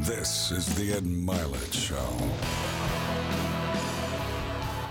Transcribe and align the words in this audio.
This 0.00 0.52
is 0.52 0.74
the 0.74 0.92
Ed 0.92 1.04
Mylett 1.04 1.72
Show. 1.72 1.96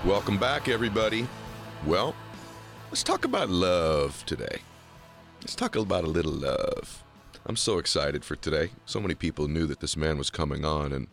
Welcome 0.03 0.39
back, 0.39 0.67
everybody. 0.67 1.27
Well, 1.85 2.15
let's 2.89 3.03
talk 3.03 3.23
about 3.23 3.51
love 3.51 4.25
today. 4.25 4.61
Let's 5.41 5.53
talk 5.53 5.75
about 5.75 6.05
a 6.05 6.07
little 6.07 6.31
love. 6.31 7.03
I'm 7.45 7.55
so 7.55 7.77
excited 7.77 8.25
for 8.25 8.35
today. 8.35 8.71
So 8.85 8.99
many 8.99 9.13
people 9.13 9.47
knew 9.47 9.67
that 9.67 9.79
this 9.79 9.95
man 9.95 10.17
was 10.17 10.31
coming 10.31 10.65
on, 10.65 10.91
and 10.91 11.07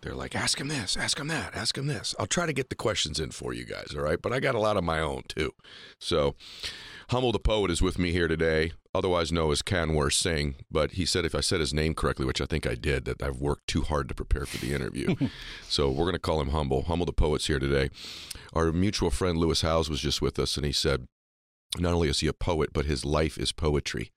they're 0.00 0.14
like, 0.14 0.34
ask 0.34 0.58
him 0.58 0.68
this, 0.68 0.96
ask 0.96 1.20
him 1.20 1.28
that, 1.28 1.54
ask 1.54 1.76
him 1.76 1.88
this. 1.88 2.14
I'll 2.18 2.26
try 2.26 2.46
to 2.46 2.52
get 2.54 2.70
the 2.70 2.76
questions 2.76 3.20
in 3.20 3.30
for 3.30 3.52
you 3.52 3.66
guys, 3.66 3.94
all 3.94 4.02
right? 4.02 4.20
But 4.20 4.32
I 4.32 4.40
got 4.40 4.54
a 4.54 4.58
lot 4.60 4.78
of 4.78 4.84
my 4.84 5.00
own, 5.00 5.24
too. 5.28 5.52
So, 5.98 6.34
Humble 7.10 7.32
the 7.32 7.38
Poet 7.38 7.70
is 7.70 7.82
with 7.82 7.98
me 7.98 8.12
here 8.12 8.28
today, 8.28 8.72
otherwise 8.94 9.32
known 9.32 9.52
as 9.52 9.62
Kanwer 9.62 10.12
Singh. 10.12 10.56
But 10.70 10.92
he 10.92 11.04
said 11.04 11.24
if 11.24 11.34
I 11.34 11.40
said 11.40 11.60
his 11.60 11.74
name 11.74 11.94
correctly, 11.94 12.26
which 12.26 12.40
I 12.40 12.46
think 12.46 12.66
I 12.66 12.74
did, 12.74 13.04
that 13.04 13.22
I've 13.22 13.40
worked 13.40 13.66
too 13.66 13.82
hard 13.82 14.08
to 14.08 14.14
prepare 14.14 14.46
for 14.46 14.58
the 14.58 14.74
interview. 14.74 15.14
so 15.68 15.90
we're 15.90 16.04
going 16.04 16.12
to 16.12 16.18
call 16.18 16.40
him 16.40 16.50
Humble. 16.50 16.82
Humble 16.82 17.06
the 17.06 17.12
Poet's 17.12 17.46
here 17.46 17.58
today. 17.58 17.90
Our 18.52 18.72
mutual 18.72 19.10
friend 19.10 19.38
Lewis 19.38 19.62
Howes 19.62 19.90
was 19.90 20.00
just 20.00 20.22
with 20.22 20.38
us, 20.38 20.56
and 20.56 20.66
he 20.66 20.72
said 20.72 21.06
not 21.78 21.94
only 21.94 22.08
is 22.08 22.20
he 22.20 22.26
a 22.26 22.32
poet, 22.32 22.70
but 22.72 22.84
his 22.84 23.04
life 23.04 23.38
is 23.38 23.52
poetry. 23.52 24.10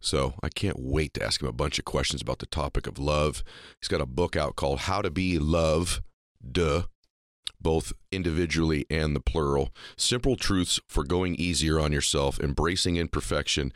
So 0.00 0.34
I 0.42 0.48
can't 0.48 0.78
wait 0.78 1.14
to 1.14 1.24
ask 1.24 1.42
him 1.42 1.48
a 1.48 1.52
bunch 1.52 1.78
of 1.78 1.84
questions 1.84 2.22
about 2.22 2.38
the 2.38 2.46
topic 2.46 2.86
of 2.86 2.98
love. 2.98 3.42
He's 3.80 3.88
got 3.88 4.00
a 4.00 4.06
book 4.06 4.36
out 4.36 4.56
called 4.56 4.80
How 4.80 5.02
to 5.02 5.10
Be 5.10 5.38
Love, 5.38 6.02
Duh, 6.50 6.84
both 7.60 7.92
individually 8.10 8.86
and 8.90 9.14
the 9.14 9.20
plural. 9.20 9.70
Simple 9.96 10.36
truths 10.36 10.80
for 10.88 11.04
going 11.04 11.34
easier 11.36 11.78
on 11.78 11.92
yourself, 11.92 12.40
embracing 12.40 12.96
imperfection, 12.96 13.72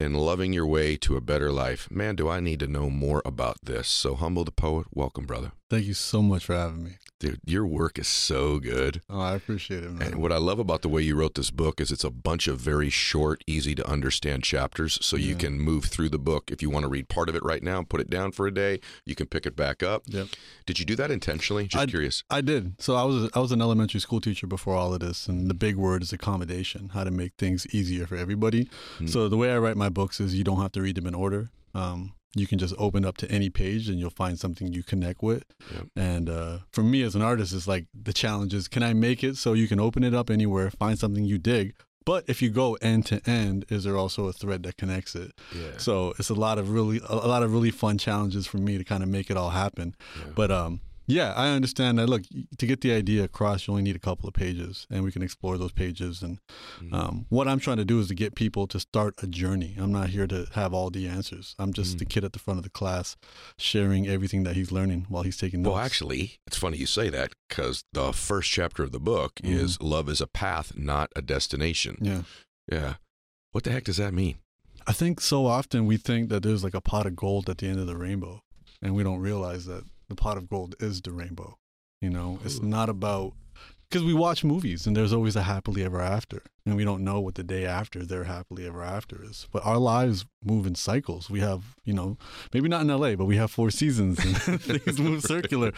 and 0.00 0.16
loving 0.16 0.52
your 0.52 0.66
way 0.66 0.96
to 0.96 1.16
a 1.16 1.20
better 1.20 1.52
life. 1.52 1.90
Man, 1.90 2.16
do 2.16 2.28
I 2.28 2.40
need 2.40 2.60
to 2.60 2.66
know 2.66 2.90
more 2.90 3.22
about 3.24 3.58
this. 3.62 3.88
So, 3.88 4.14
Humble 4.14 4.44
the 4.44 4.52
Poet, 4.52 4.86
welcome, 4.92 5.26
brother. 5.26 5.52
Thank 5.72 5.86
you 5.86 5.94
so 5.94 6.20
much 6.20 6.44
for 6.44 6.54
having 6.54 6.84
me. 6.84 6.90
Dude, 7.18 7.40
your 7.46 7.66
work 7.66 7.98
is 7.98 8.06
so 8.06 8.58
good. 8.58 9.00
Oh, 9.08 9.18
I 9.18 9.34
appreciate 9.34 9.84
it, 9.84 9.90
man. 9.90 10.02
And 10.08 10.16
what 10.16 10.30
I 10.30 10.36
love 10.36 10.58
about 10.58 10.82
the 10.82 10.90
way 10.90 11.00
you 11.00 11.16
wrote 11.16 11.34
this 11.34 11.50
book 11.50 11.80
is 11.80 11.90
it's 11.90 12.04
a 12.04 12.10
bunch 12.10 12.46
of 12.46 12.60
very 12.60 12.90
short, 12.90 13.42
easy 13.46 13.74
to 13.76 13.88
understand 13.88 14.44
chapters. 14.44 14.98
So 15.00 15.16
you 15.16 15.34
can 15.34 15.58
move 15.58 15.86
through 15.86 16.10
the 16.10 16.18
book. 16.18 16.50
If 16.50 16.60
you 16.60 16.68
want 16.68 16.82
to 16.82 16.90
read 16.90 17.08
part 17.08 17.30
of 17.30 17.34
it 17.34 17.42
right 17.42 17.62
now, 17.62 17.82
put 17.84 18.02
it 18.02 18.10
down 18.10 18.32
for 18.32 18.46
a 18.46 18.52
day, 18.52 18.80
you 19.06 19.14
can 19.14 19.28
pick 19.28 19.46
it 19.46 19.56
back 19.56 19.82
up. 19.82 20.02
Yep. 20.08 20.26
Did 20.66 20.78
you 20.78 20.84
do 20.84 20.94
that 20.96 21.10
intentionally? 21.10 21.68
Just 21.68 21.82
I- 21.82 21.86
curious. 21.86 22.22
I 22.28 22.42
did. 22.42 22.78
So 22.78 22.94
I 22.94 23.04
was 23.04 23.30
I 23.32 23.38
was 23.38 23.50
an 23.50 23.62
elementary 23.62 24.00
school 24.00 24.20
teacher 24.20 24.46
before 24.46 24.74
all 24.74 24.92
of 24.92 25.00
this, 25.00 25.26
and 25.26 25.48
the 25.48 25.54
big 25.54 25.76
word 25.76 26.02
is 26.02 26.12
accommodation. 26.12 26.90
How 26.90 27.04
to 27.04 27.10
make 27.10 27.32
things 27.38 27.66
easier 27.74 28.06
for 28.06 28.16
everybody. 28.16 28.68
Hmm. 28.98 29.06
So 29.06 29.26
the 29.30 29.38
way 29.38 29.50
I 29.50 29.56
write 29.56 29.78
my 29.78 29.88
books 29.88 30.20
is 30.20 30.34
you 30.34 30.44
don't 30.44 30.60
have 30.60 30.72
to 30.72 30.82
read 30.82 30.96
them 30.96 31.06
in 31.06 31.14
order. 31.14 31.48
Um, 31.74 32.12
you 32.34 32.46
can 32.46 32.58
just 32.58 32.74
open 32.78 33.04
up 33.04 33.16
to 33.18 33.30
any 33.30 33.50
page 33.50 33.88
and 33.88 33.98
you'll 33.98 34.10
find 34.10 34.38
something 34.38 34.72
you 34.72 34.82
connect 34.82 35.22
with. 35.22 35.44
Yep. 35.74 35.86
And 35.96 36.30
uh, 36.30 36.58
for 36.70 36.82
me 36.82 37.02
as 37.02 37.14
an 37.14 37.22
artist, 37.22 37.52
it's 37.52 37.68
like 37.68 37.86
the 37.94 38.12
challenge 38.12 38.54
is 38.54 38.68
can 38.68 38.82
I 38.82 38.92
make 38.94 39.22
it 39.22 39.36
so 39.36 39.52
you 39.52 39.68
can 39.68 39.80
open 39.80 40.02
it 40.02 40.14
up 40.14 40.30
anywhere, 40.30 40.70
find 40.70 40.98
something 40.98 41.24
you 41.24 41.38
dig. 41.38 41.74
But 42.04 42.24
if 42.26 42.42
you 42.42 42.50
go 42.50 42.74
end 42.82 43.06
to 43.06 43.20
end, 43.30 43.64
is 43.68 43.84
there 43.84 43.96
also 43.96 44.26
a 44.26 44.32
thread 44.32 44.64
that 44.64 44.76
connects 44.76 45.14
it? 45.14 45.32
Yeah. 45.54 45.76
So 45.76 46.14
it's 46.18 46.30
a 46.30 46.34
lot 46.34 46.58
of 46.58 46.70
really 46.70 47.00
a 47.08 47.14
lot 47.14 47.42
of 47.42 47.52
really 47.52 47.70
fun 47.70 47.98
challenges 47.98 48.46
for 48.46 48.58
me 48.58 48.76
to 48.76 48.84
kind 48.84 49.02
of 49.02 49.08
make 49.08 49.30
it 49.30 49.36
all 49.36 49.50
happen. 49.50 49.94
Yeah. 50.18 50.32
But 50.34 50.50
um, 50.50 50.80
yeah, 51.12 51.32
I 51.36 51.48
understand 51.48 51.98
that. 51.98 52.08
Look, 52.08 52.22
to 52.58 52.66
get 52.66 52.80
the 52.80 52.92
idea 52.92 53.24
across, 53.24 53.66
you 53.66 53.72
only 53.72 53.82
need 53.82 53.96
a 53.96 54.06
couple 54.08 54.28
of 54.28 54.34
pages, 54.34 54.86
and 54.90 55.04
we 55.04 55.12
can 55.12 55.22
explore 55.22 55.58
those 55.58 55.72
pages. 55.72 56.22
And 56.22 56.38
Mm-hmm. 56.80 56.94
um, 56.94 57.26
what 57.28 57.46
I'm 57.48 57.60
trying 57.60 57.76
to 57.78 57.84
do 57.84 58.00
is 58.00 58.08
to 58.08 58.14
get 58.14 58.34
people 58.34 58.66
to 58.68 58.78
start 58.80 59.14
a 59.22 59.26
journey. 59.26 59.74
I'm 59.78 59.92
not 59.92 60.08
here 60.10 60.26
to 60.26 60.46
have 60.52 60.72
all 60.74 60.90
the 60.90 61.06
answers. 61.06 61.54
I'm 61.58 61.72
just 61.72 61.96
Mm. 61.96 61.98
the 62.00 62.04
kid 62.06 62.24
at 62.24 62.32
the 62.32 62.38
front 62.38 62.58
of 62.58 62.64
the 62.64 62.70
class, 62.70 63.16
sharing 63.58 64.06
everything 64.08 64.42
that 64.44 64.56
he's 64.56 64.72
learning 64.72 65.06
while 65.08 65.22
he's 65.22 65.36
taking 65.36 65.62
notes. 65.62 65.72
Well, 65.74 65.84
actually, 65.84 66.38
it's 66.46 66.56
funny 66.56 66.78
you 66.78 66.86
say 66.86 67.08
that 67.10 67.32
because 67.48 67.84
the 67.92 68.12
first 68.12 68.50
chapter 68.50 68.82
of 68.82 68.92
the 68.92 69.00
book 69.00 69.32
Mhm. 69.42 69.54
is 69.54 69.80
Love 69.80 70.08
is 70.08 70.20
a 70.20 70.26
Path, 70.26 70.72
Not 70.76 71.10
a 71.16 71.22
Destination. 71.22 71.96
yeah. 72.00 72.22
Yeah. 72.70 72.94
What 73.52 73.64
the 73.64 73.70
heck 73.72 73.84
does 73.84 73.96
that 73.98 74.14
mean? 74.14 74.36
I 74.86 74.92
think 74.92 75.20
so 75.20 75.46
often 75.46 75.86
we 75.86 75.96
think 75.96 76.28
that 76.30 76.42
there's 76.42 76.64
like 76.64 76.74
a 76.74 76.80
pot 76.80 77.06
of 77.06 77.14
gold 77.16 77.48
at 77.50 77.58
the 77.58 77.66
end 77.68 77.78
of 77.78 77.86
the 77.86 77.96
rainbow, 77.96 78.42
and 78.80 78.94
we 78.94 79.02
don't 79.04 79.20
realize 79.20 79.66
that 79.66 79.84
the 80.12 80.22
pot 80.22 80.36
of 80.36 80.48
gold 80.48 80.74
is 80.78 81.00
the 81.00 81.12
rainbow. 81.12 81.56
You 82.00 82.10
know, 82.10 82.38
it's 82.44 82.60
not 82.60 82.88
about 82.88 83.32
because 83.88 84.04
we 84.04 84.14
watch 84.14 84.42
movies 84.42 84.86
and 84.86 84.96
there's 84.96 85.12
always 85.12 85.36
a 85.36 85.42
happily 85.42 85.84
ever 85.84 86.00
after, 86.00 86.42
and 86.66 86.76
we 86.76 86.84
don't 86.84 87.04
know 87.04 87.20
what 87.20 87.36
the 87.36 87.44
day 87.44 87.64
after 87.64 88.04
their 88.04 88.24
happily 88.24 88.66
ever 88.66 88.82
after 88.82 89.22
is. 89.22 89.46
But 89.52 89.64
our 89.64 89.78
lives 89.78 90.24
move 90.44 90.66
in 90.66 90.74
cycles. 90.74 91.30
We 91.30 91.40
have, 91.40 91.76
you 91.84 91.92
know, 91.92 92.18
maybe 92.52 92.68
not 92.68 92.80
in 92.80 92.88
LA, 92.88 93.14
but 93.14 93.26
we 93.26 93.36
have 93.36 93.50
four 93.50 93.70
seasons 93.70 94.18
and 94.18 94.60
things 94.60 94.98
move 94.98 95.22
circular. 95.34 95.72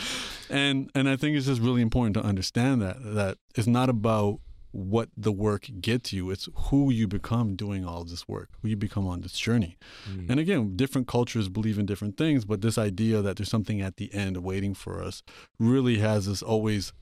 And 0.49 0.91
and 0.94 1.09
I 1.09 1.17
think 1.17 1.37
it's 1.37 1.47
just 1.47 1.61
really 1.61 1.83
important 1.83 2.15
to 2.15 2.23
understand 2.23 2.83
that 2.83 2.97
that 3.03 3.39
it's 3.55 3.69
not 3.69 3.89
about 3.89 4.41
what 4.75 5.09
the 5.17 5.31
work 5.31 5.71
gets 5.81 6.12
you. 6.12 6.31
It's 6.31 6.49
who 6.55 6.91
you 6.91 7.07
become 7.07 7.55
doing 7.55 7.85
all 7.85 8.03
this 8.03 8.27
work, 8.27 8.51
who 8.61 8.69
you 8.69 8.77
become 8.77 9.07
on 9.07 9.21
this 9.21 9.39
journey. 9.39 9.79
Mm. 10.11 10.31
And 10.31 10.41
again, 10.41 10.77
different 10.77 11.07
cultures 11.07 11.49
believe 11.49 11.79
in 11.79 11.87
different 11.87 12.17
things, 12.17 12.45
but 12.45 12.61
this 12.61 12.77
idea 12.77 13.23
that 13.23 13.37
there's 13.37 13.49
something 13.49 13.81
at 13.81 13.97
the 13.97 14.12
end 14.12 14.37
waiting 14.39 14.75
for 14.75 15.01
us 15.01 15.23
really 15.61 15.99
has 15.99 16.27
us 16.29 16.43
always 16.43 16.93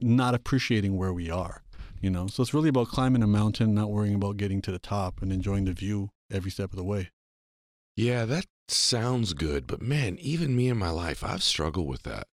not 0.00 0.34
appreciating 0.34 0.96
where 0.96 1.12
we 1.12 1.30
are. 1.30 1.62
You 2.00 2.10
know, 2.10 2.26
so 2.26 2.42
it's 2.42 2.54
really 2.54 2.68
about 2.68 2.88
climbing 2.88 3.22
a 3.22 3.28
mountain, 3.28 3.74
not 3.74 3.90
worrying 3.90 4.14
about 4.14 4.36
getting 4.36 4.60
to 4.62 4.72
the 4.72 4.78
top, 4.78 5.20
and 5.20 5.32
enjoying 5.32 5.64
the 5.64 5.72
view 5.72 6.10
every 6.32 6.50
step 6.50 6.70
of 6.70 6.76
the 6.76 6.84
way. 6.84 7.10
Yeah, 7.96 8.24
that 8.24 8.46
sounds 8.68 9.34
good, 9.34 9.66
but 9.66 9.82
man, 9.82 10.16
even 10.20 10.54
me 10.54 10.68
in 10.68 10.76
my 10.76 10.90
life, 10.90 11.24
I've 11.24 11.42
struggled 11.42 11.88
with 11.88 12.04
that. 12.04 12.28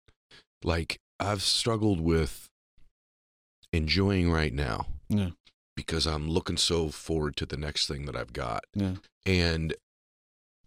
Like, 0.64 1.00
I've 1.20 1.42
struggled 1.42 2.00
with 2.00 2.47
enjoying 3.75 4.31
right 4.31 4.53
now 4.53 4.88
Yeah, 5.09 5.31
because 5.75 6.06
I'm 6.08 6.30
looking 6.30 6.58
so 6.58 6.90
forward 6.90 7.36
to 7.38 7.46
the 7.46 7.58
next 7.58 7.88
thing 7.88 8.06
that 8.06 8.16
I've 8.16 8.34
got. 8.34 8.63
yeah, 8.74 8.96
And 9.25 9.74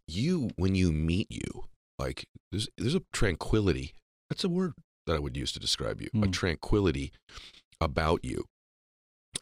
you, 0.06 0.50
when 0.56 0.74
you 0.74 0.92
meet 0.92 1.26
you, 1.30 1.64
like, 1.98 2.26
there's, 2.50 2.68
there's 2.78 2.94
a 2.94 3.02
tranquility. 3.12 3.94
That's 4.30 4.44
a 4.44 4.48
word 4.48 4.72
that 5.06 5.14
I 5.16 5.18
would 5.18 5.36
use 5.36 5.52
to 5.52 5.60
describe 5.60 6.00
you 6.00 6.08
a 6.14 6.26
Mm. 6.26 6.32
tranquility 6.32 7.12
about 7.80 8.24
you. 8.24 8.44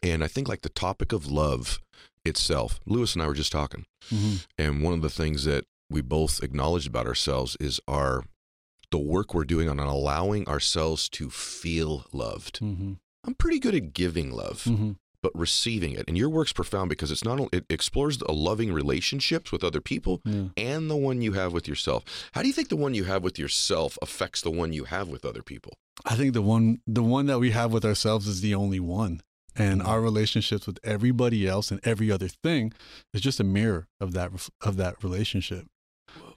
And 0.03 0.23
I 0.23 0.27
think, 0.27 0.47
like, 0.47 0.61
the 0.61 0.69
topic 0.69 1.11
of 1.11 1.27
love 1.27 1.79
itself, 2.25 2.79
Lewis 2.85 3.13
and 3.13 3.23
I 3.23 3.27
were 3.27 3.33
just 3.33 3.51
talking. 3.51 3.85
hmm 4.09 4.35
And 4.57 4.81
one 4.83 4.93
of 4.93 5.01
the 5.01 5.09
things 5.09 5.43
that 5.45 5.63
we 5.89 6.01
both 6.01 6.43
acknowledged 6.43 6.87
about 6.87 7.07
ourselves 7.07 7.55
is 7.59 7.79
our 7.87 8.25
the 8.91 8.97
work 8.97 9.33
we're 9.33 9.43
doing 9.45 9.67
on 9.69 9.79
allowing 9.79 10.47
ourselves 10.47 11.09
to 11.09 11.29
feel 11.29 12.05
loved. 12.13 12.57
hmm 12.59 12.93
I'm 13.27 13.35
pretty 13.35 13.59
good 13.59 13.75
at 13.75 13.93
giving 13.93 14.31
love, 14.31 14.63
hmm 14.63 14.91
but 15.23 15.31
receiving 15.33 15.93
it. 15.93 16.05
And 16.07 16.15
your 16.15 16.29
work's 16.29 16.53
profound 16.53 16.89
because 16.89 17.09
it's 17.09 17.25
not 17.25 17.39
only 17.39 17.49
it 17.51 17.65
explores 17.71 18.21
a 18.21 18.31
loving 18.31 18.71
relationships 18.71 19.51
with 19.51 19.63
other 19.63 19.81
people 19.81 20.21
yeah. 20.23 20.49
and 20.55 20.91
the 20.91 20.95
one 20.95 21.23
you 21.23 21.33
have 21.33 21.53
with 21.53 21.67
yourself. 21.67 22.03
How 22.33 22.43
do 22.43 22.47
you 22.47 22.53
think 22.53 22.69
the 22.69 22.75
one 22.75 22.93
you 22.93 23.05
have 23.05 23.23
with 23.23 23.39
yourself 23.39 23.97
affects 24.03 24.41
the 24.41 24.51
one 24.51 24.73
you 24.73 24.83
have 24.83 25.09
with 25.09 25.25
other 25.25 25.41
people? 25.41 25.73
I 26.05 26.15
think 26.15 26.33
the 26.33 26.43
one 26.43 26.81
the 26.85 27.01
one 27.03 27.25
that 27.25 27.39
we 27.39 27.49
have 27.49 27.73
with 27.73 27.83
ourselves 27.83 28.27
is 28.27 28.41
the 28.41 28.53
only 28.53 28.79
one. 28.79 29.21
And 29.55 29.81
Mhm. 29.81 29.87
our 29.87 30.01
relationships 30.01 30.67
with 30.67 30.77
everybody 30.83 31.47
else 31.47 31.71
and 31.71 31.79
every 31.83 32.11
other 32.11 32.27
thing 32.27 32.71
is 33.11 33.21
just 33.21 33.39
a 33.39 33.43
mirror 33.43 33.87
of 33.99 34.13
that 34.13 34.31
of 34.61 34.77
that 34.77 35.03
relationship. 35.03 35.65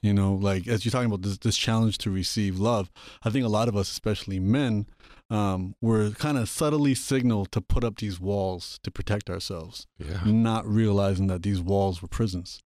You 0.01 0.13
know, 0.13 0.33
like 0.33 0.67
as 0.67 0.83
you're 0.83 0.91
talking 0.91 1.07
about 1.07 1.21
this 1.21 1.37
this 1.37 1.57
challenge 1.57 1.97
to 1.99 2.11
receive 2.11 2.59
love, 2.59 2.91
I 3.23 3.29
think 3.29 3.45
a 3.45 3.49
lot 3.49 3.67
of 3.67 3.75
us, 3.75 3.91
especially 3.91 4.39
men, 4.39 4.87
um, 5.29 5.75
were 5.81 6.09
kind 6.11 6.37
of 6.37 6.49
subtly 6.49 6.95
signaled 6.95 7.51
to 7.51 7.61
put 7.61 7.83
up 7.83 7.97
these 7.97 8.19
walls 8.19 8.79
to 8.83 8.91
protect 8.91 9.29
ourselves, 9.29 9.87
Yeah. 9.99 10.21
not 10.25 10.67
realizing 10.67 11.27
that 11.27 11.43
these 11.43 11.61
walls 11.61 12.01
were 12.01 12.07
prisons. 12.07 12.61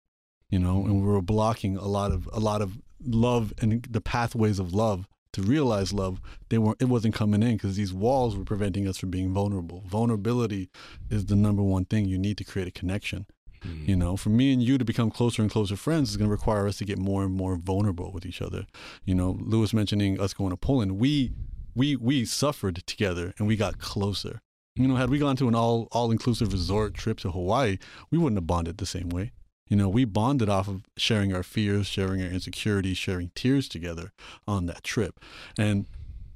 You 0.50 0.58
know, 0.60 0.84
and 0.84 1.00
we 1.02 1.06
were 1.08 1.20
blocking 1.22 1.76
a 1.76 1.86
lot 1.88 2.12
of 2.12 2.28
a 2.32 2.38
lot 2.38 2.62
of 2.62 2.78
love 3.04 3.52
and 3.60 3.84
the 3.90 4.00
pathways 4.00 4.58
of 4.60 4.72
love 4.72 5.08
to 5.32 5.42
realize 5.42 5.92
love 5.92 6.20
they 6.48 6.58
weren't 6.58 6.80
it 6.80 6.84
wasn't 6.84 7.12
coming 7.12 7.42
in 7.42 7.56
because 7.56 7.74
these 7.74 7.92
walls 7.92 8.36
were 8.36 8.44
preventing 8.44 8.86
us 8.86 8.96
from 8.96 9.10
being 9.10 9.34
vulnerable 9.34 9.82
vulnerability 9.88 10.70
is 11.10 11.26
the 11.26 11.34
number 11.34 11.60
one 11.62 11.84
thing 11.84 12.04
you 12.06 12.16
need 12.16 12.38
to 12.38 12.44
create 12.44 12.68
a 12.68 12.70
connection 12.70 13.26
Mm. 13.64 13.88
you 13.88 13.96
know 13.96 14.16
for 14.16 14.28
me 14.30 14.52
and 14.52 14.62
you 14.62 14.76
to 14.78 14.84
become 14.84 15.10
closer 15.10 15.42
and 15.42 15.50
closer 15.50 15.76
friends 15.76 16.10
is 16.10 16.16
going 16.16 16.28
to 16.28 16.32
require 16.32 16.66
us 16.68 16.78
to 16.78 16.84
get 16.84 16.98
more 16.98 17.24
and 17.24 17.32
more 17.32 17.56
vulnerable 17.56 18.12
with 18.12 18.26
each 18.26 18.42
other. 18.42 18.66
You 19.04 19.14
know 19.14 19.38
lewis 19.40 19.72
mentioning 19.72 20.20
us 20.20 20.34
going 20.34 20.50
to 20.50 20.56
poland 20.56 20.92
we 20.98 21.32
we 21.74 21.96
we 21.96 22.24
suffered 22.24 22.82
together 22.86 23.34
and 23.38 23.48
we 23.48 23.56
got 23.56 23.78
closer. 23.78 24.40
You 24.76 24.88
know 24.88 24.96
had 24.96 25.10
we 25.10 25.18
gone 25.18 25.36
to 25.36 25.48
an 25.48 25.54
all 25.54 25.88
all 25.92 26.10
inclusive 26.10 26.52
resort 26.52 26.94
trip 26.94 27.18
to 27.20 27.30
hawaii 27.30 27.78
we 28.10 28.18
wouldn't 28.18 28.38
have 28.38 28.46
bonded 28.46 28.78
the 28.78 28.86
same 28.86 29.08
way. 29.08 29.32
You 29.68 29.76
know 29.76 29.88
we 29.88 30.04
bonded 30.04 30.48
off 30.48 30.68
of 30.68 30.84
sharing 30.96 31.34
our 31.34 31.42
fears 31.42 31.86
sharing 31.86 32.20
our 32.22 32.28
insecurities 32.28 32.98
sharing 32.98 33.30
tears 33.34 33.68
together 33.68 34.12
on 34.46 34.66
that 34.66 34.84
trip. 34.84 35.20
And 35.58 35.86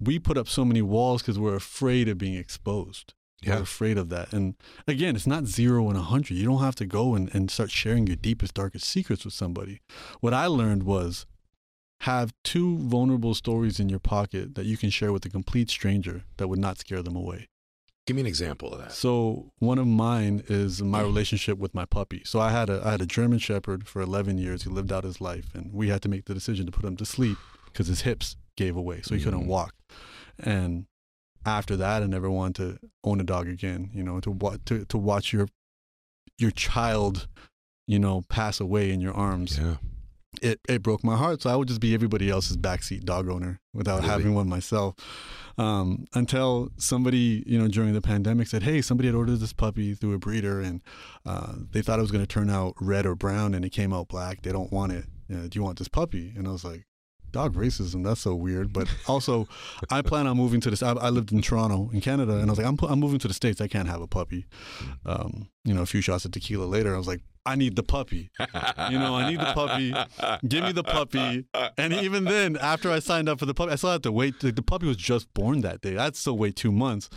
we 0.01 0.19
put 0.19 0.39
up 0.39 0.49
so 0.49 0.65
many 0.65 0.81
walls 0.81 1.23
because 1.23 1.39
we're 1.39 1.57
afraid 1.57 2.09
of 2.09 2.19
being 2.19 2.35
exposed 2.35 3.15
we're 3.46 3.55
Yeah. 3.55 3.61
afraid 3.61 3.99
of 3.99 4.08
that. 4.08 4.32
And 4.32 4.55
again, 4.87 5.14
it's 5.17 5.26
not 5.26 5.46
zero 5.46 5.88
and 5.88 5.96
a 5.96 6.02
hundred. 6.02 6.37
You 6.37 6.44
don't 6.44 6.61
have 6.62 6.75
to 6.76 6.87
go 6.87 7.14
and, 7.14 7.32
and 7.35 7.50
start 7.50 7.70
sharing 7.70 8.06
your 8.06 8.17
deepest, 8.17 8.55
darkest 8.55 8.87
secrets 8.88 9.25
with 9.25 9.35
somebody. 9.35 9.81
What 10.20 10.35
I 10.35 10.46
learned 10.46 10.82
was 10.82 11.26
have 12.02 12.32
two 12.44 12.79
vulnerable 12.79 13.35
stories 13.35 13.81
in 13.81 13.88
your 13.88 13.99
pocket 13.99 14.55
that 14.55 14.67
you 14.67 14.76
can 14.76 14.90
share 14.90 15.12
with 15.12 15.25
a 15.25 15.29
complete 15.31 15.69
stranger 15.70 16.25
that 16.37 16.49
would 16.49 16.58
not 16.61 16.79
scare 16.79 17.02
them 17.02 17.17
away. 17.17 17.49
Give 18.06 18.14
me 18.17 18.20
an 18.23 18.26
example 18.26 18.73
of 18.73 18.79
that. 18.81 18.93
So 18.93 19.52
one 19.58 19.79
of 19.79 19.87
mine 19.87 20.43
is 20.49 20.81
my 20.82 21.02
relationship 21.02 21.58
with 21.58 21.75
my 21.75 21.84
puppy. 21.84 22.23
So 22.25 22.41
I 22.41 22.50
had 22.50 22.70
a 22.70 22.81
I 22.84 22.93
had 22.93 23.02
a 23.02 23.06
German 23.06 23.38
Shepherd 23.38 23.87
for 23.87 24.00
11 24.00 24.38
years. 24.38 24.62
He 24.62 24.70
lived 24.70 24.91
out 24.93 25.05
his 25.05 25.20
life, 25.20 25.50
and 25.55 25.73
we 25.75 25.88
had 25.88 26.00
to 26.02 26.08
make 26.08 26.25
the 26.25 26.32
decision 26.34 26.64
to 26.67 26.73
put 26.73 26.84
him 26.84 26.96
to 26.96 27.05
sleep 27.05 27.37
because 27.67 27.87
his 27.88 28.02
hips 28.02 28.37
gave 28.56 28.76
away, 28.76 29.02
so 29.02 29.14
he 29.14 29.23
couldn't 29.23 29.44
Mhm. 29.44 29.46
walk. 29.49 29.75
And 30.38 30.87
after 31.56 31.77
that, 31.77 32.03
I 32.03 32.06
never 32.06 32.31
wanted 32.31 32.55
to 32.81 32.89
own 33.05 33.21
a 33.21 33.25
dog 33.25 33.49
again. 33.49 33.91
You 33.93 34.03
know, 34.03 34.21
to 34.21 34.31
wa- 34.31 34.59
to 34.67 34.85
to 34.85 34.99
watch 34.99 35.33
your 35.33 35.49
your 36.39 36.50
child, 36.50 37.27
you 37.87 37.99
know, 37.99 38.23
pass 38.29 38.61
away 38.61 38.91
in 38.93 39.00
your 39.00 39.15
arms. 39.15 39.59
Yeah. 39.59 39.77
It 40.43 40.61
it 40.69 40.83
broke 40.83 41.03
my 41.03 41.17
heart. 41.17 41.43
So 41.43 41.50
I 41.50 41.56
would 41.56 41.69
just 41.69 41.81
be 41.81 41.95
everybody 41.95 42.29
else's 42.31 42.56
backseat 42.56 43.05
dog 43.05 43.29
owner 43.29 43.61
without 43.75 44.00
Really? 44.00 44.09
having 44.11 44.35
one 44.35 44.49
myself. 44.49 44.95
Um, 45.56 46.05
until 46.15 46.69
somebody, 46.77 47.43
you 47.47 47.59
know, 47.59 47.67
during 47.67 47.93
the 47.94 48.01
pandemic 48.03 48.47
said, 48.47 48.62
"Hey, 48.62 48.81
somebody 48.83 49.09
had 49.09 49.17
ordered 49.17 49.41
this 49.41 49.53
puppy 49.53 49.94
through 49.94 50.12
a 50.15 50.19
breeder, 50.19 50.61
and 50.61 50.81
uh, 51.27 51.55
they 51.73 51.83
thought 51.83 51.99
it 51.99 52.03
was 52.03 52.12
going 52.12 52.23
to 52.23 52.29
turn 52.29 52.51
out 52.51 52.75
red 52.81 53.06
or 53.06 53.17
brown, 53.17 53.55
and 53.55 53.65
it 53.65 53.71
came 53.71 53.93
out 53.93 54.06
black. 54.09 54.43
They 54.43 54.53
don't 54.53 54.71
want 54.71 54.93
it. 54.93 55.06
Uh, 55.33 55.49
do 55.49 55.59
you 55.59 55.62
want 55.65 55.79
this 55.79 55.89
puppy?" 55.89 56.33
And 56.37 56.47
I 56.47 56.53
was 56.53 56.62
like, 56.65 56.85
"Dog 57.33 57.55
racism? 57.55 58.05
That's 58.05 58.21
so 58.21 58.35
weird." 58.35 58.73
But 58.73 58.89
also, 59.07 59.47
I 59.91 60.03
plan 60.03 60.27
on 60.27 60.37
moving 60.37 60.61
to 60.63 60.71
this. 60.71 60.83
I, 60.83 60.93
I 60.93 61.11
lived 61.11 61.33
in 61.33 61.43
Toronto, 61.43 61.91
in 61.93 62.01
Canada, 62.01 62.39
and 62.39 62.49
I 62.49 62.51
was 62.51 62.59
like, 62.59 62.67
"I'm 62.67 62.79
I'm 62.89 63.01
moving 63.01 63.19
to 63.21 63.29
the 63.29 63.35
states. 63.35 63.61
I 63.61 63.69
can't 63.69 63.89
have 63.89 64.01
a 64.01 64.07
puppy." 64.07 64.47
Um, 65.05 65.49
you 65.65 65.75
know, 65.75 65.83
a 65.83 65.87
few 65.87 66.01
shots 66.01 66.25
of 66.25 66.33
tequila 66.33 66.65
later, 66.65 66.95
I 66.95 66.99
was 66.99 67.07
like, 67.09 67.21
"I 67.45 67.55
need 67.57 67.77
the 67.77 67.83
puppy." 67.83 68.31
You 68.91 68.99
know, 68.99 69.17
I 69.17 69.29
need 69.31 69.41
the 69.41 69.53
puppy. 69.55 69.95
Give 70.47 70.65
me 70.65 70.73
the 70.73 70.85
puppy. 70.85 71.45
And 71.77 71.93
even 71.93 72.25
then, 72.25 72.57
after 72.57 72.91
I 72.91 73.01
signed 73.01 73.29
up 73.29 73.39
for 73.39 73.47
the 73.47 73.55
puppy, 73.55 73.73
I 73.73 73.77
still 73.77 73.93
had 73.93 74.03
to 74.05 74.13
wait. 74.13 74.41
The, 74.41 74.53
the 74.53 74.63
puppy 74.63 74.87
was 74.87 74.97
just 74.97 75.33
born 75.35 75.61
that 75.63 75.81
day. 75.81 75.99
I'd 75.99 76.17
still 76.17 76.39
wait 76.39 76.57
two 76.57 76.73
months. 76.73 77.11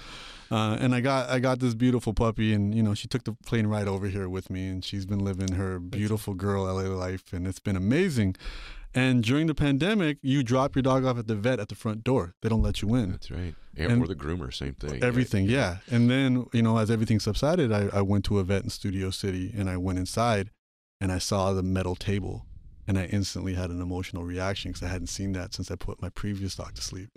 Uh, 0.52 0.76
and 0.82 0.94
I 0.94 1.00
got 1.00 1.30
I 1.30 1.40
got 1.40 1.60
this 1.60 1.74
beautiful 1.74 2.14
puppy, 2.14 2.54
and 2.54 2.76
you 2.76 2.84
know 2.84 2.94
she 2.94 3.08
took 3.08 3.24
the 3.24 3.32
plane 3.46 3.68
ride 3.68 3.88
over 3.88 4.08
here 4.08 4.28
with 4.28 4.50
me, 4.50 4.68
and 4.68 4.84
she's 4.84 5.06
been 5.06 5.24
living 5.24 5.54
her 5.54 5.80
beautiful 5.80 6.34
girl 6.34 6.66
LA 6.66 6.90
life, 6.94 7.32
and 7.32 7.48
it's 7.48 7.60
been 7.60 7.78
amazing. 7.78 8.36
And 8.94 9.24
during 9.24 9.48
the 9.48 9.56
pandemic, 9.56 10.18
you 10.22 10.44
drop 10.44 10.76
your 10.76 10.84
dog 10.84 11.06
off 11.06 11.18
at 11.18 11.28
the 11.28 11.36
vet 11.36 11.60
at 11.60 11.70
the 11.70 11.76
front 11.76 12.04
door. 12.04 12.36
They 12.42 12.50
don't 12.50 12.62
let 12.62 12.82
you 12.82 12.94
in 12.96 13.12
That's 13.12 13.32
right. 13.32 13.56
And, 13.78 13.92
And- 13.92 14.04
or 14.04 14.08
the 14.08 14.16
groomer, 14.16 14.54
same 14.54 14.74
thing. 14.74 15.02
everything 15.02 15.46
yeah 15.46 15.78
and 15.90 16.10
then 16.10 16.46
you 16.52 16.62
know 16.62 16.78
as 16.78 16.92
everything 16.92 17.22
subsided 17.22 17.72
I, 17.72 17.88
I 17.94 18.02
went 18.02 18.26
to 18.26 18.40
a 18.40 18.44
vet 18.44 18.64
in 18.66 18.70
studio 18.70 19.12
city 19.12 19.54
and 19.56 19.70
i 19.70 19.78
went 19.78 19.98
inside 19.98 20.52
and 21.00 21.10
i 21.10 21.20
saw 21.20 21.54
the 21.54 21.64
metal 21.64 21.96
table 21.96 22.46
and 22.86 23.00
i 23.00 23.06
instantly 23.06 23.54
had 23.54 23.70
an 23.70 23.80
emotional 23.82 24.26
reaction 24.26 24.72
because 24.72 24.86
i 24.86 24.92
hadn't 24.92 25.08
seen 25.08 25.32
that 25.34 25.54
since 25.54 25.72
i 25.72 25.76
put 25.78 26.02
my 26.02 26.10
previous 26.10 26.54
dog 26.56 26.76
to 26.76 26.82
sleep 26.82 27.12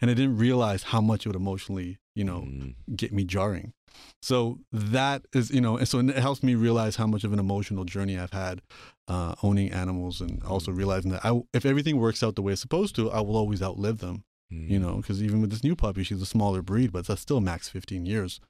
and 0.00 0.10
i 0.10 0.14
didn't 0.14 0.38
realize 0.38 0.84
how 0.84 1.02
much 1.02 1.26
it 1.26 1.28
would 1.28 1.36
emotionally 1.36 1.98
you 2.14 2.24
know 2.24 2.40
Mm. 2.40 2.74
get 2.96 3.12
me 3.12 3.24
jarring 3.24 3.74
so 4.20 4.58
that 4.72 5.26
is 5.32 5.50
you 5.50 5.60
know 5.60 5.76
and 5.76 5.88
so 5.88 5.98
it 5.98 6.16
helps 6.16 6.42
me 6.42 6.54
realize 6.54 6.96
how 6.96 7.06
much 7.06 7.24
of 7.24 7.32
an 7.32 7.38
emotional 7.38 7.84
journey 7.84 8.18
i've 8.18 8.32
had 8.32 8.62
uh, 9.08 9.34
owning 9.42 9.70
animals 9.72 10.20
and 10.20 10.42
also 10.44 10.70
realizing 10.70 11.10
that 11.10 11.24
I, 11.24 11.40
if 11.54 11.64
everything 11.64 11.96
works 11.96 12.22
out 12.22 12.36
the 12.36 12.42
way 12.42 12.52
it's 12.52 12.60
supposed 12.60 12.94
to 12.96 13.10
i 13.10 13.20
will 13.20 13.36
always 13.36 13.62
outlive 13.62 13.98
them 13.98 14.24
Mm. 14.52 14.70
you 14.70 14.78
know, 14.78 14.96
because 14.96 15.22
even 15.22 15.40
with 15.42 15.50
this 15.50 15.62
new 15.62 15.76
puppy, 15.76 16.02
she's 16.02 16.22
a 16.22 16.26
smaller 16.26 16.62
breed, 16.62 16.90
but 16.90 17.06
that's 17.06 17.20
still 17.20 17.40
max 17.40 17.68
15 17.68 18.06
years. 18.06 18.40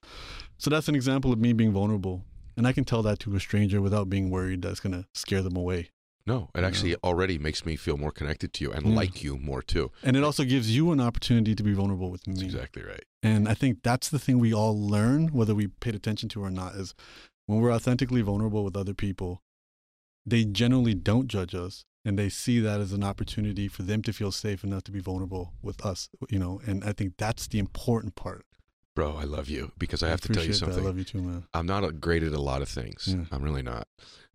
So 0.57 0.71
that's 0.71 0.89
an 0.89 0.95
example 0.95 1.33
of 1.33 1.41
me 1.41 1.53
being 1.53 1.73
vulnerable. 1.73 2.25
And 2.57 2.67
I 2.67 2.73
can 2.73 2.85
tell 2.85 3.03
that 3.03 3.19
to 3.21 3.35
a 3.35 3.41
stranger 3.41 3.81
without 3.81 4.09
being 4.09 4.31
worried 4.31 4.63
that's 4.63 4.81
going 4.81 4.93
to 4.93 5.07
scare 5.13 5.43
them 5.43 5.57
away. 5.57 5.91
No, 6.29 6.51
it 6.55 6.63
actually 6.63 6.95
already 6.97 7.39
makes 7.39 7.65
me 7.65 7.75
feel 7.77 7.97
more 7.97 8.13
connected 8.13 8.53
to 8.55 8.65
you 8.65 8.71
and 8.73 8.87
Yeah. 8.87 8.95
like 8.95 9.23
you 9.25 9.39
more 9.39 9.63
too. 9.63 9.91
And 10.03 10.17
it 10.17 10.23
also 10.23 10.45
gives 10.45 10.75
you 10.77 10.93
an 10.93 11.01
opportunity 11.01 11.55
to 11.55 11.63
be 11.63 11.73
vulnerable 11.73 12.11
with 12.11 12.23
That's 12.25 12.41
me. 12.41 12.47
exactly 12.47 12.83
right. 12.83 13.05
And 13.23 13.49
I 13.49 13.55
think 13.55 13.83
that's 13.83 14.09
the 14.09 14.19
thing 14.19 14.39
we 14.39 14.53
all 14.53 14.79
learn, 14.79 15.29
whether 15.29 15.55
we 15.55 15.67
paid 15.69 15.95
attention 15.95 16.29
to 16.31 16.43
or 16.45 16.51
not, 16.51 16.75
is 16.75 16.95
when 17.47 17.61
we're 17.61 17.73
authentically 17.73 18.21
vulnerable 18.21 18.63
with 18.63 18.77
other 18.77 18.95
people, 18.95 19.43
they 20.27 20.45
generally 20.45 20.95
don't 20.95 21.29
judge 21.29 21.55
us 21.55 21.85
and 22.05 22.19
they 22.19 22.29
see 22.29 22.61
that 22.61 22.81
as 22.81 22.93
an 22.93 23.03
opportunity 23.03 23.67
for 23.67 23.83
them 23.83 24.03
to 24.03 24.13
feel 24.13 24.31
safe 24.31 24.63
enough 24.63 24.85
to 24.85 24.93
be 24.93 25.01
vulnerable 25.01 25.55
with 25.63 25.85
us, 25.85 26.09
you 26.31 26.39
know, 26.39 26.61
and 26.67 26.85
I 26.85 26.93
think 26.93 27.15
that's 27.17 27.47
the 27.49 27.59
important 27.59 28.15
part. 28.15 28.45
Bro, 28.95 29.17
I 29.17 29.25
love 29.25 29.49
you 29.49 29.73
because 29.79 30.03
I 30.03 30.09
have 30.09 30.21
to 30.23 30.29
tell 30.29 30.43
you 30.43 30.51
appreciate 30.51 30.67
that. 30.67 30.75
something. 30.75 30.85
I 30.85 30.87
love 30.87 30.99
you 30.99 31.05
too, 31.05 31.23
man. 31.23 31.45
I'm 31.55 31.67
not 31.67 31.85
a- 31.85 31.93
great 31.93 32.23
at 32.23 32.33
a 32.33 32.41
lot 32.41 32.63
of 32.63 32.69
things. 32.69 33.09
Yeah. 33.09 33.25
I'm 33.33 33.43
really 33.43 33.63
not. 33.63 33.89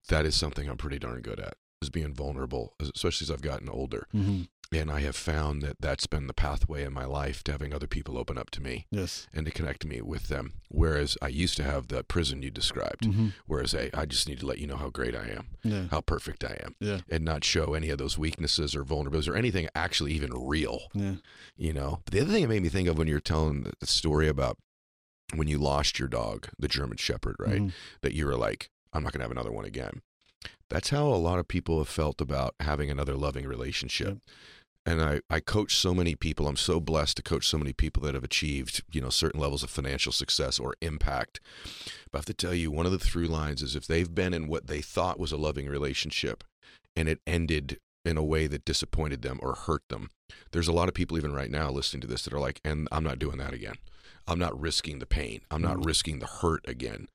That 0.09 0.25
is 0.25 0.35
something 0.35 0.67
I'm 0.69 0.77
pretty 0.77 0.99
darn 0.99 1.21
good 1.21 1.39
at. 1.39 1.55
Is 1.83 1.89
being 1.89 2.13
vulnerable, 2.13 2.73
especially 2.79 3.25
as 3.25 3.31
I've 3.31 3.41
gotten 3.41 3.67
older. 3.69 4.07
hmm 4.11 4.43
And 4.71 4.89
I 4.89 5.01
have 5.01 5.15
found 5.15 5.61
that 5.61 5.75
that's 5.79 6.07
been 6.07 6.25
the 6.27 6.33
pathway 6.33 6.83
in 6.83 6.93
my 6.93 7.05
life 7.05 7.43
to 7.43 7.51
having 7.51 7.73
other 7.73 7.85
people 7.87 8.17
open 8.17 8.37
up 8.39 8.49
to 8.51 8.61
me 8.61 8.87
Yes. 8.89 9.27
and 9.33 9.45
to 9.45 9.51
connect 9.51 9.85
me 9.85 10.01
with 10.01 10.29
them. 10.29 10.53
Whereas 10.69 11.15
I 11.21 11.27
used 11.27 11.57
to 11.57 11.63
have 11.63 11.89
the 11.89 12.03
prison 12.03 12.41
you 12.41 12.49
described. 12.49 13.05
hmm 13.05 13.27
Whereas 13.45 13.73
hey, 13.73 13.89
I 13.93 14.05
just 14.07 14.27
need 14.27 14.39
to 14.39 14.47
let 14.47 14.57
you 14.59 14.65
know 14.65 14.77
how 14.77 14.89
great 14.89 15.13
I 15.15 15.27
am, 15.27 15.49
Yeah. 15.63 15.87
how 15.91 16.01
perfect 16.01 16.43
I 16.43 16.57
am, 16.65 16.75
Yeah. 16.79 17.01
and 17.09 17.23
not 17.23 17.43
show 17.43 17.73
any 17.75 17.89
of 17.91 17.97
those 17.99 18.17
weaknesses 18.17 18.73
or 18.75 18.83
vulnerabilities 18.85 19.27
or 19.29 19.35
anything 19.35 19.67
actually 19.75 20.13
even 20.13 20.31
real. 20.33 20.89
Yeah. 20.95 21.15
you 21.55 21.73
know. 21.73 22.01
But 22.05 22.13
the 22.13 22.21
other 22.21 22.31
thing 22.31 22.43
it 22.43 22.47
made 22.49 22.63
me 22.63 22.69
think 22.69 22.87
of 22.87 22.97
when 22.97 23.07
you're 23.09 23.19
telling 23.19 23.63
the- 23.79 23.85
story 23.85 24.27
about 24.29 24.57
when 25.35 25.47
you 25.47 25.57
lost 25.59 25.99
your 25.99 26.07
dog, 26.07 26.47
the 26.57 26.67
German 26.67 26.97
Shepherd, 26.97 27.35
right? 27.39 27.61
Mhm. 27.61 27.73
That 28.01 28.13
you 28.13 28.25
were 28.25 28.37
like, 28.37 28.69
I'm 28.93 29.03
not 29.03 29.11
gonna 29.13 29.23
have 29.25 29.31
another 29.31 29.51
one 29.51 29.65
again. 29.65 30.01
That's 30.73 30.89
how 30.89 31.05
a 31.05 31.15
lot 31.15 31.37
of 31.39 31.47
people 31.47 31.77
have 31.77 31.87
felt 31.87 32.19
about 32.19 32.55
having 32.59 32.89
another 32.89 33.13
loving 33.15 33.45
relationship. 33.45 34.07
Yep. 34.07 34.17
And 34.85 35.01
I, 35.01 35.21
I 35.29 35.39
coach 35.39 35.75
so 35.77 35.93
many 35.93 36.15
people. 36.15 36.47
I'm 36.47 36.57
so 36.57 36.81
blessed 36.81 37.15
to 37.17 37.23
coach 37.23 37.47
so 37.47 37.57
many 37.57 37.71
people 37.71 38.03
that 38.03 38.15
have 38.15 38.23
achieved, 38.23 38.83
you 38.91 38.99
know, 38.99 39.09
certain 39.09 39.39
levels 39.39 39.63
of 39.63 39.69
financial 39.69 40.11
success 40.11 40.59
or 40.59 40.75
impact. 40.81 41.39
But 42.11 42.17
I 42.17 42.19
have 42.19 42.25
to 42.25 42.33
tell 42.33 42.53
you, 42.53 42.69
one 42.71 42.85
of 42.85 42.91
the 42.91 42.99
through 42.99 43.27
lines 43.27 43.61
is 43.61 43.75
if 43.75 43.87
they've 43.87 44.13
been 44.13 44.33
in 44.33 44.47
what 44.47 44.67
they 44.67 44.81
thought 44.81 45.19
was 45.19 45.31
a 45.31 45.37
loving 45.37 45.67
relationship 45.69 46.43
and 46.97 47.07
it 47.07 47.21
ended 47.25 47.77
in 48.03 48.17
a 48.17 48.23
way 48.23 48.47
that 48.47 48.65
disappointed 48.65 49.21
them 49.21 49.39
or 49.41 49.53
hurt 49.55 49.83
them, 49.89 50.09
there's 50.51 50.67
a 50.67 50.73
lot 50.73 50.89
of 50.89 50.95
people 50.95 51.17
even 51.17 51.33
right 51.33 51.51
now 51.51 51.69
listening 51.69 52.01
to 52.01 52.07
this 52.07 52.23
that 52.23 52.33
are 52.33 52.39
like, 52.39 52.59
and 52.65 52.89
I'm 52.91 53.03
not 53.03 53.19
doing 53.19 53.37
that 53.37 53.53
again. 53.53 53.75
I'm 54.27 54.39
not 54.39 54.59
risking 54.59 54.99
the 54.99 55.05
pain. 55.05 55.41
I'm 55.51 55.61
not 55.61 55.77
Mhm. 55.77 55.85
risking 55.85 56.19
the 56.19 56.27
hurt 56.27 56.67
again, 56.67 57.07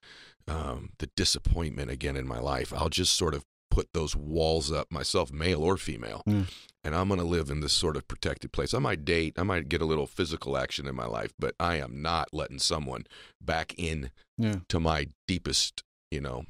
um, 0.46 0.92
the 0.98 1.08
disappointment 1.16 1.90
again 1.90 2.16
in 2.16 2.26
my 2.26 2.38
life. 2.38 2.72
I'll 2.72 2.88
just 2.88 3.14
sort 3.14 3.34
of 3.34 3.44
put 3.78 3.92
those 3.92 4.16
walls 4.16 4.72
up 4.72 4.90
myself, 4.90 5.32
male 5.32 5.62
or 5.62 5.76
female, 5.76 6.22
Yeah. 6.26 6.44
and 6.82 6.94
I'm 6.96 7.06
going 7.08 7.20
to 7.20 7.26
live 7.26 7.48
in 7.48 7.60
this 7.60 7.72
sort 7.72 7.96
of 7.96 8.08
protected 8.08 8.50
place. 8.50 8.74
I 8.74 8.80
might 8.80 9.04
date, 9.04 9.34
I 9.38 9.44
might 9.44 9.68
get 9.68 9.80
a 9.80 9.84
little 9.86 10.06
physical 10.08 10.56
action 10.56 10.88
in 10.88 10.96
my 10.96 11.06
life, 11.06 11.32
but 11.38 11.54
I 11.60 11.76
am 11.76 12.02
not 12.02 12.26
letting 12.32 12.58
someone 12.58 13.04
back 13.40 13.74
in 13.78 14.10
Yeah. 14.36 14.60
to 14.68 14.80
my 14.80 15.06
deepest, 15.28 15.84
you 16.10 16.20
know, 16.20 16.44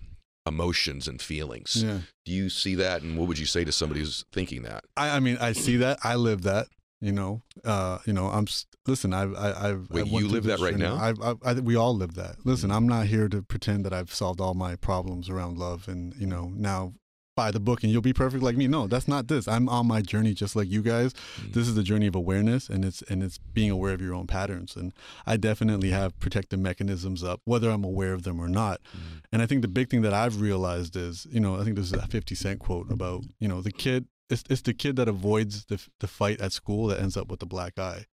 emotions 0.47 1.06
and 1.06 1.20
feelings. 1.20 1.82
Yeah. 1.82 1.99
Do 2.25 2.32
you 2.32 2.49
see 2.49 2.75
that? 2.76 3.02
And 3.02 3.18
what 3.18 3.28
would 3.28 3.38
you 3.38 3.44
say 3.47 3.62
to 3.64 3.73
somebody 3.73 4.00
who's 4.00 4.25
thinking 4.32 4.62
that? 4.62 4.85
I, 4.97 5.16
I 5.16 5.20
mean, 5.20 5.37
I 5.38 5.52
see 5.52 5.76
that. 5.78 5.99
I 6.02 6.14
live 6.14 6.42
that. 6.42 6.68
You 7.00 7.12
know, 7.12 7.42
uh, 7.64 7.99
you 8.06 8.12
know. 8.12 8.26
I'm 8.26 8.47
listen. 8.85 9.12
I've, 9.14 9.32
I, 9.37 9.52
I've. 9.68 9.88
Wait, 9.90 10.06
I 10.06 10.18
you 10.18 10.26
live 10.26 10.42
that 10.44 10.58
right 10.58 10.76
now? 10.76 10.97
I've, 10.97 11.20
I've, 11.23 11.37
I, 11.44 11.52
we 11.61 11.76
all 11.76 11.94
live 11.94 12.14
that. 12.14 12.44
Listen, 12.44 12.73
I'm 12.73 12.88
not 12.88 13.06
here 13.06 13.28
to 13.28 13.40
pretend 13.40 13.85
that 13.85 13.92
I've 13.92 14.12
solved 14.12 14.40
all 14.40 14.54
my 14.54 14.75
problems 14.75 15.28
around 15.30 15.58
love, 15.58 15.87
and 15.87 16.12
you 16.16 16.26
know, 16.26 16.50
now 16.56 16.94
buy 17.38 17.52
the 17.52 17.61
book 17.61 17.85
and 17.85 17.92
you'll 17.92 18.02
be 18.02 18.12
perfect 18.12 18.42
like 18.42 18.57
me. 18.57 18.66
No, 18.66 18.88
that's 18.88 19.07
not 19.07 19.28
this. 19.28 19.47
I'm 19.47 19.68
on 19.68 19.87
my 19.87 20.02
journey 20.02 20.35
just 20.35 20.57
like 20.57 20.68
you 20.68 20.83
guys. 20.83 21.14
Mm. 21.40 21.52
This 21.52 21.68
is 21.68 21.76
the 21.76 21.85
journey 21.85 22.09
of 22.09 22.16
awareness, 22.16 22.68
and 22.68 22.85
it's 22.85 23.00
and 23.02 23.23
it's 23.23 23.38
being 23.38 23.71
aware 23.71 23.95
of 23.95 24.00
your 24.00 24.12
own 24.12 24.26
patterns. 24.26 24.75
And 24.75 24.92
I 25.25 25.37
definitely 25.37 25.90
have 25.90 26.18
protective 26.18 26.59
mechanisms 26.59 27.23
up, 27.23 27.40
whether 27.45 27.71
I'm 27.71 27.85
aware 27.85 28.12
of 28.12 28.25
them 28.25 28.40
or 28.40 28.49
not. 28.49 28.80
Mm. 28.83 29.23
And 29.33 29.42
I 29.42 29.47
think 29.47 29.62
the 29.62 29.68
big 29.68 29.88
thing 29.88 30.02
that 30.02 30.12
I've 30.12 30.40
realized 30.40 30.97
is, 30.97 31.28
you 31.30 31.38
know, 31.38 31.54
I 31.61 31.62
think 31.62 31.76
this 31.76 31.87
is 31.87 31.92
a 31.92 32.09
50 32.09 32.35
Cent 32.35 32.59
quote 32.59 32.90
about, 32.90 33.23
you 33.38 33.47
know, 33.47 33.62
the 33.62 33.71
kid, 33.71 34.07
it's, 34.28 34.42
it's 34.50 34.62
the 34.62 34.75
kid 34.75 34.97
that 34.97 35.07
avoids 35.07 35.66
the, 35.66 35.80
the 36.00 36.09
fight 36.09 36.40
at 36.40 36.52
school 36.52 36.88
that 36.88 37.00
ends 37.00 37.16
up 37.16 37.28
with 37.28 37.38
the 37.38 37.47
black 37.47 37.78
eye. 37.78 38.07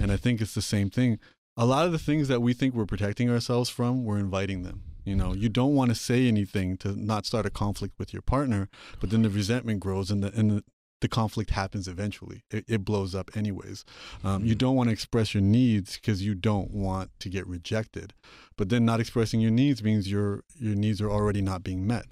And 0.00 0.10
I 0.10 0.16
think 0.16 0.40
it's 0.40 0.54
the 0.54 0.62
same 0.62 0.88
thing. 0.88 1.18
A 1.56 1.66
lot 1.66 1.84
of 1.84 1.92
the 1.92 1.98
things 1.98 2.28
that 2.28 2.40
we 2.40 2.54
think 2.54 2.74
we're 2.74 2.86
protecting 2.86 3.28
ourselves 3.28 3.68
from, 3.68 4.04
we're 4.04 4.18
inviting 4.18 4.62
them. 4.62 4.89
You 5.10 5.16
know, 5.16 5.34
you 5.34 5.48
don't 5.48 5.74
want 5.74 5.90
to 5.90 5.96
say 5.96 6.28
anything 6.28 6.76
to 6.78 6.92
not 6.94 7.26
start 7.26 7.44
a 7.44 7.50
conflict 7.50 7.98
with 7.98 8.12
your 8.12 8.22
partner, 8.22 8.68
but 9.00 9.10
then 9.10 9.22
the 9.22 9.28
resentment 9.28 9.80
grows 9.80 10.08
and 10.08 10.22
the, 10.22 10.32
and 10.38 10.50
the, 10.52 10.64
the 11.00 11.08
conflict 11.08 11.50
happens 11.50 11.88
eventually. 11.88 12.44
It, 12.48 12.64
it 12.68 12.84
blows 12.84 13.12
up 13.12 13.28
anyways. 13.36 13.84
Um, 14.22 14.44
you 14.44 14.54
don't 14.54 14.76
want 14.76 14.88
to 14.88 14.92
express 14.92 15.34
your 15.34 15.42
needs 15.42 15.96
because 15.96 16.24
you 16.24 16.36
don't 16.36 16.70
want 16.70 17.10
to 17.18 17.28
get 17.28 17.44
rejected. 17.48 18.14
But 18.56 18.68
then 18.68 18.84
not 18.84 19.00
expressing 19.00 19.40
your 19.40 19.50
needs 19.50 19.82
means 19.82 20.08
your 20.08 20.44
your 20.60 20.76
needs 20.76 21.00
are 21.00 21.10
already 21.10 21.42
not 21.42 21.64
being 21.64 21.88
met. 21.88 22.06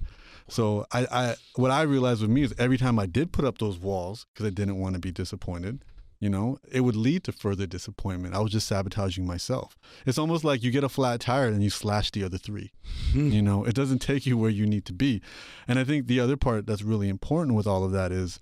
So 0.48 0.84
I, 0.90 1.06
I 1.12 1.34
what 1.54 1.70
I 1.70 1.82
realized 1.82 2.22
with 2.22 2.30
me 2.30 2.42
is 2.42 2.52
every 2.58 2.78
time 2.78 2.98
I 2.98 3.06
did 3.06 3.30
put 3.30 3.44
up 3.44 3.58
those 3.58 3.78
walls 3.78 4.26
because 4.34 4.46
I 4.46 4.50
didn't 4.50 4.80
want 4.80 4.94
to 4.94 5.00
be 5.00 5.12
disappointed, 5.12 5.84
you 6.20 6.28
know, 6.28 6.58
it 6.70 6.80
would 6.80 6.96
lead 6.96 7.24
to 7.24 7.32
further 7.32 7.66
disappointment. 7.66 8.34
I 8.34 8.40
was 8.40 8.52
just 8.52 8.66
sabotaging 8.66 9.26
myself. 9.26 9.76
It's 10.04 10.18
almost 10.18 10.44
like 10.44 10.62
you 10.62 10.70
get 10.70 10.82
a 10.82 10.88
flat 10.88 11.20
tire 11.20 11.46
and 11.46 11.62
you 11.62 11.70
slash 11.70 12.10
the 12.10 12.24
other 12.24 12.38
three. 12.38 12.72
You 13.14 13.42
know, 13.42 13.64
it 13.64 13.74
doesn't 13.74 14.00
take 14.00 14.26
you 14.26 14.36
where 14.36 14.50
you 14.50 14.66
need 14.66 14.84
to 14.86 14.92
be. 14.92 15.22
And 15.68 15.78
I 15.78 15.84
think 15.84 16.06
the 16.06 16.20
other 16.20 16.36
part 16.36 16.66
that's 16.66 16.82
really 16.82 17.08
important 17.08 17.56
with 17.56 17.66
all 17.66 17.84
of 17.84 17.92
that 17.92 18.10
is 18.10 18.40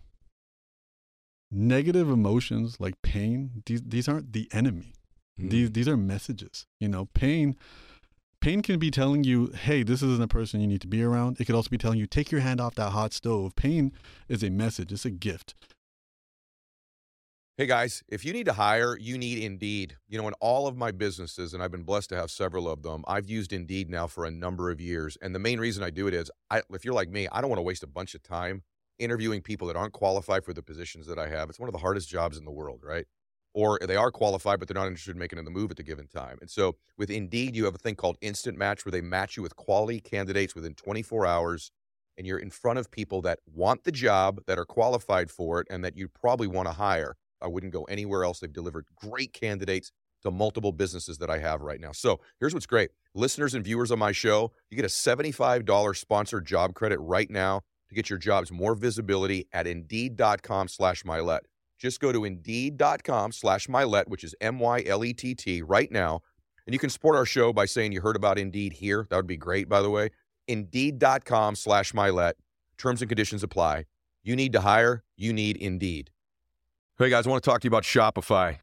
negative 1.51 2.11
emotions 2.11 2.79
like 2.81 3.01
pain, 3.03 3.63
these 3.67 3.83
these 3.83 4.09
aren't 4.09 4.33
the 4.33 4.49
enemy. 4.53 4.95
Mm. 5.41 5.51
These 5.51 5.73
these 5.73 5.89
are 5.89 5.97
messages. 5.97 6.67
You 6.81 6.89
know, 6.89 7.07
pain 7.15 7.57
pain 8.41 8.63
can 8.63 8.79
be 8.79 8.91
telling 8.91 9.25
you, 9.25 9.49
hey, 9.49 9.83
this 9.83 10.03
isn't 10.03 10.23
a 10.23 10.29
person 10.29 10.61
you 10.61 10.67
need 10.67 10.81
to 10.81 10.87
be 10.87 11.03
around. 11.03 11.41
It 11.41 11.45
could 11.45 11.55
also 11.55 11.71
be 11.71 11.79
telling 11.79 11.99
you, 11.99 12.07
take 12.07 12.31
your 12.31 12.41
hand 12.41 12.61
off 12.61 12.75
that 12.77 12.91
hot 12.91 13.13
stove. 13.13 13.57
Pain 13.57 13.93
is 14.29 14.43
a 14.43 14.51
message, 14.51 14.93
it's 14.93 15.05
a 15.05 15.11
gift. 15.11 15.55
Hey 17.59 17.65
guys, 17.65 18.03
if 18.07 18.23
you 18.23 18.35
need 18.35 18.45
to 18.45 18.53
hire, 18.53 18.99
you 18.99 19.17
need 19.17 19.43
Indeed. 19.43 19.97
You 20.11 20.21
know, 20.21 20.29
in 20.29 20.35
all 20.43 20.67
of 20.67 20.77
my 20.77 20.91
businesses, 20.91 21.55
and 21.55 21.63
I've 21.63 21.71
been 21.71 21.85
blessed 21.85 22.11
to 22.11 22.17
have 22.17 22.31
several 22.31 22.69
of 22.69 22.83
them, 22.83 23.03
I've 23.09 23.31
used 23.31 23.51
Indeed 23.51 23.89
now 23.89 24.07
for 24.07 24.27
a 24.27 24.31
number 24.31 24.71
of 24.71 24.79
years. 24.79 25.17
And 25.23 25.35
the 25.35 25.39
main 25.39 25.59
reason 25.59 25.83
I 25.83 25.89
do 25.89 26.07
it 26.07 26.13
is, 26.13 26.31
I, 26.51 26.61
if 26.69 26.85
you're 26.85 26.93
like 26.93 27.09
me, 27.09 27.29
I 27.33 27.41
don't 27.41 27.49
want 27.49 27.57
to 27.57 27.63
waste 27.63 27.83
a 27.83 27.87
bunch 27.87 28.15
of 28.15 28.23
time 28.23 28.63
interviewing 28.99 29.41
people 29.41 29.69
that 29.69 29.77
aren't 29.77 29.95
qualified 29.95 30.45
for 30.45 30.53
the 30.53 30.63
positions 30.63 31.07
that 31.07 31.19
I 31.19 31.29
have. 31.29 31.49
It's 31.49 31.59
one 31.59 31.71
of 31.71 31.73
the 31.73 31.79
hardest 31.79 32.11
jobs 32.11 32.37
in 32.37 32.45
the 32.45 32.51
world, 32.51 32.81
right? 32.85 33.07
Or 33.55 33.79
they 33.79 33.97
are 33.97 34.11
qualified, 34.11 34.59
but 34.59 34.69
they're 34.69 34.75
not 34.75 34.89
interested 34.89 35.13
in 35.13 35.19
making 35.19 35.43
the 35.43 35.51
move 35.51 35.71
at 35.71 35.79
the 35.79 35.83
given 35.83 36.09
time. 36.09 36.37
And 36.43 36.51
so 36.51 36.77
with 36.99 37.09
Indeed, 37.09 37.57
you 37.57 37.65
have 37.65 37.75
a 37.75 37.79
thing 37.79 37.95
called 37.95 38.19
Instant 38.21 38.59
Match 38.59 38.85
where 38.85 38.93
they 38.93 39.01
match 39.01 39.35
you 39.35 39.43
with 39.43 39.57
quality 39.57 40.01
candidates 40.01 40.55
within 40.55 40.75
24 40.75 41.25
hours. 41.25 41.71
And 42.19 42.27
you're 42.27 42.37
in 42.37 42.51
front 42.51 42.79
of 42.79 42.91
people 42.91 43.23
that 43.23 43.39
want 43.47 43.85
the 43.85 43.93
job, 43.93 44.43
that 44.47 44.59
are 44.59 44.67
qualified 44.67 45.31
for 45.31 45.63
it, 45.63 45.67
and 45.71 45.83
that 45.87 45.97
you 45.97 46.09
probably 46.09 46.49
want 46.49 46.69
to 46.69 46.75
hire. 46.75 47.17
I 47.43 47.49
wouldn't 47.49 47.73
go 47.73 47.85
anywhere 47.85 48.25
else. 48.25 48.41
They've 48.41 48.53
delivered 48.53 48.87
great 48.97 49.33
candidates 49.33 49.93
to 50.23 50.31
multiple 50.31 50.73
businesses 50.73 51.19
that 51.19 51.31
I 51.31 51.39
have 51.39 51.61
right 51.61 51.81
now. 51.81 51.93
So 51.93 52.21
here's 52.41 52.55
what's 52.55 52.67
great 52.67 52.91
listeners 53.15 53.55
and 53.55 53.65
viewers 53.65 53.91
on 53.91 53.99
my 53.99 54.13
show, 54.13 54.53
you 54.71 54.77
get 54.77 54.85
a 54.85 54.89
$75 54.89 55.97
sponsored 55.97 56.47
job 56.47 56.75
credit 56.75 56.99
right 56.99 57.31
now 57.31 57.63
to 57.89 57.95
get 57.95 58.11
your 58.11 58.19
jobs 58.19 58.51
more 58.51 58.75
visibility 58.75 59.47
at 59.53 59.67
indeed.com 59.67 60.69
slash 60.69 61.03
Mylett. 61.05 61.41
Just 61.79 62.01
go 62.01 62.13
to 62.13 62.25
indeed.com 62.25 63.33
slash 63.33 63.67
Mylett, 63.67 64.09
which 64.09 64.25
is 64.25 64.35
M 64.41 64.59
Y 64.59 64.83
L 64.87 65.05
E 65.05 65.13
T 65.13 65.35
T, 65.35 65.63
right 65.63 65.91
now. 65.91 66.21
And 66.67 66.73
you 66.73 66.79
can 66.79 66.91
support 66.91 67.17
our 67.17 67.27
show 67.27 67.53
by 67.53 67.67
saying 67.67 67.93
you 67.93 68.01
heard 68.01 68.17
about 68.17 68.39
Indeed 68.39 68.73
here. 68.73 69.07
That 69.11 69.17
would 69.17 69.27
be 69.27 69.37
great, 69.37 69.69
by 69.69 69.83
the 69.83 69.91
way. 69.91 70.11
Indeed.com 70.49 71.55
slash 71.55 71.93
Mylett. 71.93 72.33
Terms 72.79 73.03
and 73.03 73.09
conditions 73.09 73.43
apply. 73.43 73.85
You 74.23 74.35
need 74.35 74.53
to 74.55 74.61
hire, 74.61 75.05
you 75.17 75.33
need 75.33 75.57
Indeed. 75.59 76.11
Hey 76.99 77.11
guys, 77.11 77.27
I 77.27 77.31
want 77.31 77.45
to 77.45 77.51
talk 77.51 77.61
to 77.61 77.67
you 77.67 77.69
about 77.69 77.83
Shopify. 77.83 78.57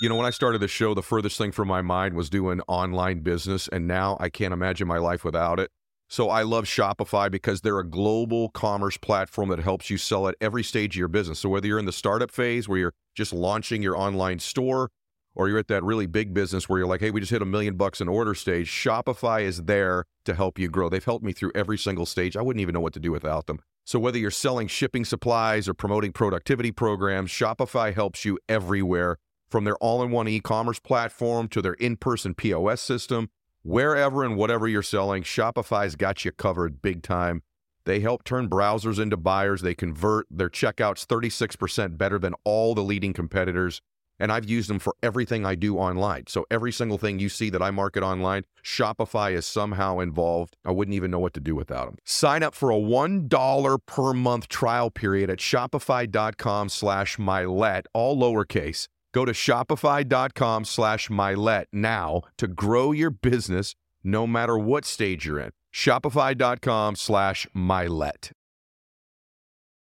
You 0.00 0.08
know, 0.08 0.14
when 0.14 0.26
I 0.26 0.30
started 0.30 0.60
the 0.60 0.68
show, 0.68 0.94
the 0.94 1.02
furthest 1.02 1.36
thing 1.36 1.50
from 1.50 1.66
my 1.66 1.82
mind 1.82 2.14
was 2.14 2.30
doing 2.30 2.60
online 2.68 3.18
business, 3.18 3.66
and 3.66 3.88
now 3.88 4.16
I 4.20 4.28
can't 4.28 4.52
imagine 4.52 4.86
my 4.86 4.98
life 4.98 5.24
without 5.24 5.58
it. 5.58 5.68
So 6.08 6.30
I 6.30 6.42
love 6.42 6.66
Shopify 6.66 7.28
because 7.28 7.60
they're 7.62 7.80
a 7.80 7.84
global 7.84 8.50
commerce 8.50 8.96
platform 8.96 9.48
that 9.48 9.58
helps 9.58 9.90
you 9.90 9.98
sell 9.98 10.28
at 10.28 10.36
every 10.40 10.62
stage 10.62 10.94
of 10.94 11.00
your 11.00 11.08
business. 11.08 11.40
So 11.40 11.48
whether 11.48 11.66
you're 11.66 11.80
in 11.80 11.84
the 11.84 11.90
startup 11.90 12.30
phase 12.30 12.68
where 12.68 12.78
you're 12.78 12.94
just 13.16 13.32
launching 13.32 13.82
your 13.82 13.96
online 13.96 14.38
store, 14.38 14.90
or 15.34 15.48
you're 15.48 15.58
at 15.58 15.66
that 15.66 15.82
really 15.82 16.06
big 16.06 16.32
business 16.32 16.68
where 16.68 16.78
you're 16.78 16.86
like, 16.86 17.00
hey, 17.00 17.10
we 17.10 17.18
just 17.18 17.32
hit 17.32 17.42
a 17.42 17.44
million 17.44 17.74
bucks 17.74 18.00
in 18.00 18.06
order 18.06 18.36
stage, 18.36 18.70
Shopify 18.70 19.42
is 19.42 19.64
there 19.64 20.04
to 20.26 20.34
help 20.34 20.60
you 20.60 20.68
grow. 20.68 20.88
They've 20.88 21.04
helped 21.04 21.24
me 21.24 21.32
through 21.32 21.50
every 21.56 21.76
single 21.76 22.06
stage. 22.06 22.36
I 22.36 22.40
wouldn't 22.40 22.60
even 22.60 22.74
know 22.74 22.80
what 22.80 22.92
to 22.92 23.00
do 23.00 23.10
without 23.10 23.48
them. 23.48 23.58
So, 23.88 23.98
whether 23.98 24.18
you're 24.18 24.30
selling 24.30 24.68
shipping 24.68 25.06
supplies 25.06 25.66
or 25.66 25.72
promoting 25.72 26.12
productivity 26.12 26.70
programs, 26.70 27.30
Shopify 27.30 27.94
helps 27.94 28.22
you 28.22 28.38
everywhere 28.46 29.16
from 29.48 29.64
their 29.64 29.78
all 29.78 30.02
in 30.02 30.10
one 30.10 30.28
e 30.28 30.40
commerce 30.40 30.78
platform 30.78 31.48
to 31.48 31.62
their 31.62 31.72
in 31.72 31.96
person 31.96 32.34
POS 32.34 32.82
system. 32.82 33.30
Wherever 33.62 34.22
and 34.22 34.36
whatever 34.36 34.68
you're 34.68 34.82
selling, 34.82 35.22
Shopify's 35.22 35.96
got 35.96 36.22
you 36.22 36.32
covered 36.32 36.82
big 36.82 37.02
time. 37.02 37.42
They 37.86 38.00
help 38.00 38.24
turn 38.24 38.50
browsers 38.50 39.00
into 39.00 39.16
buyers. 39.16 39.62
They 39.62 39.74
convert 39.74 40.26
their 40.30 40.50
checkouts 40.50 41.06
36% 41.06 41.96
better 41.96 42.18
than 42.18 42.34
all 42.44 42.74
the 42.74 42.84
leading 42.84 43.14
competitors. 43.14 43.80
And 44.20 44.32
I've 44.32 44.48
used 44.48 44.68
them 44.68 44.78
for 44.78 44.94
everything 45.02 45.46
I 45.46 45.54
do 45.54 45.78
online. 45.78 46.24
So 46.26 46.44
every 46.50 46.72
single 46.72 46.98
thing 46.98 47.18
you 47.18 47.28
see 47.28 47.50
that 47.50 47.62
I 47.62 47.70
market 47.70 48.02
online, 48.02 48.44
Shopify 48.64 49.32
is 49.32 49.46
somehow 49.46 50.00
involved. 50.00 50.56
I 50.64 50.72
wouldn't 50.72 50.94
even 50.94 51.10
know 51.10 51.20
what 51.20 51.34
to 51.34 51.40
do 51.40 51.54
without 51.54 51.86
them. 51.86 51.98
Sign 52.04 52.42
up 52.42 52.54
for 52.54 52.70
a 52.70 52.76
$1 52.76 53.78
per 53.86 54.12
month 54.12 54.48
trial 54.48 54.90
period 54.90 55.30
at 55.30 55.38
shopify.com 55.38 56.68
slash 56.68 57.16
mylett, 57.16 57.82
all 57.94 58.16
lowercase. 58.16 58.88
Go 59.12 59.24
to 59.24 59.32
shopify.com 59.32 60.64
slash 60.64 61.08
mylett 61.08 61.64
now 61.72 62.22
to 62.36 62.46
grow 62.46 62.92
your 62.92 63.10
business 63.10 63.74
no 64.04 64.26
matter 64.26 64.58
what 64.58 64.84
stage 64.84 65.26
you're 65.26 65.40
in. 65.40 65.50
Shopify.com 65.74 66.96
slash 66.96 67.46
mylett. 67.54 68.30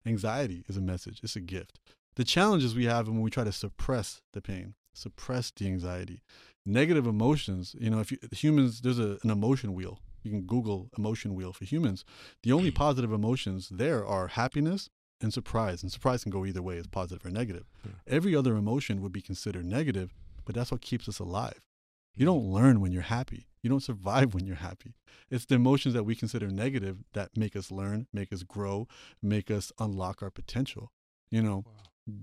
Anxiety 0.06 0.64
is 0.68 0.76
a 0.76 0.80
message, 0.80 1.20
it's 1.22 1.36
a 1.36 1.40
gift. 1.40 1.78
The 2.18 2.24
challenges 2.24 2.74
we 2.74 2.86
have 2.86 3.06
when 3.06 3.20
we 3.20 3.30
try 3.30 3.44
to 3.44 3.52
suppress 3.52 4.22
the 4.32 4.42
pain, 4.42 4.74
suppress 4.92 5.52
the 5.52 5.66
anxiety, 5.66 6.20
negative 6.66 7.06
emotions. 7.06 7.76
You 7.78 7.90
know, 7.90 8.00
if 8.00 8.10
you, 8.10 8.18
humans, 8.32 8.80
there's 8.80 8.98
a, 8.98 9.18
an 9.22 9.30
emotion 9.30 9.72
wheel. 9.72 10.00
You 10.24 10.32
can 10.32 10.42
Google 10.42 10.90
emotion 10.98 11.36
wheel 11.36 11.52
for 11.52 11.64
humans. 11.64 12.04
The 12.42 12.50
only 12.50 12.70
positive 12.86 13.12
emotions 13.12 13.68
there 13.68 14.04
are 14.04 14.26
happiness 14.26 14.90
and 15.20 15.32
surprise. 15.32 15.84
And 15.84 15.92
surprise 15.92 16.24
can 16.24 16.32
go 16.32 16.44
either 16.44 16.60
way, 16.60 16.76
as 16.76 16.88
positive 16.88 17.24
or 17.24 17.30
negative. 17.30 17.66
Hmm. 17.84 17.90
Every 18.08 18.34
other 18.34 18.56
emotion 18.56 19.00
would 19.00 19.12
be 19.12 19.22
considered 19.22 19.64
negative, 19.64 20.12
but 20.44 20.56
that's 20.56 20.72
what 20.72 20.80
keeps 20.80 21.08
us 21.08 21.20
alive. 21.20 21.68
You 22.16 22.26
hmm. 22.26 22.32
don't 22.32 22.52
learn 22.52 22.80
when 22.80 22.90
you're 22.90 23.02
happy. 23.02 23.46
You 23.62 23.70
don't 23.70 23.78
survive 23.78 24.34
when 24.34 24.44
you're 24.44 24.56
happy. 24.56 24.96
It's 25.30 25.44
the 25.44 25.54
emotions 25.54 25.94
that 25.94 26.02
we 26.02 26.16
consider 26.16 26.48
negative 26.48 27.04
that 27.12 27.36
make 27.36 27.54
us 27.54 27.70
learn, 27.70 28.08
make 28.12 28.32
us 28.32 28.42
grow, 28.42 28.88
make 29.22 29.52
us 29.52 29.70
unlock 29.78 30.20
our 30.20 30.30
potential. 30.30 30.90
You 31.30 31.42
know, 31.42 31.64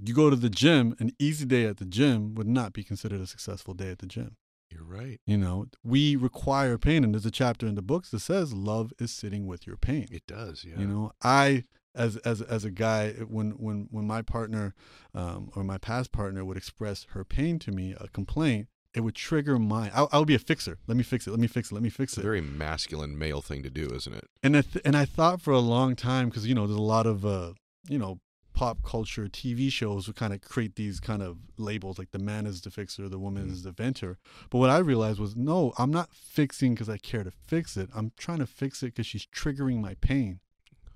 you 0.03 0.13
go 0.13 0.29
to 0.29 0.35
the 0.35 0.49
gym, 0.49 0.95
an 0.99 1.11
easy 1.19 1.45
day 1.45 1.65
at 1.65 1.77
the 1.77 1.85
gym 1.85 2.35
would 2.35 2.47
not 2.47 2.73
be 2.73 2.83
considered 2.83 3.21
a 3.21 3.27
successful 3.27 3.73
day 3.73 3.91
at 3.91 3.99
the 3.99 4.07
gym. 4.07 4.37
You're 4.71 4.83
right. 4.83 5.19
You 5.25 5.37
know, 5.37 5.67
we 5.83 6.15
require 6.15 6.77
pain, 6.77 7.03
and 7.03 7.13
there's 7.13 7.25
a 7.25 7.31
chapter 7.31 7.67
in 7.67 7.75
the 7.75 7.81
books 7.81 8.09
that 8.11 8.19
says 8.19 8.53
love 8.53 8.91
is 8.99 9.11
sitting 9.11 9.45
with 9.45 9.67
your 9.67 9.77
pain. 9.77 10.07
It 10.11 10.25
does, 10.27 10.65
yeah. 10.65 10.79
You 10.79 10.87
know, 10.87 11.11
I 11.23 11.63
as 11.93 12.17
as 12.17 12.41
as 12.41 12.65
a 12.65 12.71
guy, 12.71 13.11
when 13.11 13.51
when 13.51 13.87
when 13.91 14.05
my 14.05 14.21
partner 14.21 14.73
um, 15.13 15.49
or 15.55 15.63
my 15.63 15.77
past 15.77 16.11
partner 16.11 16.43
would 16.43 16.57
express 16.57 17.05
her 17.11 17.23
pain 17.23 17.59
to 17.59 17.71
me, 17.71 17.95
a 17.99 18.07
complaint, 18.07 18.67
it 18.93 19.01
would 19.01 19.15
trigger 19.15 19.59
my. 19.59 19.91
I, 19.93 20.07
I 20.11 20.19
would 20.19 20.27
be 20.27 20.35
a 20.35 20.39
fixer. 20.39 20.79
Let 20.87 20.97
me 20.97 21.03
fix 21.03 21.27
it. 21.27 21.31
Let 21.31 21.39
me 21.39 21.47
fix 21.47 21.71
it. 21.71 21.73
Let 21.73 21.83
me 21.83 21.89
fix 21.89 22.13
it's 22.13 22.19
it. 22.19 22.23
very 22.23 22.41
masculine 22.41 23.17
male 23.17 23.41
thing 23.41 23.63
to 23.63 23.69
do, 23.69 23.87
isn't 23.93 24.13
it? 24.13 24.27
And 24.41 24.57
I 24.57 24.61
th- 24.61 24.83
and 24.83 24.97
I 24.97 25.05
thought 25.05 25.41
for 25.41 25.51
a 25.51 25.59
long 25.59 25.95
time 25.95 26.29
because 26.29 26.47
you 26.47 26.55
know 26.55 26.65
there's 26.65 26.77
a 26.77 26.81
lot 26.81 27.05
of 27.05 27.25
uh 27.25 27.53
you 27.87 27.99
know 27.99 28.19
pop 28.55 28.81
culture 28.83 29.27
TV 29.27 29.71
shows 29.71 30.07
would 30.07 30.15
kind 30.15 30.33
of 30.33 30.41
create 30.41 30.75
these 30.75 30.99
kind 30.99 31.21
of 31.21 31.37
labels 31.57 31.99
like 31.99 32.11
the 32.11 32.19
man 32.19 32.47
is 32.47 32.61
the 32.61 32.71
fixer, 32.71 33.07
the 33.09 33.19
woman 33.19 33.47
Mhm. 33.47 33.51
is 33.51 33.63
the 33.63 33.71
venter. 33.71 34.17
But 34.49 34.59
what 34.59 34.69
I 34.69 34.77
realized 34.77 35.19
was 35.19 35.35
no, 35.35 35.73
I'm 35.77 35.91
not 35.91 36.13
fixing 36.13 36.73
because 36.73 36.89
I 36.89 36.97
care 36.97 37.23
to 37.23 37.31
fix 37.31 37.75
it. 37.77 37.89
I'm 37.93 38.13
trying 38.17 38.39
to 38.39 38.47
fix 38.47 38.81
it 38.81 38.87
because 38.87 39.05
she's 39.05 39.27
triggering 39.27 39.81
my 39.81 39.95
pain, 39.95 40.39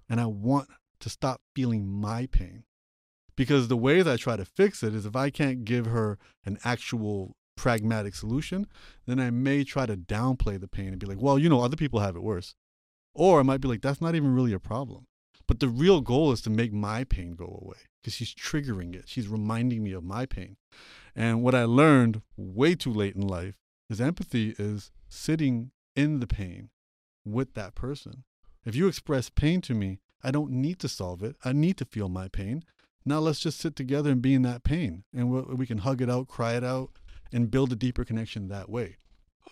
and 0.08 0.20
I 0.20 0.26
want 0.26 0.70
to 1.02 1.10
stop 1.10 1.42
feeling 1.54 1.86
my 1.86 2.26
pain. 2.26 2.64
Because 3.36 3.68
the 3.68 3.78
ways 3.78 4.08
I 4.08 4.18
try 4.18 4.36
to 4.36 4.46
fix 4.46 4.82
it 4.84 4.96
is 4.96 5.06
if 5.06 5.16
I 5.16 5.30
can't 5.30 5.64
give 5.64 5.86
her 5.86 6.18
an 6.46 6.58
actual 6.64 7.36
pragmatic 7.56 8.16
solution, 8.16 8.68
then 9.06 9.20
I 9.20 9.32
may 9.32 9.64
try 9.66 9.86
to 9.86 9.98
downplay 9.98 10.60
the 10.60 10.68
pain 10.68 10.90
and 10.90 11.00
be 11.00 11.06
like, 11.06 11.22
well, 11.22 11.38
you 11.38 11.50
know, 11.50 11.62
other 11.62 11.76
people 11.78 12.00
have 12.00 12.16
it 12.16 12.24
worse. 12.24 12.56
Or 13.14 13.40
I 13.40 13.44
might 13.44 13.60
be 13.60 13.68
like, 13.68 13.82
that's 13.82 14.00
not 14.02 14.16
even 14.16 14.34
really 14.34 14.54
a 14.54 14.60
problem. 14.60 15.08
But 15.50 15.60
the 15.62 15.68
real 15.68 16.02
goal 16.02 16.32
is 16.32 16.44
to 16.44 16.52
make 16.52 16.72
my 16.72 17.04
pain 17.04 17.32
go 17.32 17.60
away 17.64 17.80
because 18.00 18.14
she's 18.14 18.36
triggering 18.36 18.94
it. 18.94 19.06
She's 19.10 19.28
reminding 19.28 19.84
me 19.84 19.94
of 19.94 20.04
my 20.04 20.28
pain. 20.28 20.58
And 21.16 21.42
what 21.42 21.56
I 21.56 21.64
learned 21.64 22.22
way 22.38 22.76
too 22.76 22.94
late 22.94 23.16
in 23.16 23.28
life 23.28 23.56
is 23.90 24.00
empathy 24.00 24.54
is 24.60 24.92
sitting 25.08 25.72
in 25.96 26.20
the 26.20 26.28
pain 26.28 26.70
with 27.26 27.56
that 27.56 27.74
person. 27.74 28.26
If 28.64 28.76
you 28.76 28.88
express 28.88 29.32
pain 29.32 29.60
to 29.62 29.74
me, 29.74 30.02
I 30.24 30.30
don't 30.30 30.52
need 30.52 30.78
to 30.82 30.88
solve 30.88 31.24
it. 31.24 31.36
I 31.44 31.52
need 31.52 31.78
to 31.78 31.86
feel 31.86 32.10
my 32.10 32.28
pain. 32.28 32.64
Now 33.04 33.18
let's 33.18 33.40
just 33.40 33.60
sit 33.60 33.76
together 33.76 34.12
and 34.12 34.22
be 34.22 34.36
in 34.36 34.44
that 34.44 34.64
pain. 34.64 35.04
And 35.12 35.32
we 35.32 35.42
we 35.56 35.66
can 35.66 35.80
hug 35.80 36.00
it 36.00 36.12
out, 36.12 36.28
cry 36.28 36.58
it 36.58 36.64
out, 36.64 36.92
and 37.32 37.50
build 37.50 37.72
a 37.72 37.76
deeper 37.76 38.06
connection 38.06 38.50
that 38.50 38.70
way. 38.70 38.98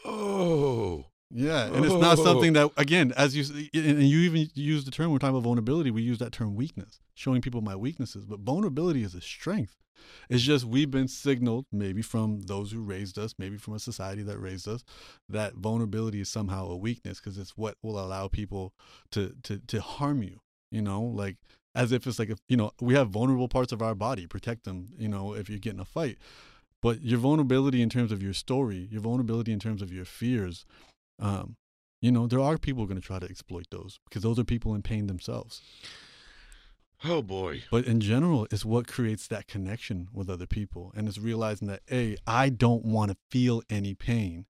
Oh, 0.06 1.06
Yeah, 1.30 1.66
and 1.68 1.84
it's 1.86 1.94
not 1.96 2.18
Oh. 2.20 2.24
something 2.24 2.54
that 2.54 2.72
again, 2.78 3.12
as 3.18 3.36
you 3.36 3.70
and 3.74 4.02
you 4.04 4.20
even 4.20 4.50
use 4.54 4.86
the 4.86 4.92
term 4.92 5.12
we're 5.12 5.20
talking 5.20 5.36
about 5.36 5.44
vulnerability, 5.44 5.92
we 5.92 6.02
use 6.02 6.20
that 6.20 6.32
term 6.32 6.56
weakness, 6.56 7.02
showing 7.16 7.42
people 7.42 7.62
my 7.62 7.76
weaknesses. 7.76 8.26
But 8.26 8.40
vulnerability 8.40 9.04
is 9.04 9.14
a 9.14 9.22
strength. 9.22 9.76
It's 10.30 10.44
just 10.44 10.64
we've 10.64 10.92
been 10.92 11.08
signaled, 11.08 11.66
maybe 11.72 12.02
from 12.02 12.42
those 12.44 12.72
who 12.72 12.82
raised 12.82 13.18
us, 13.18 13.34
maybe 13.38 13.58
from 13.58 13.74
a 13.74 13.80
society 13.80 14.22
that 14.24 14.38
raised 14.40 14.68
us, 14.68 14.84
that 15.28 15.56
vulnerability 15.56 16.22
is 16.22 16.30
somehow 16.30 16.68
a 16.68 16.78
weakness 16.78 17.20
because 17.20 17.38
it's 17.38 17.58
what 17.58 17.76
will 17.82 18.00
allow 18.00 18.28
people 18.30 18.74
to 19.12 19.36
to 19.44 19.60
to 19.68 19.82
harm 19.82 20.24
you. 20.24 20.40
You 20.72 20.82
know, 20.82 21.02
like 21.02 21.38
as 21.76 21.92
if 21.92 22.08
it's 22.08 22.20
like 22.20 22.30
if 22.30 22.40
you 22.48 22.56
know 22.56 22.72
we 22.80 22.94
have 22.94 23.10
vulnerable 23.10 23.50
parts 23.50 23.74
of 23.74 23.82
our 23.82 23.96
body, 23.96 24.28
protect 24.28 24.64
them. 24.64 24.88
You 24.98 25.10
know, 25.10 25.34
if 25.34 25.50
you 25.50 25.60
get 25.60 25.74
in 25.74 25.80
a 25.82 25.86
fight. 25.86 26.18
But 26.82 27.02
your 27.02 27.20
vulnerability 27.20 27.82
in 27.82 27.90
terms 27.90 28.12
of 28.12 28.22
your 28.24 28.34
story, 28.34 28.88
your 28.92 29.02
vulnerability 29.02 29.52
in 29.52 29.60
terms 29.60 29.82
of 29.82 29.92
your 29.92 30.06
fears, 30.06 30.64
um, 31.20 31.56
you 32.02 32.12
know, 32.12 32.28
there 32.28 32.40
are 32.40 32.58
people 32.58 32.86
going 32.86 33.00
to 33.00 33.06
try 33.06 33.20
to 33.20 33.26
exploit 33.26 33.68
those 33.72 34.00
because 34.06 34.24
those 34.24 34.38
are 34.40 34.44
people 34.44 34.76
in 34.76 34.82
pain 34.82 35.08
themselves. 35.08 35.62
Oh 37.04 37.22
boy. 37.22 37.64
But 37.70 37.86
in 37.86 38.00
general, 38.00 38.48
it's 38.52 38.66
what 38.66 38.88
creates 38.88 39.28
that 39.28 39.48
connection 39.48 40.08
with 40.14 40.30
other 40.30 40.48
people. 40.48 40.92
And 40.96 41.08
it's 41.08 41.18
realizing 41.18 41.68
that, 41.68 41.82
A, 41.92 42.18
I 42.26 42.50
don't 42.50 42.86
want 42.86 43.12
to 43.12 43.18
feel 43.30 43.62
any 43.70 43.94
pain, 43.94 44.46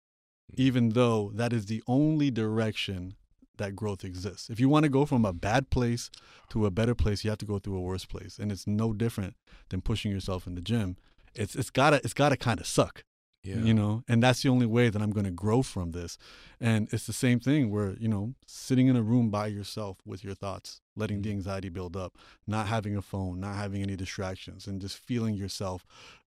even 0.55 0.91
though 0.91 1.33
that 1.35 1.53
is 1.53 1.67
the 1.67 1.83
only 1.87 2.31
direction 2.31 3.17
that 3.59 3.75
growth 3.75 4.05
exists. 4.05 4.51
If 4.51 4.61
you 4.61 4.69
want 4.69 4.85
to 4.85 4.89
go 4.91 5.07
from 5.07 5.25
a 5.25 5.33
bad 5.33 5.71
place 5.71 6.11
to 6.51 6.67
a 6.67 6.71
better 6.71 6.95
place, 6.95 7.25
you 7.25 7.31
have 7.31 7.39
to 7.39 7.47
go 7.47 7.59
through 7.59 7.77
a 7.77 7.81
worse 7.81 8.05
place. 8.05 8.39
And 8.39 8.53
it's 8.53 8.67
no 8.67 8.93
different 8.93 9.35
than 9.71 9.81
pushing 9.81 10.13
yourself 10.13 10.47
in 10.47 10.55
the 10.55 10.61
gym. 10.61 10.97
It's 11.35 11.55
it's 11.55 11.71
gotta 11.71 12.01
it's 12.05 12.15
gotta 12.15 12.37
kind 12.37 12.61
of 12.61 12.67
suck. 12.67 13.05
Yeah. 13.47 13.57
You 13.57 13.75
know, 13.75 14.03
and 14.09 14.23
that's 14.23 14.43
the 14.43 14.49
only 14.49 14.67
way 14.67 14.89
that 14.89 15.01
I'm 15.01 15.13
gonna 15.13 15.31
grow 15.31 15.63
from 15.63 15.93
this. 15.93 16.19
And 16.61 16.89
it's 16.93 17.07
the 17.07 17.13
same 17.13 17.41
thing 17.41 17.71
where, 17.71 17.95
you 17.99 18.09
know, 18.09 18.35
sitting 18.47 18.89
in 18.89 18.97
a 18.97 19.03
room 19.03 19.31
by 19.31 19.47
yourself 19.47 19.99
with 20.05 20.25
your 20.25 20.35
thoughts, 20.35 20.81
letting 20.97 21.23
the 21.23 21.29
mm-hmm. 21.29 21.39
anxiety 21.39 21.69
build 21.69 21.97
up, 21.97 22.17
not 22.47 22.67
having 22.67 22.97
a 22.97 23.03
phone, 23.03 23.41
not 23.41 23.57
having 23.57 23.83
any 23.83 23.97
distractions, 23.97 24.67
and 24.67 24.81
just 24.81 24.99
feeling 24.99 25.35
yourself 25.35 25.87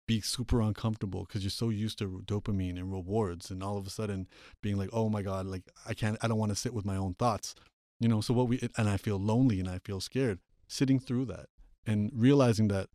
be 0.08 0.22
super 0.22 0.62
uncomfortable 0.62 1.26
because 1.26 1.44
you're 1.44 1.52
so 1.52 1.70
used 1.70 2.00
to 2.00 2.24
dopamine 2.26 2.78
and 2.78 2.92
rewards 2.92 3.52
and 3.52 3.62
all 3.62 3.78
of 3.78 3.86
a 3.86 3.90
sudden 3.90 4.26
being 4.64 4.78
like 4.78 4.90
oh 4.94 5.10
my 5.10 5.22
god 5.22 5.46
like 5.46 5.64
i 5.86 5.94
can't 5.94 6.18
i 6.22 6.28
don't 6.28 6.38
want 6.38 6.50
to 6.50 6.56
sit 6.56 6.74
with 6.74 6.86
my 6.86 6.96
own 6.96 7.14
thoughts 7.14 7.54
you 8.00 8.08
know 8.08 8.22
so 8.22 8.34
what 8.34 8.48
we 8.48 8.58
and 8.78 8.90
i 8.90 8.96
feel 8.96 9.20
lonely 9.20 9.60
and 9.60 9.70
i 9.70 9.78
feel 9.80 10.00
scared 10.00 10.40
sitting 10.68 10.98
through 10.98 11.26
that 11.26 11.48
and 11.86 12.10
realizing 12.14 12.70
that 12.70 12.88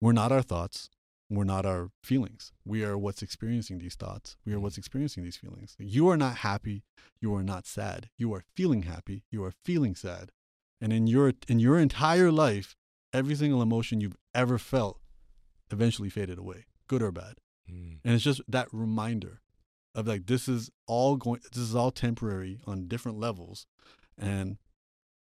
we're 0.00 0.12
not 0.12 0.30
our 0.30 0.42
thoughts 0.42 0.90
we're 1.36 1.44
not 1.44 1.64
our 1.64 1.90
feelings. 2.02 2.52
We 2.64 2.84
are 2.84 2.98
what's 2.98 3.22
experiencing 3.22 3.78
these 3.78 3.94
thoughts. 3.94 4.36
We 4.44 4.52
are 4.52 4.60
what's 4.60 4.78
experiencing 4.78 5.24
these 5.24 5.36
feelings. 5.36 5.76
You 5.78 6.08
are 6.08 6.16
not 6.16 6.38
happy. 6.38 6.84
You 7.20 7.34
are 7.34 7.42
not 7.42 7.66
sad. 7.66 8.10
You 8.18 8.34
are 8.34 8.44
feeling 8.54 8.82
happy. 8.82 9.24
You 9.30 9.42
are 9.44 9.52
feeling 9.64 9.94
sad. 9.94 10.30
And 10.80 10.92
in 10.92 11.06
your 11.06 11.32
in 11.48 11.58
your 11.58 11.78
entire 11.78 12.30
life 12.30 12.76
every 13.12 13.34
single 13.34 13.62
emotion 13.62 14.00
you've 14.00 14.16
ever 14.34 14.58
felt 14.58 14.98
eventually 15.70 16.08
faded 16.08 16.38
away, 16.38 16.66
good 16.88 17.02
or 17.02 17.12
bad. 17.12 17.34
Mm. 17.70 17.98
And 18.04 18.14
it's 18.14 18.24
just 18.24 18.40
that 18.48 18.68
reminder 18.72 19.40
of 19.94 20.06
like 20.06 20.26
this 20.26 20.48
is 20.48 20.70
all 20.86 21.16
going 21.16 21.40
this 21.52 21.62
is 21.62 21.74
all 21.74 21.90
temporary 21.90 22.60
on 22.66 22.88
different 22.88 23.18
levels 23.18 23.66
and 24.18 24.56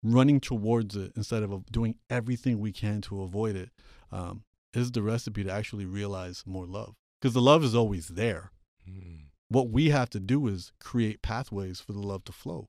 running 0.03 0.41
towards 0.41 0.97
it 0.97 1.13
instead 1.17 1.43
of 1.43 1.67
doing 1.71 1.97
everything 2.11 2.59
we 2.59 2.73
can 2.73 3.01
to 3.01 3.23
avoid 3.23 3.57
it 3.57 3.71
um, 4.11 4.43
is 4.75 4.93
the 4.93 5.03
recipe 5.03 5.45
to 5.45 5.51
actually 5.53 5.85
realize 5.87 6.43
more 6.47 6.67
love 6.67 6.95
because 7.21 7.35
the 7.35 7.41
love 7.43 7.65
is 7.65 7.75
always 7.75 8.09
there 8.09 8.51
Mm. 8.89 9.29
what 9.49 9.71
we 9.71 9.89
have 9.91 10.11
to 10.11 10.21
do 10.21 10.47
is 10.47 10.71
create 10.79 11.23
pathways 11.23 11.81
for 11.81 11.93
the 11.95 12.01
love 12.03 12.25
to 12.25 12.33
flow 12.33 12.69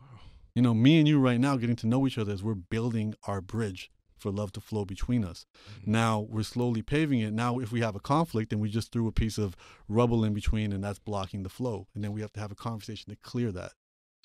Wow. 0.00 0.20
you 0.54 0.62
know 0.62 0.74
me 0.74 0.98
and 0.98 1.08
you 1.08 1.18
right 1.18 1.40
now 1.40 1.56
getting 1.56 1.76
to 1.76 1.86
know 1.88 2.06
each 2.06 2.18
other 2.18 2.32
as 2.32 2.42
we're 2.42 2.54
building 2.54 3.14
our 3.24 3.40
bridge 3.40 3.90
for 4.16 4.30
love 4.30 4.52
to 4.52 4.60
flow 4.60 4.84
between 4.84 5.24
us 5.24 5.44
Mm. 5.82 5.86
now 5.88 6.20
we're 6.20 6.42
slowly 6.44 6.82
paving 6.82 7.20
it. 7.20 7.32
Now, 7.32 7.58
if 7.58 7.70
we 7.72 7.80
have 7.80 7.96
a 7.96 8.00
conflict 8.00 8.52
and 8.52 8.62
we 8.62 8.70
just 8.70 8.92
threw 8.92 9.06
a 9.08 9.12
piece 9.12 9.38
of 9.38 9.56
rubble 9.88 10.24
in 10.24 10.32
between 10.34 10.72
and 10.72 10.82
that's 10.84 10.98
blocking 11.00 11.42
the 11.42 11.48
flow, 11.50 11.88
and 11.94 12.02
then 12.04 12.12
we 12.12 12.20
have 12.22 12.32
to 12.34 12.40
have 12.40 12.50
a 12.52 12.54
conversation 12.54 13.10
to 13.10 13.16
clear 13.16 13.50
that. 13.52 13.72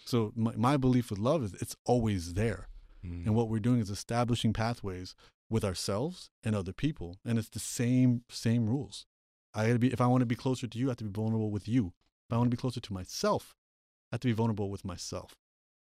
So, 0.05 0.31
my, 0.35 0.55
my 0.55 0.77
belief 0.77 1.09
with 1.09 1.19
love 1.19 1.43
is 1.43 1.53
it's 1.55 1.75
always 1.85 2.33
there. 2.35 2.67
Mm. 3.05 3.25
And 3.25 3.35
what 3.35 3.49
we're 3.49 3.59
doing 3.59 3.79
is 3.81 3.89
establishing 3.89 4.53
pathways 4.53 5.13
with 5.51 5.63
ourselves 5.65 6.31
and 6.43 6.55
other 6.55 6.73
people. 6.73 7.17
And 7.23 7.37
it's 7.37 7.49
the 7.49 7.59
same, 7.59 8.23
same 8.29 8.67
rules. 8.67 9.05
I 9.53 9.67
gotta 9.67 9.79
be, 9.79 9.91
if 9.91 10.01
I 10.01 10.07
want 10.07 10.21
to 10.21 10.25
be 10.25 10.35
closer 10.35 10.65
to 10.65 10.79
you, 10.79 10.87
I 10.87 10.91
have 10.91 10.97
to 10.97 11.03
be 11.03 11.11
vulnerable 11.11 11.51
with 11.51 11.67
you. 11.67 11.93
If 12.27 12.33
I 12.33 12.37
want 12.37 12.49
to 12.49 12.55
be 12.55 12.59
closer 12.59 12.79
to 12.79 12.93
myself, 12.93 13.55
I 14.11 14.15
have 14.15 14.21
to 14.21 14.29
be 14.29 14.33
vulnerable 14.33 14.69
with 14.69 14.85
myself. 14.85 15.35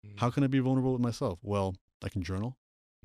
Mm. 0.06 0.20
How 0.20 0.30
can 0.30 0.44
I 0.44 0.48
be 0.48 0.60
vulnerable 0.60 0.94
with 0.94 1.02
myself? 1.02 1.40
Well, 1.44 1.76
I 2.02 2.08
can 2.10 2.24
journal 2.24 2.58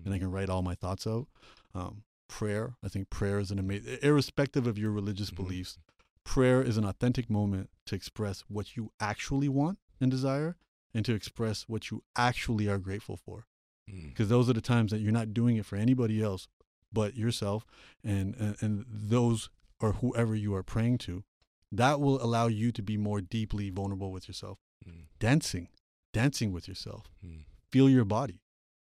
and 0.04 0.14
I 0.14 0.18
can 0.18 0.30
write 0.30 0.48
all 0.48 0.62
my 0.62 0.76
thoughts 0.76 1.06
out. 1.06 1.26
Um, 1.74 2.04
prayer, 2.28 2.76
I 2.82 2.88
think 2.88 3.10
prayer 3.10 3.40
is 3.40 3.50
an 3.50 3.58
amazing, 3.58 3.98
irrespective 4.00 4.66
of 4.66 4.78
your 4.78 4.92
religious 4.92 5.30
Mhm. 5.30 5.36
beliefs, 5.36 5.78
prayer 6.24 6.62
is 6.62 6.76
an 6.76 6.84
authentic 6.84 7.28
moment 7.28 7.70
to 7.86 7.96
express 7.96 8.42
what 8.42 8.76
you 8.76 8.92
actually 9.00 9.48
want 9.48 9.80
and 10.00 10.10
desire 10.10 10.56
and 10.94 11.04
to 11.06 11.14
express 11.14 11.62
what 11.68 11.90
you 11.90 12.04
actually 12.14 12.68
are 12.68 12.78
grateful 12.78 13.16
for. 13.16 13.46
Mm. 13.90 14.08
Because 14.10 14.28
those 14.28 14.48
are 14.48 14.52
the 14.54 14.60
times 14.60 14.90
that 14.92 15.00
you're 15.00 15.12
not 15.12 15.34
doing 15.34 15.56
it 15.56 15.66
for 15.66 15.76
anybody 15.76 16.22
else 16.22 16.48
but 16.92 17.16
yourself 17.16 17.64
and, 18.04 18.34
and, 18.36 18.56
and 18.60 18.84
those 18.88 19.48
or 19.80 19.92
whoever 19.94 20.34
you 20.34 20.54
are 20.54 20.62
praying 20.62 20.98
to. 20.98 21.24
That 21.70 22.00
will 22.00 22.22
allow 22.22 22.48
you 22.48 22.70
to 22.72 22.82
be 22.82 22.96
more 22.96 23.20
deeply 23.20 23.70
vulnerable 23.70 24.12
with 24.12 24.28
yourself. 24.28 24.58
Mm. 24.86 25.06
Dancing, 25.18 25.68
dancing 26.12 26.52
with 26.52 26.68
yourself. 26.68 27.06
Mm. 27.26 27.44
Feel 27.70 27.88
your 27.88 28.04
body 28.04 28.40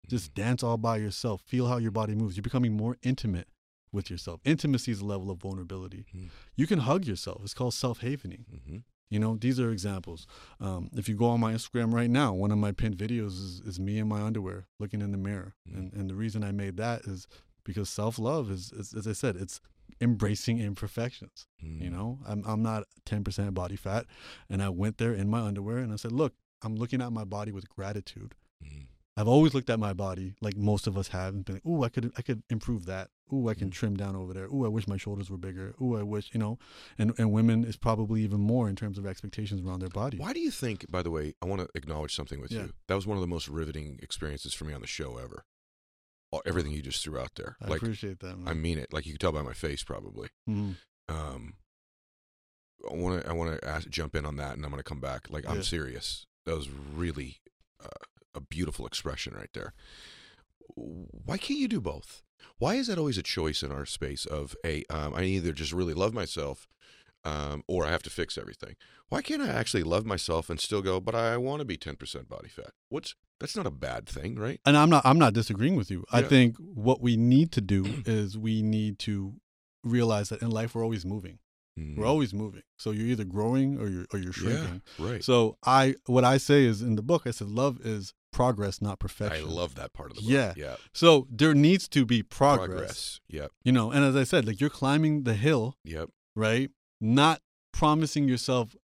just 0.07 0.31
Mm. 0.31 0.35
dance 0.35 0.63
all 0.63 0.77
by 0.77 0.95
yourself 0.95 1.41
feel 1.41 1.67
how 1.67 1.75
your 1.75 1.91
body 1.91 2.15
moves 2.15 2.37
you're 2.37 2.41
becoming 2.41 2.71
more 2.77 2.95
intimate 3.03 3.49
with 3.91 4.09
yourself 4.09 4.39
intimacy 4.45 4.89
is 4.89 5.01
a 5.01 5.05
level 5.05 5.29
of 5.29 5.37
vulnerability 5.39 6.05
Mm. 6.15 6.29
you 6.55 6.65
can 6.65 6.79
hug 6.79 7.03
yourself 7.05 7.41
it's 7.43 7.53
called 7.53 7.73
self-havening 7.73 8.45
Mhm. 8.49 8.83
You 9.09 9.19
know 9.19 9.35
these 9.37 9.59
are 9.59 9.71
examples 9.71 10.27
um, 10.59 10.89
if 10.95 11.07
you 11.09 11.15
go 11.15 11.25
on 11.27 11.39
my 11.39 11.53
instagram 11.53 11.93
right 11.93 12.09
now 12.09 12.33
one 12.33 12.51
of 12.51 12.57
my 12.57 12.71
pinned 12.71 12.97
videos 12.97 13.27
is, 13.45 13.61
is 13.65 13.79
me 13.79 13.97
in 13.99 14.07
my 14.07 14.21
underwear 14.21 14.67
looking 14.79 15.01
in 15.01 15.11
the 15.11 15.17
mirror 15.17 15.55
Mm. 15.69 15.77
and, 15.77 15.93
and 15.93 16.09
the 16.09 16.15
reason 16.15 16.43
i 16.43 16.51
made 16.51 16.77
that 16.77 17.01
is 17.05 17.27
because 17.63 17.89
self-love 17.89 18.49
is, 18.51 18.71
is 18.71 18.93
as 18.93 19.07
i 19.07 19.13
said 19.13 19.35
it's 19.35 19.59
embracing 20.01 20.59
imperfections 20.59 21.47
Mm. 21.63 21.81
you 21.81 21.89
know 21.89 22.19
I'm, 22.27 22.43
I'm 22.45 22.61
not 22.61 22.83
10% 23.05 23.53
body 23.53 23.75
fat 23.75 24.05
and 24.49 24.61
i 24.61 24.69
went 24.69 24.97
there 24.97 25.13
in 25.13 25.29
my 25.29 25.39
underwear 25.41 25.77
and 25.79 25.91
i 25.91 25.95
said 25.95 26.11
look 26.11 26.33
i'm 26.63 26.75
looking 26.75 27.01
at 27.01 27.11
my 27.11 27.23
body 27.23 27.51
with 27.51 27.69
gratitude 27.69 28.35
Mm. 28.63 28.87
I've 29.19 29.27
always 29.27 29.53
looked 29.55 29.69
at 29.71 29.79
my 29.79 29.93
body 29.93 30.33
like 30.41 30.55
most 30.57 30.85
of 30.87 30.95
us 30.97 31.07
have 31.09 31.33
and 31.33 31.43
been 31.45 31.55
like, 31.55 31.65
"Ooh, 31.65 31.83
I 31.83 31.89
could 31.89 32.11
I 32.17 32.21
could 32.23 32.41
improve 32.51 32.85
that. 32.85 33.09
Ooh, 33.33 33.49
I 33.49 33.53
can 33.55 33.69
Mm. 33.69 33.73
trim 33.73 33.97
down 33.97 34.15
over 34.15 34.33
there. 34.33 34.45
Ooh, 34.45 34.65
I 34.65 34.69
wish 34.69 34.87
my 34.87 34.97
shoulders 34.97 35.29
were 35.29 35.37
bigger. 35.37 35.75
Ooh, 35.81 35.97
I 35.97 36.03
wish, 36.03 36.29
you 36.33 36.39
know." 36.39 36.57
And 36.97 37.13
and 37.17 37.31
women 37.31 37.63
is 37.65 37.75
probably 37.75 38.23
even 38.23 38.39
more 38.39 38.69
in 38.69 38.75
terms 38.75 38.97
of 38.97 39.05
expectations 39.05 39.61
around 39.61 39.79
their 39.81 39.89
body. 39.89 40.17
Why 40.17 40.31
do 40.33 40.39
you 40.39 40.51
think, 40.51 40.89
by 40.89 41.03
the 41.03 41.11
way, 41.11 41.33
I 41.41 41.45
want 41.45 41.61
to 41.61 41.69
acknowledge 41.75 42.15
something 42.15 42.39
with 42.39 42.51
Yeah. 42.51 42.63
you. 42.63 42.73
That 42.87 42.95
was 42.95 43.05
one 43.05 43.17
of 43.17 43.21
the 43.21 43.27
most 43.27 43.47
riveting 43.47 43.99
experiences 44.01 44.53
for 44.53 44.65
me 44.65 44.73
on 44.73 44.81
the 44.81 44.87
show 44.87 45.17
ever. 45.17 45.43
Everything 46.45 46.71
you 46.71 46.81
just 46.81 47.03
threw 47.03 47.17
out 47.17 47.35
there. 47.35 47.57
I 47.61 47.67
like, 47.67 47.81
appreciate 47.81 48.19
that, 48.19 48.37
man. 48.37 48.47
I 48.47 48.53
mean 48.53 48.77
it. 48.77 48.93
Like 48.93 49.05
you 49.05 49.13
can 49.13 49.19
tell 49.19 49.31
by 49.31 49.41
my 49.41 49.53
face, 49.53 49.83
probably. 49.83 50.29
Mhm. 50.47 50.75
Um, 51.09 51.55
I 52.89 52.93
want 52.93 53.23
to 53.23 53.29
I 53.29 53.33
want 53.33 53.59
to 53.59 53.67
ask, 53.67 53.89
jump 53.89 54.15
in 54.15 54.25
on 54.25 54.35
that, 54.35 54.55
and 54.55 54.63
I'm 54.63 54.69
going 54.71 54.79
to 54.79 54.83
come 54.87 54.99
back. 54.99 55.29
Like 55.31 55.49
I'm 55.49 55.63
serious. 55.63 56.25
That 56.45 56.55
was 56.55 56.69
really 56.69 57.41
uh, 57.83 57.87
a 58.35 58.39
beautiful 58.41 58.85
expression 58.85 59.33
right 59.33 59.49
there. 59.53 59.73
Why 60.75 61.37
can't 61.37 61.59
you 61.59 61.67
do 61.67 61.81
both? 61.81 62.23
Why 62.57 62.75
is 62.75 62.87
that 62.87 62.97
always 62.97 63.17
a 63.17 63.23
choice 63.23 63.63
in 63.63 63.71
our 63.71 63.85
space 63.85 64.25
of 64.25 64.55
a 64.65 64.83
um, 64.89 65.13
I 65.15 65.23
either 65.23 65.51
just 65.53 65.71
really 65.73 65.93
love 65.93 66.13
myself, 66.13 66.67
um, 67.23 67.63
or 67.67 67.85
I 67.85 67.91
have 67.91 68.03
to 68.03 68.09
fix 68.09 68.37
everything? 68.37 68.75
Why 69.09 69.21
can't 69.21 69.41
I 69.41 69.47
actually 69.49 69.83
love 69.83 70.05
myself 70.05 70.49
and 70.49 70.59
still 70.59 70.81
go? 70.81 70.99
But 70.99 71.15
I 71.15 71.37
want 71.37 71.59
to 71.59 71.65
be 71.65 71.77
10% 71.77 72.27
body 72.27 72.49
fat. 72.49 72.71
What's 72.89 73.15
that's 73.39 73.55
not 73.55 73.67
a 73.67 73.71
bad 73.71 74.07
thing, 74.07 74.35
right? 74.35 74.59
And 74.65 74.75
I'm 74.75 74.89
not 74.89 75.05
I'm 75.05 75.19
not 75.19 75.33
disagreeing 75.33 75.75
with 75.75 75.91
you. 75.91 76.03
I 76.11 76.21
think 76.23 76.57
what 76.57 77.01
we 77.01 77.17
need 77.17 77.51
to 77.53 77.61
do 77.61 78.01
is 78.05 78.37
we 78.37 78.61
need 78.61 78.97
to 78.99 79.35
realize 79.83 80.29
that 80.29 80.41
in 80.41 80.49
life 80.51 80.73
we're 80.75 80.83
always 80.83 81.05
moving. 81.05 81.39
We're 81.77 82.05
Mm. 82.05 82.07
always 82.07 82.33
moving. 82.33 82.63
So 82.77 82.89
you're 82.89 83.05
either 83.05 83.23
growing 83.23 83.79
or 83.79 83.87
you're 83.87 84.07
or 84.11 84.17
you're 84.17 84.33
shrinking. 84.33 84.81
yeah, 84.99 85.05
right. 85.05 85.23
So 85.23 85.57
I 85.63 85.93
what 86.07 86.23
I 86.23 86.37
say 86.37 86.65
is 86.65 86.81
in 86.81 86.95
the 86.95 87.03
book 87.03 87.23
I 87.27 87.31
said 87.31 87.49
love 87.49 87.79
is 87.85 88.13
progress, 88.31 88.81
not 88.81 88.99
perfection. 88.99 89.45
I 89.45 89.49
love 89.49 89.75
that 89.75 89.93
part 89.93 90.11
of 90.11 90.17
the 90.17 90.23
book. 90.23 90.31
Yeah. 90.31 90.53
yeah. 90.55 90.75
So 90.93 91.27
there 91.29 91.53
needs 91.53 91.87
to 91.89 92.05
be 92.05 92.23
progress. 92.23 92.67
Progress. 92.67 93.21
Yep, 93.29 93.51
You 93.63 93.71
know, 93.71 93.91
and 93.91 94.03
as 94.05 94.15
I 94.15 94.23
said, 94.23 94.45
like 94.45 94.61
you're 94.61 94.69
climbing 94.69 95.23
the 95.23 95.33
hill, 95.33 95.75
yep. 95.83 96.09
right? 96.35 96.69
Not 97.01 97.41
promising 97.71 98.27
yourself 98.27 98.75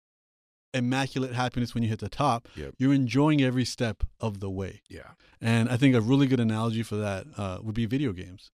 immaculate 0.74 1.34
happiness 1.34 1.74
when 1.74 1.84
you 1.84 1.90
hit 1.90 2.00
the 2.00 2.10
top. 2.10 2.48
Yep. 2.56 2.76
You're 2.78 2.94
enjoying 2.94 3.42
every 3.42 3.66
step 3.66 4.04
of 4.20 4.40
the 4.40 4.50
way. 4.50 4.82
Yeah. 4.90 5.12
And 5.40 5.70
I 5.70 5.78
think 5.78 5.96
a 5.96 6.02
really 6.02 6.28
good 6.28 6.40
analogy 6.40 6.84
for 6.84 6.96
that 6.96 7.28
uh, 7.38 7.60
would 7.62 7.76
be 7.76 7.86
video 7.86 8.12
games. 8.12 8.52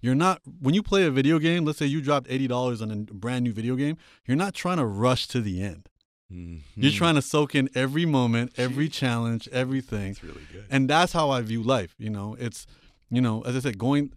You're 0.00 0.14
not 0.14 0.40
when 0.60 0.74
you 0.74 0.82
play 0.82 1.04
a 1.04 1.10
video 1.10 1.38
game. 1.38 1.66
Let's 1.66 1.78
say 1.78 1.84
you 1.84 2.00
dropped 2.00 2.26
eighty 2.30 2.46
dollars 2.46 2.80
on 2.80 2.90
a 2.90 2.96
brand 2.96 3.44
new 3.44 3.52
video 3.52 3.76
game. 3.76 3.98
You're 4.26 4.36
not 4.36 4.54
trying 4.54 4.78
to 4.78 4.86
rush 4.86 5.28
to 5.28 5.42
the 5.42 5.60
end. 5.60 5.89
You're 6.30 6.92
Mhm. 6.92 6.96
trying 6.96 7.14
to 7.16 7.22
soak 7.22 7.54
in 7.56 7.68
every 7.74 8.06
moment, 8.06 8.52
every 8.56 8.88
challenge, 8.88 9.48
everything. 9.52 10.12
That's 10.12 10.22
really 10.22 10.46
good. 10.52 10.64
and 10.70 10.88
that's 10.88 11.12
how 11.12 11.30
I 11.30 11.42
view 11.42 11.62
life. 11.62 11.94
You 11.98 12.10
know, 12.10 12.36
it's 12.38 12.66
you 13.10 13.20
know, 13.20 13.42
as 13.42 13.56
I 13.56 13.60
said, 13.60 13.78
going. 13.78 14.12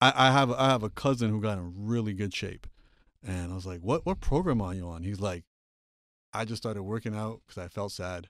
I, 0.00 0.28
I 0.28 0.32
have 0.32 0.50
I 0.52 0.68
have 0.70 0.82
a 0.82 0.90
cousin 0.90 1.30
who 1.30 1.40
got 1.40 1.58
in 1.58 1.72
really 1.76 2.14
good 2.14 2.32
shape, 2.32 2.66
and 3.22 3.52
I 3.52 3.54
was 3.54 3.66
like, 3.66 3.80
"What 3.80 4.06
what 4.06 4.20
program 4.20 4.60
are 4.62 4.72
you 4.74 4.86
on?" 4.88 5.02
He's 5.02 5.20
like, 5.20 5.44
"I 6.32 6.44
just 6.44 6.62
started 6.62 6.82
working 6.84 7.14
out 7.16 7.40
because 7.46 7.62
I 7.62 7.68
felt 7.68 7.92
sad, 7.92 8.28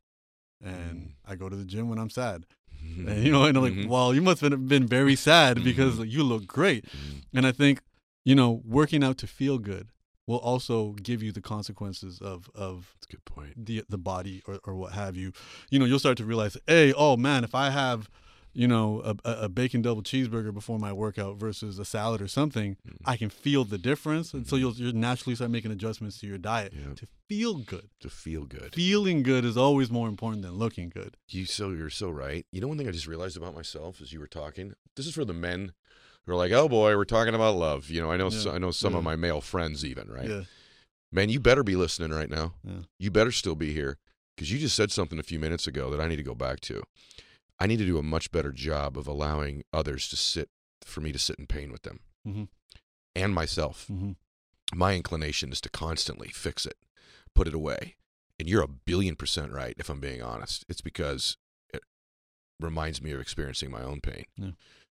and 0.61 1.01
Mm. 1.01 1.11
I 1.27 1.37
go 1.37 1.49
to 1.49 1.55
the 1.57 1.65
gym 1.67 1.89
when 1.89 1.99
I'm 1.99 2.11
sad." 2.11 2.47
Mhm. 2.85 3.07
And 3.09 3.23
you 3.25 3.31
know, 3.31 3.45
and 3.45 3.57
I'm 3.57 3.63
like, 3.63 3.75
Mhm. 3.75 3.87
"Well, 3.89 4.15
you 4.15 4.23
must 4.23 4.41
have 4.41 4.67
been 4.69 4.87
very 4.87 5.15
sad 5.15 5.63
because 5.63 5.99
you 6.01 6.23
look 6.25 6.47
great." 6.47 6.85
Mhm. 6.87 7.23
And 7.35 7.47
I 7.47 7.53
think 7.53 7.83
you 8.25 8.35
know, 8.35 8.61
working 8.65 9.05
out 9.05 9.17
to 9.19 9.27
feel 9.27 9.59
good 9.59 9.89
will 10.29 10.39
also 10.39 10.93
give 11.03 11.21
you 11.25 11.33
the 11.33 11.41
consequences 11.41 12.21
of 12.21 12.49
of 12.55 12.95
That's 12.95 13.07
a 13.07 13.17
good 13.17 13.25
point. 13.25 13.67
the 13.67 13.83
the 13.89 13.99
body 13.99 14.43
or, 14.47 14.61
or 14.65 14.75
what 14.77 14.93
have 14.93 15.17
you 15.17 15.33
you 15.71 15.79
know 15.81 15.85
you'll 15.87 15.99
start 15.99 16.19
to 16.19 16.25
realize 16.25 16.57
hey 16.69 16.93
oh 16.97 17.17
man 17.17 17.43
if 17.45 17.55
i 17.55 17.71
have 17.71 18.09
you 18.55 18.67
know, 18.67 19.03
a, 19.05 19.15
a 19.47 19.49
bacon 19.49 19.83
double 19.83 20.03
cheeseburger 20.03 20.53
before 20.53 20.79
my 20.81 20.93
workout 20.93 21.37
versus 21.37 21.79
a 21.79 21.85
salad 21.85 22.21
or 22.21 22.27
something, 22.27 22.77
Mm. 22.89 22.97
I 23.05 23.17
can 23.17 23.31
feel 23.31 23.63
the 23.65 23.79
difference, 23.79 24.33
and 24.35 24.49
so 24.49 24.57
you'll 24.57 24.73
you'll 24.73 24.95
naturally 24.95 25.37
start 25.37 25.51
making 25.53 25.71
adjustments 25.71 26.19
to 26.21 26.27
your 26.27 26.39
diet 26.39 26.73
Yeah. 26.75 26.95
to 26.95 27.07
feel 27.29 27.55
good. 27.59 27.89
To 28.01 28.09
feel 28.11 28.45
good. 28.47 28.75
Feeling 28.75 29.23
good 29.23 29.45
is 29.45 29.57
always 29.57 29.91
more 29.91 30.09
important 30.09 30.43
than 30.43 30.55
looking 30.55 30.89
good. 30.89 31.17
You 31.29 31.45
so 31.45 31.71
you're 31.71 31.91
so 31.91 32.09
right. 32.11 32.47
You 32.51 32.61
know 32.61 32.69
one 32.69 32.79
thing 32.79 32.89
I 32.89 32.91
just 32.91 33.07
realized 33.07 33.37
about 33.37 33.55
myself 33.55 34.01
as 34.01 34.13
you 34.13 34.19
were 34.19 34.27
talking. 34.43 34.73
This 34.97 35.07
is 35.07 35.15
for 35.15 35.27
the 35.27 35.35
men 35.49 35.73
who 36.29 36.35
are 36.35 36.37
like, 36.37 36.53
"Oh 36.53 36.69
boy, 36.69 36.97
we're 36.97 37.05
talking 37.05 37.35
about 37.35 37.57
love." 37.57 37.91
You 37.91 38.01
know, 38.01 38.11
I 38.13 38.17
know 38.17 38.31
Yeah, 38.31 38.39
so, 38.39 38.53
I 38.53 38.59
know 38.59 38.71
some 38.71 38.95
of 38.95 39.03
my 39.03 39.17
male 39.17 39.41
friends 39.41 39.85
even, 39.85 40.09
right? 40.11 40.29
Yeah, 40.29 40.43
Man, 41.11 41.31
you 41.31 41.41
better 41.41 41.63
be 41.65 41.75
listening 41.77 42.11
right 42.11 42.29
now. 42.31 42.55
Yeah. 42.63 42.81
You 42.99 43.11
better 43.11 43.33
still 43.33 43.55
be 43.57 43.73
here 43.73 43.97
because 44.37 44.53
you 44.53 44.59
just 44.59 44.77
said 44.77 44.93
something 44.93 45.19
a 45.19 45.23
few 45.23 45.39
minutes 45.39 45.67
ago 45.67 45.91
that 45.91 46.01
I 46.01 46.07
need 46.07 46.17
to 46.17 46.23
go 46.23 46.35
back 46.35 46.61
to. 46.61 46.83
I 47.59 47.67
need 47.67 47.79
to 47.79 47.87
do 47.87 47.99
a 47.99 48.03
much 48.03 48.31
better 48.31 48.53
job 48.53 48.97
of 48.99 49.09
allowing 49.09 49.65
others 49.73 50.09
to 50.11 50.17
sit 50.17 50.51
for 50.85 51.01
me 51.01 51.11
to 51.13 51.19
sit 51.19 51.37
in 51.39 51.47
pain 51.47 51.73
with 51.73 51.83
them 51.83 52.01
Mhm. 52.27 52.49
and 53.17 53.35
myself. 53.35 53.87
hmm 53.87 54.13
My 54.75 54.95
inclination 54.95 55.51
is 55.51 55.63
to 55.63 55.71
constantly 55.71 56.29
fix 56.29 56.67
it, 56.67 56.77
put 57.35 57.49
it 57.49 57.55
away. 57.55 57.97
And 58.39 58.47
you're 58.49 58.63
a 58.63 58.69
billion 58.69 59.17
percent 59.17 59.51
right 59.51 59.75
if 59.79 59.89
I'm 59.89 59.99
being 59.99 60.21
honest. 60.23 60.67
It's 60.69 60.83
because 60.83 61.39
it 61.73 61.83
reminds 62.61 63.01
me 63.01 63.13
of 63.13 63.21
experiencing 63.21 63.71
my 63.71 63.81
own 63.83 64.01
pain. 64.03 64.27
Yeah. 64.37 64.51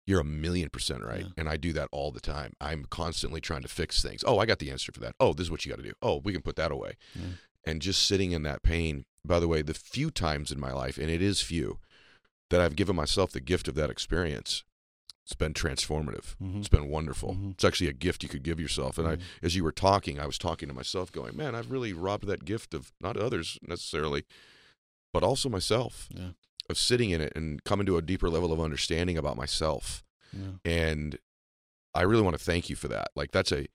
You're 0.07 0.21
a 0.21 0.25
million 0.25 0.69
percent 0.71 1.03
right. 1.03 1.23
Yeah. 1.23 1.29
And 1.38 1.49
I 1.49 1.57
do 1.57 1.73
that 1.73 1.88
all 1.93 2.11
the 2.12 2.21
time. 2.21 2.53
I'm 2.61 2.85
constantly 2.85 3.40
trying 3.40 3.62
to 3.62 3.69
fix 3.69 4.03
things. 4.03 4.23
Oh, 4.27 4.38
I 4.38 4.47
got 4.47 4.59
the 4.59 4.71
answer 4.71 4.93
for 4.93 5.01
that. 5.01 5.14
Oh, 5.19 5.33
this 5.33 5.47
is 5.47 5.51
what 5.51 5.64
you 5.64 5.71
got 5.71 5.79
to 5.83 5.88
do. 5.88 5.95
Oh, 6.03 6.21
we 6.23 6.33
can 6.33 6.43
put 6.43 6.57
that 6.57 6.71
away. 6.73 6.95
Yeah. 7.14 7.23
And 7.67 7.81
just 7.81 8.07
sitting 8.07 8.33
in 8.33 8.43
that 8.43 8.62
pain. 8.62 9.07
By 9.25 9.40
the 9.40 9.49
way, 9.49 9.62
the 9.62 9.73
few 9.73 10.11
times 10.11 10.53
in 10.53 10.61
my 10.61 10.73
life, 10.73 10.99
and 10.99 11.09
it 11.11 11.23
is 11.23 11.40
few, 11.40 11.79
that 12.51 12.61
I've 12.61 12.77
given 12.77 12.95
myself 12.95 13.33
the 13.33 13.40
gift 13.40 13.67
of 13.69 13.75
that 13.77 13.88
experience, 13.88 14.62
it's 15.25 15.33
been 15.35 15.55
transformative. 15.55 16.37
Mhm. 16.43 16.59
It's 16.59 16.69
been 16.69 16.88
wonderful. 16.88 17.35
Mhm. 17.35 17.53
It's 17.53 17.64
actually 17.64 17.88
a 17.88 17.95
gift 17.95 18.23
you 18.23 18.29
could 18.29 18.43
give 18.43 18.61
yourself. 18.61 18.99
And 18.99 19.09
Mhm. 19.09 19.19
I, 19.23 19.25
as 19.47 19.57
you 19.57 19.64
were 19.64 19.73
talking, 19.73 20.21
I 20.21 20.27
was 20.27 20.37
talking 20.37 20.69
to 20.69 20.75
myself, 20.75 21.11
going, 21.11 21.35
"Man, 21.35 21.55
I've 21.55 21.71
really 21.71 21.95
robbed 21.95 22.27
that 22.27 22.45
gift 22.45 22.75
of 22.75 22.93
not 23.01 23.17
others 23.17 23.59
necessarily, 23.62 24.25
but 25.14 25.23
also 25.25 25.49
myself, 25.49 26.09
Yeah. 26.14 26.33
Of 26.70 26.79
sitting 26.79 27.11
in 27.11 27.20
it 27.20 27.33
and 27.37 27.62
coming 27.64 27.87
to 27.87 27.96
a 27.96 28.03
deeper 28.03 28.29
level 28.31 28.53
of 28.53 28.61
understanding 28.61 29.16
about 29.18 29.37
myself." 29.37 30.03
Yeah. 30.33 30.53
And 30.64 31.18
I 31.94 32.03
really 32.03 32.22
want 32.22 32.37
to 32.38 32.44
thank 32.44 32.68
you 32.68 32.77
for 32.77 32.88
that. 32.88 33.09
Like 33.14 33.31
that's 33.33 33.53
a 33.53 33.66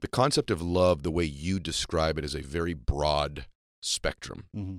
the 0.00 0.08
concept 0.08 0.50
of 0.50 0.60
love, 0.60 1.02
the 1.04 1.10
way 1.10 1.24
you 1.24 1.60
describe 1.60 2.18
it, 2.18 2.24
is 2.24 2.34
a 2.34 2.42
very 2.42 2.74
broad 2.74 3.46
spectrum. 3.80 4.46
hmm 4.52 4.76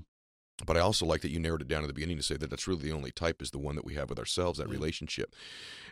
But 0.66 0.76
I 0.78 0.82
also 0.82 1.06
like 1.06 1.22
that 1.22 1.32
you 1.32 1.40
narrowed 1.40 1.62
it 1.62 1.68
down 1.70 1.84
at 1.84 1.88
the 1.88 1.94
beginning 1.94 2.18
to 2.18 2.24
say 2.24 2.36
that 2.38 2.50
that's 2.50 2.68
really 2.68 2.84
the 2.84 2.92
only 2.92 3.12
type 3.12 3.42
is 3.42 3.52
the 3.52 3.58
one 3.58 3.76
that 3.76 3.86
we 3.86 3.94
have 3.96 4.10
with 4.10 4.20
ourselves, 4.20 4.58
that 4.58 4.68
Yeah. 4.68 4.74
relationship. 4.74 5.34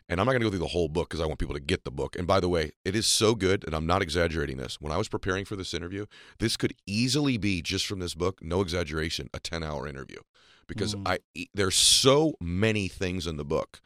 And 0.09 0.19
I'm 0.19 0.25
not 0.25 0.31
going 0.33 0.41
to 0.41 0.45
go 0.45 0.49
through 0.51 0.59
the 0.59 0.67
whole 0.67 0.87
book 0.89 1.09
because 1.09 1.21
I 1.21 1.25
want 1.25 1.39
people 1.39 1.55
to 1.55 1.61
get 1.61 1.83
the 1.85 1.91
book. 1.91 2.15
And 2.17 2.25
by 2.27 2.39
the 2.41 2.49
way, 2.49 2.71
it 2.85 2.95
is 2.95 3.05
so 3.05 3.33
good, 3.35 3.63
and 3.65 3.73
I'm 3.75 3.85
not 3.85 4.01
exaggerating 4.01 4.57
this. 4.57 4.79
When 4.81 4.91
I 4.91 4.97
was 4.97 5.07
preparing 5.09 5.45
for 5.45 5.55
this 5.55 5.73
interview, 5.73 6.05
this 6.39 6.57
could 6.57 6.75
easily 6.85 7.37
be 7.37 7.61
just 7.61 7.85
from 7.85 7.99
this 7.99 8.13
book, 8.15 8.41
no 8.43 8.59
exaggeration, 8.61 9.29
a 9.33 9.39
10 9.39 9.63
hour 9.63 9.87
interview. 9.87 10.19
Because 10.67 10.95
Mm. 10.95 11.08
I 11.08 11.47
there's 11.54 11.76
so 11.76 12.34
many 12.39 12.88
things 12.88 13.28
in 13.28 13.38
the 13.38 13.45
book 13.45 13.82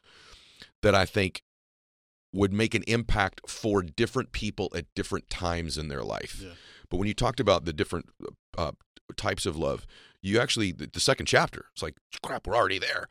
that 0.81 0.93
I 0.95 1.05
think 1.05 1.41
would 2.33 2.53
make 2.53 2.75
an 2.75 2.83
impact 2.87 3.41
for 3.49 3.81
different 3.81 4.31
people 4.31 4.69
at 4.75 4.85
different 4.95 5.29
times 5.29 5.77
in 5.77 5.87
their 5.87 6.03
life. 6.03 6.41
Yeah. 6.43 6.51
But 6.89 6.97
when 6.97 7.07
you 7.07 7.13
talked 7.13 7.39
about 7.39 7.65
the 7.65 7.73
different 7.73 8.07
uh, 8.57 8.71
types 9.15 9.45
of 9.45 9.55
love, 9.57 9.85
you 10.21 10.39
actually 10.39 10.71
the, 10.71 10.87
the 10.91 10.99
second 10.99 11.25
chapter. 11.25 11.65
It's 11.73 11.81
like 11.81 11.95
crap, 12.23 12.45
we're 12.47 12.55
already 12.55 12.79
there. 12.79 13.07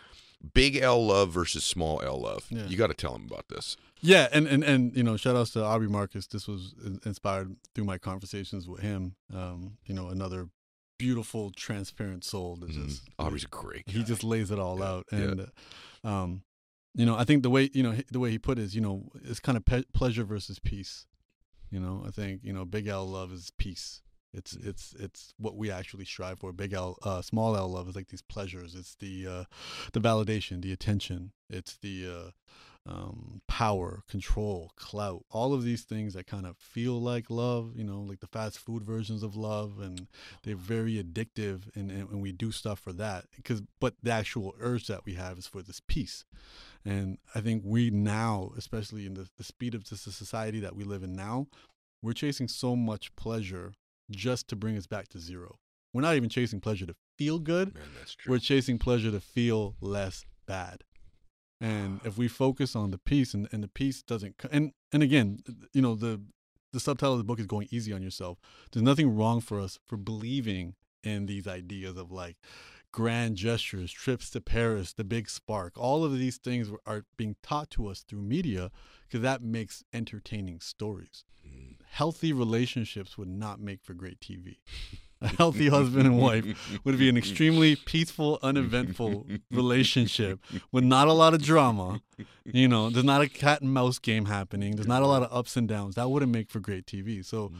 Big 0.54 0.76
L 0.76 1.04
love 1.06 1.32
versus 1.32 1.64
small 1.64 2.02
L 2.02 2.20
love. 2.20 2.46
Yeah. 2.50 2.66
You 2.66 2.76
got 2.76 2.88
to 2.88 2.94
tell 2.94 3.12
them 3.14 3.26
about 3.28 3.48
this. 3.48 3.76
Yeah, 4.02 4.28
and, 4.30 4.46
and 4.46 4.62
and 4.62 4.94
you 4.94 5.02
know, 5.02 5.16
shout 5.16 5.34
outs 5.34 5.50
to 5.52 5.64
Aubrey 5.64 5.88
Marcus. 5.88 6.26
This 6.26 6.46
was 6.46 6.74
inspired 7.06 7.56
through 7.74 7.84
my 7.86 7.96
conversations 7.98 8.68
with 8.68 8.80
him. 8.80 9.16
Um, 9.34 9.78
you 9.86 9.94
know, 9.94 10.08
another 10.08 10.50
beautiful, 10.98 11.50
transparent 11.50 12.24
soul 12.24 12.56
that 12.56 12.70
Mhm. 12.70 12.86
just 12.86 13.02
Aubrey's 13.18 13.44
a 13.44 13.48
great. 13.48 13.84
he 13.88 14.02
just 14.02 14.24
lays 14.24 14.50
it 14.50 14.58
all 14.58 14.78
Yeah, 14.78 14.84
out 14.86 15.06
and 15.12 15.40
uh, 16.04 16.08
um 16.08 16.42
you 16.94 17.04
know 17.04 17.14
i 17.16 17.24
think 17.24 17.42
the 17.42 17.50
way 17.50 17.68
you 17.74 17.82
know 17.82 17.94
the 18.10 18.18
way 18.20 18.30
he 18.30 18.38
put 18.38 18.58
it 18.58 18.62
is 18.62 18.74
you 18.74 18.80
know 18.80 19.10
it's 19.22 19.40
kind 19.40 19.56
of 19.58 19.64
pe- 19.64 19.84
pleasure 19.92 20.24
versus 20.24 20.58
peace 20.58 21.06
you 21.70 21.78
know 21.80 22.02
i 22.06 22.10
think 22.10 22.40
you 22.42 22.52
know 22.52 22.64
big 22.64 22.86
l 22.86 23.06
love 23.06 23.32
is 23.32 23.50
peace 23.58 24.00
it's 24.36 24.52
it's 24.54 24.94
it's 24.98 25.34
what 25.38 25.56
we 25.56 25.70
actually 25.70 26.04
strive 26.04 26.38
for. 26.38 26.52
Big 26.52 26.72
l 26.72 26.98
uh 27.02 27.22
small 27.22 27.56
l 27.56 27.68
love 27.68 27.88
is 27.88 27.96
like 27.96 28.08
these 28.08 28.22
pleasures. 28.22 28.74
It's 28.74 28.94
the 28.96 29.26
uh 29.26 29.44
the 29.92 30.00
validation 30.00 30.62
the 30.62 30.72
attention. 30.72 31.32
It's 31.50 31.76
the 31.76 32.06
uh 32.06 32.30
um, 32.88 33.42
power, 33.48 34.02
control, 34.08 34.70
clout, 34.76 35.24
all 35.30 35.52
of 35.52 35.64
these 35.64 35.82
things 35.82 36.14
that 36.14 36.26
kind 36.26 36.46
of 36.46 36.56
feel 36.56 37.00
like 37.00 37.28
love, 37.28 37.72
you 37.74 37.82
know, 37.82 38.00
like 38.00 38.20
the 38.20 38.26
fast 38.28 38.58
food 38.58 38.84
versions 38.84 39.22
of 39.22 39.34
love, 39.34 39.80
and 39.80 40.06
they're 40.44 40.54
very 40.54 41.02
addictive, 41.02 41.62
and, 41.74 41.90
and, 41.90 42.08
and 42.08 42.22
we 42.22 42.32
do 42.32 42.52
stuff 42.52 42.78
for 42.78 42.92
that. 42.92 43.24
Because, 43.34 43.62
but 43.80 43.94
the 44.02 44.12
actual 44.12 44.54
urge 44.60 44.86
that 44.86 45.04
we 45.04 45.14
have 45.14 45.36
is 45.36 45.46
for 45.46 45.62
this 45.62 45.80
peace, 45.88 46.24
and 46.84 47.18
I 47.34 47.40
think 47.40 47.62
we 47.64 47.90
now, 47.90 48.52
especially 48.56 49.06
in 49.06 49.14
the, 49.14 49.28
the 49.36 49.44
speed 49.44 49.74
of 49.74 49.88
the 49.88 49.96
society 49.96 50.60
that 50.60 50.76
we 50.76 50.84
live 50.84 51.02
in 51.02 51.16
now, 51.16 51.48
we're 52.02 52.12
chasing 52.12 52.46
so 52.46 52.76
much 52.76 53.14
pleasure 53.16 53.72
just 54.10 54.48
to 54.48 54.56
bring 54.56 54.76
us 54.76 54.86
back 54.86 55.08
to 55.08 55.18
zero. 55.18 55.56
We're 55.92 56.02
not 56.02 56.16
even 56.16 56.28
chasing 56.28 56.60
pleasure 56.60 56.86
to 56.86 56.94
feel 57.16 57.38
good. 57.38 57.74
Man. 57.74 57.84
We're 58.26 58.38
chasing 58.38 58.78
pleasure 58.78 59.10
to 59.10 59.20
feel 59.20 59.76
less 59.80 60.24
bad. 60.46 60.84
And 61.60 62.00
if 62.04 62.18
we 62.18 62.28
focus 62.28 62.76
on 62.76 62.90
the 62.90 62.98
peace 62.98 63.32
and, 63.32 63.48
and 63.50 63.62
the 63.62 63.68
peace 63.68 64.02
doesn't 64.02 64.34
and 64.52 64.72
and 64.92 65.02
again, 65.02 65.38
you 65.72 65.80
know, 65.80 65.94
the 65.94 66.20
the 66.72 66.80
subtitle 66.80 67.14
of 67.14 67.18
the 67.18 67.24
book 67.24 67.40
is 67.40 67.46
going 67.46 67.68
easy 67.70 67.92
on 67.92 68.02
yourself. 68.02 68.38
There's 68.70 68.82
nothing 68.82 69.16
wrong 69.16 69.40
for 69.40 69.58
us 69.58 69.78
for 69.86 69.96
believing 69.96 70.74
in 71.02 71.26
these 71.26 71.46
ideas 71.46 71.96
of 71.96 72.12
like 72.12 72.36
grand 72.92 73.36
gestures, 73.36 73.92
trips 73.92 74.28
to 74.30 74.40
Paris, 74.40 74.92
the 74.92 75.04
big 75.04 75.30
spark. 75.30 75.74
All 75.76 76.04
of 76.04 76.18
these 76.18 76.36
things 76.36 76.70
are 76.84 77.04
being 77.16 77.36
taught 77.42 77.70
to 77.70 77.86
us 77.86 78.00
through 78.00 78.22
media 78.22 78.70
because 79.02 79.22
that 79.22 79.42
makes 79.42 79.82
entertaining 79.92 80.60
stories. 80.60 81.24
Mm. 81.46 81.75
Healthy 81.96 82.34
relationships 82.34 83.16
would 83.16 83.26
not 83.26 83.58
make 83.58 83.82
for 83.82 83.94
great 83.94 84.20
TV. 84.20 84.56
A 85.22 85.28
healthy 85.28 85.70
husband 85.70 86.06
and 86.06 86.18
wife 86.20 86.44
would 86.84 86.98
be 86.98 87.08
an 87.08 87.16
extremely 87.16 87.74
peaceful, 87.74 88.38
uneventful 88.42 89.26
relationship 89.50 90.38
with 90.70 90.84
not 90.84 91.08
a 91.08 91.14
lot 91.14 91.32
of 91.32 91.40
drama. 91.40 92.02
You 92.44 92.68
know, 92.68 92.90
there's 92.90 93.02
not 93.02 93.22
a 93.22 93.30
cat 93.30 93.62
and 93.62 93.72
mouse 93.72 93.98
game 93.98 94.26
happening. 94.26 94.76
There's 94.76 94.86
not 94.86 95.00
a 95.00 95.06
lot 95.06 95.22
of 95.22 95.32
ups 95.32 95.56
and 95.56 95.66
downs. 95.66 95.94
That 95.94 96.10
wouldn't 96.10 96.30
make 96.30 96.50
for 96.50 96.60
great 96.60 96.84
TV. 96.84 97.24
So 97.24 97.48
mm. 97.48 97.54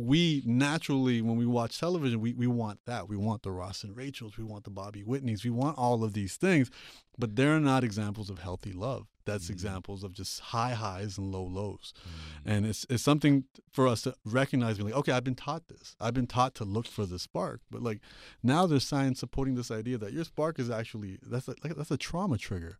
We 0.00 0.42
naturally, 0.46 1.20
when 1.22 1.36
we 1.36 1.46
watch 1.46 1.78
television, 1.78 2.20
we, 2.20 2.32
we 2.34 2.46
want 2.46 2.80
that. 2.86 3.08
We 3.08 3.16
want 3.16 3.42
the 3.42 3.50
Ross 3.50 3.84
and 3.84 3.96
Rachels. 3.96 4.36
We 4.38 4.44
want 4.44 4.64
the 4.64 4.70
Bobby 4.70 5.02
Whitneys. 5.02 5.44
We 5.44 5.50
want 5.50 5.78
all 5.78 6.02
of 6.04 6.12
these 6.12 6.36
things, 6.36 6.70
but 7.18 7.36
they're 7.36 7.60
not 7.60 7.84
examples 7.84 8.30
of 8.30 8.38
healthy 8.38 8.72
love. 8.72 9.06
That's 9.24 9.46
Mhm. 9.46 9.50
examples 9.50 10.02
of 10.02 10.12
just 10.12 10.40
high 10.40 10.74
highs 10.74 11.18
and 11.18 11.30
low 11.30 11.44
lows. 11.44 11.92
Mm. 11.96 12.40
And 12.52 12.66
it's 12.66 12.86
it's 12.88 13.02
something 13.02 13.44
for 13.70 13.86
us 13.86 14.02
to 14.02 14.14
recognize. 14.24 14.78
Be 14.78 14.84
like, 14.84 14.94
okay, 14.94 15.12
I've 15.12 15.24
been 15.24 15.34
taught 15.34 15.68
this. 15.68 15.94
I've 16.00 16.14
been 16.14 16.26
taught 16.26 16.54
to 16.56 16.64
look 16.64 16.86
for 16.86 17.06
the 17.06 17.18
spark. 17.18 17.60
But 17.70 17.82
like 17.82 18.00
now, 18.42 18.66
there's 18.66 18.86
science 18.86 19.20
supporting 19.20 19.54
this 19.54 19.70
idea 19.70 19.98
that 19.98 20.12
your 20.12 20.24
spark 20.24 20.58
is 20.58 20.70
actually 20.70 21.18
that's 21.22 21.48
a, 21.48 21.54
like 21.62 21.76
that's 21.76 21.90
a 21.90 21.96
trauma 21.98 22.38
trigger. 22.38 22.78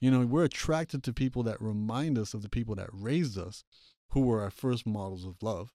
You 0.00 0.10
know, 0.10 0.26
we're 0.26 0.44
attracted 0.44 1.02
to 1.04 1.12
people 1.12 1.42
that 1.44 1.60
remind 1.62 2.18
us 2.18 2.34
of 2.34 2.42
the 2.42 2.48
people 2.48 2.74
that 2.74 2.90
raised 2.92 3.38
us, 3.38 3.64
who 4.10 4.20
were 4.22 4.42
our 4.42 4.50
first 4.50 4.86
models 4.86 5.24
of 5.24 5.42
love. 5.42 5.72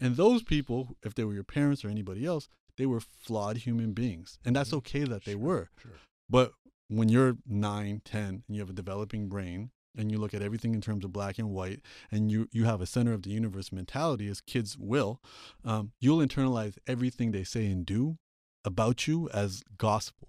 And 0.00 0.16
those 0.16 0.42
people, 0.42 0.96
if 1.02 1.14
they 1.14 1.24
were 1.24 1.34
your 1.34 1.44
parents 1.44 1.84
or 1.84 1.88
anybody 1.88 2.24
else, 2.24 2.48
they 2.76 2.86
were 2.86 3.00
flawed 3.00 3.58
human 3.58 3.92
beings, 3.92 4.38
and 4.44 4.54
that's 4.54 4.72
okay 4.72 5.04
that 5.04 5.24
they 5.24 5.32
Sure, 5.32 5.40
were. 5.40 5.70
Sure. 5.80 5.92
But 6.28 6.52
when 6.88 7.08
you're 7.08 7.36
9, 7.46 8.02
10, 8.04 8.24
and 8.24 8.42
you 8.48 8.60
have 8.60 8.70
a 8.70 8.74
developing 8.74 9.28
brain, 9.28 9.70
and 9.96 10.12
you 10.12 10.18
look 10.18 10.34
at 10.34 10.42
everything 10.42 10.74
in 10.74 10.82
terms 10.82 11.04
of 11.06 11.12
black 11.12 11.38
and 11.38 11.50
white, 11.50 11.80
and 12.10 12.30
you, 12.30 12.48
you 12.52 12.64
have 12.64 12.82
a 12.82 12.86
center 12.86 13.14
of 13.14 13.22
the 13.22 13.30
universe 13.30 13.72
mentality, 13.72 14.28
as 14.28 14.42
kids 14.42 14.76
will, 14.78 15.22
um, 15.64 15.92
you'll 16.00 16.18
internalize 16.18 16.76
everything 16.86 17.32
they 17.32 17.44
say 17.44 17.64
and 17.66 17.86
do 17.86 18.18
about 18.64 19.06
you 19.06 19.30
as 19.32 19.62
gospel. 19.78 20.28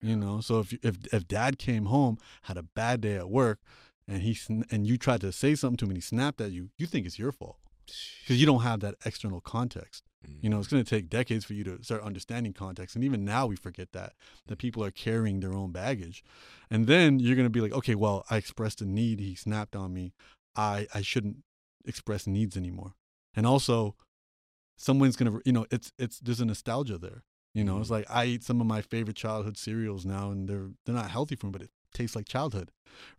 You 0.00 0.16
know, 0.16 0.40
so 0.40 0.60
if 0.60 0.72
if 0.84 1.12
if 1.12 1.26
dad 1.26 1.58
came 1.58 1.86
home 1.86 2.18
had 2.42 2.56
a 2.56 2.62
bad 2.62 3.00
day 3.00 3.16
at 3.16 3.28
work, 3.28 3.58
and 4.06 4.22
he 4.22 4.32
sn- 4.32 4.64
and 4.70 4.86
you 4.86 4.96
tried 4.96 5.20
to 5.22 5.32
say 5.32 5.56
something 5.56 5.76
to 5.78 5.84
him 5.86 5.90
and 5.90 5.96
he 5.96 6.00
snapped 6.02 6.40
at 6.40 6.52
you, 6.52 6.70
you 6.78 6.86
think 6.86 7.04
it's 7.04 7.18
your 7.18 7.32
fault 7.32 7.58
because 8.22 8.40
you 8.40 8.46
don't 8.46 8.62
have 8.62 8.80
that 8.80 8.94
external 9.04 9.40
context. 9.40 10.04
You 10.40 10.50
know, 10.50 10.58
it's 10.58 10.66
going 10.68 10.82
to 10.84 10.88
take 10.90 11.08
decades 11.08 11.44
for 11.44 11.54
you 11.54 11.62
to 11.64 11.82
start 11.82 12.02
understanding 12.02 12.52
context. 12.52 12.96
And 12.96 13.04
even 13.04 13.24
now 13.24 13.46
we 13.46 13.54
forget 13.56 13.92
that, 13.92 14.14
that 14.48 14.58
people 14.58 14.84
are 14.84 14.90
carrying 14.90 15.40
their 15.40 15.52
own 15.54 15.70
baggage. 15.70 16.24
And 16.70 16.86
then 16.86 17.20
you're 17.20 17.36
going 17.36 17.46
to 17.46 17.50
be 17.50 17.60
like, 17.60 17.72
okay, 17.72 17.94
well, 17.94 18.24
I 18.28 18.36
expressed 18.36 18.82
a 18.82 18.84
need. 18.84 19.20
He 19.20 19.36
snapped 19.36 19.76
on 19.76 19.92
me. 19.92 20.12
I, 20.56 20.88
I 20.92 21.02
shouldn't 21.02 21.38
express 21.86 22.26
needs 22.26 22.56
anymore. 22.56 22.94
And 23.34 23.46
also, 23.46 23.94
someone's 24.76 25.16
going 25.16 25.32
to, 25.32 25.40
you 25.44 25.52
know, 25.52 25.66
it's, 25.70 25.92
it's, 25.98 26.18
there's 26.18 26.40
a 26.40 26.44
nostalgia 26.44 26.98
there. 26.98 27.22
You 27.54 27.64
know, 27.64 27.78
it's 27.78 27.88
Mhm. 27.88 27.92
like 27.92 28.06
I 28.10 28.26
eat 28.26 28.44
some 28.44 28.60
of 28.60 28.66
my 28.66 28.82
favorite 28.82 29.16
childhood 29.16 29.56
cereals 29.56 30.04
now 30.04 30.30
and 30.30 30.48
they're, 30.48 30.70
they're 30.84 30.94
not 30.94 31.10
healthy 31.10 31.36
for 31.36 31.46
me, 31.46 31.52
but 31.52 31.62
it 31.62 31.70
tastes 31.94 32.14
like 32.14 32.28
childhood, 32.28 32.70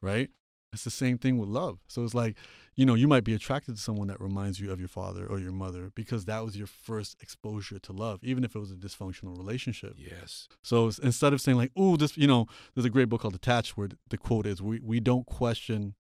right? 0.01 0.29
It's 0.71 0.83
the 0.83 0.91
same 0.91 1.17
thing 1.17 1.37
with 1.37 1.49
love. 1.49 1.79
So 1.87 2.03
it's 2.03 2.13
like, 2.13 2.37
you 2.75 2.85
know, 2.85 2.93
you 2.93 3.07
might 3.07 3.23
be 3.23 3.33
attracted 3.33 3.75
to 3.75 3.81
someone 3.81 4.07
that 4.07 4.21
reminds 4.21 4.59
you 4.59 4.71
of 4.71 4.79
your 4.79 4.87
father 4.87 5.25
or 5.25 5.39
your 5.39 5.51
mother 5.51 5.91
because 5.95 6.25
that 6.25 6.45
was 6.45 6.55
your 6.55 6.67
first 6.67 7.17
exposure 7.21 7.79
to 7.79 7.91
love, 7.91 8.19
even 8.23 8.43
if 8.43 8.55
it 8.55 8.59
was 8.59 8.71
a 8.71 8.75
dysfunctional 8.75 9.35
relationship. 9.35 9.95
Yes. 9.97 10.47
So 10.61 10.91
instead 11.01 11.33
of 11.33 11.41
saying 11.41 11.57
like, 11.57 11.71
"Oh, 11.75 11.97
this," 11.97 12.17
you 12.17 12.27
know, 12.27 12.45
there's 12.73 12.85
a 12.85 12.89
great 12.89 13.09
book 13.09 13.21
called 13.21 13.35
Attached 13.35 13.77
where 13.77 13.89
the 14.09 14.17
quote 14.17 14.45
is, 14.45 14.61
"We 14.61 14.79
we 14.79 14.99
don't 14.99 15.25
question. 15.25 15.95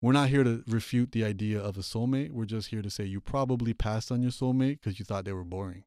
We're 0.00 0.12
not 0.12 0.30
here 0.30 0.42
to 0.44 0.64
refute 0.66 1.12
the 1.12 1.24
idea 1.24 1.60
of 1.60 1.76
a 1.76 1.80
soulmate. 1.80 2.30
We're 2.30 2.44
just 2.44 2.68
here 2.68 2.82
to 2.82 2.90
say 2.90 3.04
you 3.04 3.20
probably 3.20 3.72
passed 3.72 4.10
on 4.10 4.20
your 4.20 4.32
soulmate 4.32 4.80
because 4.80 4.98
you 4.98 5.04
thought 5.04 5.24
they 5.24 5.32
were 5.32 5.44
boring. 5.44 5.84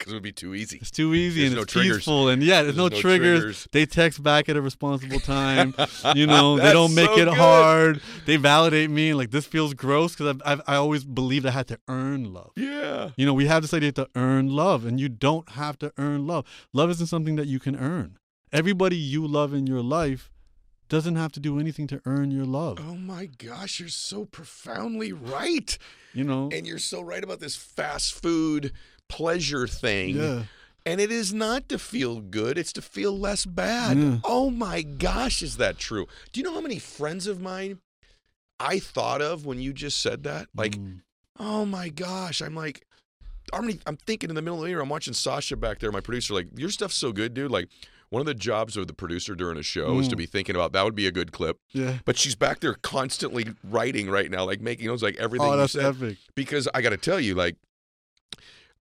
Because 0.00 0.14
it 0.14 0.16
would 0.16 0.22
be 0.22 0.32
too 0.32 0.54
easy. 0.54 0.78
It's 0.78 0.90
too 0.90 1.12
easy 1.14 1.40
There's 1.42 1.50
and 1.52 1.56
no 1.56 1.62
it's 1.62 1.72
triggers. 1.74 1.96
peaceful 1.98 2.28
and 2.30 2.42
yeah, 2.42 2.62
there's, 2.62 2.74
no, 2.76 2.88
There's 2.88 3.02
triggers. 3.02 3.68
They 3.70 3.84
text 3.84 4.22
back 4.22 4.48
at 4.48 4.56
a 4.56 4.62
responsible 4.62 5.20
time. 5.20 5.74
you 6.14 6.26
know, 6.26 6.56
they 6.58 6.72
don't 6.72 6.94
make 6.94 7.06
so 7.10 7.18
it 7.18 7.24
good. 7.26 7.34
hard. 7.34 8.00
They 8.24 8.36
validate 8.36 8.88
me 8.88 9.10
and 9.10 9.18
like 9.18 9.30
this 9.30 9.44
feels 9.46 9.74
gross 9.74 10.14
because 10.16 10.28
I've, 10.28 10.42
I've 10.46 10.62
I 10.66 10.76
always 10.76 11.04
believed 11.04 11.44
I 11.44 11.50
had 11.50 11.68
to 11.68 11.78
earn 11.86 12.32
love. 12.32 12.52
Yeah. 12.56 13.10
You 13.18 13.26
know, 13.26 13.34
we 13.34 13.46
have 13.46 13.60
this 13.60 13.74
idea 13.74 13.92
to 13.92 14.08
earn 14.16 14.48
love, 14.48 14.86
and 14.86 14.98
you 14.98 15.10
don't 15.10 15.50
have 15.50 15.78
to 15.80 15.92
earn 15.98 16.26
love. 16.26 16.46
Love 16.72 16.88
isn't 16.90 17.06
something 17.08 17.36
that 17.36 17.46
you 17.46 17.60
can 17.60 17.76
earn. 17.76 18.16
Everybody 18.52 18.96
you 18.96 19.26
love 19.26 19.52
in 19.52 19.66
your 19.66 19.82
life 19.82 20.30
doesn't 20.88 21.16
have 21.16 21.30
to 21.32 21.40
do 21.40 21.58
anything 21.60 21.86
to 21.88 22.00
earn 22.04 22.30
your 22.30 22.44
love. 22.46 22.78
Oh 22.80 22.96
my 22.96 23.26
gosh, 23.26 23.78
you're 23.78 23.88
so 23.88 24.24
profoundly 24.24 25.12
right. 25.12 25.76
You 26.12 26.24
know, 26.24 26.48
And 26.52 26.66
you're 26.66 26.78
so 26.80 27.00
right 27.00 27.22
about 27.22 27.38
this 27.38 27.54
fast 27.54 28.12
food 28.20 28.72
pleasure 29.10 29.66
thing. 29.66 30.16
yeah, 30.16 30.42
And 30.86 31.00
it 31.00 31.10
is 31.10 31.32
not 31.34 31.68
to 31.68 31.78
feel 31.78 32.20
good, 32.20 32.56
it's 32.56 32.72
to 32.74 32.82
feel 32.82 33.18
less 33.18 33.44
bad. 33.44 33.98
Yeah. 33.98 34.18
Oh 34.24 34.50
my 34.50 34.82
gosh, 34.82 35.42
is 35.42 35.56
that 35.58 35.78
true? 35.78 36.06
Do 36.32 36.40
you 36.40 36.44
know 36.44 36.54
how 36.54 36.60
many 36.60 36.78
friends 36.78 37.26
of 37.26 37.40
mine 37.40 37.78
I 38.58 38.78
thought 38.78 39.20
of 39.22 39.44
when 39.46 39.58
you 39.60 39.72
just 39.72 40.00
said 40.00 40.22
that? 40.24 40.48
Like, 40.54 40.76
Mm. 40.76 41.00
oh 41.38 41.64
my 41.66 41.88
gosh, 41.88 42.40
I'm 42.40 42.54
like, 42.54 42.86
I'm, 43.52 43.68
I'm 43.86 43.96
thinking 43.96 44.30
in 44.30 44.36
the 44.36 44.42
middle 44.42 44.58
of 44.58 44.64
the 44.64 44.70
year, 44.70 44.80
I'm 44.80 44.88
watching 44.88 45.12
Sasha 45.14 45.56
back 45.56 45.80
there, 45.80 45.90
my 45.90 46.00
producer, 46.00 46.34
like, 46.34 46.46
your 46.56 46.70
stuff's 46.70 46.94
so 46.96 47.10
good, 47.12 47.34
dude. 47.34 47.50
Like, 47.50 47.68
one 48.10 48.20
of 48.20 48.26
the 48.26 48.34
jobs 48.34 48.76
of 48.76 48.86
the 48.88 48.92
producer 48.92 49.34
during 49.36 49.56
a 49.56 49.62
show 49.62 49.98
is 50.00 50.08
to 50.08 50.14
Mm. 50.14 50.18
be 50.18 50.26
thinking 50.26 50.56
about 50.56 50.72
that 50.72 50.84
would 50.84 50.94
be 50.96 51.06
a 51.06 51.12
good 51.12 51.30
clip. 51.32 51.58
yeah. 51.72 51.98
But 52.04 52.16
she's 52.18 52.34
back 52.34 52.60
there 52.60 52.74
constantly 52.74 53.46
writing 53.64 54.08
right 54.10 54.30
now, 54.30 54.44
like 54.44 54.60
making 54.60 54.86
notes, 54.86 55.02
like 55.02 55.16
everything 55.16 55.48
Oh, 55.48 55.56
that's 55.56 55.72
said 55.74 55.84
epic. 55.96 56.18
because 56.34 56.68
I 56.74 56.82
got 56.82 56.90
to 56.90 56.96
tell 56.96 57.20
you, 57.20 57.34
like, 57.34 57.56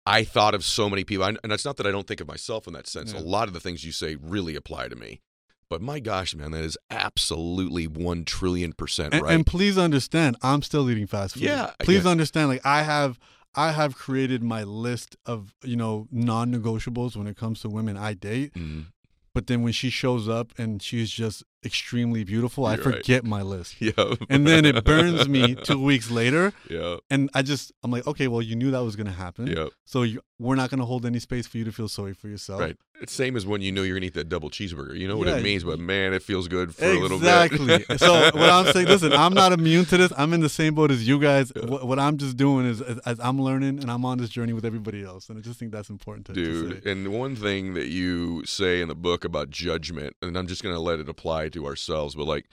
I 0.08 0.24
thought 0.24 0.54
of 0.54 0.64
so 0.64 0.88
many 0.88 1.04
people, 1.04 1.26
and 1.26 1.38
it's 1.44 1.64
not 1.64 1.76
that 1.76 1.86
I 1.86 1.90
don't 1.90 2.06
think 2.06 2.20
of 2.20 2.28
myself 2.28 2.66
in 2.66 2.72
that 2.72 2.86
sense. 2.86 3.12
Yeah. 3.12 3.20
A 3.20 3.22
lot 3.22 3.46
of 3.46 3.54
the 3.54 3.60
things 3.60 3.84
you 3.84 3.92
say 3.92 4.16
really 4.16 4.56
apply 4.56 4.88
to 4.88 4.96
me. 4.96 5.20
But 5.68 5.82
my 5.82 6.00
gosh, 6.00 6.34
man, 6.34 6.52
that 6.52 6.64
is 6.64 6.78
absolutely 6.90 7.86
one 7.86 8.24
trillion 8.24 8.72
percent 8.72 9.12
And, 9.12 9.22
right. 9.22 9.34
and 9.34 9.46
please 9.46 9.76
understand, 9.76 10.36
I'm 10.42 10.62
still 10.62 10.88
eating 10.90 11.06
fast 11.06 11.34
food. 11.34 11.42
Yeah, 11.42 11.72
Please 11.80 12.06
understand, 12.06 12.48
like 12.48 12.64
I 12.64 12.82
have, 12.82 13.18
I 13.54 13.72
have 13.72 13.96
created 13.96 14.42
my 14.42 14.62
list 14.62 15.16
of 15.26 15.54
you 15.62 15.76
know 15.76 16.08
non-negotiables 16.10 17.16
when 17.16 17.26
it 17.26 17.36
comes 17.36 17.60
to 17.60 17.68
women 17.68 17.98
I 17.98 18.14
date. 18.14 18.54
Mm. 18.54 18.86
But 19.34 19.46
then 19.46 19.62
when 19.62 19.74
she 19.74 19.90
shows 19.90 20.26
up 20.26 20.52
and 20.58 20.82
she's 20.82 21.10
just 21.10 21.44
extremely 21.64 22.24
beautiful, 22.24 22.64
I 22.66 22.74
You're 22.76 22.84
right. 22.84 22.96
forget 22.96 23.24
my 23.24 23.42
list. 23.42 23.76
Yeah. 23.80 24.14
and 24.28 24.46
then 24.46 24.64
it 24.64 24.84
burns 24.84 25.28
me 25.28 25.54
two 25.64 25.82
weeks 25.82 26.10
later 26.10 26.52
yeah. 26.68 26.96
and 27.10 27.30
i 27.34 27.42
just 27.42 27.72
i'm 27.82 27.90
like 27.90 28.06
okay 28.06 28.28
well 28.28 28.42
you 28.42 28.54
knew 28.56 28.70
that 28.70 28.80
was 28.80 28.96
going 28.96 29.06
to 29.06 29.12
happen 29.12 29.46
Yeah. 29.46 29.66
so 29.84 30.02
you, 30.02 30.20
we're 30.38 30.56
not 30.56 30.70
going 30.70 30.80
to 30.80 30.86
hold 30.86 31.04
any 31.06 31.18
space 31.18 31.46
for 31.46 31.58
you 31.58 31.64
to 31.64 31.72
feel 31.72 31.88
sorry 31.88 32.12
for 32.14 32.28
yourself 32.28 32.60
Right. 32.60 32.76
It's 33.00 33.12
same 33.12 33.36
as 33.36 33.46
when 33.46 33.62
you 33.62 33.70
know 33.70 33.82
you're 33.82 33.94
gonna 33.96 34.06
eat 34.06 34.14
that 34.14 34.28
double 34.28 34.50
cheeseburger. 34.50 34.98
You 34.98 35.06
know 35.06 35.16
what 35.16 35.28
Yeah. 35.28 35.36
it 35.36 35.44
means, 35.44 35.62
but 35.62 35.78
man, 35.78 36.12
it 36.12 36.20
feels 36.20 36.48
good 36.48 36.74
for 36.74 36.84
a 36.84 36.98
little 36.98 37.20
bit. 37.20 37.52
exactly 37.52 37.96
so 37.98 38.12
what 38.12 38.50
i'm 38.50 38.72
saying 38.72 38.88
listen 38.88 39.12
i'm 39.12 39.32
not 39.34 39.52
immune 39.52 39.84
to 39.84 39.96
this 39.96 40.12
i'm 40.18 40.32
in 40.32 40.40
the 40.40 40.48
same 40.48 40.74
boat 40.74 40.90
as 40.90 41.06
you 41.06 41.20
guys 41.20 41.52
what, 41.54 41.86
what 41.86 41.98
i'm 42.00 42.16
just 42.18 42.36
doing 42.36 42.66
is 42.66 42.80
as, 42.82 42.98
as 43.00 43.20
i'm 43.20 43.40
learning 43.40 43.78
and 43.78 43.88
i'm 43.90 44.04
on 44.04 44.18
this 44.18 44.28
journey 44.30 44.52
with 44.52 44.64
everybody 44.64 45.04
else 45.04 45.28
and 45.28 45.38
i 45.38 45.40
just 45.40 45.58
think 45.60 45.70
that's 45.70 45.90
important 45.90 46.26
to, 46.26 46.32
to 46.34 46.44
Dude, 46.44 46.82
say. 46.82 46.90
and 46.90 47.12
one 47.12 47.36
thing 47.36 47.74
that 47.74 47.86
you 47.88 48.44
say 48.46 48.80
in 48.80 48.88
the 48.88 48.96
book 48.96 49.24
about 49.24 49.48
judgment, 49.50 50.16
and 50.20 50.36
I'm 50.36 50.46
just 50.48 50.62
going 50.64 50.74
to 50.74 50.80
let 50.80 50.98
it 50.98 51.08
apply 51.08 51.47
to 51.50 51.66
ourselves, 51.66 52.14
but 52.14 52.26
like, 52.26 52.46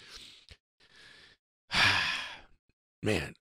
man, 3.04 3.34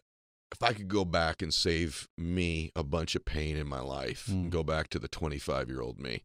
if 0.52 0.62
I 0.62 0.72
could 0.72 0.88
go 0.88 1.04
back 1.04 1.42
and 1.42 1.52
save 1.52 2.08
me 2.16 2.70
a 2.76 2.84
bunch 2.84 3.14
of 3.14 3.24
pain 3.24 3.56
in 3.56 3.66
my 3.68 3.80
life, 3.80 4.26
Mm. 4.26 4.50
go 4.50 4.62
back 4.62 4.88
to 4.90 4.98
the 4.98 5.08
25 5.08 5.68
year 5.68 5.80
old 5.80 5.98
me, 5.98 6.22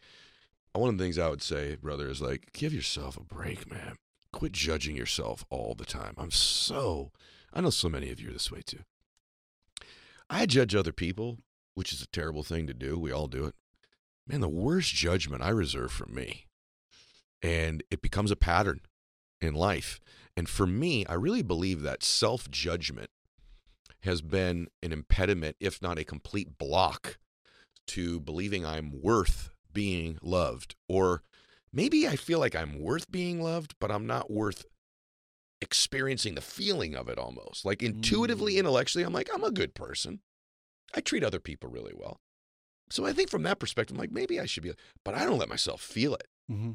one 0.73 0.89
of 0.89 0.97
the 0.97 1.03
things 1.03 1.17
I 1.17 1.29
would 1.29 1.41
say, 1.41 1.75
brother, 1.75 2.09
is 2.09 2.21
like, 2.21 2.51
give 2.53 2.73
yourself 2.73 3.17
a 3.17 3.23
break, 3.23 3.69
man. 3.69 3.95
Quit 4.31 4.51
judging 4.51 4.95
yourself 4.95 5.43
all 5.49 5.73
the 5.75 5.85
time. 5.85 6.13
I'm 6.17 6.31
so, 6.31 7.11
I 7.51 7.61
know 7.61 7.71
so 7.71 7.89
many 7.89 8.11
of 8.11 8.19
you 8.21 8.29
are 8.29 8.33
this 8.33 8.51
way 8.51 8.61
too. 8.65 8.79
I 10.29 10.45
judge 10.45 10.75
other 10.75 10.93
people, 10.93 11.39
which 11.73 11.91
is 11.91 12.01
a 12.03 12.07
terrible 12.07 12.43
thing 12.43 12.67
to 12.67 12.73
do. 12.73 12.99
We 12.99 13.11
all 13.11 13.27
do 13.27 13.45
it. 13.45 13.55
Man, 14.27 14.41
the 14.41 14.47
worst 14.47 14.93
judgment 14.93 15.41
I 15.41 15.49
reserve 15.49 15.91
for 15.91 16.05
me. 16.05 16.45
And 17.41 17.81
it 17.89 18.01
becomes 18.03 18.29
a 18.29 18.35
pattern 18.35 18.81
in 19.41 19.53
life. 19.53 19.99
And 20.37 20.47
for 20.49 20.65
me, 20.67 21.05
I 21.05 21.13
really 21.13 21.41
believe 21.41 21.81
that 21.81 22.03
self 22.03 22.49
judgment 22.49 23.09
has 24.01 24.21
been 24.21 24.67
an 24.81 24.91
impediment, 24.93 25.55
if 25.59 25.81
not 25.81 25.99
a 25.99 26.03
complete 26.05 26.57
block, 26.57 27.17
to 27.87 28.19
believing 28.19 28.65
I'm 28.65 29.01
worth 29.01 29.49
being 29.73 30.17
loved. 30.21 30.75
Or 30.87 31.23
maybe 31.73 32.07
I 32.07 32.15
feel 32.15 32.39
like 32.39 32.55
I'm 32.55 32.79
worth 32.79 33.11
being 33.11 33.41
loved, 33.41 33.75
but 33.79 33.91
I'm 33.91 34.07
not 34.07 34.31
worth 34.31 34.65
experiencing 35.61 36.35
the 36.35 36.41
feeling 36.41 36.95
of 36.95 37.09
it 37.09 37.17
almost. 37.17 37.65
Like 37.65 37.83
intuitively, 37.83 38.53
Mm. 38.53 38.59
intellectually, 38.59 39.03
I'm 39.03 39.13
like, 39.13 39.29
I'm 39.33 39.43
a 39.43 39.51
good 39.51 39.73
person. 39.73 40.21
I 40.95 41.01
treat 41.01 41.23
other 41.23 41.39
people 41.39 41.69
really 41.69 41.93
well. 41.93 42.21
So 42.89 43.05
I 43.05 43.13
think 43.13 43.29
from 43.29 43.43
that 43.43 43.59
perspective, 43.59 43.95
I'm 43.95 43.99
like, 43.99 44.11
maybe 44.11 44.39
I 44.39 44.45
should 44.45 44.63
be, 44.63 44.71
but 45.03 45.13
I 45.13 45.25
don't 45.25 45.37
let 45.37 45.49
myself 45.49 45.81
feel 45.81 46.15
it. 46.15 46.27
hmm 46.47 46.71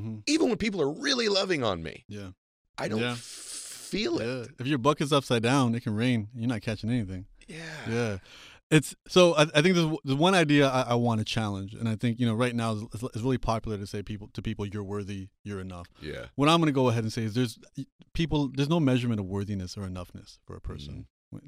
hmm 0.00 0.16
Even 0.26 0.48
when 0.48 0.56
people 0.58 0.80
are 0.82 0.90
really 0.90 1.28
loving 1.28 1.62
on 1.64 1.82
me, 1.82 2.04
yeah 2.08 2.30
I 2.78 2.88
don't 2.88 3.00
Yeah. 3.00 3.14
feel 3.18 4.20
yeah 4.20 4.42
it. 4.44 4.50
if 4.58 4.66
your 4.66 4.78
bucket's 4.78 5.12
upside 5.12 5.42
down 5.42 5.74
it 5.74 5.82
can 5.82 5.94
rain 5.94 6.28
you're 6.34 6.48
not 6.48 6.62
catching 6.62 6.90
anything 6.90 7.26
Yeah. 7.46 7.58
Yeah. 7.88 8.18
It's 8.70 8.96
so 9.06 9.34
I, 9.36 9.42
I 9.54 9.60
think 9.62 9.74
there's, 9.76 9.90
there's 10.04 10.18
one 10.18 10.34
idea 10.34 10.68
I, 10.68 10.82
I 10.82 10.94
want 10.94 11.18
to 11.20 11.24
challenge, 11.24 11.74
and 11.74 11.86
I 11.86 11.96
think 11.96 12.18
you 12.18 12.26
know 12.26 12.34
right 12.34 12.54
now 12.54 12.72
it's, 12.94 13.02
it's 13.02 13.22
really 13.22 13.38
popular 13.38 13.76
to 13.76 13.86
say 13.86 14.02
people 14.02 14.30
to 14.32 14.40
people 14.42 14.64
you're 14.66 14.82
worthy, 14.82 15.28
you're 15.44 15.60
enough. 15.60 15.86
Yeah. 16.00 16.24
What 16.34 16.48
I'm 16.48 16.58
going 16.60 16.72
to 16.74 16.80
go 16.82 16.88
ahead 16.88 17.04
and 17.04 17.12
say 17.12 17.24
is 17.24 17.34
there's 17.34 17.58
people 18.14 18.48
there's 18.56 18.70
no 18.70 18.80
measurement 18.80 19.20
of 19.20 19.26
worthiness 19.26 19.76
or 19.76 19.82
enoughness 19.86 20.38
for 20.46 20.56
a 20.56 20.60
person. 20.62 21.06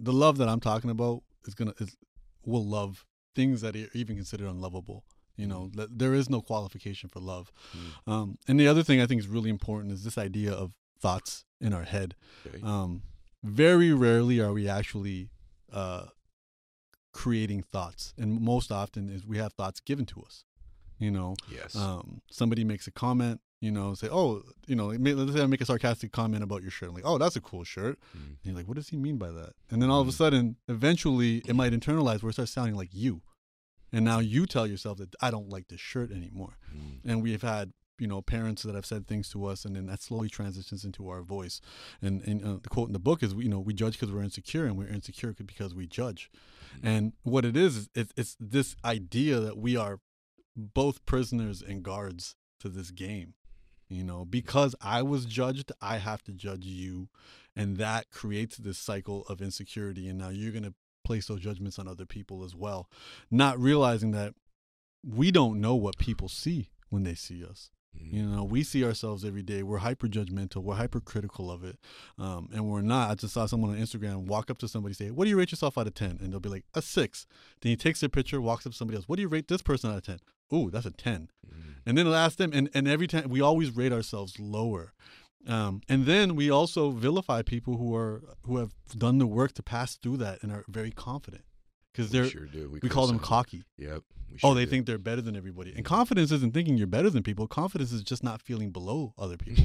The 0.09 0.13
love 0.13 0.37
that 0.39 0.49
I'm 0.49 0.61
talking 0.61 0.91
about 0.91 1.23
is 1.47 1.55
gonna 1.55 1.73
is 1.81 1.97
will 2.45 2.65
love 2.65 3.07
things 3.35 3.63
that 3.63 3.75
are 3.75 3.89
even 3.95 4.15
considered 4.17 4.47
unlovable. 4.49 5.03
You 5.37 5.47
know, 5.47 5.71
th- 5.77 5.89
there 5.93 6.15
is 6.15 6.31
no 6.31 6.41
qualification 6.41 7.09
for 7.09 7.21
love. 7.21 7.53
Mm. 8.07 8.13
Um, 8.13 8.39
and 8.49 8.59
the 8.59 8.69
other 8.69 8.83
thing 8.83 9.01
I 9.01 9.07
think 9.07 9.21
is 9.21 9.29
really 9.29 9.51
important 9.51 9.93
is 9.93 10.03
this 10.05 10.17
idea 10.19 10.53
of 10.53 10.73
thoughts 10.99 11.45
in 11.61 11.73
our 11.75 11.83
head. 11.85 12.15
Okay. 12.47 12.61
Um, 12.63 13.03
very 13.45 13.93
rarely 13.93 14.41
are 14.41 14.53
we 14.53 14.69
actually 14.69 15.29
uh, 15.73 16.07
creating 17.13 17.63
thoughts, 17.63 18.15
and 18.19 18.41
most 18.41 18.71
often 18.73 19.09
is 19.09 19.27
we 19.27 19.39
have 19.39 19.53
thoughts 19.53 19.81
given 19.81 20.07
to 20.07 20.23
us. 20.23 20.45
You 20.99 21.11
know, 21.11 21.37
yes. 21.53 21.77
um, 21.77 22.23
somebody 22.31 22.65
makes 22.65 22.87
a 22.87 22.91
comment. 22.91 23.41
You 23.61 23.71
know, 23.71 23.95
say, 23.95 24.09
oh, 24.13 24.43
you 24.67 24.77
know, 24.77 24.89
let's 24.89 25.33
say 25.33 25.43
I 25.43 25.47
make 25.47 25.63
a 25.63 25.65
sarcastic 25.67 26.13
comment 26.13 26.43
about 26.43 26.61
your 26.61 26.71
shirt. 26.71 26.91
I'm 26.91 26.95
like, 26.95 27.07
oh, 27.07 27.17
that's 27.17 27.37
a 27.37 27.41
cool 27.41 27.65
shirt. 27.65 27.99
Mm. 28.17 28.27
And 28.27 28.37
you're 28.45 28.55
like, 28.55 28.69
what 28.69 28.77
does 28.77 28.91
he 28.91 28.99
mean 28.99 29.17
by 29.17 29.31
that? 29.31 29.55
And 29.71 29.81
then 29.81 29.89
all 29.89 30.01
of 30.03 30.09
a 30.09 30.11
Mm. 30.11 30.15
sudden, 30.15 30.57
eventually, 30.69 31.39
it 31.47 31.57
might 31.57 31.73
internalize 31.73 32.23
where 32.23 32.29
it 32.31 32.35
starts 32.35 32.53
sounding 32.53 32.75
like 32.77 32.91
you. 32.93 33.23
And 33.93 34.05
now 34.05 34.19
you 34.19 34.47
tell 34.47 34.67
yourself 34.67 34.99
that 34.99 35.15
I 35.21 35.31
don't 35.31 35.49
like 35.49 35.69
this 35.69 35.81
shirt 35.81 36.11
anymore. 36.11 36.59
Mm. 36.75 36.99
and 37.05 37.23
we've 37.23 37.43
had 37.43 37.73
you 37.99 38.07
know 38.07 38.21
parents 38.21 38.63
that 38.63 38.75
have 38.75 38.87
said 38.87 39.07
things 39.07 39.29
to 39.31 39.47
us 39.47 39.65
and 39.65 39.75
then 39.75 39.87
that 39.87 40.03
slowly 40.03 40.29
transitions 40.29 40.85
into 40.85 41.09
our 41.09 41.23
voice. 41.23 41.61
And, 42.03 42.23
and 42.23 42.45
uh, 42.45 42.59
the 42.63 42.69
quote 42.69 42.89
in 42.89 42.93
the 42.93 42.99
book 42.99 43.23
is 43.23 43.35
you 43.35 43.49
know 43.49 43.61
we 43.61 43.75
judge 43.75 43.99
because 43.99 44.13
we're 44.13 44.23
insecure 44.23 44.67
and 44.67 44.77
we're 44.77 44.89
insecure 44.89 45.33
because 45.33 45.75
we 45.75 45.87
judge. 45.87 46.31
And 46.83 47.13
what 47.23 47.45
it 47.45 47.57
is 47.57 47.77
is 47.77 47.89
it, 47.95 48.13
it's 48.17 48.37
this 48.39 48.77
idea 48.85 49.41
that 49.41 49.57
we 49.57 49.77
are 49.77 50.01
both 50.57 51.05
prisoners 51.07 51.63
and 51.63 51.83
guards 51.83 52.35
to 52.61 52.69
this 52.69 52.91
game. 52.91 53.35
You 53.89 54.03
know 54.03 54.25
because 54.25 54.75
i 54.81 55.01
was 55.01 55.27
judged 55.27 55.71
i 55.81 55.99
have 55.99 56.21
to 56.25 56.33
judge 56.33 56.65
you 56.65 57.09
and 57.55 57.77
that 57.77 58.11
creates 58.11 58.57
this 58.57 58.79
cycle 58.79 59.25
of 59.29 59.41
insecurity 59.41 60.09
and 60.09 60.19
now 60.19 60.31
you're 60.31 60.51
going 60.51 60.65
to 60.65 60.75
place 61.07 61.27
those 61.27 61.41
judgments 61.41 61.79
on 61.79 61.89
other 61.89 62.07
people 62.07 62.45
as 62.45 62.55
well 62.55 62.89
not 63.31 63.59
realizing 63.59 64.11
that 64.11 64.35
we 65.05 65.31
don't 65.31 65.61
know 65.61 65.75
what 65.75 65.99
people 65.99 66.29
see 66.29 66.71
when 66.91 67.03
they 67.05 67.15
see 67.15 67.45
us 67.45 67.71
Mm. 67.97 68.13
you 68.13 68.23
know, 68.23 68.45
we 68.45 68.63
see 68.63 68.85
ourselves 68.85 69.25
every 69.25 69.43
day. 69.43 69.63
We're 69.63 69.79
hyper 69.79 70.09
judgmental. 70.09 70.63
We're 70.63 70.75
hyper 70.75 71.01
critical 71.01 71.51
of 71.51 71.65
it. 71.65 71.79
Um, 72.19 72.49
and 72.53 72.69
we're 72.69 72.83
not. 72.83 73.11
I 73.11 73.15
just 73.15 73.35
saw 73.35 73.47
someone 73.47 73.71
on 73.71 73.79
Instagram 73.79 74.27
walk 74.27 74.51
up 74.51 74.59
to 74.59 74.69
somebody 74.69 74.95
say, 74.95 75.11
What 75.11 75.25
do 75.25 75.31
you 75.31 75.39
rate 75.39 75.53
yourself 75.53 75.79
out 75.79 75.87
of 75.87 75.95
10? 75.95 76.19
And 76.21 76.33
they'll 76.33 76.41
be 76.41 76.49
like, 76.49 76.65
A 76.75 76.83
six. 76.83 77.27
Then 77.61 77.71
he 77.71 77.77
takes 77.77 78.01
their 78.01 78.09
picture, 78.09 78.41
walks 78.41 78.67
up 78.67 78.73
to 78.73 78.79
somebody 78.79 78.97
else. 78.97 79.09
What 79.09 79.17
do 79.17 79.23
you 79.23 79.29
rate 79.29 79.49
this 79.49 79.63
person 79.63 79.91
out 79.91 79.99
of 79.99 80.05
10? 80.05 80.19
Ooh, 80.55 80.71
that's 80.71 80.87
a 80.87 80.91
10. 80.91 81.29
Mm. 81.47 81.53
And 81.87 81.99
then 81.99 82.07
he'll 82.07 82.15
ask 82.15 82.39
them. 82.39 82.51
And, 82.53 82.71
and 82.75 82.87
every 82.87 83.07
time 83.07 83.29
we 83.29 83.41
always 83.41 83.75
rate 83.75 83.93
ourselves 83.93 84.39
lower. 84.39 84.93
Um, 85.47 85.81
and 85.89 86.07
then 86.07 86.35
we 86.37 86.51
also 86.51 86.91
vilify 86.91 87.43
people 87.43 87.77
who 87.77 87.95
are 87.95 88.23
who 88.45 88.57
have 88.59 88.75
done 88.97 89.19
the 89.19 89.27
work 89.27 89.53
to 89.55 89.63
pass 89.63 89.97
through 89.97 90.17
that 90.19 90.43
and 90.43 90.51
are 90.53 90.65
very 90.69 90.91
confident 90.91 91.45
because 91.93 92.11
they're 92.11 92.29
sure 92.29 92.47
do. 92.47 92.69
we 92.71 92.89
call 92.89 93.07
them 93.07 93.19
cocky. 93.19 93.63
Yep. 93.79 94.03
we 94.31 94.39
Oh, 94.43 94.55
they 94.55 94.65
do. 94.65 94.71
think 94.73 94.87
they're 94.87 94.99
better 94.99 95.23
than 95.23 95.37
everybody. 95.37 95.73
And 95.77 95.85
confidence 95.85 96.33
isn't 96.33 96.53
thinking 96.53 96.77
you're 96.77 96.87
better 96.89 97.11
than 97.11 97.23
people. 97.23 97.47
Confidence 97.47 97.93
is 97.93 98.03
just 98.03 98.25
not 98.25 98.43
feeling 98.43 98.71
below 98.73 99.15
other 99.17 99.37
people, 99.37 99.65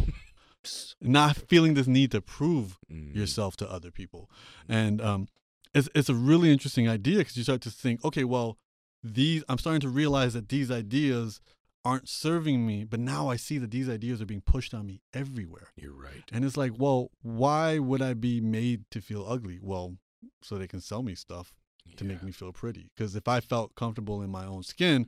not 1.01 1.35
feeling 1.49 1.73
this 1.73 1.87
need 1.87 2.11
to 2.11 2.21
prove 2.21 2.77
Mm, 2.91 3.15
yourself 3.15 3.55
to 3.57 3.69
other 3.71 3.89
people. 3.91 4.29
And 4.69 5.01
um, 5.01 5.27
it's 5.73 5.89
it's 5.95 6.09
a 6.09 6.13
really 6.15 6.51
interesting 6.51 6.87
idea 6.87 7.17
because 7.19 7.37
you 7.37 7.43
start 7.43 7.61
to 7.61 7.71
think, 7.71 8.03
okay, 8.05 8.23
well, 8.23 8.57
these 9.03 9.43
I'm 9.49 9.57
starting 9.57 9.81
to 9.81 9.89
realize 9.89 10.33
that 10.33 10.49
these 10.49 10.69
ideas 10.69 11.41
aren't 11.83 12.07
serving 12.09 12.65
me, 12.65 12.83
but 12.83 12.99
now 12.99 13.29
I 13.29 13.35
see 13.37 13.57
that 13.57 13.71
these 13.71 13.89
ideas 13.89 14.21
are 14.21 14.25
being 14.25 14.41
pushed 14.41 14.73
on 14.73 14.85
me 14.85 15.01
everywhere. 15.13 15.69
You're 15.75 15.93
right. 15.95 16.23
And 16.31 16.45
it's 16.45 16.57
like, 16.57 16.73
well, 16.77 17.09
why 17.21 17.79
would 17.79 18.01
I 18.01 18.13
be 18.13 18.39
made 18.39 18.85
to 18.91 19.01
feel 19.01 19.25
ugly? 19.27 19.59
Well, 19.61 19.97
so 20.43 20.57
they 20.57 20.67
can 20.67 20.81
sell 20.81 21.01
me 21.01 21.15
stuff 21.15 21.55
to 21.97 22.03
make 22.05 22.21
me 22.21 22.31
feel 22.31 22.51
pretty. 22.53 22.91
Because 22.95 23.15
if 23.15 23.27
I 23.27 23.39
felt 23.39 23.73
comfortable 23.75 24.21
in 24.21 24.29
my 24.29 24.45
own 24.45 24.61
skin, 24.63 25.07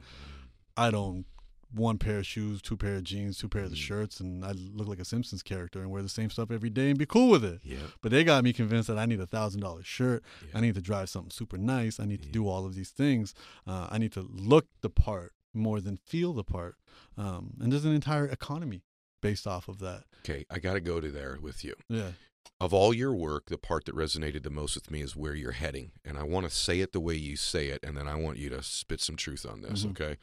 I'd 0.76 0.96
own 0.96 1.26
one 1.72 1.98
pair 1.98 2.20
of 2.20 2.26
shoes, 2.28 2.62
two 2.62 2.78
pair 2.78 2.96
of 2.96 3.04
jeans, 3.04 3.38
two 3.38 3.50
pairs 3.50 3.72
of 3.72 3.78
Mm. 3.78 3.82
shirts, 3.82 4.20
and 4.20 4.44
I'd 4.46 4.58
look 4.60 4.88
like 4.88 5.00
a 5.00 5.06
Simpsons 5.06 5.42
character 5.42 5.82
and 5.82 5.90
wear 5.90 6.02
the 6.04 6.10
same 6.10 6.30
stuff 6.30 6.52
every 6.52 6.70
day 6.70 6.90
and 6.90 7.00
be 7.00 7.06
cool 7.06 7.30
with 7.30 7.44
it. 7.44 7.62
Yeah. 7.64 7.78
But 8.02 8.12
they 8.12 8.24
got 8.24 8.44
me 8.44 8.54
convinced 8.54 8.88
that 8.90 8.98
I 9.00 9.06
need 9.08 9.20
a 9.20 9.26
thousand 9.28 9.62
dollar 9.62 9.84
shirt. 9.84 10.24
Yeah. 10.44 10.58
I 10.58 10.62
need 10.62 10.76
to 10.76 10.82
drive 10.82 11.10
something 11.10 11.32
super 11.32 11.58
nice. 11.58 12.00
I 12.00 12.06
need 12.06 12.22
to 12.24 12.30
do 12.30 12.48
all 12.48 12.66
of 12.66 12.76
these 12.76 12.90
things. 12.92 13.34
Uh, 13.66 13.88
I 13.90 13.98
need 14.00 14.12
to 14.14 14.22
look 14.22 14.68
the 14.82 14.90
part 14.90 15.34
more 15.54 15.80
than 15.82 15.98
feel 15.98 16.34
the 16.34 16.44
part. 16.44 16.76
Um, 17.18 17.56
and 17.62 17.72
there's 17.72 17.86
an 17.86 17.94
entire 17.94 18.28
economy 18.28 18.84
based 19.22 19.48
off 19.48 19.68
of 19.68 19.80
that. 19.80 20.04
Okay, 20.20 20.46
I 20.50 20.60
got 20.60 20.74
to 20.74 20.80
go 20.82 21.00
to 21.00 21.12
there 21.12 21.38
with 21.42 21.64
you. 21.64 21.76
Yeah. 21.90 22.12
Of 22.60 22.74
all 22.74 22.94
your 22.94 23.14
work, 23.14 23.46
the 23.48 23.58
part 23.58 23.86
that 23.86 23.96
resonated 23.96 24.44
the 24.44 24.50
most 24.50 24.76
with 24.76 24.92
me 24.92 25.02
is 25.02 25.16
where 25.16 25.34
you're 25.34 25.52
heading. 25.54 25.92
And 26.06 26.18
I 26.18 26.24
want 26.24 26.46
to 26.46 26.54
say 26.54 26.80
it 26.82 26.92
the 26.92 27.00
way 27.00 27.16
you 27.16 27.36
say 27.36 27.68
it, 27.68 27.80
and 27.84 27.96
then 27.98 28.08
I 28.08 28.16
want 28.16 28.38
you 28.38 28.50
to 28.50 28.62
spit 28.64 29.00
some 29.02 29.16
truth 29.16 29.46
on 29.46 29.62
this, 29.62 29.84
Mhm. 29.86 29.92
okay? 29.92 30.18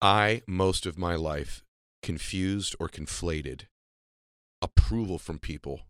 I, 0.00 0.42
most 0.46 0.84
of 0.86 0.98
my 0.98 1.14
life, 1.14 1.64
confused 2.02 2.74
or 2.80 2.88
conflated 2.88 3.62
approval 4.60 5.18
from 5.18 5.38
people 5.38 5.82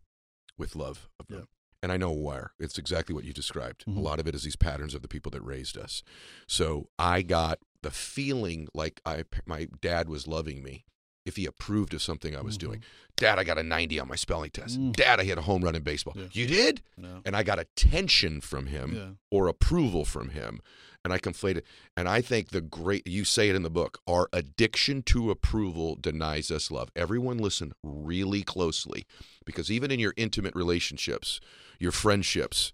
with 0.57 0.75
love 0.75 1.09
of 1.19 1.27
them. 1.27 1.39
Yeah. 1.39 1.45
And 1.81 1.91
I 1.91 1.97
know 1.97 2.11
where. 2.11 2.53
It's 2.59 2.77
exactly 2.77 3.13
what 3.13 3.23
you 3.25 3.33
described. 3.33 3.85
Mhm. 3.85 3.97
A 3.97 3.99
lot 3.99 4.19
of 4.19 4.27
it 4.27 4.35
is 4.35 4.43
these 4.43 4.55
patterns 4.55 4.93
of 4.93 5.01
the 5.01 5.07
people 5.07 5.29
that 5.31 5.41
raised 5.41 5.77
us. 5.77 6.03
So 6.47 6.89
I 6.97 7.21
got 7.23 7.59
the 7.83 7.91
feeling 7.91 8.67
like 8.73 8.99
I, 9.05 9.23
my 9.45 9.67
dad 9.81 10.09
was 10.09 10.27
loving 10.27 10.63
me 10.63 10.85
if 11.25 11.37
he 11.37 11.45
approved 11.45 11.93
of 11.93 12.01
something 12.01 12.35
I 12.35 12.41
was 12.41 12.55
Mhm. 12.57 12.61
doing. 12.61 12.83
Dad, 13.15 13.39
I 13.39 13.43
got 13.45 13.57
a 13.57 13.63
90 13.63 13.97
on 13.99 14.09
my 14.09 14.15
spelling 14.15 14.49
test. 14.51 14.77
Mm. 14.77 14.93
Dad, 14.93 15.19
I 15.21 15.23
hit 15.23 15.37
a 15.37 15.41
home 15.43 15.63
run 15.63 15.75
in 15.75 15.81
baseball. 15.83 16.15
Yeah. 16.17 16.25
You 16.33 16.47
did? 16.47 16.81
No. 16.97 17.21
And 17.23 17.33
I 17.35 17.43
got 17.43 17.59
attention 17.59 18.41
from 18.41 18.65
him 18.65 18.93
Yeah. 18.95 19.09
or 19.31 19.47
approval 19.47 20.03
from 20.03 20.29
him. 20.29 20.59
And 21.05 21.13
I 21.13 21.19
conflated. 21.19 21.63
And 21.95 22.09
I 22.09 22.21
think 22.21 22.49
the 22.49 22.59
great, 22.61 23.05
you 23.07 23.23
say 23.25 23.49
it 23.49 23.55
in 23.55 23.63
the 23.63 23.69
book, 23.69 23.99
our 24.07 24.27
addiction 24.33 25.01
to 25.03 25.31
approval 25.31 25.95
denies 25.95 26.49
us 26.51 26.71
love. 26.71 26.89
Everyone 26.95 27.37
listen 27.37 27.73
really 27.83 28.41
closely 28.43 29.05
because 29.45 29.69
even 29.71 29.91
in 29.91 29.99
your 29.99 30.13
intimate 30.17 30.55
relationships, 30.55 31.39
your 31.79 31.91
friendships, 31.93 32.73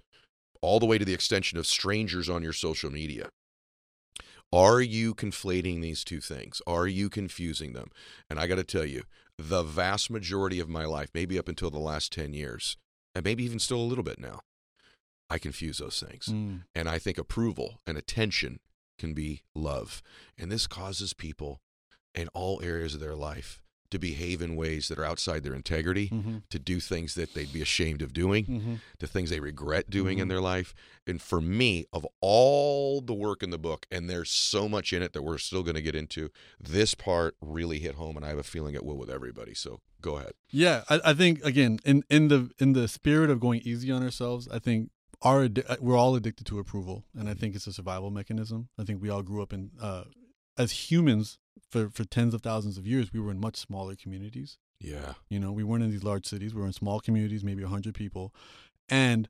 all 0.62 0.80
the 0.80 0.86
way 0.86 0.98
to 0.98 1.06
the 1.06 1.14
extension 1.14 1.58
of 1.58 1.66
strangers 1.68 2.30
on 2.30 2.42
your 2.44 2.54
social 2.54 2.92
media, 2.92 3.30
are 4.52 4.82
you 4.82 5.14
conflating 5.14 5.82
these 5.82 6.04
two 6.04 6.20
things? 6.20 6.62
Are 6.66 6.88
you 6.88 7.10
confusing 7.10 7.74
them? 7.74 7.92
And 8.30 8.40
I 8.40 8.48
got 8.48 8.56
to 8.56 8.64
tell 8.64 8.86
you, 8.86 9.04
the 9.38 9.64
vast 9.64 10.10
majority 10.10 10.60
of 10.60 10.68
my 10.68 10.86
life, 10.86 11.10
maybe 11.14 11.40
up 11.40 11.48
until 11.48 11.70
the 11.70 11.80
last 11.80 12.12
10 12.12 12.34
years, 12.34 12.78
and 13.16 13.24
maybe 13.24 13.44
even 13.44 13.60
still 13.60 13.80
a 13.80 13.86
little 13.86 14.04
bit 14.04 14.20
now, 14.20 14.42
I 15.30 15.38
confuse 15.38 15.78
those 15.78 16.04
things. 16.06 16.26
Mm. 16.26 16.64
And 16.76 16.90
I 16.90 17.00
think 17.00 17.18
approval 17.18 17.80
and 17.86 17.98
attention 17.98 18.60
can 18.98 19.14
be 19.14 19.44
love. 19.56 20.02
And 20.38 20.52
this 20.52 20.68
causes 20.68 21.14
people 21.14 21.62
in 22.16 22.28
all 22.30 22.62
areas 22.64 22.96
of 22.96 23.00
their 23.00 23.16
life 23.16 23.62
to 23.92 24.00
behave 24.00 24.42
in 24.42 24.56
ways 24.56 24.88
that 24.88 25.00
are 25.00 25.06
outside 25.06 25.44
their 25.44 25.54
integrity, 25.56 26.10
Mhm. 26.10 26.44
to 26.50 26.60
do 26.60 26.80
things 26.80 27.16
that 27.16 27.34
they'd 27.34 27.52
be 27.54 27.62
ashamed 27.62 28.02
of 28.02 28.14
doing, 28.14 28.46
Mhm. 28.46 28.80
to 29.00 29.08
things 29.08 29.30
they 29.30 29.40
regret 29.40 29.90
doing 29.90 30.20
in 30.20 30.26
Mhm. 30.26 30.30
their 30.30 30.42
life. 30.42 30.74
And 31.08 31.22
for 31.22 31.42
me, 31.42 31.86
of 31.92 32.06
all 32.22 33.02
the 33.02 33.14
work 33.14 33.42
in 33.42 33.50
the 33.50 33.58
book, 33.58 33.88
and 33.92 34.10
there's 34.10 34.30
so 34.30 34.70
much 34.70 34.94
in 34.94 35.02
it 35.02 35.14
that 35.14 35.24
we're 35.24 35.38
still 35.40 35.64
going 35.64 35.76
to 35.76 35.82
get 35.82 35.96
into, 35.96 36.30
this 36.60 36.94
part 36.94 37.36
really 37.42 37.80
hit 37.80 37.96
home, 37.96 38.16
and 38.16 38.26
I 38.26 38.30
have 38.30 38.38
a 38.38 38.44
feeling 38.44 38.76
it 38.76 38.86
will 38.86 38.98
with 38.98 39.10
everybody. 39.10 39.54
So 39.54 39.82
go 40.02 40.18
ahead. 40.18 40.34
Yeah, 40.52 40.84
I, 40.90 41.00
I 41.06 41.14
think 41.14 41.44
again 41.44 41.80
in 41.86 42.04
in 42.10 42.28
the 42.28 42.52
in 42.60 42.74
the 42.74 42.88
spirit 42.88 43.30
of 43.30 43.40
going 43.40 43.62
easy 43.64 43.92
on 43.92 44.04
ourselves, 44.04 44.48
I 44.50 44.60
think 44.60 44.92
our 45.22 45.46
uh, 45.68 45.76
we're 45.82 45.98
all 45.98 46.16
addicted 46.16 46.46
to 46.48 46.60
approval, 46.60 47.06
and 47.14 47.28
I 47.28 47.34
think 47.34 47.56
it's 47.56 47.68
a 47.68 47.74
survival 47.74 48.10
mechanism. 48.12 48.70
I 48.78 48.84
think 48.84 49.02
we 49.02 49.10
all 49.10 49.24
grew 49.24 49.42
up 49.42 49.52
in 49.52 49.72
uh, 49.82 50.06
as 50.58 50.92
humans 50.92 51.40
for 51.70 51.90
for 51.90 52.04
tens 52.06 52.34
of 52.34 52.42
thousands 52.42 52.78
of 52.78 52.86
years. 52.88 53.12
We 53.14 53.20
were 53.20 53.32
in 53.32 53.40
much 53.40 53.58
smaller 53.58 53.96
communities. 53.96 54.58
Yeah. 54.80 55.14
You 55.30 55.40
know, 55.40 55.52
we 55.52 55.64
weren't 55.64 55.84
in 55.84 55.92
these 55.92 56.04
large 56.04 56.26
cities. 56.26 56.54
We 56.54 56.62
were 56.62 56.68
in 56.68 56.74
small 56.74 57.00
communities, 57.00 57.44
maybe 57.44 57.64
hundred 57.64 57.96
people, 57.96 58.34
and 58.88 59.28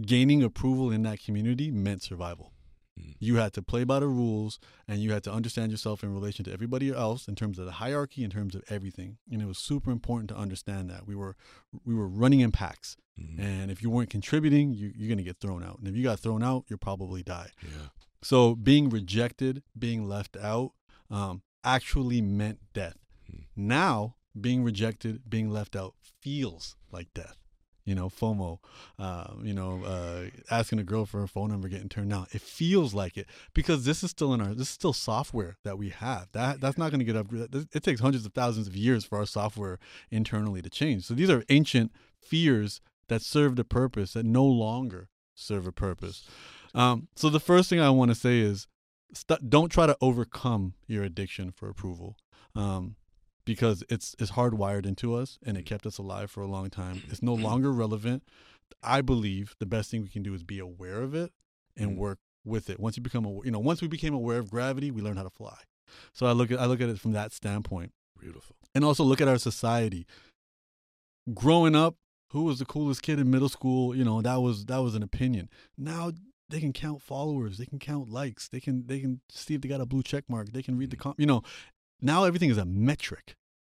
gaining 0.00 0.42
approval 0.42 0.90
in 0.90 1.02
that 1.02 1.22
community 1.22 1.70
meant 1.70 2.02
survival. 2.02 2.52
Mm. 2.98 3.14
You 3.18 3.36
had 3.36 3.52
to 3.54 3.62
play 3.62 3.84
by 3.84 4.00
the 4.00 4.08
rules, 4.08 4.58
and 4.88 5.00
you 5.00 5.12
had 5.12 5.22
to 5.24 5.32
understand 5.32 5.70
yourself 5.70 6.02
in 6.02 6.14
relation 6.14 6.44
to 6.46 6.52
everybody 6.52 6.90
else 6.90 7.28
in 7.28 7.34
terms 7.34 7.58
of 7.58 7.66
the 7.66 7.72
hierarchy, 7.72 8.24
in 8.24 8.30
terms 8.30 8.54
of 8.54 8.62
everything. 8.68 9.18
And 9.30 9.42
it 9.42 9.46
was 9.46 9.58
super 9.58 9.90
important 9.90 10.30
to 10.30 10.36
understand 10.36 10.88
that 10.90 11.06
we 11.06 11.14
were 11.14 11.36
we 11.84 11.94
were 11.94 12.08
running 12.08 12.40
in 12.40 12.52
packs, 12.52 12.96
Mhm. 13.20 13.38
and 13.38 13.70
if 13.70 13.82
you 13.82 13.90
weren't 13.90 14.10
contributing, 14.10 14.72
you, 14.72 14.92
you're 14.96 15.08
gonna 15.10 15.22
get 15.22 15.38
thrown 15.40 15.62
out. 15.62 15.78
And 15.78 15.88
if 15.88 15.94
you 15.94 16.02
got 16.02 16.20
thrown 16.20 16.42
out, 16.42 16.64
you'll 16.68 16.78
probably 16.78 17.22
die. 17.22 17.50
Yeah. 17.62 17.88
So 18.22 18.54
being 18.54 18.88
rejected, 18.88 19.62
being 19.78 20.08
left 20.08 20.36
out, 20.38 20.72
um, 21.10 21.42
actually 21.66 22.22
meant 22.22 22.60
death. 22.72 22.96
Hmm. 23.30 23.40
Now, 23.54 24.16
being 24.40 24.62
rejected, 24.64 25.28
being 25.28 25.50
left 25.50 25.76
out 25.76 25.94
feels 26.22 26.76
like 26.90 27.12
death. 27.12 27.36
You 27.84 27.94
know, 27.94 28.08
FOMO. 28.08 28.58
Uh, 28.98 29.34
you 29.42 29.54
know, 29.54 29.84
uh, 29.84 30.24
asking 30.50 30.80
a 30.80 30.84
girl 30.84 31.06
for 31.06 31.20
her 31.20 31.28
phone 31.28 31.50
number, 31.50 31.68
getting 31.68 31.88
turned 31.88 32.10
down. 32.10 32.26
It 32.32 32.40
feels 32.40 32.94
like 32.94 33.16
it 33.16 33.26
because 33.54 33.84
this 33.84 34.02
is 34.02 34.10
still 34.10 34.34
in 34.34 34.40
our. 34.40 34.54
This 34.54 34.68
is 34.68 34.74
still 34.74 34.92
software 34.92 35.56
that 35.62 35.78
we 35.78 35.90
have. 35.90 36.28
That 36.32 36.60
that's 36.60 36.78
not 36.78 36.90
going 36.90 36.98
to 36.98 37.04
get 37.04 37.14
upgraded. 37.14 37.68
It 37.72 37.82
takes 37.84 38.00
hundreds 38.00 38.26
of 38.26 38.32
thousands 38.32 38.66
of 38.66 38.76
years 38.76 39.04
for 39.04 39.18
our 39.18 39.26
software 39.26 39.78
internally 40.10 40.62
to 40.62 40.70
change. 40.70 41.04
So 41.04 41.14
these 41.14 41.30
are 41.30 41.44
ancient 41.48 41.92
fears 42.20 42.80
that 43.08 43.22
served 43.22 43.60
a 43.60 43.64
purpose 43.64 44.14
that 44.14 44.26
no 44.26 44.44
longer 44.44 45.08
serve 45.36 45.66
a 45.66 45.72
purpose. 45.72 46.26
Um, 46.74 47.06
so 47.14 47.30
the 47.30 47.40
first 47.40 47.70
thing 47.70 47.80
I 47.80 47.90
want 47.90 48.10
to 48.10 48.16
say 48.16 48.40
is, 48.40 48.66
st- 49.12 49.48
don't 49.50 49.70
try 49.70 49.86
to 49.86 49.96
overcome 50.00 50.74
your 50.86 51.04
addiction 51.04 51.50
for 51.50 51.68
approval, 51.68 52.16
um, 52.54 52.96
because 53.44 53.84
it's 53.88 54.14
it's 54.18 54.32
hardwired 54.32 54.86
into 54.86 55.14
us 55.14 55.38
and 55.44 55.56
it 55.56 55.64
kept 55.66 55.86
us 55.86 55.98
alive 55.98 56.30
for 56.30 56.42
a 56.42 56.46
long 56.48 56.68
time. 56.70 57.02
It's 57.08 57.22
no 57.22 57.34
longer 57.34 57.72
relevant. 57.72 58.22
I 58.82 59.00
believe 59.00 59.54
the 59.60 59.66
best 59.66 59.90
thing 59.90 60.02
we 60.02 60.08
can 60.08 60.22
do 60.22 60.34
is 60.34 60.42
be 60.42 60.58
aware 60.58 61.02
of 61.02 61.14
it 61.14 61.32
and 61.76 61.92
Mm. 61.92 61.96
work 61.96 62.18
with 62.44 62.68
it. 62.70 62.78
Once 62.80 62.96
you 62.96 63.02
become 63.02 63.24
aware, 63.24 63.44
you 63.44 63.50
know, 63.50 63.58
once 63.60 63.80
we 63.82 63.88
became 63.88 64.14
aware 64.14 64.38
of 64.38 64.50
gravity, 64.50 64.90
we 64.90 65.02
learned 65.02 65.18
how 65.18 65.24
to 65.24 65.30
fly. 65.30 65.58
So 66.12 66.26
I 66.26 66.32
look 66.32 66.50
at 66.50 66.58
I 66.58 66.66
look 66.66 66.80
at 66.80 66.88
it 66.88 66.98
from 66.98 67.12
that 67.12 67.32
standpoint 67.32 67.92
Beautiful. 68.18 68.56
and 68.74 68.84
also 68.84 69.04
look 69.04 69.20
at 69.20 69.28
our 69.28 69.38
society. 69.38 70.06
Growing 71.34 71.74
up, 71.74 71.96
who 72.30 72.44
was 72.44 72.58
the 72.58 72.64
coolest 72.64 73.02
kid 73.02 73.18
in 73.18 73.30
middle 73.30 73.48
school? 73.48 73.94
You 73.94 74.04
know, 74.04 74.22
that 74.22 74.36
was 74.36 74.66
that 74.66 74.78
was 74.78 74.94
an 74.94 75.02
opinion. 75.02 75.48
Now 75.76 76.12
they 76.48 76.60
can 76.60 76.72
count 76.72 77.02
followers, 77.02 77.58
they 77.58 77.66
can 77.66 77.78
count 77.78 78.08
likes, 78.08 78.48
they 78.48 78.60
can 78.60 78.86
they 78.86 79.00
can 79.00 79.20
see 79.28 79.54
if 79.54 79.60
they 79.60 79.68
got 79.68 79.80
a 79.80 79.86
blue 79.86 80.02
check 80.02 80.24
mark, 80.28 80.52
they 80.52 80.62
can 80.62 80.76
read 80.76 80.90
the 80.90 80.96
mm-hmm. 80.96 81.10
com. 81.10 81.14
You 81.18 81.26
know, 81.26 81.42
now 82.00 82.24
everything 82.24 82.50
is 82.50 82.58
a 82.58 82.64
metric. 82.64 83.36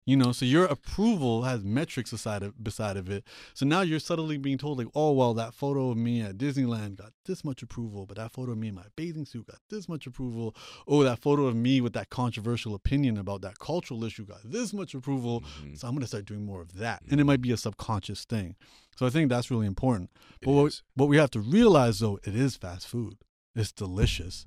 You 0.08 0.16
know, 0.16 0.32
so 0.32 0.46
your 0.46 0.64
approval 0.64 1.42
has 1.42 1.62
metrics 1.62 2.12
beside 2.12 2.42
of, 2.42 2.64
beside 2.64 2.96
of 2.96 3.10
it. 3.10 3.24
So 3.52 3.66
now 3.66 3.82
you're 3.82 3.98
subtly 3.98 4.38
being 4.38 4.56
told, 4.56 4.78
like, 4.78 4.86
oh, 4.94 5.12
well, 5.12 5.34
that 5.34 5.52
photo 5.52 5.90
of 5.90 5.98
me 5.98 6.22
at 6.22 6.38
Disneyland 6.38 6.96
got 6.96 7.12
this 7.26 7.44
much 7.44 7.62
approval, 7.62 8.06
but 8.06 8.16
that 8.16 8.32
photo 8.32 8.52
of 8.52 8.58
me 8.58 8.68
in 8.68 8.74
my 8.74 8.86
bathing 8.96 9.26
suit 9.26 9.48
got 9.48 9.58
this 9.68 9.86
much 9.86 10.06
approval. 10.06 10.56
Oh, 10.86 11.02
that 11.02 11.18
photo 11.18 11.44
of 11.44 11.56
me 11.56 11.82
with 11.82 11.92
that 11.92 12.08
controversial 12.08 12.74
opinion 12.74 13.18
about 13.18 13.42
that 13.42 13.58
cultural 13.58 14.02
issue 14.02 14.24
got 14.24 14.40
this 14.50 14.72
much 14.72 14.94
approval. 14.94 15.42
Mhm. 15.62 15.78
So 15.78 15.86
I'm 15.86 15.92
going 15.92 16.00
to 16.00 16.06
start 16.06 16.24
doing 16.24 16.46
more 16.46 16.62
of 16.62 16.78
that. 16.78 17.02
And 17.10 17.20
it 17.20 17.24
might 17.24 17.42
be 17.42 17.52
a 17.52 17.58
subconscious 17.58 18.24
thing. 18.24 18.56
So 18.96 19.04
I 19.04 19.10
think 19.10 19.28
that's 19.28 19.50
really 19.50 19.66
important. 19.66 20.10
But 20.40 20.52
what, 20.52 20.80
what 20.94 21.10
we 21.10 21.18
have 21.18 21.32
to 21.32 21.40
realize, 21.40 21.98
though, 21.98 22.18
it 22.24 22.34
is 22.34 22.56
fast 22.56 22.88
food. 22.88 23.18
It's 23.54 23.72
delicious, 23.72 24.46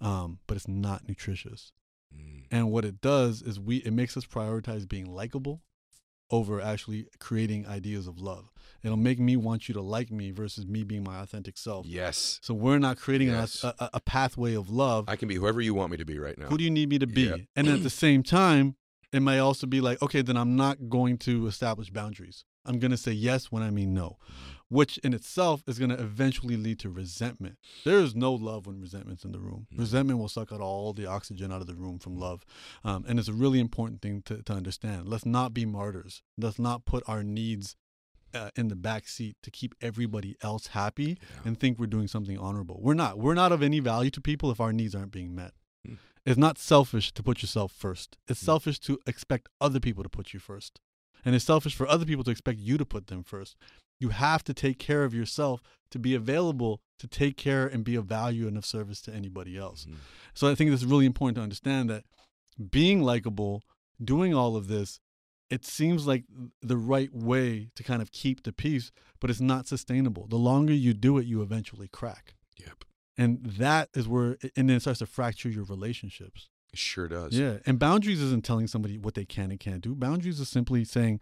um, 0.00 0.38
but 0.46 0.56
it's 0.56 0.68
not 0.68 1.08
nutritious. 1.08 1.72
And 2.50 2.70
what 2.70 2.84
it 2.84 3.00
does 3.00 3.42
is 3.42 3.60
we 3.60 3.76
it 3.78 3.92
makes 3.92 4.16
us 4.16 4.24
prioritize 4.26 4.88
being 4.88 5.06
likable 5.06 5.62
over 6.32 6.60
actually 6.60 7.06
creating 7.18 7.66
ideas 7.66 8.06
of 8.06 8.20
love. 8.20 8.50
It'll 8.84 8.96
make 8.96 9.18
me 9.18 9.36
want 9.36 9.68
you 9.68 9.74
to 9.74 9.80
like 9.80 10.10
me 10.12 10.30
versus 10.30 10.64
me 10.66 10.84
being 10.84 11.02
my 11.02 11.20
authentic 11.20 11.58
self. 11.58 11.86
Yes. 11.86 12.38
So 12.42 12.54
we're 12.54 12.78
not 12.78 12.98
creating 12.98 13.28
Yes. 13.28 13.64
a, 13.64 13.74
a, 13.80 13.90
a 13.94 14.00
pathway 14.00 14.54
of 14.54 14.70
love. 14.70 15.06
I 15.08 15.16
can 15.16 15.26
be 15.28 15.34
whoever 15.34 15.60
you 15.60 15.74
want 15.74 15.90
me 15.90 15.96
to 15.96 16.04
be 16.04 16.18
right 16.18 16.38
now. 16.38 16.46
Who 16.46 16.56
do 16.56 16.62
you 16.64 16.70
need 16.70 16.88
me 16.88 16.98
to 17.00 17.06
be? 17.06 17.22
Yeah. 17.22 17.36
And 17.56 17.66
at 17.68 17.82
the 17.88 17.90
same 17.90 18.22
time, 18.22 18.76
It 19.12 19.20
may 19.22 19.40
also 19.40 19.66
be 19.66 19.80
like, 19.80 20.00
okay, 20.02 20.22
then 20.22 20.36
I'm 20.36 20.54
not 20.54 20.88
going 20.88 21.18
to 21.26 21.48
establish 21.48 21.90
boundaries. 21.90 22.44
I'm 22.64 22.78
going 22.78 22.92
to 22.92 22.96
say 22.96 23.10
yes 23.12 23.50
when 23.50 23.64
I 23.64 23.70
mean 23.70 23.92
no, 23.92 24.18
which 24.70 24.98
in 24.98 25.12
itself 25.12 25.62
is 25.66 25.78
going 25.78 25.90
to 25.90 26.00
eventually 26.00 26.56
lead 26.56 26.78
to 26.78 26.88
resentment. 26.88 27.58
There 27.84 27.98
is 27.98 28.14
no 28.14 28.32
love 28.32 28.66
when 28.66 28.80
resentment's 28.80 29.24
in 29.24 29.32
the 29.32 29.40
room. 29.40 29.66
Mm. 29.74 29.80
Resentment 29.80 30.18
will 30.18 30.28
suck 30.28 30.52
out 30.52 30.60
all 30.60 30.92
the 30.92 31.06
oxygen 31.06 31.52
out 31.52 31.60
of 31.60 31.66
the 31.66 31.74
room 31.74 31.98
from 31.98 32.16
love. 32.16 32.46
Um, 32.84 33.04
and 33.06 33.18
it's 33.18 33.28
a 33.28 33.34
really 33.34 33.60
important 33.60 34.00
thing 34.00 34.22
to, 34.22 34.42
to 34.42 34.52
understand. 34.52 35.08
Let's 35.08 35.26
not 35.26 35.52
be 35.52 35.66
martyrs. 35.66 36.22
Let's 36.38 36.58
not 36.58 36.86
put 36.86 37.02
our 37.06 37.22
needs 37.22 37.76
uh, 38.32 38.50
in 38.54 38.68
the 38.68 38.76
back 38.76 39.08
seat 39.08 39.36
to 39.42 39.50
keep 39.50 39.74
everybody 39.82 40.36
else 40.40 40.68
happy 40.68 41.18
and 41.44 41.58
think 41.58 41.78
we're 41.78 41.86
doing 41.86 42.06
something 42.06 42.38
honorable. 42.38 42.78
We're 42.80 42.94
not. 42.94 43.18
We're 43.18 43.34
not 43.34 43.50
of 43.50 43.62
any 43.62 43.80
value 43.80 44.10
to 44.10 44.20
people 44.20 44.52
if 44.52 44.60
our 44.60 44.72
needs 44.72 44.94
aren't 44.94 45.10
being 45.10 45.34
met. 45.34 45.52
Hmm. 45.84 45.94
It's 46.24 46.38
not 46.38 46.58
selfish 46.58 47.12
to 47.12 47.24
put 47.24 47.42
yourself 47.42 47.72
first. 47.72 48.16
It's 48.28 48.38
selfish 48.38 48.78
to 48.80 49.00
expect 49.04 49.48
other 49.60 49.80
people 49.80 50.04
to 50.04 50.08
put 50.08 50.32
you 50.32 50.38
first. 50.38 50.80
And 51.24 51.34
it's 51.34 51.44
selfish 51.44 51.74
for 51.74 51.86
other 51.86 52.06
people 52.06 52.24
to 52.24 52.30
expect 52.30 52.60
you 52.60 52.78
to 52.78 52.86
put 52.86 53.08
them 53.08 53.22
first. 53.22 53.56
You 54.00 54.08
have 54.08 54.42
to 54.44 54.54
take 54.54 54.78
care 54.78 55.04
of 55.04 55.14
yourself 55.14 55.62
to 55.90 55.98
be 55.98 56.14
available 56.14 56.80
to 56.98 57.06
take 57.06 57.36
care 57.36 57.66
and 57.66 57.84
be 57.84 57.94
of 57.94 58.06
value 58.06 58.48
and 58.48 58.56
of 58.56 58.66
service 58.66 59.00
to 59.02 59.12
anybody 59.12 59.56
else. 59.56 59.86
Mhm. 59.86 59.96
So 60.34 60.50
I 60.50 60.54
think 60.54 60.72
it's 60.72 60.84
really 60.84 61.06
important 61.06 61.36
to 61.36 61.42
understand 61.42 61.88
that 61.90 62.04
being 62.70 63.02
likable, 63.02 63.62
doing 64.02 64.34
all 64.34 64.56
of 64.56 64.68
this, 64.68 65.00
it 65.48 65.64
seems 65.64 66.06
like 66.06 66.24
the 66.60 66.76
right 66.76 67.12
way 67.12 67.70
to 67.74 67.82
kind 67.82 68.00
of 68.00 68.12
keep 68.12 68.42
the 68.44 68.52
peace, 68.52 68.92
but 69.20 69.30
it's 69.30 69.40
not 69.40 69.66
sustainable. 69.66 70.26
The 70.28 70.38
longer 70.38 70.72
you 70.72 70.94
do 70.94 71.18
it, 71.18 71.26
you 71.26 71.42
eventually 71.42 71.88
crack. 71.88 72.34
Yep. 72.56 72.84
And 73.18 73.44
that 73.44 73.90
is 73.94 74.06
where, 74.06 74.38
and 74.54 74.68
then 74.68 74.76
it 74.76 74.80
starts 74.80 75.00
to 75.00 75.06
fracture 75.06 75.48
your 75.48 75.64
relationships. 75.64 76.48
It 76.72 76.78
sure 76.78 77.08
does. 77.08 77.36
Yeah. 77.36 77.58
And 77.66 77.78
boundaries 77.78 78.22
isn't 78.22 78.44
telling 78.44 78.68
somebody 78.68 78.96
what 78.96 79.14
they 79.14 79.24
can 79.24 79.50
and 79.50 79.58
can't 79.58 79.82
do. 79.82 79.94
Boundaries 79.96 80.38
is 80.38 80.48
simply 80.48 80.84
saying, 80.84 81.18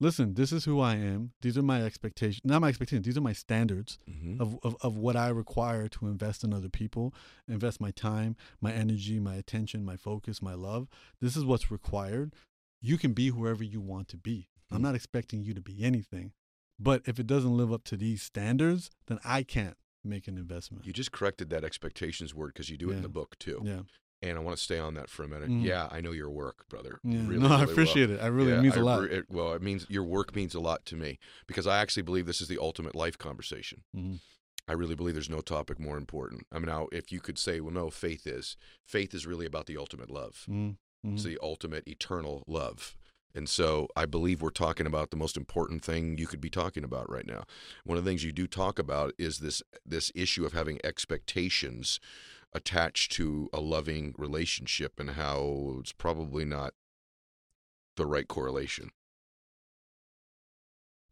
listen, 0.00 0.34
this 0.34 0.50
is 0.52 0.64
who 0.64 0.80
I 0.80 0.94
am. 0.96 1.32
These 1.42 1.56
are 1.58 1.62
my 1.62 1.82
expectations. 1.82 2.40
Not 2.44 2.60
my 2.60 2.68
expectations. 2.68 3.04
These 3.06 3.16
are 3.18 3.20
my 3.22 3.32
standards 3.34 3.98
Mhm. 4.10 4.40
of, 4.40 4.58
of, 4.62 4.76
of 4.80 4.96
what 4.96 5.14
I 5.16 5.28
require 5.28 5.88
to 5.88 6.06
invest 6.08 6.42
in 6.42 6.52
other 6.52 6.68
people, 6.68 7.14
invest 7.46 7.80
my 7.80 7.90
time, 7.90 8.36
my 8.60 8.72
energy, 8.72 9.20
my 9.20 9.34
attention, 9.36 9.84
my 9.84 9.96
focus, 9.96 10.40
my 10.42 10.54
love. 10.54 10.88
This 11.20 11.36
is 11.36 11.44
what's 11.44 11.70
required. 11.70 12.34
You 12.80 12.96
can 12.98 13.12
be 13.12 13.28
whoever 13.28 13.62
you 13.62 13.80
want 13.80 14.08
to 14.08 14.16
be. 14.16 14.48
I'm 14.70 14.78
Mm. 14.78 14.82
not 14.82 14.94
expecting 14.94 15.42
you 15.42 15.52
to 15.54 15.60
be 15.60 15.82
anything. 15.84 16.32
But 16.78 17.02
if 17.06 17.18
it 17.20 17.26
doesn't 17.26 17.56
live 17.56 17.70
up 17.72 17.84
to 17.84 17.96
these 17.96 18.22
standards, 18.22 18.90
then 19.06 19.18
I 19.22 19.42
can't 19.42 19.76
make 20.02 20.26
an 20.28 20.38
investment. 20.38 20.86
You 20.86 20.94
just 20.94 21.12
corrected 21.12 21.50
that 21.50 21.62
expectations 21.62 22.34
word 22.34 22.54
because 22.54 22.70
you 22.70 22.78
do 22.78 22.90
it 22.90 22.96
in 22.96 23.02
the 23.02 23.08
book 23.10 23.38
too. 23.38 23.60
yeah. 23.64 23.82
And 24.22 24.36
I 24.36 24.40
want 24.42 24.56
to 24.58 24.62
stay 24.62 24.78
on 24.78 24.94
that 24.94 25.08
for 25.08 25.22
a 25.24 25.28
minute. 25.28 25.48
Mhm. 25.48 25.64
Yeah, 25.64 25.88
I 25.90 26.00
know 26.02 26.10
your 26.12 26.28
work, 26.30 26.68
brother. 26.68 27.00
Yeah. 27.02 27.20
Really, 27.26 27.38
no, 27.38 27.46
I 27.46 27.50
really 27.52 27.64
well. 27.64 27.70
appreciate 27.70 28.10
it. 28.10 28.20
I 28.20 28.26
really, 28.26 28.50
Yeah, 28.50 28.58
it 28.58 28.62
means 28.62 28.76
I 28.76 28.80
a 28.80 28.84
lot. 28.84 29.04
it- 29.04 29.30
well, 29.30 29.54
it 29.54 29.62
means 29.62 29.86
your 29.88 30.04
work 30.04 30.36
means 30.36 30.54
a 30.54 30.60
lot 30.60 30.84
to 30.86 30.96
me 30.96 31.18
because 31.46 31.66
I 31.66 31.78
actually 31.78 32.02
believe 32.02 32.26
this 32.26 32.42
is 32.42 32.48
the 32.48 32.58
ultimate 32.58 32.94
life 32.94 33.16
conversation. 33.16 33.82
Mhm. 33.96 34.20
I 34.68 34.72
really 34.74 34.94
believe 34.94 35.14
there's 35.14 35.30
no 35.30 35.40
topic 35.40 35.80
more 35.80 35.96
important. 35.96 36.46
I 36.52 36.58
mean, 36.58 36.66
now 36.66 36.88
if 36.92 37.10
you 37.10 37.20
could 37.20 37.38
say, 37.38 37.60
well, 37.60 37.72
no, 37.72 37.88
faith 37.90 38.26
is. 38.26 38.56
Faith 38.86 39.14
is 39.14 39.26
really 39.26 39.46
about 39.46 39.64
the 39.66 39.76
ultimate 39.78 40.10
love. 40.10 40.44
Mhm. 40.48 40.76
It's 41.02 41.22
Mhm. 41.22 41.24
the 41.24 41.38
ultimate 41.42 41.88
eternal 41.88 42.44
love. 42.46 42.94
And 43.34 43.48
so 43.48 43.88
I 43.96 44.06
believe 44.06 44.42
we're 44.42 44.50
talking 44.50 44.86
about 44.86 45.10
the 45.10 45.16
most 45.16 45.36
important 45.36 45.84
thing 45.84 46.18
you 46.18 46.26
could 46.26 46.40
be 46.40 46.50
talking 46.50 46.82
about 46.84 47.08
right 47.08 47.26
now. 47.26 47.44
One 47.84 47.96
of 47.96 48.04
the 48.04 48.10
things 48.10 48.22
you 48.24 48.32
do 48.32 48.46
talk 48.48 48.78
about 48.78 49.14
is 49.18 49.38
this 49.38 49.62
this 49.86 50.10
issue 50.14 50.44
of 50.44 50.52
having 50.52 50.78
expectations 50.84 52.00
attached 52.52 53.12
to 53.12 53.48
a 53.52 53.60
loving 53.60 54.14
relationship 54.18 54.98
and 54.98 55.10
how 55.10 55.76
it's 55.80 55.92
probably 55.92 56.44
not 56.44 56.74
the 57.96 58.06
right 58.06 58.28
correlation. 58.28 58.90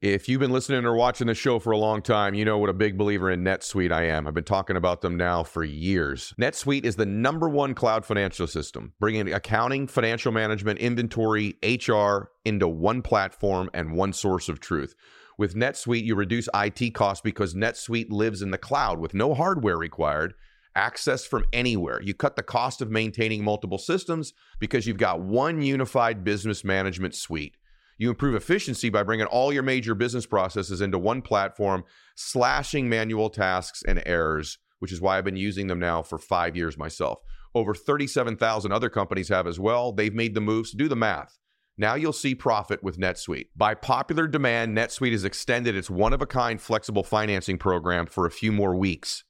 If 0.01 0.29
you've 0.29 0.39
been 0.39 0.53
listening 0.53 0.85
or 0.85 0.95
watching 0.95 1.27
the 1.27 1.35
show 1.35 1.59
for 1.59 1.73
a 1.73 1.77
long 1.77 2.03
time, 2.03 2.33
you 2.33 2.45
know 2.45 2.57
what 2.59 2.71
a 2.71 2.75
big 2.75 2.97
believer 2.97 3.33
in 3.33 3.43
NetSuite 3.43 3.91
I 3.91 4.05
am. 4.05 4.29
I've 4.29 4.35
been 4.35 4.45
talking 4.45 4.77
about 4.77 5.01
them 5.01 5.17
now 5.17 5.43
for 5.43 5.65
years. 5.65 6.33
NetSuite 6.41 6.85
is 6.85 6.95
the 6.95 7.05
number 7.05 7.49
one 7.49 7.75
cloud 7.75 8.05
financial 8.05 8.47
system, 8.47 8.93
bringing 9.01 9.33
accounting, 9.33 9.89
financial 9.89 10.31
management, 10.31 10.79
inventory, 10.79 11.57
HR 11.65 12.31
into 12.45 12.69
one 12.69 13.03
platform 13.03 13.71
and 13.75 13.93
one 13.93 14.13
source 14.13 14.49
of 14.49 14.61
truth. 14.61 14.95
With 15.37 15.57
NetSuite, 15.57 16.05
you 16.05 16.15
reduce 16.15 16.49
IT 16.55 16.95
costs 16.95 17.21
because 17.21 17.55
NetSuite 17.55 18.11
lives 18.11 18.41
in 18.41 18.53
the 18.53 18.59
cloud 18.59 19.01
with 19.01 19.15
no 19.15 19.35
hardware 19.35 19.77
required, 19.77 20.35
access 20.79 21.27
from 21.27 21.45
anywhere. 21.53 22.01
You 22.01 22.15
cut 22.15 22.37
the 22.37 22.43
cost 22.43 22.81
of 22.81 22.91
maintaining 22.91 23.43
multiple 23.43 23.79
systems 23.79 24.33
because 24.61 24.87
you've 24.87 24.97
got 24.97 25.21
one 25.21 25.61
unified 25.61 26.23
business 26.23 26.63
management 26.63 27.17
suite. 27.17 27.57
You 27.99 28.11
improve 28.11 28.37
efficiency 28.37 28.89
by 28.89 29.03
bringing 29.03 29.27
all 29.27 29.53
your 29.53 29.65
major 29.65 29.97
business 29.97 30.25
processes 30.25 30.81
into 30.81 30.97
one 30.97 31.21
platform, 31.21 31.83
slashing 32.15 32.89
manual 32.89 33.29
tasks 33.29 33.83
and 33.87 34.01
errors, 34.07 34.59
which 34.79 34.93
is 34.93 35.01
why 35.01 35.19
I've 35.19 35.25
been 35.25 35.37
using 35.37 35.67
them 35.67 35.81
now 35.81 36.03
for 36.03 36.17
five 36.17 36.57
years 36.57 36.79
myself. 36.79 37.19
Over 37.57 37.75
37,000 37.75 38.71
other 38.71 38.89
companies 38.89 39.31
have 39.31 39.49
as 39.49 39.59
well. 39.59 39.91
They've 39.91 40.15
made 40.15 40.35
the 40.35 40.41
moves. 40.41 40.71
Do 40.71 40.87
the 40.87 40.95
math. 40.95 41.41
Now 41.77 41.95
you'll 41.95 42.13
see 42.13 42.37
profit 42.37 42.85
with 42.85 42.99
NetSuite. 42.99 43.49
By 43.57 43.75
popular 43.75 44.29
demand, 44.29 44.77
NetSuite 44.77 45.13
has 45.13 45.25
extended 45.25 45.75
its 45.75 45.91
one 45.91 46.13
of 46.13 46.23
a 46.23 46.27
kind 46.27 46.61
flexible 46.61 47.03
financing 47.03 47.59
program 47.59 48.07
for 48.07 48.27
a 48.27 48.31
few 48.31 48.53
more 48.53 48.77
weeks. 48.77 49.25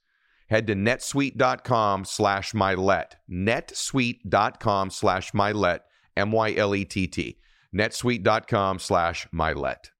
Head 0.48 0.66
to 0.68 0.74
netsuite.com 0.74 2.04
slash 2.04 2.52
mylett. 2.52 3.12
netsuite.com 3.30 4.90
slash 4.90 5.32
mylett, 5.32 5.80
M 6.16 6.32
Y 6.32 6.54
L 6.54 6.74
E 6.74 6.84
T 6.84 7.06
T 7.06 7.38
netsuite.com 7.74 8.78
slash 8.78 9.26
mylett. 9.32 9.90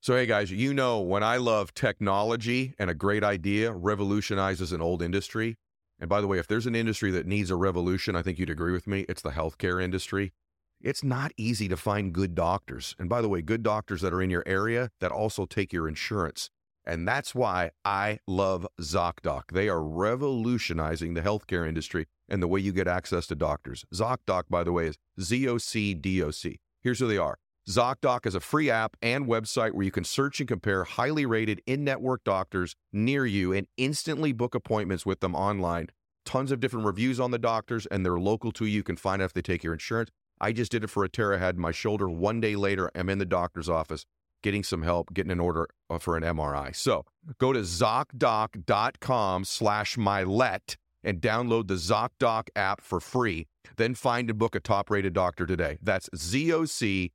So, 0.00 0.14
hey 0.14 0.26
guys, 0.26 0.52
you 0.52 0.72
know 0.72 1.00
when 1.00 1.22
I 1.22 1.36
love 1.38 1.74
technology 1.74 2.74
and 2.78 2.90
a 2.90 2.94
great 2.94 3.24
idea 3.24 3.72
revolutionizes 3.72 4.72
an 4.72 4.80
old 4.80 5.02
industry. 5.02 5.56
And 5.98 6.08
by 6.08 6.20
the 6.20 6.26
way, 6.26 6.38
if 6.38 6.46
there's 6.46 6.66
an 6.66 6.76
industry 6.76 7.10
that 7.12 7.26
needs 7.26 7.50
a 7.50 7.56
revolution, 7.56 8.14
I 8.14 8.22
think 8.22 8.38
you'd 8.38 8.50
agree 8.50 8.72
with 8.72 8.86
me, 8.86 9.06
it's 9.08 9.22
the 9.22 9.30
healthcare 9.30 9.82
industry. 9.82 10.32
It's 10.80 11.02
not 11.02 11.32
easy 11.38 11.68
to 11.68 11.76
find 11.76 12.12
good 12.12 12.34
doctors. 12.34 12.94
And 12.98 13.08
by 13.08 13.22
the 13.22 13.28
way, 13.28 13.40
good 13.40 13.62
doctors 13.62 14.02
that 14.02 14.12
are 14.12 14.20
in 14.20 14.30
your 14.30 14.44
area 14.46 14.90
that 15.00 15.10
also 15.10 15.46
take 15.46 15.72
your 15.72 15.88
insurance. 15.88 16.50
And 16.86 17.06
that's 17.06 17.34
why 17.34 17.72
I 17.84 18.20
love 18.26 18.66
ZocDoc. 18.80 19.52
They 19.52 19.68
are 19.68 19.82
revolutionizing 19.82 21.14
the 21.14 21.22
healthcare 21.22 21.68
industry 21.68 22.06
and 22.28 22.42
the 22.42 22.48
way 22.48 22.60
you 22.60 22.72
get 22.72 22.86
access 22.86 23.26
to 23.28 23.34
doctors. 23.34 23.84
ZocDoc, 23.92 24.44
by 24.48 24.62
the 24.62 24.72
way, 24.72 24.86
is 24.86 24.98
Z 25.20 25.48
O 25.48 25.58
C 25.58 25.94
D 25.94 26.22
O 26.22 26.30
C. 26.30 26.60
Here's 26.82 27.00
who 27.00 27.08
they 27.08 27.18
are. 27.18 27.38
ZocDoc 27.68 28.26
is 28.26 28.36
a 28.36 28.40
free 28.40 28.70
app 28.70 28.96
and 29.02 29.26
website 29.26 29.72
where 29.72 29.84
you 29.84 29.90
can 29.90 30.04
search 30.04 30.38
and 30.38 30.48
compare 30.48 30.84
highly 30.84 31.26
rated 31.26 31.60
in 31.66 31.82
network 31.82 32.22
doctors 32.22 32.76
near 32.92 33.26
you 33.26 33.52
and 33.52 33.66
instantly 33.76 34.32
book 34.32 34.54
appointments 34.54 35.04
with 35.04 35.18
them 35.18 35.34
online. 35.34 35.88
Tons 36.24 36.52
of 36.52 36.60
different 36.60 36.86
reviews 36.86 37.18
on 37.18 37.32
the 37.32 37.38
doctors, 37.38 37.86
and 37.86 38.04
they're 38.04 38.18
local 38.18 38.52
to 38.52 38.66
you. 38.66 38.76
You 38.76 38.82
can 38.84 38.96
find 38.96 39.20
out 39.20 39.26
if 39.26 39.32
they 39.32 39.42
take 39.42 39.64
your 39.64 39.72
insurance. 39.72 40.10
I 40.40 40.52
just 40.52 40.70
did 40.70 40.84
it 40.84 40.90
for 40.90 41.02
a 41.02 41.08
tear 41.08 41.34
I 41.34 41.38
had 41.38 41.56
in 41.56 41.60
my 41.60 41.72
shoulder. 41.72 42.08
One 42.08 42.40
day 42.40 42.56
later, 42.56 42.90
I'm 42.94 43.08
in 43.08 43.18
the 43.18 43.24
doctor's 43.24 43.68
office 43.68 44.04
getting 44.46 44.62
some 44.62 44.82
help, 44.82 45.12
getting 45.12 45.32
an 45.32 45.40
order 45.40 45.66
uh, 45.90 45.98
for 45.98 46.16
an 46.16 46.22
MRI. 46.22 46.72
So 46.72 47.04
go 47.38 47.52
to 47.52 47.58
ZocDoc.com 47.62 49.44
slash 49.44 49.96
mylett 49.96 50.76
and 51.02 51.20
download 51.20 51.66
the 51.66 51.74
ZocDoc 51.74 52.50
app 52.54 52.80
for 52.80 53.00
free. 53.00 53.48
Then 53.76 53.96
find 53.96 54.30
and 54.30 54.38
book 54.38 54.54
a 54.54 54.60
top 54.60 54.88
rated 54.88 55.14
doctor 55.14 55.46
today. 55.46 55.78
That's 55.82 56.08
ZocDoc.com 56.10 57.10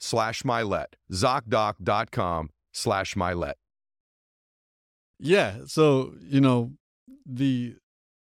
slash 0.00 0.42
mylett. 0.42 0.86
ZocDoc.com 1.12 2.50
slash 2.72 3.14
mylett. 3.14 3.54
Yeah. 5.20 5.58
So 5.66 6.14
you 6.20 6.40
know, 6.40 6.72
the 7.24 7.76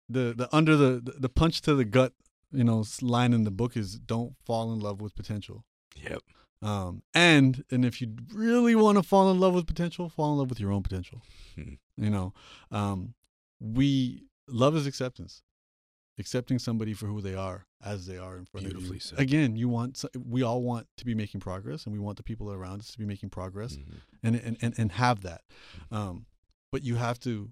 the 0.10 0.34
the 0.36 0.50
under 0.52 0.76
the- 0.76 1.14
the 1.20 1.30
punch 1.30 1.62
to 1.62 1.76
the 1.76 1.86
gut, 1.86 2.14
you 2.52 2.64
know, 2.64 2.84
line 3.04 3.32
in 3.34 3.44
the 3.44 3.52
book 3.52 3.78
is 3.78 4.00
don't 4.00 4.34
fall 4.44 4.74
in 4.74 4.80
love 4.80 5.02
with 5.02 5.14
potential. 5.16 5.66
Yep. 5.96 6.24
Um, 6.62 7.04
and 7.14 7.64
and 7.72 7.86
if 7.86 8.02
you 8.02 8.16
really 8.34 8.76
want 8.76 8.98
to 8.98 9.04
fall 9.04 9.32
in 9.32 9.40
love 9.40 9.54
with 9.54 9.66
potential, 9.66 10.10
fall 10.10 10.34
in 10.34 10.40
love 10.40 10.50
with 10.50 10.60
your 10.60 10.72
own 10.72 10.84
potential. 10.84 11.22
Hmm. 11.56 11.74
You 11.98 12.10
know, 12.10 12.34
um, 12.72 13.14
we 13.60 14.26
love 14.48 14.76
is 14.76 14.86
acceptance, 14.88 15.42
accepting 16.18 16.60
somebody 16.60 16.94
for 16.94 17.08
who 17.08 17.22
they 17.22 17.36
are 17.36 17.66
as 17.84 18.06
they 18.08 18.18
are 18.18 18.38
in 18.38 18.46
front 18.46 18.68
of 18.68 18.74
you. 18.82 19.00
said. 19.00 19.20
Again, 19.20 19.56
you 19.56 19.70
want 19.70 20.04
we 20.28 20.42
all 20.44 20.62
want 20.62 20.88
to 20.98 21.06
be 21.06 21.16
making 21.16 21.40
progress, 21.40 21.86
and 21.86 21.94
we 21.94 22.00
want 22.00 22.18
the 22.18 22.24
people 22.24 22.52
around 22.52 22.82
us 22.82 22.92
to 22.92 22.98
be 22.98 23.06
making 23.06 23.30
progress, 23.30 23.78
Mhm. 23.78 24.02
and 24.24 24.36
and 24.36 24.58
and, 24.62 24.74
and 24.78 24.92
have 24.94 25.22
that. 25.22 25.42
Um, 25.92 26.26
but 26.72 26.84
you 26.84 26.96
have 26.96 27.20
to 27.22 27.52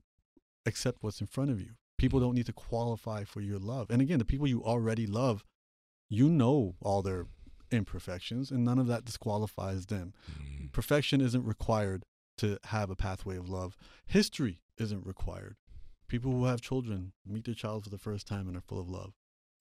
accept 0.66 0.98
what's 1.02 1.22
in 1.22 1.28
front 1.28 1.50
of 1.50 1.62
you. 1.62 1.72
People 1.98 2.20
don't 2.20 2.36
need 2.36 2.46
to 2.46 2.54
qualify 2.54 3.24
for 3.24 3.40
your 3.42 3.58
love. 3.58 3.90
And 3.90 4.02
again, 4.02 4.20
the 4.20 4.26
people 4.26 4.48
you 4.48 4.64
already 4.64 5.08
love, 5.08 5.44
you 6.10 6.30
know 6.30 6.76
all 6.82 7.02
their 7.02 7.26
imperfections, 7.72 8.52
and 8.52 8.64
none 8.64 8.80
of 8.80 8.88
that 8.88 9.06
disqualifies 9.06 9.86
them. 9.88 10.14
Mhm. 10.32 10.72
Perfection 10.72 11.22
isn't 11.22 11.44
required 11.46 12.04
to 12.38 12.60
have 12.66 12.90
a 12.90 12.96
pathway 12.96 13.36
of 13.38 13.50
love. 13.50 13.76
History 14.06 14.62
isn't 14.78 15.06
required. 15.06 15.56
People 16.08 16.32
who 16.32 16.46
have 16.46 16.62
children 16.62 17.14
meet 17.26 17.46
their 17.46 17.54
child 17.56 17.84
for 17.84 17.90
the 17.90 17.98
first 17.98 18.28
time 18.28 18.48
and 18.48 18.56
are 18.56 18.62
full 18.62 18.80
of 18.80 18.90
love. 18.90 19.14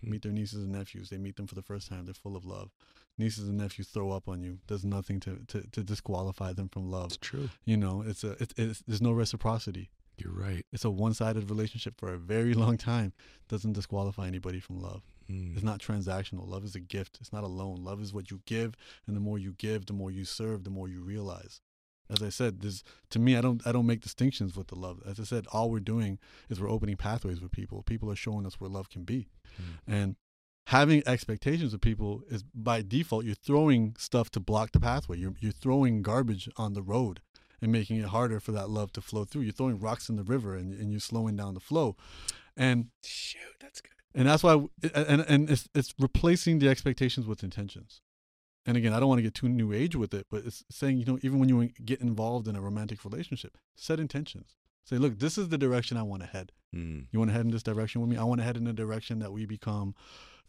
meet 0.03 0.23
their 0.23 0.31
nieces 0.31 0.63
and 0.63 0.73
nephews. 0.73 1.09
They 1.09 1.17
meet 1.17 1.37
them 1.37 1.47
for 1.47 1.55
the 1.55 1.63
first 1.63 1.89
time. 1.89 2.05
They're 2.05 2.13
full 2.15 2.37
of 2.37 2.45
love. 2.45 2.71
Nieces 3.17 3.49
and 3.49 3.57
nephews 3.57 3.89
throw 3.89 4.11
up 4.13 4.29
on 4.29 4.43
you. 4.43 4.61
Does 4.67 4.85
nothing 4.85 5.19
to, 5.21 5.39
to, 5.49 5.63
to 5.71 5.83
disqualify 5.83 6.53
them 6.53 6.69
from 6.69 6.91
love. 6.91 7.07
It's 7.07 7.17
true. 7.17 7.49
You 7.65 7.79
know, 7.79 8.03
it's 8.03 8.23
a 8.23 8.33
it's, 8.39 8.55
it's 8.59 8.83
there's 8.87 9.01
no 9.01 9.13
reciprocity. 9.13 9.91
You're 10.19 10.35
right. 10.35 10.65
It's 10.71 10.85
a 10.85 10.91
one-sided 10.91 11.49
relationship 11.51 11.95
for 11.99 12.13
a 12.13 12.19
very 12.19 12.53
long 12.63 12.77
time. 12.77 13.15
Doesn't 13.49 13.73
disqualify 13.73 14.27
anybody 14.29 14.61
from 14.61 14.79
love. 14.81 15.03
Mm. 15.31 15.55
It's 15.55 15.65
not 15.65 15.81
transactional. 15.81 16.47
Love 16.49 16.65
is 16.65 16.75
a 16.75 16.81
gift. 16.81 17.19
It's 17.21 17.33
not 17.33 17.45
a 17.45 17.49
loan. 17.49 17.83
Love 17.83 18.01
is 18.01 18.13
what 18.13 18.31
you 18.31 18.41
give, 18.47 18.75
and 19.07 19.17
the 19.17 19.21
more 19.21 19.39
you 19.39 19.53
give, 19.53 19.87
the 19.87 19.93
more 19.93 20.11
you 20.11 20.25
serve, 20.25 20.65
the 20.65 20.71
more 20.71 20.89
you 20.89 21.03
realize. 21.03 21.61
As 22.09 22.23
I 22.23 22.29
said, 22.29 22.61
this 22.61 22.85
to 23.11 23.19
me, 23.19 23.37
I 23.37 23.41
don't 23.41 23.67
I 23.67 23.73
don't 23.73 23.87
make 23.87 24.01
distinctions 24.01 24.57
with 24.57 24.69
the 24.69 24.77
love. 24.77 25.03
As 25.05 25.19
I 25.19 25.25
said, 25.25 25.47
all 25.53 25.71
we're 25.71 25.81
doing 25.81 26.19
is 26.49 26.61
we're 26.61 26.71
opening 26.71 26.97
pathways 26.97 27.41
with 27.41 27.51
people. 27.51 27.83
People 27.83 28.11
are 28.11 28.17
showing 28.17 28.47
us 28.47 28.61
where 28.61 28.71
love 28.71 28.89
can 28.91 29.03
be, 29.03 29.27
Mm. 29.61 29.79
and 29.89 30.17
having 30.67 31.03
expectations 31.07 31.73
of 31.75 31.81
people 31.81 32.23
is 32.29 32.43
by 32.55 32.83
default 32.83 33.25
you're 33.25 33.35
throwing 33.35 33.95
stuff 33.99 34.31
to 34.31 34.41
block 34.41 34.71
the 34.73 34.79
pathway. 34.81 35.19
You're 35.19 35.35
you're 35.41 35.51
throwing 35.53 36.03
garbage 36.03 36.49
on 36.57 36.75
the 36.75 36.83
road 36.83 37.21
and 37.61 37.73
making 37.73 37.97
it 37.97 38.07
harder 38.07 38.39
for 38.39 38.53
that 38.53 38.69
love 38.71 38.93
to 38.93 39.01
flow 39.01 39.25
through. 39.25 39.43
You're 39.43 39.53
throwing 39.53 39.81
rocks 39.81 40.09
in 40.09 40.15
the 40.17 40.23
river 40.23 40.55
and, 40.55 40.73
and 40.79 40.93
you're 40.93 41.01
slowing 41.01 41.35
down 41.37 41.55
the 41.55 41.61
flow, 41.61 41.97
and 42.57 42.91
Shoot, 43.03 43.57
that's 43.61 43.81
good. 43.81 43.91
And 44.17 44.27
that's 44.29 44.43
why 44.43 44.55
and 44.95 45.21
and 45.33 45.49
it's 45.51 45.69
it's 45.75 45.95
replacing 45.99 46.59
the 46.59 46.69
expectations 46.69 47.27
with 47.27 47.45
intentions 47.45 48.01
and 48.67 48.77
again 48.77 48.93
i 48.93 48.99
don't 48.99 49.09
want 49.11 49.19
to 49.19 49.23
get 49.29 49.35
too 49.35 49.49
new 49.49 49.73
age 49.73 49.95
with 49.95 50.13
it 50.15 50.27
but 50.31 50.45
it's 50.47 50.65
saying 50.71 50.99
you 50.99 51.05
know 51.05 51.19
even 51.23 51.39
when 51.39 51.49
you 51.49 51.69
get 51.85 52.01
involved 52.01 52.49
in 52.49 52.57
a 52.57 52.61
romantic 52.61 53.05
relationship 53.05 53.53
set 53.77 54.01
intentions 54.01 54.57
say 54.85 54.97
look 54.99 55.19
this 55.19 55.37
is 55.39 55.49
the 55.51 55.59
direction 55.59 55.97
i 55.97 56.03
want 56.03 56.23
to 56.23 56.29
head 56.29 56.53
Mm. 56.75 57.07
you 57.11 57.19
want 57.21 57.31
to 57.31 57.33
head 57.37 57.45
in 57.47 57.53
this 57.53 57.63
direction 57.63 58.01
with 58.01 58.11
me 58.11 58.17
i 58.17 58.25
want 58.25 58.41
to 58.41 58.45
head 58.45 58.57
in 58.57 58.67
a 58.67 58.73
direction 58.73 59.21
that 59.21 59.33
we 59.33 59.47
become 59.47 59.95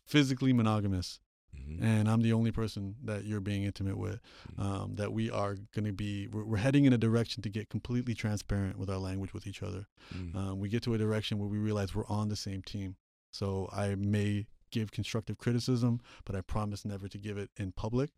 physically 0.05 0.51
monogamous 0.53 1.19
Mhm. 1.57 1.81
and 1.81 2.09
i'm 2.09 2.21
the 2.21 2.33
only 2.33 2.51
person 2.51 2.95
that 3.03 3.23
you're 3.23 3.39
being 3.39 3.63
intimate 3.63 3.97
with 3.97 4.19
um, 4.57 4.95
that 4.95 5.13
we 5.13 5.29
are 5.29 5.55
going 5.73 5.85
to 5.85 5.93
be 5.93 6.27
we're, 6.27 6.43
we're 6.43 6.57
heading 6.57 6.85
in 6.85 6.91
a 6.93 6.97
direction 6.97 7.41
to 7.43 7.49
get 7.49 7.69
completely 7.69 8.13
transparent 8.13 8.77
with 8.77 8.89
our 8.89 8.97
language 8.97 9.33
with 9.33 9.47
each 9.47 9.63
other 9.63 9.87
Mm. 10.15 10.35
um, 10.35 10.59
we 10.59 10.69
get 10.69 10.83
to 10.83 10.93
a 10.93 10.97
direction 10.97 11.37
where 11.39 11.47
we 11.49 11.57
realize 11.57 11.93
we're 11.95 12.07
on 12.07 12.29
the 12.29 12.35
same 12.35 12.61
team. 12.61 12.95
So 13.37 13.69
I 13.71 13.95
may 13.95 14.47
give 14.71 14.91
constructive 14.91 15.37
criticism, 15.37 15.99
but 16.25 16.35
I 16.35 16.41
promise 16.41 16.83
never 16.85 17.07
to 17.07 17.17
give 17.17 17.37
it 17.37 17.49
in 17.57 17.71
public. 17.71 18.09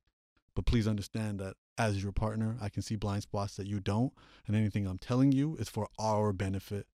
But 0.56 0.66
please 0.66 0.88
understand 0.88 1.40
that 1.40 1.56
as 1.78 2.02
your 2.04 2.12
partner, 2.12 2.58
I 2.62 2.70
can 2.70 2.82
see 2.82 2.96
blind 2.96 3.24
spots 3.24 3.56
that 3.58 3.68
you 3.68 3.80
don't, 3.80 4.14
and 4.48 4.56
anything 4.56 4.88
I'm 4.88 4.98
telling 4.98 5.32
you 5.32 5.56
is 5.58 5.70
for 5.70 5.88
our 6.00 6.34
benefit. 6.34 6.88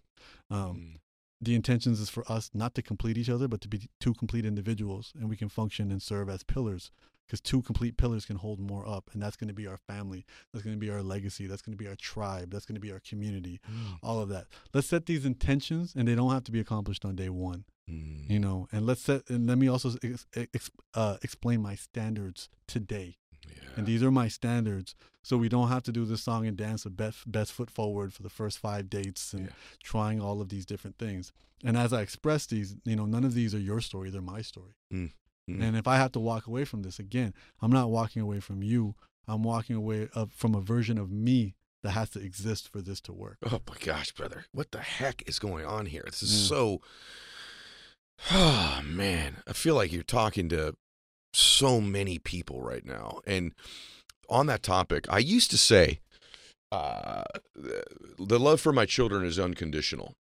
Um, 0.49 0.75
Mm. 0.77 0.99
the 1.41 1.55
intentions 1.55 1.99
is 1.99 2.09
for 2.09 2.29
us 2.31 2.49
not 2.53 2.73
to 2.75 2.81
complete 2.81 3.17
each 3.17 3.29
other, 3.29 3.47
but 3.47 3.61
to 3.61 3.67
be 3.67 3.89
two 3.99 4.13
complete 4.13 4.45
individuals, 4.45 5.13
and 5.19 5.29
we 5.29 5.37
can 5.37 5.49
function 5.49 5.91
and 5.91 6.01
serve 6.01 6.29
as 6.29 6.43
pillars. 6.43 6.91
Because 7.27 7.41
two 7.41 7.63
complete 7.63 7.97
pillars 7.97 8.23
can 8.25 8.35
hold 8.35 8.59
more 8.59 8.87
up, 8.87 9.09
and 9.11 9.19
that's 9.21 9.35
going 9.35 9.47
to 9.47 9.53
be 9.53 9.65
our 9.65 9.77
family. 9.77 10.25
That's 10.51 10.63
going 10.63 10.75
to 10.75 10.79
be 10.79 10.91
our 10.91 11.01
legacy. 11.01 11.47
That's 11.47 11.63
going 11.63 11.75
to 11.75 11.83
be 11.83 11.87
our 11.89 11.95
tribe. 11.95 12.51
That's 12.51 12.65
going 12.67 12.75
to 12.75 12.81
be 12.87 12.91
our 12.91 12.99
community 12.99 13.59
Mm. 13.67 13.97
all 14.03 14.19
of 14.19 14.29
that. 14.29 14.45
Let's 14.73 14.85
set 14.87 15.07
these 15.07 15.25
intentions, 15.25 15.95
and 15.95 16.07
they 16.07 16.13
don't 16.15 16.31
have 16.31 16.43
to 16.43 16.51
be 16.51 16.59
accomplished 16.59 17.03
on 17.03 17.15
day 17.15 17.29
one, 17.29 17.65
Mm. 17.89 18.29
you 18.29 18.39
know. 18.39 18.67
And 18.71 18.85
let's 18.85 19.01
set 19.01 19.29
and 19.29 19.45
let 19.47 19.57
me 19.57 19.67
also 19.67 19.91
ex, 20.03 20.25
ex, 20.35 20.71
uh, 20.93 21.17
explain 21.21 21.61
my 21.61 21.75
standards 21.75 22.49
today. 22.67 23.17
Yeah. 23.47 23.69
And 23.77 23.85
these 23.85 24.01
are 24.01 24.09
my 24.11 24.27
standards, 24.27 24.95
so 25.21 25.37
we 25.37 25.49
don't 25.49 25.67
have 25.69 25.83
to 25.83 25.91
do 25.91 26.03
this 26.05 26.23
song 26.23 26.47
and 26.47 26.57
dance 26.57 26.85
of 26.85 26.97
best 26.97 27.31
best 27.31 27.51
foot 27.51 27.69
forward 27.69 28.13
for 28.13 28.23
the 28.23 28.29
first 28.29 28.57
five 28.57 28.89
dates 28.89 29.33
and 29.33 29.45
Yeah. 29.47 29.51
trying 29.83 30.19
all 30.19 30.41
of 30.41 30.49
these 30.49 30.65
different 30.65 30.97
things. 30.97 31.31
And 31.63 31.77
as 31.77 31.93
I 31.93 32.01
express 32.01 32.45
these, 32.47 32.75
you 32.85 32.95
know, 32.95 33.05
none 33.05 33.23
of 33.23 33.33
these 33.35 33.53
are 33.53 33.59
your 33.59 33.81
story; 33.81 34.09
they're 34.09 34.21
my 34.21 34.41
story. 34.41 34.73
Mm. 34.91 35.11
Mm. 35.49 35.61
And 35.61 35.77
if 35.77 35.87
I 35.87 35.97
have 35.97 36.11
to 36.13 36.19
walk 36.19 36.47
away 36.47 36.65
from 36.65 36.81
this 36.81 36.97
again, 36.97 37.33
I'm 37.61 37.71
not 37.71 37.91
walking 37.91 38.21
away 38.21 38.39
from 38.39 38.63
you. 38.63 38.95
I'm 39.27 39.43
walking 39.43 39.75
away 39.75 40.09
of, 40.13 40.31
from 40.33 40.55
a 40.55 40.61
version 40.61 40.97
of 40.97 41.11
me 41.11 41.53
that 41.83 41.91
has 41.91 42.09
to 42.11 42.19
exist 42.19 42.67
for 42.71 42.81
this 42.81 42.99
to 43.01 43.13
work. 43.13 43.37
Oh 43.45 43.61
my 43.69 43.75
gosh, 43.79 44.11
brother. 44.11 44.45
What 44.51 44.71
the 44.71 44.79
heck 44.81 45.23
is 45.27 45.37
going 45.37 45.65
on 45.65 45.85
here? 45.85 46.03
This 46.07 46.23
is 46.23 46.33
Yeah. 46.41 46.47
so 46.49 46.81
Oh 48.31 48.81
man. 48.83 49.37
I 49.47 49.53
feel 49.53 49.75
like 49.75 49.91
you're 49.91 50.03
talking 50.03 50.49
to 50.49 50.75
so 51.33 51.81
many 51.81 52.17
people 52.19 52.61
right 52.61 52.85
now. 52.85 53.19
And 53.27 53.53
on 54.29 54.47
that 54.47 54.63
topic, 54.63 55.05
I 55.09 55.19
used 55.19 55.51
to 55.51 55.57
say 55.57 55.99
uh, 56.71 57.23
the 57.55 58.39
love 58.39 58.59
for 58.61 58.73
my 58.73 58.85
children 58.85 59.25
is 59.25 59.39
unconditional. 59.39 60.13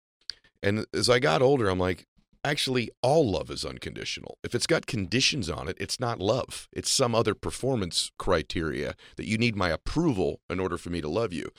And 0.61 0.85
as 0.93 1.09
I 1.09 1.19
got 1.19 1.41
older, 1.41 1.69
I'm 1.69 1.79
like, 1.79 2.05
actually, 2.43 2.89
all 3.01 3.29
love 3.29 3.49
is 3.49 3.65
unconditional. 3.65 4.37
If 4.43 4.53
it's 4.53 4.67
got 4.67 4.85
conditions 4.85 5.49
on 5.49 5.67
it, 5.67 5.77
it's 5.79 5.99
not 5.99 6.19
love. 6.19 6.67
It's 6.71 6.89
some 6.89 7.15
other 7.15 7.33
performance 7.33 8.11
criteria 8.17 8.95
that 9.17 9.27
you 9.27 9.37
need 9.37 9.55
my 9.55 9.69
approval 9.69 10.41
in 10.49 10.59
order 10.59 10.77
for 10.77 10.89
me 10.89 11.01
to 11.01 11.09
love 11.09 11.33
you. 11.33 11.49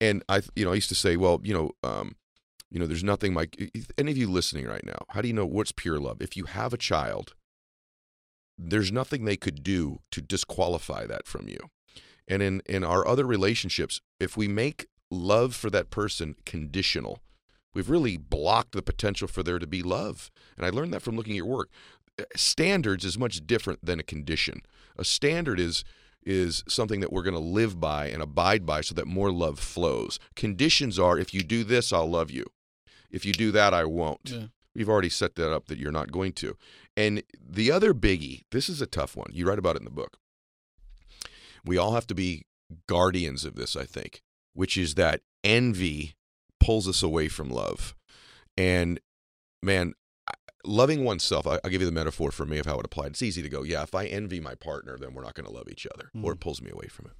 And 0.00 0.22
I, 0.28 0.42
you 0.54 0.64
know, 0.64 0.72
I 0.72 0.76
used 0.76 0.88
to 0.90 0.94
say, 0.94 1.16
well, 1.16 1.40
you 1.42 1.54
know, 1.54 1.70
um, 1.82 2.16
you 2.70 2.78
know, 2.78 2.86
there's 2.86 3.04
nothing 3.04 3.34
like 3.34 3.70
any 3.96 4.10
of 4.10 4.16
you 4.16 4.28
listening 4.28 4.66
right 4.66 4.84
now. 4.84 4.98
How 5.10 5.20
do 5.20 5.28
you 5.28 5.34
know 5.34 5.46
what's 5.46 5.72
pure 5.72 6.00
love? 6.00 6.20
If 6.20 6.36
you 6.36 6.44
have 6.44 6.72
a 6.72 6.78
child, 6.78 7.34
there's 8.58 8.90
nothing 8.90 9.24
they 9.24 9.36
could 9.36 9.62
do 9.62 10.00
to 10.10 10.20
disqualify 10.20 11.06
that 11.06 11.26
from 11.26 11.48
you. 11.48 11.58
And 12.28 12.42
in 12.42 12.62
in 12.66 12.82
our 12.82 13.06
other 13.06 13.24
relationships, 13.24 14.00
if 14.18 14.36
we 14.36 14.48
make 14.48 14.86
love 15.10 15.54
for 15.54 15.70
that 15.70 15.90
person 15.90 16.34
conditional, 16.44 17.20
we've 17.72 17.90
really 17.90 18.16
blocked 18.16 18.72
the 18.72 18.82
potential 18.82 19.28
for 19.28 19.42
there 19.42 19.58
to 19.58 19.66
be 19.66 19.82
love. 19.82 20.30
And 20.56 20.66
I 20.66 20.70
learned 20.70 20.92
that 20.92 21.02
from 21.02 21.16
looking 21.16 21.34
at 21.34 21.36
your 21.36 21.46
work. 21.46 21.70
Eh, 22.18 22.24
standards 22.34 23.04
is 23.04 23.18
much 23.18 23.46
different 23.46 23.84
than 23.84 24.00
a 24.00 24.04
condition. 24.04 24.62
A 24.98 25.04
standard 25.04 25.60
is 25.60 25.84
is 26.24 26.64
something 26.66 26.98
that 26.98 27.12
we're 27.12 27.22
going 27.22 27.34
to 27.34 27.40
live 27.40 27.78
by 27.78 28.08
and 28.08 28.20
abide 28.20 28.66
by 28.66 28.80
so 28.80 28.92
that 28.96 29.06
more 29.06 29.30
love 29.30 29.60
flows. 29.60 30.18
Conditions 30.34 30.98
are 30.98 31.16
if 31.16 31.32
you 31.32 31.42
do 31.42 31.62
this, 31.62 31.92
I'll 31.92 32.10
love 32.10 32.32
you. 32.32 32.44
If 33.10 33.24
you 33.24 33.32
do 33.32 33.50
that, 33.52 33.74
I 33.74 33.84
won't. 33.84 34.20
Yeah. 34.30 34.46
We've 34.74 34.88
already 34.88 35.08
set 35.08 35.36
that 35.36 35.52
up 35.52 35.66
that 35.68 35.78
you're 35.78 35.90
not 35.90 36.12
going 36.12 36.32
to. 36.34 36.56
And 36.96 37.22
the 37.40 37.70
other 37.70 37.94
biggie, 37.94 38.42
this 38.50 38.68
is 38.68 38.82
a 38.82 38.86
tough 38.86 39.16
one. 39.16 39.30
You 39.32 39.46
write 39.46 39.58
about 39.58 39.76
it 39.76 39.80
in 39.80 39.84
the 39.84 39.90
book. 39.90 40.18
We 41.64 41.78
all 41.78 41.94
have 41.94 42.06
to 42.08 42.14
be 42.14 42.44
guardians 42.86 43.44
of 43.44 43.54
this, 43.54 43.74
I 43.74 43.84
think, 43.84 44.22
which 44.52 44.76
is 44.76 44.94
that 44.94 45.22
envy 45.42 46.14
pulls 46.60 46.86
us 46.88 47.02
away 47.02 47.28
from 47.28 47.48
love. 47.48 47.94
And 48.56 49.00
man, 49.62 49.94
loving 50.64 51.04
oneself, 51.04 51.46
I'll 51.46 51.58
give 51.64 51.80
you 51.80 51.86
the 51.86 51.92
metaphor 51.92 52.30
for 52.30 52.44
me 52.44 52.58
of 52.58 52.66
how 52.66 52.78
it 52.78 52.84
applied. 52.84 53.08
It's 53.12 53.22
easy 53.22 53.42
to 53.42 53.48
go, 53.48 53.62
yeah, 53.62 53.82
if 53.82 53.94
I 53.94 54.06
envy 54.06 54.40
my 54.40 54.54
partner, 54.54 54.98
then 54.98 55.14
we're 55.14 55.22
not 55.22 55.34
going 55.34 55.46
to 55.46 55.52
love 55.52 55.68
each 55.70 55.86
other, 55.94 56.10
or 56.22 56.32
it 56.32 56.40
pulls 56.40 56.60
me 56.60 56.70
away 56.70 56.88
from 56.88 57.06
it. 57.06 57.12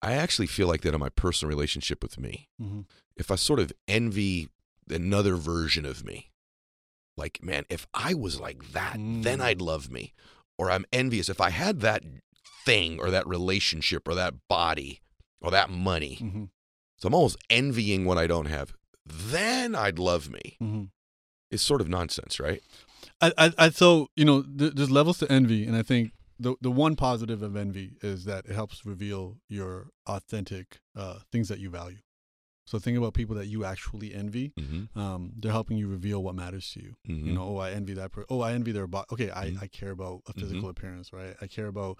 I 0.00 0.12
actually 0.12 0.46
feel 0.46 0.68
like 0.68 0.82
that 0.82 0.94
in 0.94 1.00
my 1.00 1.08
personal 1.08 1.48
relationship 1.48 2.02
with 2.02 2.18
me 2.18 2.48
hmm 2.60 2.82
if 3.16 3.32
I 3.32 3.34
sort 3.34 3.58
of 3.58 3.72
envy 3.88 4.48
another 4.92 5.36
version 5.36 5.84
of 5.84 6.04
me, 6.04 6.30
like, 7.16 7.42
man, 7.42 7.64
if 7.68 7.86
I 7.94 8.14
was 8.14 8.40
like 8.40 8.72
that, 8.72 8.94
then 8.96 9.38
Mm. 9.38 9.42
I'd 9.42 9.60
love 9.60 9.90
me. 9.90 10.14
Or 10.56 10.70
I'm 10.70 10.84
envious 10.92 11.28
if 11.28 11.40
I 11.40 11.50
had 11.50 11.80
that 11.80 12.02
thing 12.64 12.98
or 13.00 13.10
that 13.10 13.26
relationship 13.26 14.06
or 14.08 14.14
that 14.14 14.34
body 14.48 15.00
or 15.40 15.50
that 15.50 15.70
money. 15.70 16.14
hmm 16.16 16.44
So 16.96 17.06
I'm 17.08 17.14
almost 17.14 17.36
envying 17.50 18.04
what 18.04 18.18
I 18.18 18.26
don't 18.26 18.46
have. 18.46 18.74
Then 19.06 19.74
I'd 19.74 19.98
love 19.98 20.30
me. 20.30 20.56
hmm 20.58 20.84
It's 21.50 21.62
sort 21.62 21.80
of 21.80 21.88
nonsense, 21.88 22.38
right? 22.40 22.62
I, 23.20 23.32
I, 23.38 23.52
I, 23.58 23.70
so 23.70 24.08
you 24.16 24.24
know, 24.24 24.42
th- 24.42 24.74
there's 24.74 24.90
levels 24.90 25.18
to 25.18 25.30
envy, 25.32 25.64
and 25.66 25.76
I 25.76 25.82
think 25.82 26.12
the 26.38 26.54
the 26.60 26.70
one 26.70 26.94
positive 26.96 27.42
of 27.42 27.56
envy 27.56 27.96
is 28.02 28.24
that 28.24 28.46
it 28.46 28.54
helps 28.54 28.84
reveal 28.84 29.38
your 29.48 29.88
authentic 30.06 30.80
uh, 30.96 31.20
things 31.32 31.48
that 31.48 31.58
you 31.60 31.70
value. 31.70 31.98
So 32.68 32.78
think 32.78 32.98
about 32.98 33.14
people 33.14 33.34
that 33.36 33.46
you 33.46 33.64
actually 33.64 34.14
envy. 34.14 34.52
Mm-hmm. 34.60 34.98
Um, 34.98 35.32
they're 35.38 35.52
helping 35.52 35.78
you 35.78 35.88
reveal 35.88 36.22
what 36.22 36.34
matters 36.34 36.70
to 36.72 36.82
you. 36.82 36.96
You 37.04 37.32
know, 37.32 37.42
oh, 37.42 37.56
I 37.56 37.70
envy 37.70 37.94
that 37.94 38.12
person. 38.12 38.26
Oh, 38.28 38.40
I 38.42 38.52
envy 38.52 38.72
their 38.72 38.86
body. 38.86 39.06
Okay, 39.12 39.30
I, 39.30 39.50
Mhm. 39.50 39.62
I 39.62 39.66
care 39.68 39.90
about 39.90 40.20
a 40.26 40.32
Mhm. 40.34 40.40
physical 40.40 40.68
appearance, 40.68 41.10
right? 41.12 41.34
I 41.40 41.46
care 41.46 41.66
about 41.68 41.98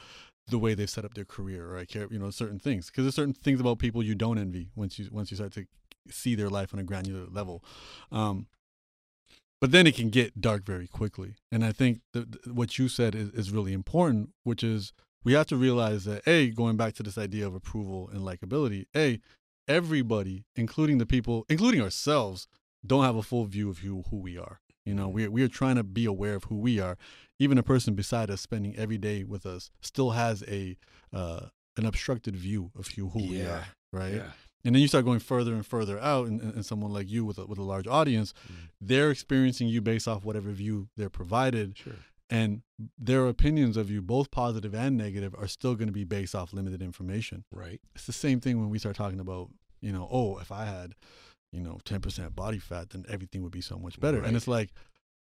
the 0.49 0.59
way 0.59 0.75
they've 0.75 0.91
set 0.91 1.05
up 1.07 1.15
their 1.15 1.25
career, 1.25 1.71
or 1.71 1.79
I 1.79 1.87
care, 1.87 2.07
you 2.11 2.19
know, 2.19 2.31
certain 2.31 2.59
things. 2.59 2.87
Because 2.87 3.05
there's 3.05 3.15
certain 3.15 3.33
things 3.35 3.61
about 3.61 3.79
people 3.79 4.03
you 4.03 4.15
don't 4.15 4.39
envy 4.39 4.69
once 4.77 4.99
you 4.99 5.09
once 5.11 5.31
you 5.31 5.37
start 5.37 5.53
to 5.55 5.67
see 6.11 6.35
their 6.35 6.51
life 6.51 6.73
on 6.75 6.81
a 6.81 6.85
granular 6.85 7.27
level. 7.27 7.65
Um, 8.13 8.47
but 9.61 9.73
then 9.73 9.87
it 9.87 9.97
can 9.97 10.11
get 10.11 10.41
dark 10.41 10.65
very 10.65 10.87
quickly. 10.87 11.35
And 11.51 11.65
I 11.65 11.73
think 11.73 12.01
the, 12.13 12.21
the- 12.45 12.53
what 12.55 12.79
you 12.79 12.89
said 12.89 13.15
is, 13.15 13.31
is 13.31 13.51
really 13.51 13.73
important, 13.73 14.31
which 14.45 14.63
is 14.63 14.93
we 15.25 15.33
have 15.33 15.47
to 15.49 15.57
realize 15.57 16.05
that 16.05 16.27
a 16.29 16.51
going 16.51 16.77
back 16.77 16.95
to 16.95 17.03
this 17.03 17.19
idea 17.19 17.47
of 17.47 17.55
approval 17.55 18.09
and 18.13 18.21
likability. 18.21 18.87
A 18.95 19.21
everybody, 19.69 20.45
including 20.57 20.99
the 20.99 21.07
people, 21.07 21.45
including 21.49 21.81
ourselves, 21.81 22.49
don't 22.87 23.05
have 23.05 23.17
a 23.17 23.23
full 23.23 23.45
view 23.45 23.69
of 23.71 23.79
who 23.79 24.05
who 24.11 24.17
we 24.19 24.39
are. 24.39 24.61
You 24.85 24.95
know, 24.95 25.09
we 25.09 25.29
we 25.29 25.43
are 25.43 25.49
trying 25.49 25.77
to 25.77 25.85
be 25.85 26.05
aware 26.07 26.35
of 26.35 26.45
who 26.45 26.57
we 26.57 26.81
are. 26.81 26.97
Even 27.39 27.59
a 27.59 27.63
person 27.63 27.95
beside 27.95 28.31
us, 28.31 28.41
spending 28.41 28.77
every 28.77 28.99
day 28.99 29.23
with 29.25 29.45
us, 29.47 29.71
still 29.81 30.11
has 30.11 30.43
a 30.49 30.77
uh, 31.13 31.47
an 31.77 31.87
obstructed 31.87 32.35
view 32.37 32.71
of 32.77 32.89
who 32.89 33.09
who 33.11 33.29
we 33.29 33.43
are, 33.43 33.67
right? 33.93 34.15
Yeah. 34.15 34.31
and 34.65 34.75
then 34.75 34.83
you 34.83 34.89
start 34.89 35.05
going 35.05 35.21
further 35.21 35.55
and 35.55 35.65
further 35.65 35.99
out, 36.01 36.27
and, 36.27 36.41
and 36.41 36.67
someone 36.67 36.91
like 36.93 37.09
you 37.11 37.25
with 37.25 37.39
a, 37.39 37.47
with 37.47 37.59
a 37.59 37.63
large 37.63 37.87
audience, 37.87 38.35
they're 38.81 39.11
experiencing 39.11 39.69
you 39.69 39.81
based 39.81 40.09
off 40.09 40.25
whatever 40.25 40.51
view 40.51 40.89
they're 40.97 41.11
provided, 41.11 41.77
Sure. 41.77 41.93
And 42.31 42.63
their 42.99 43.27
opinions 43.27 43.77
of 43.77 43.91
you, 43.91 44.03
both 44.03 44.31
positive 44.31 44.75
and 44.75 44.97
negative, 44.97 45.35
are 45.39 45.49
still 45.49 45.75
going 45.75 45.89
to 45.89 45.93
be 45.93 46.05
based 46.05 46.35
off 46.35 46.53
limited 46.53 46.83
information. 46.83 47.45
Right. 47.53 47.81
It's 47.95 48.07
the 48.07 48.13
same 48.13 48.41
thing 48.41 48.61
when 48.61 48.69
we 48.71 48.79
start 48.79 48.97
talking 48.97 49.21
about, 49.21 49.49
you 49.81 49.93
know, 49.93 50.09
oh, 50.11 50.39
if 50.39 50.53
I 50.53 50.67
had, 50.67 50.95
you 51.53 51.61
know, 51.61 51.79
ten 51.85 52.01
percent 52.01 52.37
body 52.37 52.59
fat, 52.59 52.91
then 52.91 53.05
everything 53.09 53.43
would 53.43 53.53
be 53.53 53.61
so 53.63 53.79
much 53.79 53.99
better. 53.99 54.19
Right. 54.19 54.29
And 54.29 54.37
it's 54.37 54.49
like, 54.49 54.71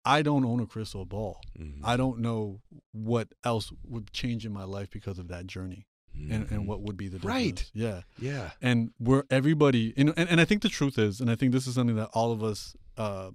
I 0.04 0.22
don't 0.22 0.44
own 0.44 0.60
a 0.60 0.66
crystal 0.66 1.04
ball. 1.04 1.40
Mhm. 1.58 1.80
I 1.82 1.96
don't 1.96 2.20
know 2.20 2.60
what 2.92 3.28
else 3.42 3.72
would 3.88 4.12
change 4.12 4.44
in 4.46 4.52
my 4.52 4.64
life 4.64 4.90
because 4.90 5.18
of 5.18 5.28
that 5.28 5.46
journey, 5.46 5.86
and 6.14 6.46
Mhm. 6.46 6.50
and 6.52 6.68
what 6.68 6.82
would 6.82 6.96
be 6.96 7.08
the 7.08 7.18
Right. 7.20 7.68
Yeah 7.74 8.02
Yeah. 8.20 8.52
and 8.62 8.92
we're 9.00 9.24
everybody 9.30 9.92
you 9.96 10.04
know 10.04 10.14
and, 10.16 10.28
and 10.28 10.40
i 10.40 10.44
think 10.44 10.62
the 10.62 10.68
truth 10.68 10.96
is 10.96 11.20
and 11.20 11.28
i 11.28 11.34
think 11.34 11.50
this 11.52 11.66
is 11.66 11.74
something 11.74 11.96
that 11.96 12.10
all 12.12 12.30
of 12.30 12.40
us 12.44 12.76
uh, 12.96 13.32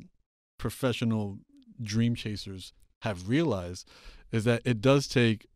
professional 0.57 1.39
dream 1.82 2.16
chasers 2.16 2.74
have 3.02 3.28
realized 3.30 3.88
is 4.32 4.43
that 4.43 4.62
it 4.66 4.82
does 4.82 5.08
take 5.08 5.47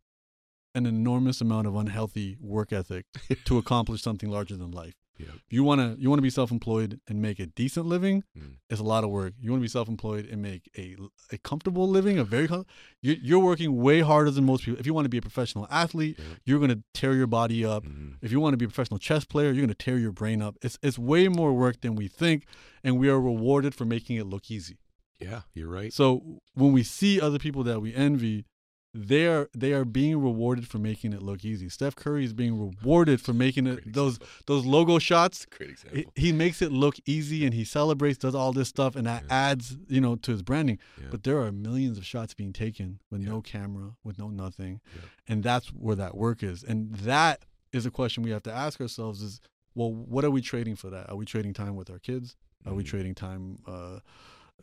an 0.76 0.86
enormous 0.88 1.40
amount 1.42 1.68
of 1.68 1.76
unhealthy 1.76 2.38
work 2.42 2.74
ethic 2.74 3.06
to 3.46 3.58
accomplish 3.58 4.02
something 4.02 4.30
larger 4.30 4.56
than 4.58 4.72
life 4.72 4.96
Yep. 5.20 5.30
you 5.52 5.64
want 5.64 5.80
to 5.80 6.02
you 6.02 6.10
want 6.10 6.18
to 6.18 6.24
be 6.24 6.32
self-employed 6.32 7.00
and 7.08 7.22
make 7.22 7.38
a 7.40 7.46
decent 7.46 7.86
living 7.86 8.24
Mm. 8.36 8.56
it's 8.72 8.80
a 8.80 8.84
lot 8.84 9.04
of 9.04 9.12
work 9.12 9.34
you 9.40 9.52
want 9.52 9.60
to 9.62 9.64
be 9.64 9.68
self-employed 9.70 10.26
and 10.26 10.42
make 10.42 10.64
a, 10.76 10.96
a 11.32 11.38
comfortable 11.38 11.88
living 11.88 12.18
a 12.18 12.24
very 12.24 12.48
com- 12.48 12.66
you, 13.00 13.16
you're 13.22 13.38
working 13.38 13.78
way 13.78 14.00
harder 14.00 14.32
than 14.32 14.44
most 14.44 14.66
people 14.66 14.80
if 14.80 14.88
you 14.88 14.94
want 14.96 15.06
to 15.06 15.10
be 15.10 15.20
a 15.20 15.22
professional 15.22 15.68
athlete 15.70 16.18
Yep. 16.18 16.38
you're 16.46 16.58
going 16.58 16.72
to 16.72 16.82
tear 16.96 17.14
your 17.14 17.28
body 17.28 17.64
up 17.64 17.84
Mhm. 17.86 18.16
if 18.24 18.32
you 18.32 18.40
want 18.40 18.54
to 18.54 18.58
be 18.58 18.66
a 18.66 18.68
professional 18.68 18.98
chess 18.98 19.24
player, 19.24 19.52
you're 19.52 19.62
going 19.68 19.68
to 19.70 19.76
tear 19.76 20.00
your 20.00 20.12
brain 20.12 20.42
up. 20.42 20.58
It's 20.64 20.80
it's 20.82 20.98
way 20.98 21.28
more 21.28 21.54
work 21.54 21.82
than 21.82 21.94
we 21.96 22.08
think, 22.08 22.48
and 22.84 22.98
we 22.98 23.08
are 23.08 23.22
rewarded 23.22 23.76
for 23.76 23.86
making 23.86 24.16
it 24.18 24.26
look 24.26 24.50
easy. 24.50 24.80
Yeah. 25.24 25.42
You're 25.54 25.70
right. 25.70 25.92
So 25.94 26.40
when 26.54 26.72
we 26.74 26.84
see 26.84 27.20
other 27.22 27.40
people 27.40 27.64
that 27.64 27.80
we 27.82 27.94
envy, 27.94 28.46
they 28.96 29.26
are 29.26 29.50
they 29.58 29.74
are 29.74 29.86
being 29.86 30.22
rewarded 30.22 30.68
for 30.68 30.78
making 30.78 31.14
it 31.14 31.24
look 31.24 31.44
easy. 31.44 31.68
Steph 31.68 31.96
Curry 31.96 32.26
is 32.26 32.34
being 32.34 32.60
rewarded 32.60 33.20
for 33.22 33.34
making 33.34 33.66
it 33.66 33.92
those 33.92 34.20
those 34.46 34.66
logo 34.66 35.00
shots. 35.00 35.48
Great 35.50 35.70
He, 35.70 35.74
example. 35.74 36.12
he 36.16 36.32
makes 36.32 36.62
it 36.62 36.72
look 36.72 36.98
easy 37.08 37.44
and 37.44 37.56
he 37.56 37.64
celebrates, 37.64 38.20
does 38.20 38.36
all 38.36 38.54
this 38.54 38.68
stuff, 38.70 38.96
and 38.96 39.08
that 39.08 39.24
Yeah. 39.24 39.50
adds 39.50 39.78
you 39.88 40.00
know 40.00 40.16
to 40.18 40.32
his 40.32 40.44
branding. 40.44 40.78
Yeah. 41.02 41.08
But 41.10 41.24
there 41.24 41.42
are 41.42 41.52
millions 41.52 41.98
of 41.98 42.06
shots 42.06 42.36
being 42.36 42.54
taken 42.54 43.00
with 43.10 43.22
Yeah. 43.22 43.30
no 43.30 43.42
camera, 43.42 43.96
with 44.04 44.20
no 44.20 44.30
nothing, 44.30 44.80
and 45.28 45.42
that's 45.42 45.70
where 45.70 45.96
that 45.96 46.16
work 46.16 46.44
is. 46.44 46.64
And 46.64 46.94
that 46.98 47.46
is 47.72 47.88
a 47.88 47.92
question 47.92 48.22
we 48.22 48.30
have 48.30 48.44
to 48.44 48.54
ask 48.54 48.80
ourselves: 48.80 49.24
is 49.24 49.42
well, 49.74 49.92
what 49.92 50.24
are 50.24 50.30
we 50.30 50.40
trading 50.42 50.76
for 50.76 50.92
that? 50.92 51.10
Are 51.10 51.16
we 51.16 51.26
trading 51.26 51.54
time 51.56 51.76
with 51.76 51.90
our 51.90 51.98
kids? 51.98 52.36
Are 52.64 52.76
we 52.76 52.84
Mhm. 52.84 52.88
trading 52.88 53.16
time 53.16 53.58
uh, 53.66 54.00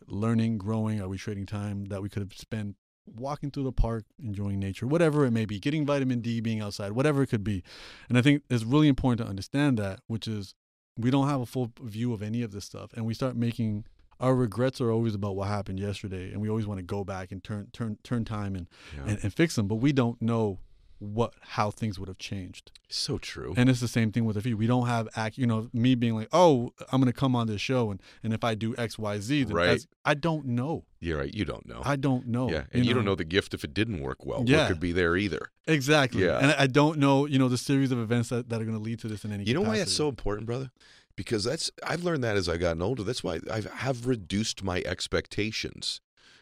learning, 0.07 0.57
growing? 0.57 1.01
Are 1.01 1.07
we 1.07 1.17
trading 1.17 1.45
time 1.45 1.85
that 1.85 2.01
we 2.01 2.09
could 2.09 2.21
have 2.21 2.33
spent 2.33 2.75
walking 3.05 3.49
through 3.51 3.63
the 3.63 3.71
park, 3.71 4.05
enjoying 4.23 4.59
nature, 4.59 4.85
whatever 4.87 5.25
it 5.25 5.31
may 5.31 5.45
be, 5.45 5.59
getting 5.59 5.85
vitamin 5.85 6.21
D, 6.21 6.39
being 6.39 6.61
outside, 6.61 6.91
whatever 6.93 7.23
it 7.23 7.27
could 7.27 7.43
be? 7.43 7.63
And 8.09 8.17
I 8.17 8.21
think 8.21 8.43
it's 8.49 8.63
really 8.63 8.87
important 8.87 9.19
to 9.25 9.29
understand 9.29 9.77
that, 9.79 9.99
which 10.07 10.27
is 10.27 10.53
we 10.97 11.09
don't 11.11 11.27
have 11.27 11.41
a 11.41 11.45
full 11.45 11.71
view 11.81 12.13
of 12.13 12.21
any 12.21 12.41
of 12.41 12.51
this 12.51 12.65
stuff, 12.65 12.91
and 12.95 13.05
we 13.05 13.13
start 13.13 13.35
making 13.35 13.85
our 14.19 14.35
regrets 14.35 14.79
are 14.79 14.91
always 14.91 15.15
about 15.15 15.35
what 15.35 15.47
happened 15.47 15.79
yesterday, 15.79 16.31
and 16.31 16.39
we 16.41 16.47
always 16.49 16.67
want 16.67 16.77
to 16.77 16.83
go 16.83 17.03
back 17.03 17.31
and 17.31 17.43
turn 17.43 17.67
turn 17.73 17.97
turn 18.03 18.23
time 18.23 18.55
and, 18.55 18.67
Yeah. 18.95 19.05
and, 19.07 19.19
and 19.23 19.33
fix 19.33 19.55
them, 19.55 19.67
but 19.67 19.75
we 19.77 19.91
don't 19.93 20.21
know 20.21 20.59
what 21.01 21.33
how 21.41 21.71
things 21.71 21.97
would 21.97 22.07
have 22.07 22.19
changed. 22.19 22.71
so 22.87 23.17
true. 23.17 23.55
And 23.57 23.69
it's 23.69 23.79
the 23.79 23.87
same 23.87 24.11
thing 24.11 24.23
with 24.23 24.37
a 24.37 24.41
few. 24.41 24.55
We 24.55 24.67
don't 24.67 24.85
have 24.85 25.09
act, 25.15 25.35
you 25.37 25.47
know, 25.47 25.67
me 25.73 25.95
being 25.95 26.15
like, 26.15 26.27
oh, 26.31 26.73
I'm 26.91 27.01
gonna 27.01 27.11
come 27.11 27.35
on 27.35 27.47
this 27.47 27.59
show, 27.59 27.89
and 27.89 27.99
and 28.21 28.33
if 28.33 28.43
I 28.43 28.53
do 28.53 28.75
X, 28.77 28.99
Y, 28.99 29.19
Z, 29.19 29.45
then 29.45 29.55
Right. 29.55 29.87
I 30.05 30.13
don't 30.13 30.45
know. 30.45 30.85
You're 30.99 31.17
right. 31.17 31.33
You 31.33 31.43
don't 31.43 31.65
know. 31.67 31.81
I 31.83 31.95
don't 31.95 32.27
know. 32.27 32.51
yeah. 32.51 32.63
And 32.71 32.85
you, 32.85 32.93
don't 32.93 33.03
know 33.05 33.15
the 33.15 33.23
gift 33.25 33.55
if 33.55 33.63
it 33.63 33.73
didn't 33.73 34.01
work 34.01 34.23
well. 34.25 34.43
Yeah. 34.45 34.59
What 34.59 34.67
could 34.67 34.79
be 34.79 34.91
there 34.91 35.17
either. 35.17 35.51
exactly. 35.65 36.23
Yeah. 36.23 36.37
And 36.37 36.51
I 36.51 36.67
don't 36.67 36.99
know, 36.99 37.25
you 37.25 37.39
know, 37.39 37.49
the 37.49 37.57
series 37.57 37.91
of 37.91 37.97
events 37.97 38.29
that, 38.29 38.49
that 38.49 38.61
are 38.61 38.65
going 38.65 38.77
to 38.77 38.83
lead 38.83 38.99
to 38.99 39.07
this 39.07 39.25
in 39.25 39.31
any. 39.31 39.45
You 39.45 39.55
know 39.55 39.61
why 39.61 39.79
that's 39.79 39.91
so 39.93 40.07
important, 40.07 40.45
brother? 40.45 40.69
Because 41.15 41.43
that's 41.43 41.71
I've 41.83 42.03
learned 42.03 42.23
that 42.23 42.37
as 42.37 42.47
I've 42.47 42.59
gotten 42.59 42.83
older. 42.83 43.01
That's 43.03 43.23
why 43.23 43.39
I 43.51 43.63
have 43.77 44.05
reduced 44.05 44.63
my 44.63 44.83
expectations 44.85 45.99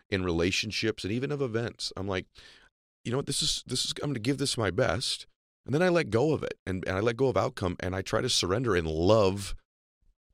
in 0.10 0.24
relationships 0.24 1.04
and 1.04 1.14
even 1.14 1.32
of 1.32 1.42
events. 1.42 1.94
I'm 1.96 2.08
like, 2.08 2.26
you 3.04 3.12
know 3.12 3.18
what, 3.18 3.26
this 3.28 3.42
is 3.42 3.64
this 3.68 3.86
is 3.86 3.94
I'm 4.04 4.10
gonna 4.10 4.20
give 4.20 4.38
this 4.38 4.58
my 4.58 4.72
best. 4.72 5.26
And 5.66 5.74
then 5.76 5.84
I 5.84 5.90
let 5.90 6.10
go 6.10 6.32
of 6.34 6.42
it 6.42 6.56
and, 6.66 6.84
and 6.88 6.98
I 6.98 7.00
let 7.00 7.16
go 7.16 7.28
of 7.28 7.38
outcome 7.38 7.76
and 7.80 7.96
I 7.96 8.02
try 8.02 8.22
to 8.22 8.30
surrender 8.30 8.76
and 8.76 8.88
love 8.88 9.54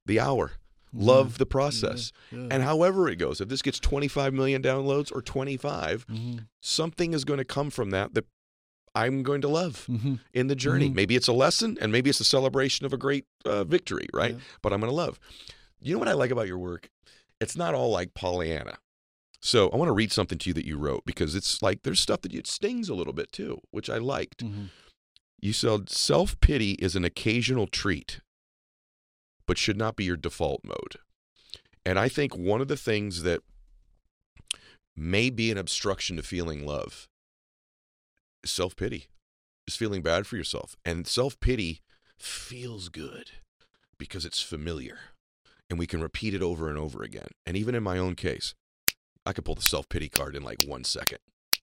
the 0.06 0.18
hour. 0.20 0.54
Love 0.94 1.40
the 1.40 1.46
process. 1.46 2.14
Yeah, 2.32 2.40
yeah. 2.40 2.48
And 2.52 2.64
however 2.64 3.10
it 3.10 3.18
goes, 3.18 3.42
if 3.42 3.50
this 3.50 3.62
gets 3.62 3.80
25 3.82 4.34
million 4.34 4.62
downloads 4.62 5.14
or 5.14 5.22
25, 5.22 6.08
Mhm, 6.08 6.48
something 6.62 7.14
is 7.14 7.26
going 7.26 7.40
to 7.40 7.44
come 7.44 7.70
from 7.70 7.90
that 7.90 8.14
that 8.14 8.24
I'm 8.94 9.24
going 9.24 9.42
to 9.42 9.50
love 9.50 9.86
mhm. 9.90 10.20
in 10.34 10.48
the 10.48 10.56
journey. 10.56 10.90
Mhm. 10.90 10.96
Maybe 10.96 11.18
it's 11.18 11.28
a 11.28 11.34
lesson 11.34 11.78
and 11.82 11.92
maybe 11.92 12.10
it's 12.10 12.22
a 12.22 12.26
celebration 12.26 12.86
of 12.86 12.94
a 12.94 12.98
great 12.98 13.26
uh, 13.44 13.66
victory, 13.66 14.08
right? 14.14 14.36
Yeah. 14.36 14.40
But 14.62 14.72
I'm 14.72 14.80
going 14.80 14.92
to 14.92 14.96
love. 14.96 15.20
You 15.82 15.94
know 15.94 16.00
what 16.00 16.08
I 16.08 16.14
like 16.14 16.32
about 16.32 16.48
your 16.48 16.60
work? 16.60 16.90
It's 17.42 17.58
not 17.58 17.74
all 17.76 17.90
like 17.90 18.14
Pollyanna. 18.14 18.78
So 19.46 19.70
I 19.70 19.78
want 19.78 19.90
to 19.90 19.94
read 19.94 20.12
something 20.12 20.40
to 20.40 20.50
you 20.50 20.56
that 20.56 20.66
you 20.66 20.76
wrote 20.76 21.06
because 21.06 21.36
it's 21.36 21.62
like 21.62 21.84
there's 21.84 22.00
stuff 22.00 22.22
that 22.22 22.34
it 22.34 22.48
stings 22.48 22.90
a 22.90 22.96
little 22.96 23.14
bit 23.14 23.32
too, 23.32 23.62
which 23.70 23.92
I 23.92 24.00
liked. 24.00 24.44
Mhm. 24.44 24.72
You 25.40 25.54
said 25.54 25.88
self 25.88 26.40
pity 26.40 26.72
is 26.80 26.96
an 26.96 27.06
occasional 27.06 27.68
treat, 27.68 28.22
but 29.46 29.60
should 29.60 29.78
not 29.78 29.96
be 29.96 30.04
your 30.04 30.18
default 30.18 30.64
mode. 30.64 30.96
And 31.86 32.00
I 32.00 32.10
think 32.10 32.36
one 32.36 32.60
of 32.60 32.70
the 32.70 32.76
things 32.76 33.22
that 33.22 33.44
may 34.96 35.30
be 35.30 35.52
an 35.52 35.60
obstruction 35.60 36.18
to 36.18 36.24
feeling 36.24 36.66
love 36.66 37.08
is 38.44 38.50
self 38.50 38.76
pity, 38.76 39.10
is 39.68 39.76
feeling 39.76 40.02
bad 40.02 40.26
for 40.26 40.38
yourself. 40.38 40.76
And 40.84 41.06
self 41.06 41.40
pity 41.40 41.84
feels 42.18 42.90
good 42.90 43.34
because 44.00 44.26
it's 44.26 44.42
familiar 44.42 44.98
and 45.70 45.78
we 45.78 45.86
can 45.86 46.02
repeat 46.02 46.34
it 46.34 46.42
over 46.42 46.68
and 46.68 46.80
over 46.80 47.04
again. 47.04 47.30
And 47.46 47.56
even 47.56 47.76
in 47.76 47.84
my 47.84 48.00
own 48.00 48.16
case, 48.16 48.56
I 49.26 49.34
could 49.34 49.46
pull 49.46 49.56
the 49.56 49.62
self 49.62 49.90
pity 49.90 50.10
card 50.10 50.36
in 50.36 50.44
like 50.44 50.60
one 50.66 50.84
second. 50.84 51.20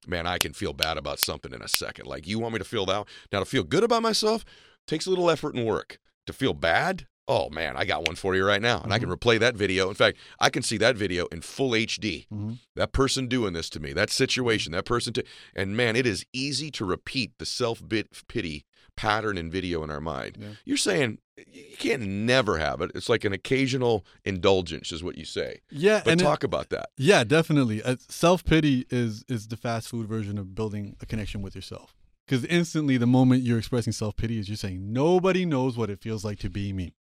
Man, 0.06 0.26
I 0.26 0.38
can 0.38 0.52
feel 0.52 0.72
bad 0.72 0.98
about 0.98 1.20
something 1.20 1.52
in 1.52 1.62
a 1.62 1.68
second. 1.68 2.06
Like, 2.06 2.26
you 2.26 2.40
want 2.40 2.54
me 2.54 2.58
to 2.58 2.64
feel 2.64 2.84
that? 2.86 3.06
Now, 3.30 3.38
to 3.38 3.44
feel 3.44 3.62
good 3.62 3.84
about 3.84 4.02
myself 4.02 4.44
takes 4.86 5.06
a 5.06 5.10
little 5.10 5.30
effort 5.30 5.54
and 5.54 5.64
work. 5.64 6.00
To 6.26 6.32
feel 6.32 6.54
bad, 6.54 7.06
oh 7.28 7.50
man, 7.50 7.76
I 7.76 7.84
got 7.84 8.06
one 8.06 8.16
for 8.16 8.34
you 8.34 8.44
right 8.44 8.60
now. 8.60 8.80
And 8.80 8.92
I 8.92 8.98
can 8.98 9.08
replay 9.08 9.38
that 9.38 9.54
video. 9.54 9.88
In 9.88 9.94
fact, 9.94 10.18
I 10.40 10.50
can 10.50 10.62
see 10.62 10.76
that 10.78 10.96
video 10.96 11.26
in 11.26 11.40
full 11.40 11.70
HD. 11.76 12.26
Mhm. 12.32 12.58
That 12.74 12.92
person 12.92 13.28
doing 13.28 13.52
this 13.52 13.70
to 13.70 13.80
me, 13.80 13.92
that 13.92 14.10
situation, 14.10 14.72
that 14.72 14.84
person 14.84 15.12
to, 15.14 15.24
and 15.54 15.76
man, 15.76 15.94
it 15.94 16.06
is 16.06 16.26
easy 16.32 16.70
to 16.72 16.84
repeat 16.84 17.32
the 17.38 17.46
self 17.46 17.80
pity 18.28 18.64
pattern 19.03 19.36
and 19.36 19.50
video 19.50 19.82
in 19.82 19.90
our 19.90 20.00
mind. 20.00 20.38
Yeah. 20.40 20.48
You're 20.64 20.76
saying 20.76 21.18
you 21.53 21.76
can't 21.78 22.03
never 22.03 22.59
have 22.59 22.80
it. 22.80 22.92
It's 22.94 23.09
like 23.09 23.24
an 23.24 23.32
occasional 23.32 24.05
indulgence, 24.24 24.92
is 24.92 25.03
what 25.03 25.16
you 25.18 25.24
say. 25.24 25.61
Yeah, 25.70 26.03
But 26.05 26.12
and 26.12 26.20
it- 26.20 26.24
talk 26.24 26.44
about 26.44 26.68
that. 26.70 26.90
Yeah, 26.96 27.24
definitely. 27.24 27.82
Uh, 27.82 27.96
Self 28.09 28.44
pity 28.44 28.86
is 28.90 29.24
is 29.28 29.48
the 29.48 29.57
fast 29.57 29.88
food 29.88 30.07
version 30.07 30.38
of 30.38 30.55
building 30.55 30.96
a 31.00 31.07
connection 31.07 31.42
with 31.42 31.55
yourself. 31.57 31.94
Because 32.26 32.44
instantly, 32.44 32.96
the 32.96 33.06
moment 33.06 33.42
you're 33.42 33.58
expressing 33.58 33.92
self 33.92 34.16
pity, 34.16 34.38
is 34.38 34.48
you're 34.48 34.56
saying 34.56 34.92
nobody 34.92 35.44
knows 35.44 35.76
what 35.76 35.90
it 35.90 36.00
feels 36.00 36.24
like 36.24 36.38
to 36.40 36.48
be 36.50 36.72
me, 36.72 36.94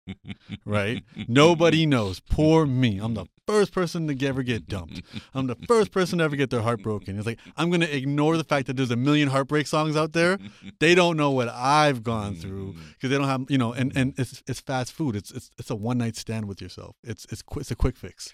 right? 0.65 1.03
nobody 1.27 1.87
knows. 1.87 2.21
Poor 2.21 2.67
me. 2.67 2.99
I'm 2.99 3.15
the 3.15 3.27
first 3.47 3.73
person 3.73 4.07
to 4.07 4.27
ever 4.27 4.43
get 4.43 4.69
dumped. 4.69 5.03
I'm 5.35 5.47
the 5.49 5.57
first 5.67 5.91
person 5.91 6.19
to 6.19 6.25
ever 6.25 6.37
get 6.37 6.51
their 6.51 6.63
heart 6.63 6.83
broken. 6.83 7.17
It's 7.19 7.27
like 7.27 7.41
I'm 7.57 7.71
gonna 7.71 7.87
ignore 7.87 8.37
the 8.37 8.45
fact 8.45 8.69
that 8.69 8.77
there's 8.77 8.93
a 8.93 8.97
million 8.97 9.29
heartbreak 9.29 9.67
songs 9.67 9.97
out 9.97 10.13
there. 10.13 10.39
They 10.79 10.95
don't 10.95 11.17
know 11.17 11.33
what 11.33 11.49
I've 11.49 12.03
gone 12.03 12.37
through 12.37 12.77
because 12.95 13.11
they 13.11 13.19
don't 13.19 13.29
have, 13.29 13.45
you 13.51 13.59
know. 13.59 13.73
And 13.73 13.93
and 13.97 14.15
it's 14.19 14.43
it's 14.47 14.61
fast 14.61 14.93
food. 14.93 15.17
It's 15.17 15.31
it's 15.33 15.51
it's 15.59 15.71
a 15.71 15.77
one 15.77 15.99
night 15.99 16.17
stand 16.17 16.47
with 16.47 16.63
yourself. 16.63 16.97
It's 17.03 17.27
it's 17.31 17.43
qu- 17.43 17.61
it's 17.61 17.71
a 17.71 17.77
quick 17.77 17.97
fix 17.97 18.33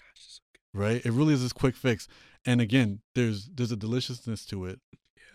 right? 0.75 1.03
It 1.05 1.11
really 1.11 1.33
is 1.33 1.41
this 1.41 1.53
quick 1.53 1.75
fix. 1.75 2.07
And 2.45 2.61
again, 2.61 2.99
there's 3.15 3.49
there's 3.53 3.71
a 3.71 3.77
deliciousness 3.77 4.45
to 4.47 4.65
it. 4.65 4.79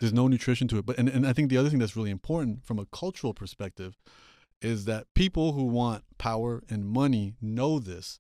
There's 0.00 0.12
no 0.12 0.28
nutrition 0.28 0.66
to 0.68 0.78
it. 0.78 0.86
But 0.86 0.98
and, 0.98 1.08
and 1.08 1.26
I 1.26 1.32
think 1.32 1.50
the 1.50 1.56
other 1.56 1.68
thing 1.68 1.78
that's 1.78 1.96
really 1.96 2.10
important 2.10 2.64
from 2.64 2.78
a 2.78 2.86
cultural 2.86 3.34
perspective 3.34 3.96
is 4.60 4.84
that 4.86 5.06
people 5.14 5.52
who 5.52 5.64
want 5.64 6.04
power 6.18 6.62
and 6.68 6.84
money 6.84 7.36
know 7.40 7.78
this. 7.78 8.18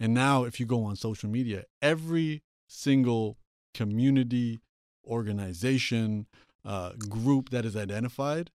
And 0.00 0.14
now 0.14 0.44
if 0.44 0.60
you 0.60 0.66
go 0.66 0.84
on 0.84 0.96
social 0.96 1.28
media, 1.28 1.64
every 1.80 2.42
single 2.66 3.38
community, 3.74 4.60
organization, 5.06 6.26
uh, 6.64 6.92
group 7.08 7.50
that 7.50 7.64
is 7.64 7.76
identified 7.76 8.50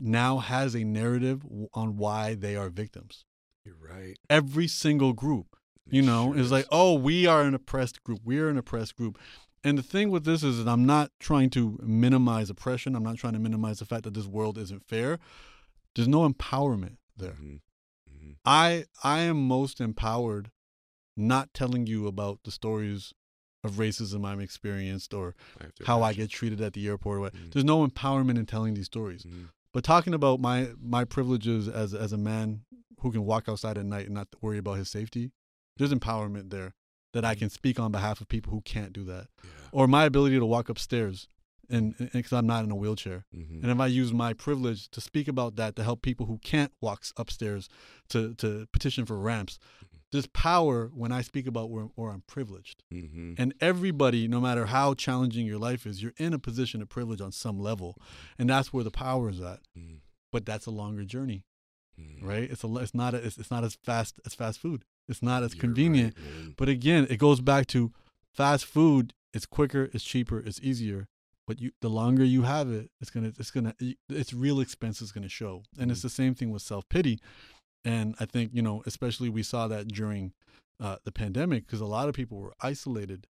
now 0.00 0.38
has 0.38 0.74
a 0.74 0.84
narrative 0.84 1.42
on 1.72 1.96
why 1.96 2.34
they 2.34 2.56
are 2.56 2.68
victims. 2.68 3.24
You're 3.64 3.76
right. 3.76 4.18
Every 4.28 4.68
single 4.68 5.12
group 5.12 5.56
you 5.90 6.02
know 6.02 6.32
Sure 6.32 6.40
is 6.40 6.52
like 6.52 6.66
oh 6.70 6.94
we 6.94 7.26
are 7.26 7.42
an 7.42 7.54
oppressed 7.54 8.02
group 8.04 8.20
we're 8.24 8.48
an 8.48 8.56
oppressed 8.56 8.96
group 8.96 9.18
and 9.64 9.76
the 9.78 9.82
thing 9.82 10.10
with 10.10 10.24
this 10.24 10.42
is 10.42 10.62
that 10.64 10.70
i'm 10.70 10.84
not 10.86 11.10
trying 11.18 11.50
to 11.50 11.78
minimize 11.82 12.50
oppression 12.50 12.94
i'm 12.96 13.02
not 13.02 13.16
trying 13.16 13.32
to 13.34 13.38
minimize 13.38 13.78
the 13.78 13.84
fact 13.84 14.04
that 14.04 14.14
this 14.14 14.26
world 14.26 14.56
isn't 14.58 14.84
fair 14.86 15.18
there's 15.94 16.08
no 16.08 16.28
empowerment 16.28 16.96
there 17.16 17.32
Mhm. 17.34 17.60
Mhm. 18.10 18.22
Mhm. 18.22 18.36
I 18.44 18.84
I 19.04 19.20
am 19.20 19.46
most 19.46 19.80
empowered 19.80 20.50
not 21.16 21.52
telling 21.52 21.86
you 21.86 22.06
about 22.06 22.40
the 22.44 22.50
stories 22.50 23.12
of 23.62 23.72
racism 23.72 24.24
I've 24.24 24.40
experienced 24.40 25.12
or 25.12 25.34
I 25.60 25.66
how 25.84 26.02
I 26.02 26.14
get 26.14 26.30
treated 26.30 26.60
at 26.62 26.72
the 26.72 26.86
airport. 26.88 27.18
or 27.18 27.20
what. 27.20 27.34
Mhm. 27.34 27.52
There's 27.52 27.64
no 27.64 27.86
empowerment 27.86 28.38
in 28.38 28.46
telling 28.46 28.72
these 28.74 28.86
stories. 28.86 29.24
Mhm. 29.24 29.50
But 29.72 29.84
talking 29.84 30.14
about 30.14 30.40
my 30.40 30.72
my 30.80 31.04
privileges 31.04 31.68
as 31.68 31.92
as 31.92 32.12
a 32.12 32.16
man 32.16 32.64
who 33.00 33.12
can 33.12 33.24
walk 33.26 33.48
outside 33.48 33.76
at 33.76 33.84
night 33.84 34.06
and 34.06 34.14
not 34.14 34.28
worry 34.40 34.56
about 34.58 34.78
his 34.78 34.88
safety, 34.88 35.32
there's 35.76 35.92
empowerment 35.92 36.48
there 36.50 36.74
that 37.12 37.24
I 37.24 37.34
can 37.34 37.50
speak 37.50 37.78
on 37.80 37.90
behalf 37.92 38.20
of 38.20 38.28
people 38.28 38.52
who 38.52 38.60
can't 38.62 38.92
do 38.92 39.04
that, 39.04 39.28
Yeah. 39.42 39.50
or 39.72 39.86
my 39.88 40.04
ability 40.04 40.38
to 40.38 40.46
walk 40.46 40.68
upstairs, 40.68 41.28
and 41.68 41.96
because 42.12 42.32
I'm 42.32 42.46
not 42.46 42.64
in 42.64 42.70
a 42.70 42.76
wheelchair, 42.76 43.24
Mhm. 43.34 43.62
and 43.62 43.70
if 43.70 43.80
I 43.80 43.86
use 43.86 44.12
my 44.12 44.32
privilege 44.32 44.88
to 44.90 45.00
speak 45.00 45.28
about 45.28 45.56
that 45.56 45.76
to 45.76 45.84
help 45.84 46.02
people 46.02 46.26
who 46.26 46.38
can't 46.38 46.72
walk 46.80 47.04
upstairs 47.16 47.68
to 48.08 48.34
to 48.34 48.66
petition 48.72 49.06
for 49.06 49.18
ramps, 49.18 49.58
there's 50.12 50.26
power 50.28 50.88
when 50.92 51.12
I 51.12 51.22
speak 51.22 51.46
about 51.46 51.70
where, 51.70 51.84
where 51.94 52.10
I'm 52.10 52.22
privileged. 52.22 52.82
Mhm. 52.92 53.36
And 53.38 53.54
everybody, 53.60 54.26
no 54.26 54.40
matter 54.40 54.66
how 54.66 54.94
challenging 54.94 55.46
your 55.46 55.58
life 55.60 55.86
is, 55.86 56.02
you're 56.02 56.14
in 56.16 56.32
a 56.34 56.38
position 56.38 56.82
of 56.82 56.88
privilege 56.88 57.20
on 57.20 57.30
some 57.30 57.60
level, 57.60 57.96
and 58.36 58.50
that's 58.50 58.72
where 58.72 58.82
the 58.82 58.90
power 58.90 59.30
is 59.30 59.40
at. 59.40 59.60
Mhm. 59.78 60.00
But 60.32 60.44
that's 60.46 60.66
a 60.66 60.72
longer 60.72 61.04
journey, 61.04 61.44
Mhm. 62.00 62.22
right? 62.24 62.50
It's 62.50 62.64
a 62.64 62.76
it's 62.78 62.94
not 62.94 63.14
a, 63.14 63.18
it's, 63.24 63.38
it's 63.38 63.50
not 63.52 63.62
as 63.62 63.76
fast 63.76 64.20
as 64.26 64.34
fast 64.34 64.58
food. 64.58 64.84
It's 65.10 65.22
not 65.22 65.42
as 65.42 65.54
You're 65.54 65.60
convenient. 65.60 66.14
right. 66.16 66.54
But 66.56 66.68
again, 66.68 67.06
it 67.10 67.16
goes 67.18 67.40
back 67.40 67.66
to 67.68 67.92
fast 68.32 68.64
food. 68.64 69.12
It's 69.34 69.46
quicker, 69.46 69.90
it's 69.92 70.04
cheaper, 70.04 70.38
it's 70.38 70.60
easier. 70.60 71.08
But 71.46 71.60
you, 71.60 71.72
the 71.80 71.90
longer 71.90 72.24
you 72.24 72.42
have 72.42 72.70
it, 72.70 72.90
it's 73.00 73.10
gonna, 73.10 73.32
it's 73.38 73.50
gonna, 73.50 73.74
its 74.08 74.32
real 74.32 74.60
expense 74.60 75.02
is 75.02 75.10
gonna 75.12 75.28
show. 75.28 75.62
And 75.78 75.90
it's 75.90 76.00
Mhm. 76.00 76.04
the 76.04 76.10
same 76.10 76.34
thing 76.34 76.50
with 76.50 76.62
self 76.62 76.88
pity. 76.88 77.18
And 77.84 78.14
I 78.20 78.26
think 78.26 78.52
you 78.54 78.62
know, 78.62 78.82
especially 78.86 79.28
we 79.28 79.42
saw 79.42 79.66
that 79.68 79.88
during 79.88 80.32
uh, 80.78 80.96
the 81.04 81.12
pandemic 81.12 81.66
because 81.66 81.80
a 81.80 81.86
lot 81.86 82.08
of 82.08 82.14
people 82.14 82.38
were 82.38 82.54
isolated, 82.60 83.26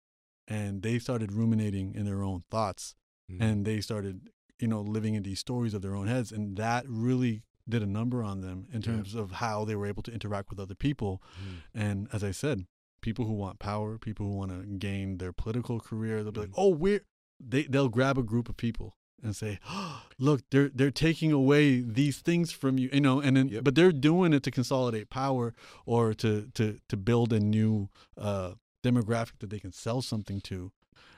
and 0.47 0.81
they 0.83 0.99
started 0.99 1.31
ruminating 1.31 1.95
in 1.95 2.05
their 2.05 2.21
own 2.23 2.43
thoughts, 2.51 2.95
Mhm. 3.31 3.41
and 3.41 3.65
they 3.65 3.81
started, 3.81 4.29
you 4.59 4.67
know, 4.67 4.81
living 4.81 5.15
in 5.15 5.23
these 5.23 5.39
stories 5.39 5.73
of 5.73 5.81
their 5.81 5.95
own 5.95 6.07
heads, 6.07 6.31
and 6.31 6.57
that 6.57 6.85
really 6.87 7.41
did 7.69 7.81
a 7.83 7.85
number 7.85 8.23
on 8.23 8.41
them 8.41 8.67
in 8.73 8.81
Yeah. 8.81 8.87
terms 8.93 9.15
of 9.15 9.31
how 9.33 9.63
they 9.65 9.75
were 9.75 9.85
able 9.85 10.03
to 10.03 10.11
interact 10.11 10.49
with 10.49 10.59
other 10.59 10.75
people. 10.75 11.21
Mhm. 11.41 11.57
And 11.73 12.07
as 12.11 12.23
I 12.23 12.31
said, 12.31 12.65
people 13.01 13.25
who 13.25 13.33
want 13.33 13.59
power, 13.59 13.97
people 13.97 14.25
who 14.27 14.35
want 14.35 14.51
to 14.51 14.65
gain 14.65 15.17
their 15.17 15.31
political 15.31 15.79
career, 15.79 16.23
they'll 16.23 16.31
be 16.33 16.41
like, 16.41 16.49
Mhm. 16.49 16.55
"Oh, 16.57 16.69
we're," 16.69 17.05
they 17.39 17.63
they'll 17.63 17.89
grab 17.89 18.17
a 18.17 18.23
group 18.23 18.49
of 18.49 18.57
people 18.57 18.97
and 19.21 19.35
say, 19.35 19.59
oh, 19.69 20.03
"Look, 20.17 20.41
they're 20.49 20.69
they're 20.69 20.91
taking 20.91 21.31
away 21.31 21.81
these 21.81 22.19
things 22.19 22.51
from 22.51 22.77
you," 22.77 22.89
you 22.91 23.01
know, 23.01 23.19
and 23.21 23.37
then 23.37 23.47
Yep. 23.49 23.63
but 23.63 23.75
they're 23.75 23.91
doing 23.93 24.33
it 24.33 24.43
to 24.43 24.51
consolidate 24.51 25.09
power 25.09 25.53
or 25.85 26.13
to 26.15 26.49
to 26.55 26.79
to 26.89 26.97
build 26.97 27.31
a 27.33 27.39
new 27.39 27.89
uh, 28.17 28.55
demographic 28.83 29.39
that 29.39 29.49
they 29.49 29.59
can 29.59 29.71
sell 29.73 30.01
something 30.01 30.39
to, 30.41 30.71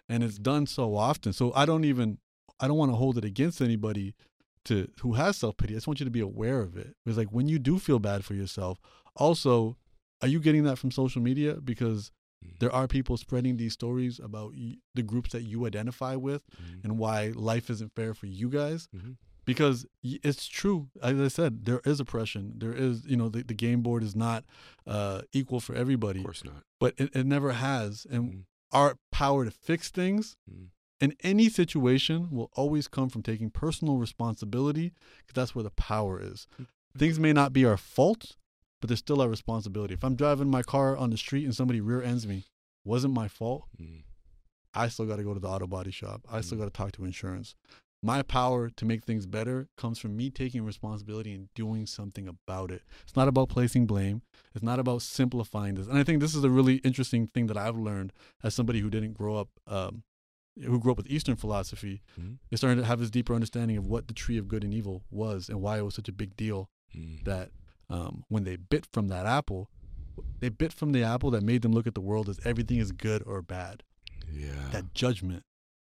and 0.10 0.24
it's 0.24 0.38
done 0.40 0.66
so 0.68 0.96
often. 0.96 1.32
So 1.34 1.52
I 1.54 1.66
don't 1.66 1.86
even 1.86 2.20
I 2.60 2.68
don't 2.68 2.78
want 2.78 2.92
to 2.92 2.96
hold 2.96 3.18
it 3.18 3.26
against 3.26 3.62
anybody 3.62 4.14
to 4.66 4.90
who 5.02 5.14
has 5.14 5.38
self 5.38 5.58
pity. 5.58 5.74
I 5.74 5.78
just 5.78 5.88
want 5.88 6.00
you 6.00 6.06
to 6.06 6.12
be 6.12 6.20
aware 6.20 6.62
of 6.62 6.78
it. 6.78 6.96
Because 7.04 7.18
like 7.18 7.32
when 7.32 7.48
you 7.48 7.60
do 7.60 7.80
feel 7.80 8.00
bad 8.00 8.24
for 8.26 8.34
yourself, 8.34 8.80
also, 9.16 9.78
are 10.22 10.28
you 10.28 10.40
getting 10.40 10.64
that 10.66 10.78
from 10.78 10.92
social 10.92 11.22
media? 11.22 11.56
Because 11.56 12.12
Mhm. 12.46 12.60
there 12.60 12.72
are 12.72 12.88
people 12.88 13.18
spreading 13.18 13.58
these 13.58 13.74
stories 13.74 14.20
about 14.20 14.54
y- 14.54 14.78
the 14.96 15.04
groups 15.04 15.32
that 15.32 15.44
you 15.44 15.66
identify 15.66 16.16
with 16.16 16.44
Mhm. 16.62 16.84
and 16.84 16.98
why 16.98 17.28
life 17.36 17.70
isn't 17.70 17.94
fair 17.96 18.14
for 18.14 18.26
you 18.28 18.50
guys. 18.50 18.88
Mhm. 18.96 19.18
Because 19.46 19.86
it's 20.04 20.48
true, 20.48 20.90
as 21.02 21.20
I 21.20 21.28
said, 21.28 21.66
there 21.66 21.82
is 21.84 22.00
oppression. 22.00 22.54
There 22.58 22.74
is, 22.74 23.06
you 23.06 23.18
know, 23.18 23.28
the, 23.30 23.44
the 23.44 23.56
game 23.56 23.82
board 23.82 24.04
is 24.04 24.16
not 24.16 24.46
uh, 24.88 25.22
equal 25.34 25.60
for 25.60 25.74
everybody, 25.76 26.20
Of 26.20 26.26
course 26.26 26.44
not. 26.44 26.64
but 26.80 26.94
it, 26.98 27.16
it 27.16 27.26
never 27.26 27.54
has. 27.54 28.06
And 28.10 28.24
Mhm. 28.32 28.44
our 28.72 28.98
power 29.12 29.46
to 29.46 29.52
fix 29.52 29.90
things 29.90 30.36
In 31.02 31.16
any 31.22 31.50
situation 31.50 32.30
will 32.30 32.52
always 32.54 32.88
come 32.88 33.10
from 33.10 33.24
taking 33.24 33.50
personal 33.50 33.98
responsibility 33.98 34.94
because 35.18 35.34
that's 35.34 35.56
where 35.56 35.64
the 35.64 35.72
power 35.72 36.22
is. 36.22 36.48
Things 36.96 37.20
may 37.20 37.34
not 37.34 37.54
be 37.54 37.66
our 37.66 37.78
fault, 37.78 38.38
but 38.80 38.88
they're 38.88 38.98
still 38.98 39.22
our 39.22 39.30
responsibility. 39.30 39.96
If 39.96 40.04
I'm 40.04 40.16
driving 40.16 40.50
my 40.50 40.62
car 40.62 40.96
on 40.96 41.10
the 41.10 41.18
street 41.18 41.44
and 41.46 41.56
somebody 41.56 41.82
rear 41.82 42.04
ends 42.04 42.28
me, 42.28 42.46
wasn't 42.86 43.14
my 43.16 43.28
fault. 43.28 43.64
Mhm. 43.80 44.04
I 44.74 44.88
still 44.90 45.06
got 45.06 45.18
to 45.18 45.24
go 45.24 45.34
to 45.34 45.40
the 45.40 45.50
auto 45.50 45.68
body 45.68 45.92
shop. 45.92 46.26
I 46.30 46.42
still 46.42 46.58
Mhm. 46.58 46.62
got 46.62 46.66
to 46.66 46.72
talk 46.78 46.92
to 46.94 47.06
insurance. 47.06 47.56
My 48.04 48.24
power 48.24 48.70
to 48.70 48.86
make 48.86 49.04
things 49.04 49.26
better 49.28 49.70
comes 49.78 50.00
from 50.00 50.16
me 50.16 50.32
taking 50.32 50.64
responsibility 50.64 51.34
and 51.34 51.54
doing 51.54 51.86
something 51.86 52.28
about 52.28 52.72
it. 52.72 52.84
It's 53.04 53.16
not 53.16 53.28
about 53.28 53.50
placing 53.50 53.86
blame. 53.86 54.22
It's 54.56 54.64
not 54.64 54.80
about 54.80 55.02
simplifying 55.04 55.76
this. 55.76 55.88
And 55.88 55.98
I 55.98 56.04
think 56.04 56.20
this 56.20 56.34
is 56.34 56.44
a 56.44 56.50
really 56.50 56.78
interesting 56.78 57.28
thing 57.28 57.48
that 57.48 57.58
I've 57.58 57.78
learned 57.78 58.14
as 58.44 58.56
somebody 58.56 58.80
who 58.80 58.90
didn't 58.90 59.14
grow 59.14 59.36
up, 59.36 59.50
um, 59.68 60.04
who 60.56 60.80
grew 60.80 60.92
up 60.92 60.98
with 60.98 61.08
Eastern 61.08 61.36
philosophy. 61.36 62.02
Mhm. 62.20 62.40
Is 62.52 62.60
starting 62.60 62.80
to 62.80 62.86
have 62.86 63.00
this 63.00 63.10
deeper 63.10 63.34
understanding 63.34 63.78
of 63.78 63.86
what 63.88 64.08
the 64.08 64.14
tree 64.14 64.38
of 64.38 64.48
good 64.48 64.64
and 64.64 64.74
evil 64.74 65.04
was 65.10 65.50
and 65.50 65.62
why 65.62 65.78
it 65.80 65.82
was 65.84 65.96
such 65.96 66.10
a 66.10 66.14
big 66.14 66.36
deal 66.36 66.70
Mhm. 66.96 67.24
that 67.24 67.52
um, 67.90 68.24
when 68.30 68.44
they 68.46 68.56
bit 68.56 68.86
from 68.86 69.10
that 69.10 69.26
apple, 69.26 69.70
they 70.40 70.48
bit 70.50 70.72
from 70.72 70.94
the 70.94 71.04
apple 71.04 71.30
that 71.32 71.44
made 71.44 71.62
them 71.62 71.74
look 71.74 71.86
at 71.88 71.94
the 71.94 72.00
world 72.02 72.30
as 72.30 72.40
everything 72.46 72.78
is 72.78 72.92
good 72.94 73.22
or 73.26 73.42
bad 73.42 73.84
Yeah. 74.32 74.70
that 74.72 74.94
judgment 74.94 75.44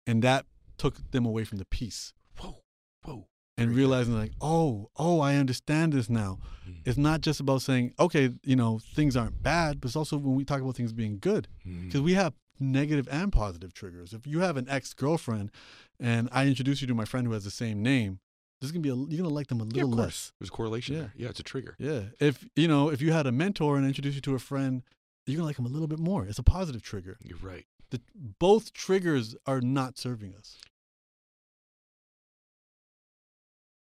and 0.08 0.24
that 0.24 0.46
took 0.78 1.12
them 1.12 1.24
away 1.26 1.44
from 1.44 1.60
the 1.60 1.66
peace 1.66 2.14
whoa. 2.40 2.64
Whoa. 3.04 3.28
and 3.58 3.76
realizing 3.76 4.16
like 4.16 4.32
oh 4.42 4.90
oh 4.96 5.20
i 5.20 5.36
understand 5.36 5.94
this 5.94 6.10
now 6.10 6.40
Mhm. 6.68 6.82
it's 6.86 6.98
not 6.98 7.22
just 7.22 7.40
about 7.40 7.62
saying 7.62 7.94
okay 8.00 8.32
you 8.44 8.56
know 8.56 8.80
things 8.80 9.16
aren't 9.16 9.44
bad 9.44 9.80
but 9.80 9.90
it's 9.90 9.96
also 9.96 10.18
when 10.18 10.34
we 10.36 10.44
talk 10.46 10.62
about 10.62 10.76
things 10.76 10.94
being 10.94 11.20
good 11.20 11.48
because 11.64 12.02
we 12.02 12.14
have 12.16 12.34
negative 12.60 13.08
and 13.12 13.32
positive 13.32 13.74
triggers 13.74 14.14
if 14.14 14.26
you 14.28 14.40
have 14.40 14.58
an 14.58 14.68
ex-girlfriend 14.70 15.52
and 16.00 16.30
i 16.32 16.46
introduce 16.46 16.82
you 16.82 16.88
to 16.88 16.94
my 16.94 17.06
friend 17.06 17.28
who 17.28 17.34
has 17.34 17.44
the 17.44 17.52
same 17.52 17.82
name 17.82 18.20
there's 18.62 18.72
gonna 18.72 18.82
be 18.82 18.90
a 18.90 18.96
you're 18.96 19.22
gonna 19.24 19.34
like 19.34 19.48
them 19.48 19.60
a 19.60 19.66
Yeah, 19.66 19.84
little 19.84 19.94
of 19.94 20.00
less 20.00 20.32
There's 20.40 20.50
a 20.50 20.52
correlation 20.54 20.96
Yeah. 20.96 21.02
there. 21.02 21.14
Yeah, 21.18 21.30
it's 21.30 21.40
a 21.40 21.44
trigger. 21.44 21.76
yeah 21.80 22.04
if 22.20 22.46
you 22.56 22.68
know 22.68 22.90
if 22.90 23.02
you 23.02 23.12
had 23.12 23.28
a 23.28 23.32
mentor 23.32 23.76
and 23.78 23.86
I 23.86 23.90
introduce 23.90 24.16
you 24.16 24.22
to 24.22 24.36
a 24.36 24.40
friend 24.40 24.84
you're 25.26 25.38
gonna 25.38 25.48
like 25.48 25.56
them 25.58 25.66
a 25.66 25.70
little 25.70 25.88
bit 25.88 26.00
more 26.00 26.26
it's 26.26 26.40
a 26.40 26.44
positive 26.44 26.82
trigger 26.84 27.18
You're 27.22 27.38
right. 27.40 27.66
the, 27.90 28.02
both 28.40 28.72
triggers 28.74 29.36
are 29.46 29.60
not 29.62 29.98
serving 29.98 30.34
us 30.36 30.58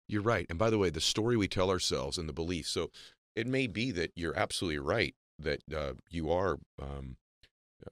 You're 0.08 0.24
right. 0.24 0.48
And 0.50 0.58
by 0.58 0.72
the 0.72 0.80
way, 0.80 0.90
the 0.90 1.02
story 1.02 1.38
we 1.38 1.48
tell 1.48 1.70
ourselves 1.70 2.18
and 2.18 2.28
the 2.28 2.34
belief. 2.34 2.68
So 2.68 2.90
it 3.36 3.46
may 3.46 3.68
be 3.68 3.92
that 3.92 4.12
you're 4.16 4.36
absolutely 4.36 4.80
right 4.80 5.14
that 5.38 5.62
uh, 5.72 5.94
you 6.10 6.32
are 6.32 6.58
um, 6.82 7.18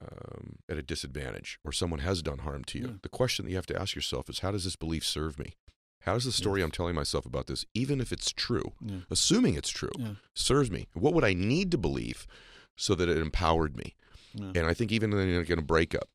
um, 0.00 0.56
at 0.68 0.76
a 0.78 0.82
disadvantage 0.82 1.58
or 1.64 1.72
someone 1.72 2.00
has 2.00 2.22
done 2.22 2.38
harm 2.38 2.64
to 2.64 2.78
you. 2.78 2.86
Yeah. 2.86 2.92
The 3.02 3.08
question 3.08 3.44
that 3.44 3.50
you 3.50 3.56
have 3.56 3.66
to 3.66 3.80
ask 3.80 3.94
yourself 3.94 4.28
is 4.28 4.40
how 4.40 4.50
does 4.52 4.64
this 4.64 4.76
belief 4.76 5.04
serve 5.06 5.38
me? 5.38 5.54
How 6.02 6.14
does 6.14 6.24
the 6.24 6.32
story 6.32 6.60
Yes. 6.60 6.66
I'm 6.66 6.70
telling 6.72 6.94
myself 6.94 7.26
about 7.26 7.46
this, 7.48 7.64
even 7.74 8.00
if 8.00 8.12
it's 8.12 8.30
true, 8.32 8.72
yeah 8.80 8.98
assuming 9.10 9.54
it's 9.54 9.70
true, 9.70 9.90
yeah 9.98 10.12
serves 10.34 10.70
me? 10.70 10.88
What 10.94 11.12
would 11.14 11.24
I 11.24 11.34
need 11.34 11.70
to 11.72 11.78
believe 11.78 12.26
so 12.76 12.94
that 12.94 13.08
it 13.08 13.18
empowered 13.18 13.76
me? 13.76 13.94
And 14.38 14.58
I 14.66 14.74
think 14.74 14.92
even 14.92 15.12
in 15.12 15.18
a, 15.18 15.52
in 15.52 15.58
a 15.58 15.62
breakup, 15.62 16.08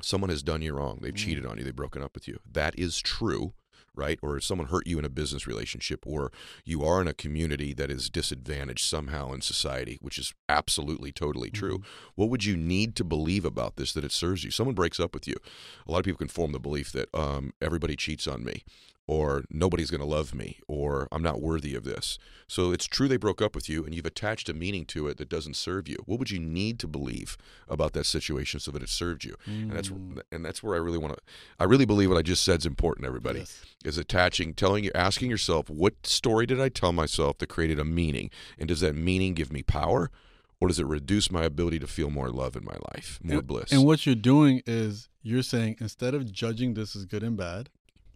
someone 0.00 0.30
has 0.30 0.42
done 0.42 0.62
you 0.62 0.72
wrong. 0.72 1.00
They've 1.02 1.12
Mm. 1.12 1.16
cheated 1.18 1.44
on 1.46 1.58
you. 1.58 1.64
They've 1.64 1.76
broken 1.76 2.02
up 2.02 2.14
with 2.14 2.26
you. 2.26 2.38
That 2.50 2.78
is 2.78 3.00
true, 3.00 3.52
right? 3.94 4.18
Or 4.22 4.36
if 4.36 4.44
someone 4.44 4.68
hurt 4.68 4.86
you 4.86 4.98
in 4.98 5.04
a 5.04 5.10
business 5.10 5.46
relationship, 5.46 6.06
or 6.06 6.32
you 6.64 6.84
are 6.84 7.00
in 7.00 7.08
a 7.08 7.14
community 7.14 7.72
that 7.74 7.90
is 7.90 8.10
disadvantaged 8.10 8.84
somehow 8.84 9.32
in 9.32 9.40
society, 9.40 9.98
which 10.00 10.18
is 10.18 10.34
absolutely, 10.48 11.12
totally 11.12 11.50
true. 11.50 11.78
Mhm. 11.78 11.84
What 12.14 12.30
would 12.30 12.44
you 12.44 12.56
need 12.56 12.96
to 12.96 13.04
believe 13.04 13.44
about 13.44 13.76
this 13.76 13.92
that 13.92 14.04
it 14.04 14.12
serves 14.12 14.44
you? 14.44 14.50
Someone 14.50 14.74
breaks 14.74 15.00
up 15.00 15.14
with 15.14 15.26
you. 15.26 15.36
A 15.86 15.92
lot 15.92 15.98
of 15.98 16.04
people 16.04 16.18
can 16.18 16.28
form 16.28 16.52
the 16.52 16.60
belief 16.60 16.92
that 16.92 17.08
um, 17.14 17.52
everybody 17.60 17.96
cheats 17.96 18.26
on 18.26 18.44
me. 18.44 18.64
Or 19.06 19.44
nobody's 19.50 19.90
going 19.90 20.00
to 20.00 20.06
love 20.06 20.34
me, 20.34 20.60
or 20.66 21.08
I'm 21.12 21.22
not 21.22 21.42
worthy 21.42 21.74
of 21.74 21.84
this. 21.84 22.18
So 22.48 22.72
it's 22.72 22.86
true 22.86 23.06
they 23.06 23.18
broke 23.18 23.42
up 23.42 23.54
with 23.54 23.68
you, 23.68 23.84
and 23.84 23.94
you've 23.94 24.06
attached 24.06 24.48
a 24.48 24.54
meaning 24.54 24.86
to 24.86 25.08
it 25.08 25.18
that 25.18 25.28
doesn't 25.28 25.56
serve 25.56 25.88
you. 25.88 25.98
What 26.06 26.18
would 26.18 26.30
you 26.30 26.38
need 26.40 26.78
to 26.78 26.86
believe 26.88 27.36
about 27.68 27.92
that 27.92 28.06
situation 28.06 28.60
so 28.60 28.70
that 28.70 28.82
it 28.82 28.88
served 28.88 29.24
you? 29.24 29.36
And 29.46 29.72
that's 29.72 29.90
Mm. 29.90 30.22
and 30.32 30.42
that's 30.42 30.62
where 30.62 30.74
I 30.74 30.78
really 30.78 30.96
want 30.96 31.14
to. 31.16 31.20
I 31.60 31.64
really 31.64 31.84
believe 31.84 32.08
what 32.08 32.16
I 32.16 32.22
just 32.22 32.42
said 32.42 32.60
is 32.60 32.66
important. 32.66 33.06
Everybody 33.06 33.40
Yes. 33.40 33.62
is 33.84 33.98
attaching, 33.98 34.54
telling 34.54 34.84
you, 34.84 34.90
asking 34.94 35.28
yourself, 35.28 35.68
what 35.68 36.06
story 36.06 36.46
did 36.46 36.58
I 36.58 36.70
tell 36.70 36.92
myself 36.94 37.36
that 37.38 37.48
created 37.48 37.78
a 37.78 37.84
meaning, 37.84 38.30
and 38.58 38.68
does 38.68 38.80
that 38.80 38.94
meaning 38.94 39.34
give 39.34 39.52
me 39.52 39.62
power, 39.62 40.10
or 40.60 40.68
does 40.68 40.78
it 40.78 40.86
reduce 40.86 41.30
my 41.30 41.44
ability 41.44 41.78
to 41.80 41.86
feel 41.86 42.08
more 42.08 42.30
love 42.30 42.56
in 42.56 42.64
my 42.64 42.76
life, 42.94 43.20
more 43.22 43.40
and, 43.40 43.46
bliss? 43.46 43.70
And 43.70 43.84
what 43.84 44.06
you're 44.06 44.14
doing 44.14 44.62
is 44.66 45.10
you're 45.22 45.42
saying 45.42 45.76
instead 45.78 46.14
of 46.14 46.32
judging 46.32 46.72
this 46.72 46.96
as 46.96 47.04
good 47.04 47.22
and 47.22 47.36
bad, 47.36 47.68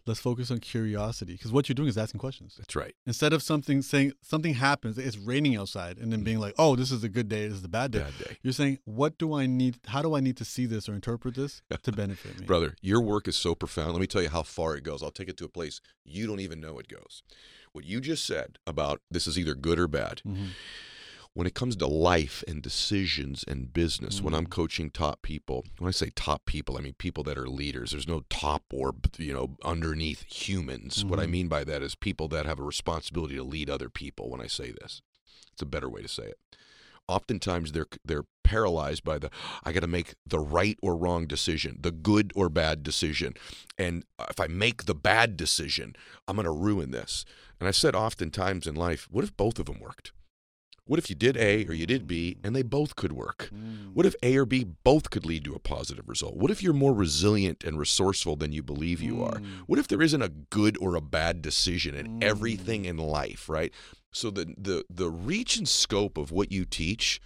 let's 0.05 0.19
focus 0.19 0.49
on 0.51 0.59
curiosity 0.59 1.33
because 1.33 1.51
what 1.51 1.67
you're 1.69 1.75
doing 1.75 1.89
is 1.89 1.97
asking 1.97 2.19
questions. 2.19 2.55
that's 2.57 2.75
right. 2.75 2.95
Instead 3.05 3.33
of 3.33 3.41
something 3.43 3.81
saying 3.81 4.13
something 4.21 4.53
happens, 4.55 4.97
it's 4.97 5.17
raining 5.17 5.55
outside, 5.55 5.97
and 5.97 6.11
then 6.11 6.23
being 6.23 6.39
like, 6.39 6.55
"Oh, 6.57 6.75
this 6.75 6.91
is 6.91 7.03
a 7.03 7.09
good 7.09 7.29
day. 7.29 7.47
This 7.47 7.57
is 7.59 7.63
a 7.63 7.69
bad 7.69 7.91
day." 7.91 7.99
Bad 7.99 8.17
day. 8.17 8.37
You're 8.41 8.53
saying, 8.53 8.79
"What 8.85 9.17
do 9.17 9.33
I 9.33 9.45
need? 9.45 9.79
How 9.87 10.01
do 10.01 10.15
I 10.15 10.19
need 10.19 10.37
to 10.37 10.45
see 10.45 10.65
this 10.65 10.87
or 10.89 10.93
interpret 10.93 11.35
this 11.35 11.61
to 11.83 11.91
benefit 11.91 12.39
me?" 12.39 12.45
Brother, 12.45 12.75
your 12.81 13.01
work 13.01 13.27
is 13.27 13.35
so 13.35 13.55
profound. 13.55 13.91
Let 13.93 14.01
me 14.01 14.07
tell 14.07 14.21
you 14.21 14.29
how 14.29 14.43
far 14.43 14.75
it 14.75 14.83
goes. 14.83 15.01
I'll 15.03 15.11
take 15.11 15.29
it 15.29 15.37
to 15.37 15.45
a 15.45 15.49
place 15.49 15.81
you 16.03 16.27
don't 16.27 16.39
even 16.39 16.59
know 16.59 16.79
it 16.79 16.87
goes. 16.87 17.23
What 17.71 17.85
you 17.85 18.01
just 18.01 18.25
said 18.25 18.57
about 18.65 19.01
this 19.11 19.27
is 19.27 19.37
either 19.37 19.53
good 19.53 19.77
or 19.77 19.87
bad. 19.87 20.21
Mhm. 20.25 20.49
When 21.39 21.47
it 21.47 21.55
comes 21.55 21.77
to 21.77 21.87
life 21.87 22.43
and 22.49 22.61
decisions 22.61 23.45
and 23.47 23.71
business, 23.71 24.21
when 24.21 24.33
I'm 24.33 24.47
Mm. 24.47 24.49
coaching 24.49 24.89
top 24.89 25.21
people, 25.21 25.65
when 25.77 25.87
I 25.87 25.91
say 25.91 26.09
top 26.09 26.45
people, 26.45 26.77
I 26.77 26.81
mean 26.81 26.95
people 26.95 27.23
that 27.23 27.37
are 27.37 27.47
leaders. 27.47 27.91
There's 27.91 28.09
no 28.09 28.25
top 28.29 28.63
or 28.73 28.93
you 29.17 29.31
know 29.31 29.55
underneath 29.63 30.25
humans. 30.25 31.05
What 31.05 31.17
I 31.17 31.27
Mhm. 31.27 31.29
mean 31.29 31.47
by 31.47 31.63
that 31.63 31.81
is 31.81 31.95
people 31.95 32.27
that 32.27 32.45
have 32.45 32.59
a 32.59 32.63
responsibility 32.63 33.35
to 33.35 33.43
lead 33.43 33.69
other 33.69 33.89
people. 33.89 34.29
When 34.29 34.41
I 34.41 34.47
say 34.47 34.71
this, 34.71 35.01
it's 35.53 35.61
a 35.61 35.65
better 35.65 35.87
way 35.87 36.01
to 36.01 36.09
say 36.09 36.23
it. 36.23 36.39
Oftentimes 37.07 37.71
they're 37.71 37.87
they're 38.03 38.25
paralyzed 38.43 39.05
by 39.05 39.17
the 39.17 39.29
I 39.63 39.71
got 39.71 39.79
to 39.79 39.87
make 39.87 40.15
the 40.25 40.39
right 40.39 40.77
or 40.81 40.97
wrong 40.97 41.25
decision, 41.25 41.77
the 41.79 41.91
good 41.91 42.33
or 42.35 42.49
bad 42.49 42.83
decision, 42.83 43.35
and 43.77 44.03
if 44.29 44.41
I 44.41 44.47
make 44.47 44.87
the 44.87 44.95
bad 44.95 45.37
decision, 45.37 45.95
I'm 46.27 46.35
going 46.35 46.43
to 46.43 46.51
ruin 46.51 46.91
this. 46.91 47.23
And 47.61 47.69
I 47.69 47.71
said 47.71 47.95
oftentimes 47.95 48.67
in 48.67 48.75
life, 48.75 49.07
what 49.09 49.23
if 49.23 49.37
both 49.37 49.57
of 49.57 49.67
them 49.67 49.79
worked? 49.79 50.11
What 50.89 50.97
if 50.97 51.07
you 51.07 51.15
did 51.15 51.37
A 51.37 51.67
or 51.67 51.73
you 51.75 51.85
did 51.85 52.07
B 52.07 52.37
and 52.43 52.55
they 52.55 52.63
both 52.63 52.95
could 52.95 53.11
work? 53.11 53.51
What 53.93 54.07
if 54.07 54.15
A 54.23 54.35
or 54.37 54.45
B 54.47 54.63
both 54.83 55.11
could 55.11 55.23
lead 55.23 55.43
to 55.45 55.53
a 55.53 55.59
positive 55.59 56.09
result? 56.09 56.35
What 56.35 56.49
if 56.49 56.63
you're 56.63 56.73
more 56.73 56.95
resilient 56.95 57.63
and 57.63 57.77
resourceful 57.77 58.35
than 58.35 58.53
you 58.53 58.63
believe 58.63 58.99
you 58.99 59.21
are? 59.23 59.35
Mm. 59.35 59.45
What 59.67 59.77
if 59.77 59.87
there 59.87 60.01
isn't 60.01 60.23
a 60.23 60.29
good 60.29 60.79
or 60.81 60.95
a 60.95 61.01
bad 61.01 61.43
decision 61.43 61.93
in 61.93 62.07
Mm. 62.19 62.23
everything 62.23 62.85
in 62.85 62.97
life, 62.97 63.47
right? 63.47 63.71
So 64.11 64.31
the 64.31 64.45
the 64.57 64.83
the 64.89 65.11
reach 65.11 65.57
and 65.57 65.69
scope 65.69 66.17
of 66.17 66.31
what 66.31 66.51
you 66.51 66.65
teach 66.65 67.21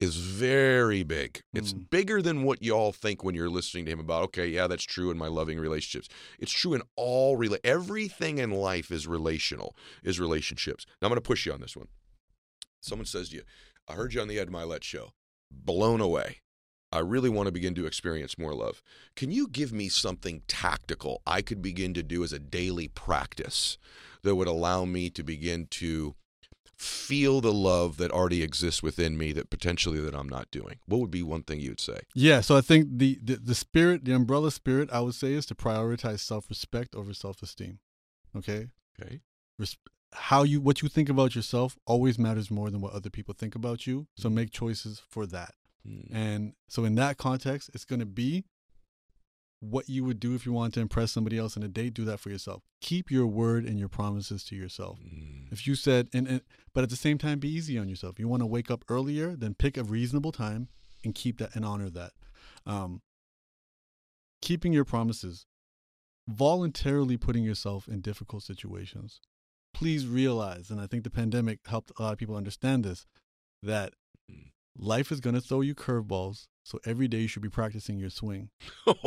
is 0.00 0.16
very 0.16 1.02
big. 1.02 1.42
It's 1.52 1.74
Mm. 1.74 1.90
bigger 1.90 2.22
than 2.22 2.42
what 2.44 2.62
y'all 2.62 2.92
think 2.92 3.22
when 3.22 3.34
you're 3.34 3.50
listening 3.50 3.84
to 3.84 3.90
him 3.92 4.00
about, 4.00 4.22
okay, 4.28 4.46
yeah, 4.48 4.66
that's 4.66 4.84
true 4.84 5.10
in 5.10 5.18
my 5.18 5.26
loving 5.28 5.58
relationships. 5.58 6.08
It's 6.38 6.52
true 6.52 6.72
in 6.72 6.80
all 6.96 7.36
rela- 7.36 7.58
everything 7.64 8.38
in 8.38 8.50
life 8.52 8.90
is 8.90 9.06
relational, 9.06 9.76
is 10.02 10.18
relationships. 10.18 10.86
Now 11.02 11.08
I'm 11.08 11.10
going 11.10 11.16
to 11.16 11.20
push 11.20 11.44
you 11.44 11.52
on 11.52 11.60
this 11.60 11.76
one. 11.76 11.88
Someone 12.80 13.06
says 13.06 13.30
to 13.30 13.36
you, 13.36 13.42
I 13.86 13.94
heard 13.94 14.14
you 14.14 14.20
on 14.20 14.28
the 14.28 14.38
Ed 14.38 14.48
Mylett 14.48 14.82
show. 14.82 15.12
Blown 15.50 16.00
away. 16.00 16.38
I 16.90 17.00
really 17.00 17.28
want 17.28 17.46
to 17.46 17.52
begin 17.52 17.74
to 17.74 17.86
experience 17.86 18.38
more 18.38 18.54
love. 18.54 18.82
Can 19.14 19.30
you 19.30 19.46
give 19.48 19.72
me 19.72 19.88
something 19.88 20.42
tactical 20.48 21.20
I 21.26 21.42
could 21.42 21.60
begin 21.60 21.92
to 21.94 22.02
do 22.02 22.24
as 22.24 22.32
a 22.32 22.38
daily 22.38 22.88
practice 22.88 23.76
that 24.22 24.36
would 24.36 24.48
allow 24.48 24.84
me 24.84 25.10
to 25.10 25.22
begin 25.22 25.66
to 25.72 26.14
feel 26.78 27.40
the 27.40 27.52
love 27.52 27.96
that 27.96 28.10
already 28.12 28.42
exists 28.42 28.82
within 28.82 29.18
me 29.18 29.32
that 29.32 29.50
potentially 29.50 30.00
that 30.00 30.14
I'm 30.14 30.28
not 30.28 30.50
doing? 30.50 30.78
What 30.86 31.00
would 31.00 31.10
be 31.10 31.22
one 31.22 31.42
thing 31.42 31.60
you'd 31.60 31.80
say? 31.80 32.00
Yeah, 32.14 32.40
so 32.40 32.56
I 32.56 32.60
think 32.60 32.98
the, 32.98 33.18
the 33.22 33.36
the 33.36 33.54
spirit, 33.54 34.04
the 34.04 34.14
umbrella 34.14 34.50
spirit, 34.50 34.88
I 34.92 35.00
would 35.00 35.14
say, 35.14 35.32
is 35.32 35.44
to 35.46 35.54
prioritize 35.54 36.20
self 36.20 36.48
respect 36.48 36.94
over 36.94 37.12
self 37.12 37.42
esteem. 37.42 37.80
Okay, 38.36 38.68
Okay. 39.00 39.20
Res- 39.58 39.76
how 40.12 40.42
you 40.42 40.60
what 40.60 40.82
you 40.82 40.88
think 40.88 41.08
about 41.08 41.34
yourself 41.34 41.76
always 41.86 42.18
matters 42.18 42.50
more 42.50 42.70
than 42.70 42.80
what 42.80 42.92
other 42.92 43.10
people 43.10 43.34
think 43.34 43.54
about 43.54 43.86
you. 43.86 44.06
So 44.16 44.30
make 44.30 44.50
choices 44.50 45.02
for 45.08 45.26
that. 45.26 45.54
Mm. 45.86 46.08
And 46.12 46.52
so 46.68 46.84
in 46.84 46.94
that 46.96 47.18
context, 47.18 47.70
it's 47.74 47.84
going 47.84 48.00
to 48.00 48.06
be 48.06 48.44
what 49.60 49.88
you 49.88 50.04
would 50.04 50.20
do 50.20 50.34
if 50.34 50.46
you 50.46 50.52
wanted 50.52 50.74
to 50.74 50.80
impress 50.80 51.10
somebody 51.10 51.36
else 51.36 51.56
in 51.56 51.62
a 51.62 51.68
date. 51.68 51.94
Do 51.94 52.04
that 52.04 52.20
for 52.20 52.30
yourself. 52.30 52.62
Keep 52.80 53.10
your 53.10 53.26
word 53.26 53.64
and 53.64 53.78
your 53.78 53.88
promises 53.88 54.44
to 54.44 54.56
yourself. 54.56 54.98
Mm. 55.00 55.52
If 55.52 55.66
you 55.66 55.74
said, 55.74 56.08
and, 56.12 56.26
and 56.26 56.40
but 56.72 56.84
at 56.84 56.90
the 56.90 56.96
same 56.96 57.18
time, 57.18 57.38
be 57.38 57.48
easy 57.48 57.78
on 57.78 57.88
yourself. 57.88 58.18
You 58.18 58.28
want 58.28 58.42
to 58.42 58.46
wake 58.46 58.70
up 58.70 58.84
earlier, 58.88 59.34
then 59.36 59.54
pick 59.54 59.76
a 59.76 59.82
reasonable 59.82 60.32
time 60.32 60.68
and 61.04 61.14
keep 61.14 61.38
that 61.38 61.54
and 61.54 61.64
honor 61.64 61.90
that. 61.90 62.12
Um, 62.66 63.02
keeping 64.40 64.72
your 64.72 64.84
promises, 64.84 65.46
voluntarily 66.28 67.16
putting 67.16 67.44
yourself 67.44 67.88
in 67.88 68.00
difficult 68.00 68.42
situations. 68.42 69.20
Please 69.74 70.06
realize, 70.06 70.70
and 70.70 70.80
I 70.80 70.86
think 70.86 71.04
the 71.04 71.10
pandemic 71.10 71.60
helped 71.66 71.92
a 71.98 72.02
lot 72.02 72.12
of 72.12 72.18
people 72.18 72.36
understand 72.36 72.84
this, 72.84 73.06
that 73.62 73.94
Mm. 74.30 74.50
life 74.76 75.10
is 75.10 75.20
going 75.20 75.34
to 75.34 75.40
throw 75.40 75.62
you 75.62 75.74
curveballs. 75.74 76.48
So 76.64 76.78
every 76.84 77.08
day 77.08 77.20
you 77.20 77.28
should 77.28 77.40
be 77.42 77.48
practicing 77.48 77.98
your 77.98 78.10
swing 78.10 78.50
Oh, 78.86 78.98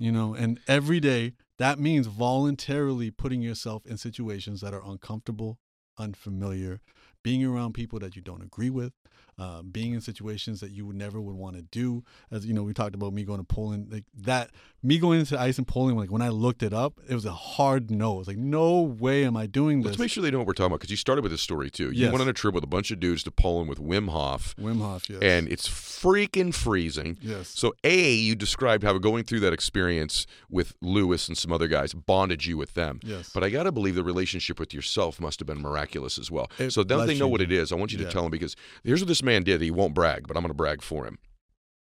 you 0.00 0.10
know 0.10 0.34
and 0.34 0.58
every 0.66 0.98
day 0.98 1.34
that 1.58 1.78
means 1.78 2.08
voluntarily 2.08 3.12
putting 3.12 3.40
yourself 3.40 3.86
in 3.86 3.96
situations 3.98 4.60
that 4.62 4.74
are 4.74 4.82
uncomfortable 4.84 5.60
unfamiliar 5.96 6.80
being 7.28 7.44
around 7.44 7.70
people 7.74 7.98
that 7.98 8.12
you 8.16 8.22
don't 8.22 8.42
agree 8.42 8.70
with 8.70 8.92
uh, 9.38 9.62
being 9.62 9.92
in 9.94 10.00
situations 10.00 10.58
that 10.60 10.72
you 10.72 10.84
would 10.86 10.96
never 10.96 11.20
would 11.20 11.36
want 11.36 11.54
to 11.54 11.62
do 11.62 12.02
as 12.32 12.44
you 12.46 12.52
know 12.54 12.62
we 12.62 12.72
talked 12.74 12.94
about 12.94 13.12
me 13.12 13.22
going 13.30 13.38
to 13.38 13.44
poland 13.44 13.82
like 13.92 14.04
that 14.30 14.50
me 14.82 14.98
going 14.98 15.20
into 15.20 15.38
ice 15.48 15.58
in 15.58 15.64
poland 15.64 15.96
like 16.02 16.10
when 16.10 16.22
i 16.22 16.28
looked 16.28 16.62
it 16.62 16.72
up 16.72 16.92
it 17.08 17.14
was 17.14 17.24
a 17.24 17.32
hard 17.32 17.90
no 17.90 18.14
it 18.16 18.18
was 18.22 18.28
like 18.32 18.36
no 18.60 18.80
way 18.80 19.24
am 19.24 19.36
i 19.36 19.46
doing 19.46 19.78
this 19.82 19.90
Let's 19.90 19.98
make 20.04 20.10
sure 20.10 20.22
they 20.22 20.30
know 20.30 20.38
what 20.38 20.46
we're 20.46 20.54
talking 20.54 20.72
about 20.72 20.80
because 20.80 20.90
you 20.90 20.96
started 20.96 21.22
with 21.22 21.32
this 21.32 21.40
story 21.50 21.70
too. 21.70 21.90
You 21.90 22.04
Yes. 22.04 22.12
went 22.12 22.22
on 22.22 22.28
a 22.28 22.32
trip 22.32 22.54
with 22.54 22.64
a 22.64 22.72
bunch 22.76 22.90
of 22.90 22.98
dudes 23.00 23.22
to 23.24 23.30
Poland 23.30 23.68
with 23.68 23.78
Wim 23.90 24.08
Hof, 24.16 24.54
wim 24.56 24.78
hof 24.80 25.02
yes 25.10 25.20
and 25.22 25.42
it's 25.54 25.68
freaking 25.68 26.52
freezing. 26.54 27.16
yes 27.20 27.48
So, 27.62 27.74
A, 27.84 28.12
you 28.14 28.34
described 28.34 28.82
how 28.84 28.96
going 28.98 29.24
through 29.24 29.40
that 29.40 29.52
experience 29.52 30.26
with 30.50 30.74
Lewis 30.80 31.28
and 31.28 31.36
some 31.36 31.52
other 31.52 31.68
guys 31.68 31.92
bonded 31.94 32.44
you 32.46 32.56
with 32.56 32.74
them. 32.74 33.00
yes 33.04 33.30
But 33.34 33.42
I 33.44 33.50
got 33.50 33.64
to 33.64 33.72
believe 33.72 33.94
the 33.94 34.04
relationship 34.04 34.58
with 34.60 34.72
yourself 34.74 35.20
must 35.20 35.40
have 35.40 35.46
been 35.46 35.60
miraculous 35.60 36.18
as 36.18 36.30
well. 36.30 36.46
It 36.58 36.72
so 36.72 36.82
they 36.84 36.96
know 37.18 37.28
what 37.28 37.40
it 37.40 37.52
is, 37.52 37.72
I 37.72 37.76
want 37.76 37.92
you 37.92 37.98
to 37.98 38.04
Yeah. 38.04 38.10
tell 38.10 38.24
him 38.24 38.30
because 38.30 38.54
here's 38.84 39.00
what 39.00 39.08
this 39.08 39.22
man 39.22 39.42
did. 39.44 39.60
He 39.60 39.70
won't 39.70 39.94
brag, 39.94 40.26
but 40.26 40.36
I'm 40.36 40.42
going 40.42 40.50
to 40.50 40.54
brag 40.54 40.82
for 40.82 41.06
him. 41.06 41.18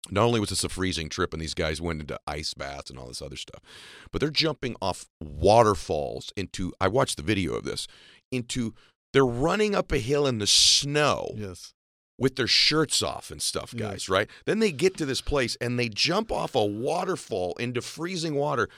Not 0.10 0.24
only 0.26 0.40
was 0.42 0.50
this 0.50 0.64
a 0.66 0.70
freezing 0.70 1.08
trip 1.08 1.32
and 1.34 1.42
these 1.42 1.54
guys 1.54 1.80
went 1.80 2.02
into 2.02 2.20
ice 2.28 2.54
baths 2.54 2.90
and 2.90 3.00
all 3.00 3.08
this 3.08 3.22
other 3.22 3.38
stuff, 3.38 3.62
but 4.12 4.20
they're 4.20 4.30
jumping 4.30 4.76
off 4.82 5.06
waterfalls 5.22 6.32
into, 6.36 6.74
I 6.82 6.88
watched 6.90 7.18
the 7.18 7.24
video 7.24 7.54
of 7.54 7.64
this, 7.64 7.88
into, 8.32 8.74
they're 9.14 9.26
running 9.26 9.76
up 9.76 9.92
a 9.92 10.00
hill 10.00 10.28
in 10.28 10.40
the 10.40 10.48
snow 10.48 11.32
yes 11.36 11.74
with 12.20 12.36
their 12.36 12.48
shirts 12.48 13.02
off 13.02 13.32
and 13.32 13.42
stuff, 13.42 13.76
guys, 13.76 14.08
right? 14.08 14.30
Then 14.46 14.60
they 14.60 14.72
get 14.72 14.96
to 14.98 15.06
this 15.06 15.20
place 15.20 15.58
and 15.60 15.80
they 15.80 15.90
jump 15.90 16.32
off 16.32 16.54
a 16.54 16.64
waterfall 16.64 17.56
into 17.60 17.82
freezing 17.82 18.36
water. 18.36 18.70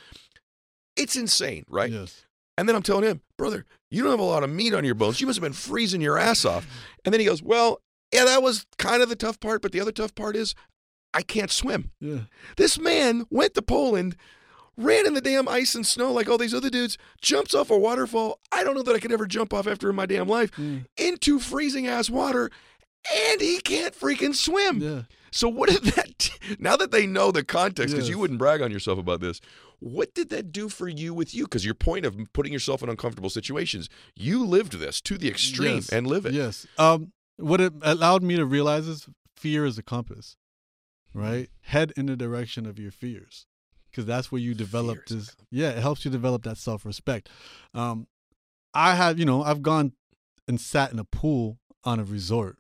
It's 0.96 1.16
insane, 1.18 1.66
right? 1.68 1.92
yes 1.92 2.24
And 2.58 2.68
then 2.70 2.76
I'm 2.76 2.84
telling 2.84 3.04
him, 3.04 3.22
brother, 3.38 3.66
you 3.92 4.02
don't 4.02 4.12
have 4.12 4.20
a 4.20 4.24
lot 4.24 4.44
of 4.44 4.50
meat 4.50 4.74
on 4.74 4.86
your 4.86 4.96
bones. 4.96 5.20
You 5.20 5.28
must 5.28 5.38
have 5.38 5.44
been 5.44 5.54
freezing 5.54 6.02
your 6.02 6.18
ass 6.18 6.46
off. 6.46 6.66
And 7.04 7.14
then 7.14 7.20
he 7.20 7.26
goes, 7.26 7.44
well, 7.44 7.82
yeah, 8.14 8.24
that 8.26 8.42
was 8.42 8.66
kind 8.78 9.02
of 9.04 9.10
the 9.10 9.16
tough 9.16 9.40
part, 9.40 9.62
but 9.62 9.72
the 9.72 9.80
other 9.82 9.92
tough 9.92 10.16
part 10.16 10.36
is 10.36 10.56
I 11.14 11.22
can't 11.22 11.52
swim. 11.52 11.92
yeah 12.00 12.22
This 12.58 12.80
man 12.80 13.26
went 13.30 13.54
to 13.56 13.62
Poland, 13.62 14.16
ran 14.78 15.06
in 15.06 15.14
the 15.14 15.22
damn 15.22 15.48
ice 15.48 15.76
and 15.76 15.86
snow 15.86 16.12
like 16.14 16.30
all 16.30 16.38
these 16.38 16.54
other 16.54 16.70
dudes, 16.70 16.98
jumps 17.22 17.54
off 17.54 17.70
a 17.70 17.78
waterfall. 17.78 18.40
I 18.52 18.64
don't 18.64 18.76
know 18.76 18.84
that 18.84 18.96
I 18.96 19.00
could 19.00 19.12
ever 19.12 19.26
jump 19.26 19.54
off 19.54 19.68
after 19.68 19.90
in 19.90 19.96
my 19.96 20.06
damn 20.06 20.28
life 20.28 20.52
yeah 20.58 20.80
into 20.98 21.40
freezing 21.40 21.88
ass 21.88 22.10
water, 22.10 22.50
and 23.30 23.42
he 23.42 23.60
can't 23.60 23.94
freaking 23.98 24.36
swim. 24.36 24.80
yeah 24.82 25.02
So 25.32 25.50
what 25.50 25.70
did 25.70 25.84
that? 25.96 26.30
Now 26.60 26.76
that 26.78 26.92
they 26.92 27.06
know 27.08 27.32
the 27.32 27.44
context, 27.44 27.94
because 27.94 28.10
you 28.10 28.20
wouldn't 28.20 28.40
brag 28.40 28.62
on 28.62 28.72
yourself 28.72 29.00
about 29.00 29.20
this, 29.22 29.42
what 29.80 30.14
did 30.14 30.30
that 30.30 30.52
do 30.52 30.70
for 30.70 30.88
you 30.88 31.14
with 31.14 31.34
you? 31.34 31.44
Because 31.46 31.66
your 31.66 31.74
point 31.76 32.06
of 32.06 32.16
putting 32.34 32.54
yourself 32.54 32.82
in 32.84 32.90
uncomfortable 32.90 33.30
situations, 33.30 33.90
you 34.16 34.46
lived 34.46 34.74
this 34.80 35.02
to 35.02 35.18
the 35.18 35.28
extreme 35.28 35.76
Yes. 35.76 35.90
and 35.90 36.08
live 36.08 36.26
it. 36.26 36.34
Yes. 36.34 36.66
Um, 36.78 37.12
what 37.38 37.60
it 37.62 37.74
allowed 37.82 38.24
me 38.24 38.36
to 38.38 38.46
realize 38.46 38.88
is 38.88 39.08
fear 39.36 39.66
is 39.66 39.78
a 39.78 39.84
compass, 39.84 40.38
right? 41.14 41.50
Head 41.62 41.92
in 41.98 42.06
the 42.06 42.16
direction 42.16 42.66
of 42.66 42.80
your 42.80 42.92
fears, 42.92 43.46
because 43.92 44.06
that's 44.06 44.32
where 44.32 44.42
you 44.42 44.54
develop 44.54 45.08
Fear 45.08 45.18
is 45.18 45.26
this. 45.28 45.36
Yeah, 45.52 45.70
it 45.72 45.80
helps 45.80 46.06
you 46.06 46.12
develop 46.12 46.44
that 46.44 46.58
self 46.58 46.86
respect. 46.86 47.30
Um, 47.74 48.08
I 48.74 48.96
have, 48.96 49.20
you 49.20 49.26
know, 49.26 49.44
I've 49.44 49.62
gone 49.62 49.94
and 50.48 50.60
sat 50.62 50.92
in 50.94 51.00
a 51.00 51.04
pool 51.06 51.58
on 51.84 52.00
a 52.00 52.04
resort. 52.04 52.58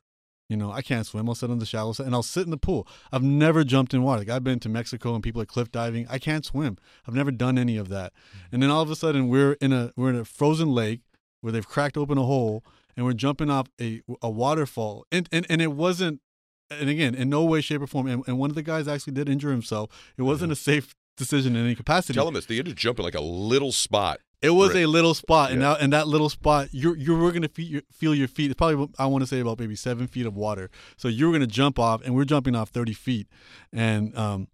You 0.49 0.57
know, 0.57 0.71
I 0.71 0.81
can't 0.81 1.07
swim. 1.07 1.27
I'll 1.27 1.35
sit 1.35 1.49
on 1.49 1.57
the 1.57 1.65
shallow 1.65 1.93
side 1.93 2.05
and 2.05 2.13
I'll 2.13 2.23
sit 2.23 2.43
in 2.43 2.51
the 2.51 2.57
pool. 2.57 2.87
I've 3.11 3.23
never 3.23 3.63
jumped 3.63 3.93
in 3.93 4.03
water. 4.03 4.19
Like 4.19 4.29
I've 4.29 4.43
been 4.43 4.59
to 4.59 4.69
Mexico 4.69 5.15
and 5.15 5.23
people 5.23 5.41
are 5.41 5.45
cliff 5.45 5.71
diving. 5.71 6.05
I 6.07 6.19
can't 6.19 6.45
swim. 6.45 6.77
I've 7.07 7.15
never 7.15 7.31
done 7.31 7.57
any 7.57 7.77
of 7.77 7.89
that. 7.89 8.13
Mm-hmm. 8.13 8.53
And 8.53 8.63
then 8.63 8.69
all 8.69 8.81
of 8.81 8.91
a 8.91 8.95
sudden 8.95 9.27
we're 9.27 9.53
in 9.53 9.73
a 9.73 9.91
we're 9.95 10.11
in 10.11 10.15
a 10.15 10.25
frozen 10.25 10.73
lake 10.73 11.01
where 11.41 11.51
they've 11.51 11.67
cracked 11.67 11.97
open 11.97 12.17
a 12.17 12.23
hole 12.23 12.63
and 12.95 13.05
we're 13.05 13.13
jumping 13.13 13.49
off 13.49 13.67
a 13.81 14.01
a 14.21 14.29
waterfall. 14.29 15.05
And 15.11 15.27
and, 15.31 15.47
and 15.49 15.61
it 15.61 15.71
wasn't 15.71 16.21
and 16.69 16.89
again, 16.89 17.13
in 17.15 17.29
no 17.29 17.43
way, 17.43 17.61
shape, 17.61 17.81
or 17.81 17.87
form. 17.87 18.07
And, 18.07 18.23
and 18.27 18.39
one 18.39 18.49
of 18.49 18.55
the 18.55 18.63
guys 18.63 18.87
actually 18.87 19.13
did 19.13 19.29
injure 19.29 19.51
himself. 19.51 20.13
It 20.17 20.23
wasn't 20.23 20.47
mm-hmm. 20.47 20.53
a 20.53 20.81
safe 20.81 20.95
decision 21.17 21.55
in 21.55 21.65
any 21.65 21.75
capacity. 21.75 22.13
Tell 22.13 22.27
him 22.27 22.33
this. 22.33 22.45
They 22.45 22.57
had 22.57 22.65
to 22.65 22.73
jump 22.73 22.99
in 22.99 23.05
like 23.05 23.15
a 23.15 23.21
little 23.21 23.71
spot. 23.71 24.19
It 24.45 24.51
was 24.51 24.73
Right. 24.73 24.83
a 24.83 24.87
little 24.87 25.13
spot, 25.13 25.51
and 25.51 25.59
Yeah. 25.61 25.69
now 25.73 25.75
in 25.75 25.89
that 25.91 26.07
little 26.07 26.29
spot, 26.29 26.69
you're 26.71 26.95
you 26.97 27.15
were 27.15 27.31
gonna 27.31 27.47
feel 27.49 27.67
your, 27.67 27.81
feel 27.91 28.15
your 28.15 28.27
feet. 28.27 28.51
It's 28.51 28.57
probably 28.57 28.87
I 28.99 29.05
want 29.07 29.21
to 29.23 29.27
say 29.27 29.39
about 29.39 29.59
maybe 29.59 29.75
seven 29.75 30.07
feet 30.07 30.25
of 30.25 30.35
water. 30.35 30.69
So 30.97 31.07
you 31.07 31.25
were 31.27 31.31
gonna 31.33 31.47
jump 31.47 31.79
off, 31.79 32.01
and 32.03 32.15
we're 32.15 32.25
jumping 32.25 32.55
off 32.55 32.69
thirty 32.69 32.93
feet, 32.93 33.27
and 33.73 34.15
um, 34.17 34.47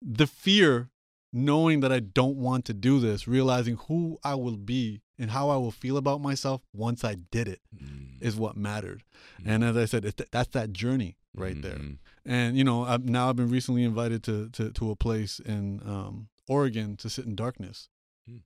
the 0.00 0.26
fear, 0.26 0.90
knowing 1.32 1.80
that 1.80 1.92
I 1.92 2.00
don't 2.00 2.36
want 2.36 2.64
to 2.66 2.74
do 2.74 3.00
this, 3.00 3.26
realizing 3.28 3.76
who 3.88 4.18
I 4.22 4.34
will 4.34 4.56
be 4.56 5.02
and 5.18 5.32
how 5.32 5.48
I 5.50 5.56
will 5.56 5.72
feel 5.72 5.96
about 5.96 6.20
myself 6.20 6.62
once 6.72 7.02
I 7.04 7.16
did 7.16 7.48
it, 7.48 7.60
is 8.20 8.36
what 8.36 8.56
mattered. 8.56 9.02
And 9.44 9.64
as 9.64 9.76
I 9.76 9.84
said, 9.84 10.04
it, 10.04 10.20
that's 10.30 10.50
that 10.50 10.72
journey 10.72 11.16
right 11.34 11.60
there. 11.60 11.74
Mhm. 11.76 11.98
And 12.24 12.56
you 12.56 12.62
know, 12.64 12.84
I've, 12.84 13.04
now 13.04 13.28
I've 13.28 13.36
been 13.36 13.50
recently 13.50 13.82
invited 13.84 14.22
to 14.24 14.48
to, 14.50 14.70
to 14.70 14.90
a 14.90 14.96
place 14.96 15.40
in 15.40 15.80
um, 15.84 16.28
Oregon 16.48 16.96
to 16.98 17.10
sit 17.10 17.26
in 17.26 17.34
darkness. 17.34 17.88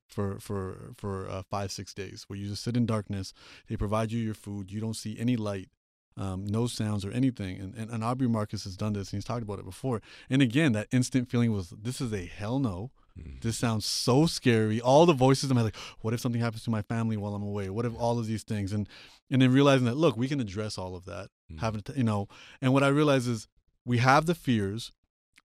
For 0.07 0.39
for 0.39 0.93
for 0.95 1.29
uh, 1.29 1.43
five 1.49 1.71
six 1.71 1.93
days, 1.93 2.25
where 2.27 2.37
you 2.37 2.47
just 2.47 2.63
sit 2.63 2.77
in 2.77 2.85
darkness. 2.85 3.33
They 3.67 3.77
provide 3.77 4.11
you 4.11 4.19
your 4.19 4.33
food. 4.33 4.71
You 4.71 4.81
don't 4.81 4.95
see 4.95 5.17
any 5.19 5.35
light 5.35 5.69
um, 6.17 6.45
no 6.45 6.67
sounds 6.67 7.05
or 7.05 7.11
anything. 7.11 7.59
And, 7.59 7.75
and 7.75 7.89
and 7.89 8.03
Aubrey 8.03 8.27
Marcus 8.27 8.63
has 8.63 8.75
done 8.75 8.93
this, 8.93 9.11
and 9.11 9.17
he's 9.17 9.25
talked 9.25 9.43
about 9.43 9.59
it 9.59 9.65
before. 9.65 10.01
And 10.29 10.41
again, 10.41 10.73
that 10.73 10.87
instant 10.91 11.29
feeling 11.29 11.51
was, 11.51 11.69
this 11.69 12.01
is 12.01 12.13
a 12.13 12.25
hell 12.25 12.59
no. 12.59 12.91
Mm. 13.19 13.41
This 13.41 13.57
sounds 13.57 13.85
so 13.85 14.25
scary. 14.25 14.81
All 14.81 15.05
the 15.05 15.13
voices 15.13 15.49
in 15.49 15.55
my 15.55 15.61
like, 15.61 15.75
what 16.01 16.13
if 16.13 16.19
something 16.19 16.41
happens 16.41 16.63
to 16.63 16.69
my 16.69 16.81
family 16.81 17.17
while 17.17 17.35
I'm 17.35 17.43
away? 17.43 17.69
What 17.69 17.85
if 17.85 17.95
all 17.95 18.19
of 18.19 18.27
these 18.27 18.43
things? 18.43 18.73
And 18.73 18.87
and 19.29 19.41
then 19.41 19.51
realizing 19.51 19.85
that 19.85 19.97
look, 19.97 20.17
we 20.17 20.27
can 20.27 20.39
address 20.39 20.77
all 20.77 20.95
of 20.95 21.05
that. 21.05 21.29
Mm. 21.51 21.59
Having 21.59 21.81
to, 21.81 21.93
you 21.93 22.03
know, 22.03 22.27
and 22.61 22.73
what 22.73 22.83
I 22.83 22.87
realize 22.87 23.27
is 23.27 23.47
we 23.85 23.97
have 23.99 24.25
the 24.25 24.35
fears. 24.35 24.91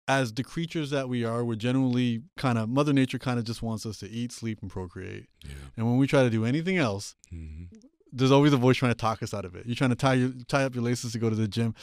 As 0.06 0.32
the 0.34 0.44
creatures 0.44 0.90
that 0.90 1.08
we 1.08 1.24
are, 1.24 1.44
we're 1.44 1.54
generally 1.54 2.22
kind 2.36 2.58
of 2.58 2.68
Mother 2.68 2.92
Nature 2.92 3.18
kind 3.18 3.38
of 3.38 3.44
just 3.46 3.62
wants 3.62 3.86
us 3.86 3.98
to 3.98 4.10
eat, 4.10 4.32
sleep, 4.32 4.58
and 4.60 4.70
procreate. 4.70 5.26
Yeah. 5.44 5.50
And 5.76 5.86
when 5.86 5.96
we 5.96 6.06
try 6.06 6.22
to 6.22 6.30
do 6.30 6.44
anything 6.44 6.76
else, 6.76 7.14
Mhm. 7.32 7.68
there's 8.12 8.30
always 8.30 8.52
a 8.52 8.56
voice 8.58 8.76
trying 8.76 8.92
to 8.92 8.98
talk 8.98 9.22
us 9.22 9.32
out 9.32 9.44
of 9.46 9.54
it. 9.56 9.64
You're 9.66 9.74
trying 9.76 9.90
to 9.90 9.96
tie 9.96 10.14
your 10.14 10.30
tie 10.46 10.64
up 10.64 10.74
your 10.74 10.84
laces 10.84 11.12
to 11.12 11.18
go 11.18 11.30
to 11.30 11.34
the 11.36 11.48
gym. 11.48 11.74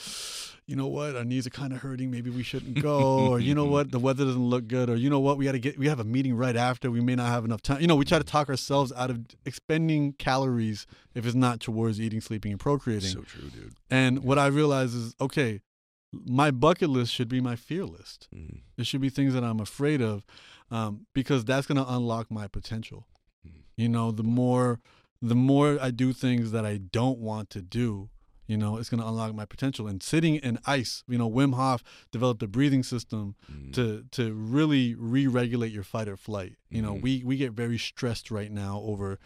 You 0.67 0.76
know 0.76 0.88
what? 0.88 1.15
Our 1.15 1.26
knees 1.26 1.45
are 1.47 1.49
kind 1.49 1.74
of 1.74 1.80
hurting. 1.82 2.11
Maybe 2.11 2.30
we 2.30 2.43
shouldn't 2.43 2.80
go. 2.82 3.28
or 3.32 3.39
you 3.39 3.53
know 3.55 3.65
what? 3.65 3.91
The 3.91 3.99
weather 4.07 4.24
doesn't 4.24 4.45
look 4.45 4.67
good. 4.67 4.89
Or 4.89 4.95
you 4.95 5.09
know 5.09 5.19
what? 5.19 5.38
We 5.39 5.43
got 5.45 5.53
to 5.53 5.59
get. 5.59 5.78
We 5.80 5.88
have 5.88 5.99
a 5.99 6.03
meeting 6.05 6.36
right 6.36 6.55
after. 6.55 6.91
We 6.91 7.01
may 7.01 7.15
not 7.15 7.28
have 7.28 7.43
enough 7.43 7.61
time. 7.63 7.82
You 7.82 7.88
know, 7.88 7.95
we 7.95 8.05
try 8.05 8.19
to 8.19 8.24
talk 8.24 8.47
ourselves 8.49 8.93
out 8.95 9.09
of 9.09 9.19
expending 9.45 10.13
calories 10.13 10.86
if 11.15 11.26
it's 11.26 11.36
not 11.36 11.59
towards 11.59 11.99
eating, 11.99 12.22
sleeping, 12.22 12.51
and 12.51 12.59
procreating. 12.61 13.09
So 13.09 13.22
true, 13.22 13.49
dude. 13.49 13.74
and 13.89 14.24
what 14.24 14.38
I 14.38 14.45
realize 14.45 14.93
is, 14.93 15.15
okay, 15.19 15.59
my 16.14 16.51
bucket 16.51 16.89
list 16.89 17.14
should 17.14 17.30
be 17.30 17.39
my 17.41 17.55
fear 17.55 17.86
list. 17.86 18.28
Mm. 18.36 18.62
It 18.78 18.86
should 18.86 19.01
be 19.01 19.09
things 19.09 19.34
that 19.34 19.43
I'm 19.43 19.59
afraid 19.59 20.01
of, 20.01 20.26
um, 20.70 21.05
because 21.14 21.45
that's 21.45 21.68
going 21.68 21.78
to 21.78 21.93
unlock 21.93 22.30
my 22.30 22.47
potential. 22.47 23.07
Mm. 23.47 23.62
You 23.78 23.89
know, 23.89 24.12
the 24.12 24.24
more 24.24 24.80
the 25.22 25.36
more 25.36 25.78
I 25.80 25.91
do 25.91 26.14
things 26.14 26.51
that 26.51 26.66
I 26.66 26.78
don't 26.78 27.20
want 27.20 27.49
to 27.51 27.62
do, 27.62 28.09
you 28.47 28.57
know, 28.57 28.78
it's 28.78 28.89
going 28.89 28.99
to 29.01 29.07
unlock 29.07 29.36
my 29.36 29.45
potential. 29.45 29.88
And 29.88 30.01
sitting 30.01 30.36
in 30.38 30.57
ice, 30.66 31.03
you 31.07 31.18
know, 31.18 31.30
Wim 31.30 31.53
Hof 31.53 31.84
developed 32.12 32.41
a 32.41 32.47
breathing 32.47 32.84
system 32.84 33.36
Mm. 33.49 33.72
to 33.74 34.05
to 34.12 34.34
really 34.34 34.95
re-regulate 34.95 35.72
your 35.72 35.84
fight 35.84 36.07
or 36.09 36.18
flight. 36.18 36.55
You 36.70 36.82
know, 36.82 36.93
we 36.93 37.24
we 37.24 37.38
get 37.38 37.53
very 37.53 37.78
stressed 37.78 38.32
right 38.32 38.51
now 38.51 38.82
over 38.84 39.20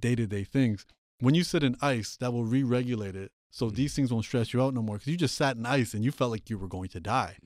day 0.00 0.14
to 0.16 0.26
day 0.26 0.44
things. 0.44 0.86
When 1.20 1.34
you 1.36 1.44
sit 1.44 1.62
in 1.62 1.76
ice, 1.80 2.16
that 2.16 2.32
will 2.32 2.44
re-regulate 2.44 3.14
it. 3.14 3.30
So 3.54 3.70
Mhm. 3.70 3.74
these 3.76 3.94
things 3.94 4.10
won't 4.12 4.24
stress 4.24 4.52
you 4.52 4.60
out 4.60 4.74
no 4.74 4.82
more 4.82 4.96
because 4.96 5.12
you 5.12 5.16
just 5.16 5.36
sat 5.36 5.56
in 5.56 5.64
ice 5.64 5.94
and 5.94 6.04
you 6.04 6.10
felt 6.10 6.32
like 6.32 6.50
you 6.50 6.58
were 6.58 6.66
going 6.66 6.88
to 6.88 6.98
die. 6.98 7.36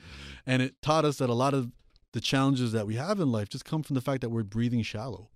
And 0.47 0.63
it 0.63 0.81
taught 0.81 1.05
us 1.05 1.19
that 1.19 1.29
a 1.29 1.35
lot 1.35 1.53
of 1.53 1.71
the 2.13 2.21
challenges 2.23 2.73
that 2.73 2.87
we 2.87 2.95
have 2.95 3.21
in 3.21 3.31
life 3.31 3.51
just 3.51 3.67
come 3.67 3.83
from 3.83 3.93
the 3.93 4.01
fact 4.01 4.23
that 4.23 4.31
we're 4.31 4.43
breathing 4.43 4.83
shallow. 4.83 5.29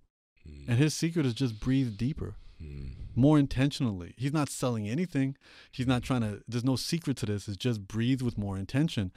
Mm. 0.49 0.65
And 0.69 0.77
his 0.79 0.95
secret 0.95 1.27
is 1.27 1.35
just 1.35 1.59
breathe 1.59 1.95
deeper, 1.95 2.37
Mm. 2.59 2.95
more 3.15 3.37
intentionally. 3.37 4.15
He's 4.17 4.33
not 4.33 4.49
selling 4.49 4.89
anything. 4.89 5.37
He's 5.71 5.85
not 5.85 6.01
trying 6.01 6.21
to, 6.21 6.41
there's 6.47 6.63
no 6.63 6.75
secret 6.75 7.17
to 7.17 7.27
this. 7.27 7.47
It's 7.47 7.55
just 7.57 7.87
breathe 7.87 8.23
with 8.23 8.39
more 8.39 8.57
intention. 8.57 9.11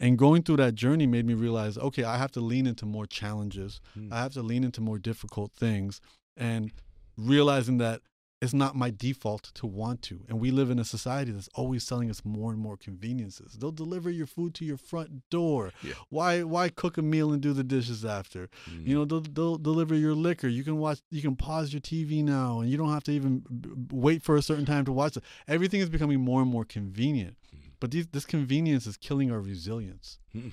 And 0.00 0.16
going 0.16 0.42
through 0.44 0.56
that 0.64 0.74
journey 0.74 1.06
made 1.06 1.26
me 1.26 1.34
realize 1.34 1.76
okay, 1.76 2.04
I 2.04 2.16
have 2.16 2.32
to 2.32 2.40
lean 2.40 2.66
into 2.66 2.86
more 2.86 3.06
challenges. 3.06 3.80
Mm. 3.94 4.10
I 4.10 4.22
have 4.22 4.32
to 4.32 4.42
lean 4.42 4.64
into 4.64 4.80
more 4.80 4.98
difficult 4.98 5.52
things. 5.52 6.00
And 6.38 6.72
realizing 7.18 7.76
that 7.78 8.00
it's 8.42 8.52
not 8.52 8.74
my 8.74 8.90
default 8.90 9.44
to 9.54 9.68
want 9.68 10.02
to. 10.02 10.24
And 10.28 10.40
we 10.40 10.50
live 10.50 10.68
in 10.68 10.80
a 10.80 10.84
society 10.84 11.30
that's 11.30 11.48
always 11.54 11.84
selling 11.84 12.10
us 12.10 12.24
more 12.24 12.50
and 12.50 12.60
more 12.60 12.76
conveniences. 12.76 13.52
They'll 13.52 13.70
deliver 13.70 14.10
your 14.10 14.26
food 14.26 14.52
to 14.56 14.64
your 14.64 14.76
front 14.76 15.30
door. 15.30 15.70
Yeah. 15.80 15.92
Why 16.08 16.42
why 16.42 16.68
cook 16.68 16.98
a 16.98 17.02
meal 17.02 17.32
and 17.32 17.40
do 17.40 17.52
the 17.52 17.62
dishes 17.62 18.04
after? 18.04 18.48
Mm. 18.68 18.84
You 18.84 18.94
know, 18.96 19.04
they'll, 19.04 19.20
they'll 19.20 19.58
deliver 19.58 19.94
your 19.94 20.14
liquor. 20.14 20.48
You 20.48 20.64
can 20.64 20.78
watch. 20.78 20.98
You 21.08 21.22
can 21.22 21.36
pause 21.36 21.72
your 21.72 21.80
TV 21.80 22.24
now, 22.24 22.58
and 22.58 22.68
you 22.68 22.76
don't 22.76 22.92
have 22.92 23.04
to 23.04 23.12
even 23.12 23.44
wait 23.92 24.24
for 24.24 24.34
a 24.34 24.42
certain 24.42 24.66
time 24.66 24.84
to 24.86 24.92
watch 24.92 25.16
it. 25.16 25.22
Everything 25.46 25.80
is 25.80 25.88
becoming 25.88 26.20
more 26.20 26.42
and 26.42 26.50
more 26.50 26.64
convenient. 26.64 27.36
Mhm. 27.54 27.70
But 27.78 27.92
these, 27.92 28.08
this 28.08 28.24
convenience 28.24 28.88
is 28.88 28.96
killing 28.96 29.30
our 29.30 29.40
resilience. 29.40 30.18
Hmm. 30.32 30.48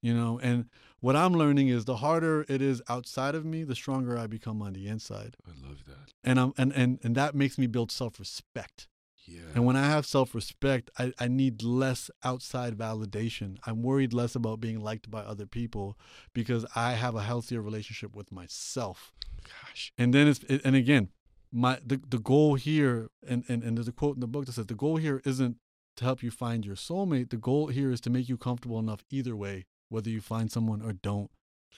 You 0.00 0.14
know, 0.14 0.38
and 0.42 0.70
what 1.04 1.16
I'm 1.16 1.34
learning 1.34 1.68
is 1.68 1.84
the 1.84 1.96
harder 1.96 2.46
it 2.48 2.62
is 2.62 2.80
outside 2.88 3.34
of 3.34 3.44
me, 3.44 3.62
the 3.62 3.74
stronger 3.74 4.16
I 4.18 4.26
become 4.26 4.62
on 4.62 4.72
the 4.72 4.86
inside, 4.88 5.36
I 5.46 5.50
love 5.68 5.84
that. 5.86 6.14
and 6.24 6.40
I'm 6.40 6.52
and 6.56 6.72
and 6.72 6.98
and 7.04 7.14
that 7.14 7.34
makes 7.34 7.58
me 7.58 7.66
build 7.66 7.92
self 7.92 8.18
respect. 8.18 8.88
Yeah. 9.26 9.40
And 9.54 9.66
when 9.66 9.76
I 9.76 9.86
have 9.86 10.06
self 10.06 10.34
respect, 10.34 10.90
I, 10.98 11.12
I 11.18 11.28
need 11.28 11.62
less 11.62 12.10
outside 12.22 12.78
validation. 12.78 13.58
I'm 13.66 13.82
worried 13.82 14.14
less 14.14 14.34
about 14.34 14.60
being 14.60 14.80
liked 14.80 15.10
by 15.10 15.20
other 15.20 15.44
people 15.44 15.98
because 16.32 16.64
I 16.74 16.92
have 16.92 17.14
a 17.14 17.22
healthier 17.22 17.60
relationship 17.60 18.16
with 18.16 18.32
myself. 18.32 19.12
Gosh. 19.44 19.92
And 19.98 20.14
then 20.14 20.26
it's 20.26 20.40
it, 20.48 20.62
and 20.64 20.74
again, 20.74 21.10
my 21.52 21.80
the, 21.84 22.00
the 22.08 22.18
goal 22.18 22.54
here 22.54 23.10
and, 23.28 23.44
and 23.48 23.62
and 23.62 23.76
there's 23.76 23.88
a 23.88 23.92
quote 23.92 24.16
in 24.16 24.20
the 24.20 24.26
book 24.26 24.46
that 24.46 24.52
says 24.52 24.66
the 24.66 24.74
goal 24.74 24.96
here 24.96 25.20
isn't 25.26 25.58
to 25.96 26.04
help 26.04 26.22
you 26.22 26.30
find 26.30 26.64
your 26.64 26.76
soulmate. 26.76 27.28
The 27.28 27.36
goal 27.36 27.68
here 27.68 27.90
is 27.92 28.00
to 28.02 28.10
make 28.10 28.26
you 28.28 28.38
comfortable 28.38 28.78
enough 28.78 29.04
either 29.10 29.36
way, 29.36 29.66
whether 29.94 30.10
you 30.10 30.20
find 30.20 30.52
someone 30.52 30.82
or 30.82 30.92
don't, 30.92 31.30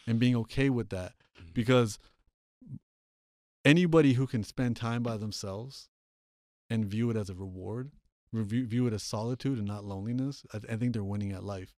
and 0.07 0.19
being 0.19 0.35
okay 0.37 0.71
with 0.71 0.89
that. 0.89 1.13
Mm. 1.41 1.55
Because 1.55 1.99
anybody 3.65 4.15
who 4.15 4.27
can 4.27 4.43
spend 4.43 4.77
time 4.77 5.03
by 5.03 5.17
themselves 5.17 5.89
and 6.69 6.85
view 6.85 7.11
it 7.11 7.17
as 7.17 7.31
a 7.31 7.35
reward, 7.35 7.93
review, 8.33 8.67
view 8.67 8.87
it 8.87 8.93
as 8.93 9.03
solitude 9.03 9.59
and 9.59 9.67
not 9.67 9.85
loneliness, 9.85 10.45
I, 10.53 10.73
I 10.73 10.77
think 10.77 10.93
they're 10.93 11.05
winning 11.05 11.33
at 11.33 11.45
life. 11.45 11.75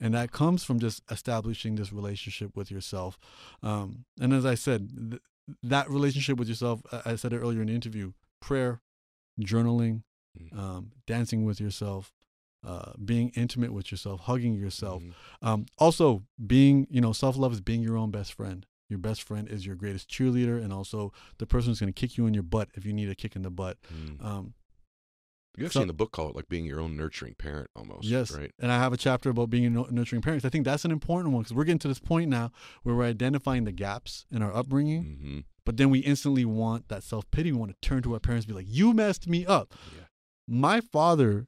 And 0.00 0.14
that 0.14 0.30
comes 0.30 0.62
from 0.62 0.78
just 0.78 1.02
establishing 1.10 1.76
this 1.76 1.92
relationship 1.92 2.56
with 2.56 2.70
yourself. 2.70 3.18
Um, 3.62 4.04
and 4.20 4.32
as 4.32 4.44
I 4.46 4.54
said, 4.54 5.10
th- 5.10 5.22
that 5.62 5.88
relationship 5.90 6.38
with 6.38 6.48
yourself, 6.48 6.82
I 6.92 7.12
I 7.12 7.16
said 7.16 7.32
it 7.32 7.38
earlier 7.38 7.62
in 7.62 7.68
the 7.68 7.74
interview 7.74 8.12
prayer, 8.40 8.80
journaling, 9.40 10.02
Mm. 10.38 10.58
um, 10.58 10.92
dancing 11.06 11.44
with 11.44 11.60
yourself, 11.60 12.12
uh, 12.66 12.92
being 13.04 13.30
intimate 13.36 13.72
with 13.72 13.90
yourself, 13.90 14.20
hugging 14.22 14.54
yourself. 14.54 15.02
Mhm. 15.02 15.12
Um, 15.42 15.66
also, 15.78 16.24
being, 16.44 16.86
you 16.90 17.00
know, 17.00 17.12
self 17.12 17.36
love 17.36 17.52
is 17.52 17.60
being 17.60 17.82
your 17.82 17.96
own 17.96 18.10
best 18.10 18.32
friend. 18.34 18.66
Your 18.88 18.98
best 18.98 19.22
friend 19.22 19.48
is 19.48 19.66
your 19.66 19.76
greatest 19.76 20.08
cheerleader 20.10 20.62
and 20.62 20.72
also 20.72 21.12
the 21.38 21.46
person 21.46 21.70
who's 21.70 21.78
going 21.80 21.92
to 21.92 22.00
kick 22.00 22.16
you 22.16 22.26
in 22.26 22.34
your 22.34 22.42
butt 22.42 22.68
if 22.74 22.84
you 22.86 22.92
need 22.92 23.08
a 23.10 23.14
kick 23.14 23.36
in 23.36 23.42
the 23.42 23.50
butt. 23.50 23.76
Mm. 23.94 24.24
Um, 24.24 24.54
You 25.56 25.66
actually 25.66 25.80
so- 25.80 25.82
in 25.82 25.88
the 25.88 25.94
book 25.94 26.10
call 26.12 26.30
it 26.30 26.36
like 26.36 26.48
being 26.48 26.64
your 26.64 26.80
own 26.80 26.96
nurturing 26.96 27.34
parent 27.34 27.68
almost. 27.76 28.04
yes. 28.06 28.32
Right. 28.32 28.52
And 28.58 28.72
I 28.72 28.78
have 28.78 28.92
a 28.92 28.96
chapter 28.96 29.28
about 29.30 29.50
being 29.50 29.66
a 29.66 29.70
nurturing 29.92 30.22
parent. 30.22 30.44
I 30.44 30.48
think 30.48 30.64
that's 30.64 30.84
an 30.84 30.90
important 30.90 31.34
one 31.34 31.42
because 31.42 31.54
we're 31.54 31.64
getting 31.64 31.78
to 31.80 31.88
this 31.88 31.98
point 32.00 32.30
now 32.30 32.50
where 32.82 32.94
we're 32.94 33.04
identifying 33.04 33.64
the 33.64 33.72
gaps 33.72 34.24
in 34.30 34.40
our 34.42 34.54
upbringing, 34.54 35.04
Mm-hmm. 35.04 35.38
but 35.64 35.76
then 35.76 35.90
we 35.90 35.98
instantly 36.00 36.44
want 36.44 36.88
that 36.88 37.02
self 37.02 37.30
pity. 37.30 37.52
We 37.52 37.58
want 37.58 37.72
to 37.72 37.88
turn 37.88 38.02
to 38.04 38.14
our 38.14 38.20
parents 38.20 38.46
and 38.46 38.54
be 38.54 38.58
like, 38.62 38.66
you 38.74 38.92
messed 38.94 39.28
me 39.28 39.44
up. 39.46 39.74
Yeah. 39.96 40.04
My 40.46 40.80
father 40.80 41.46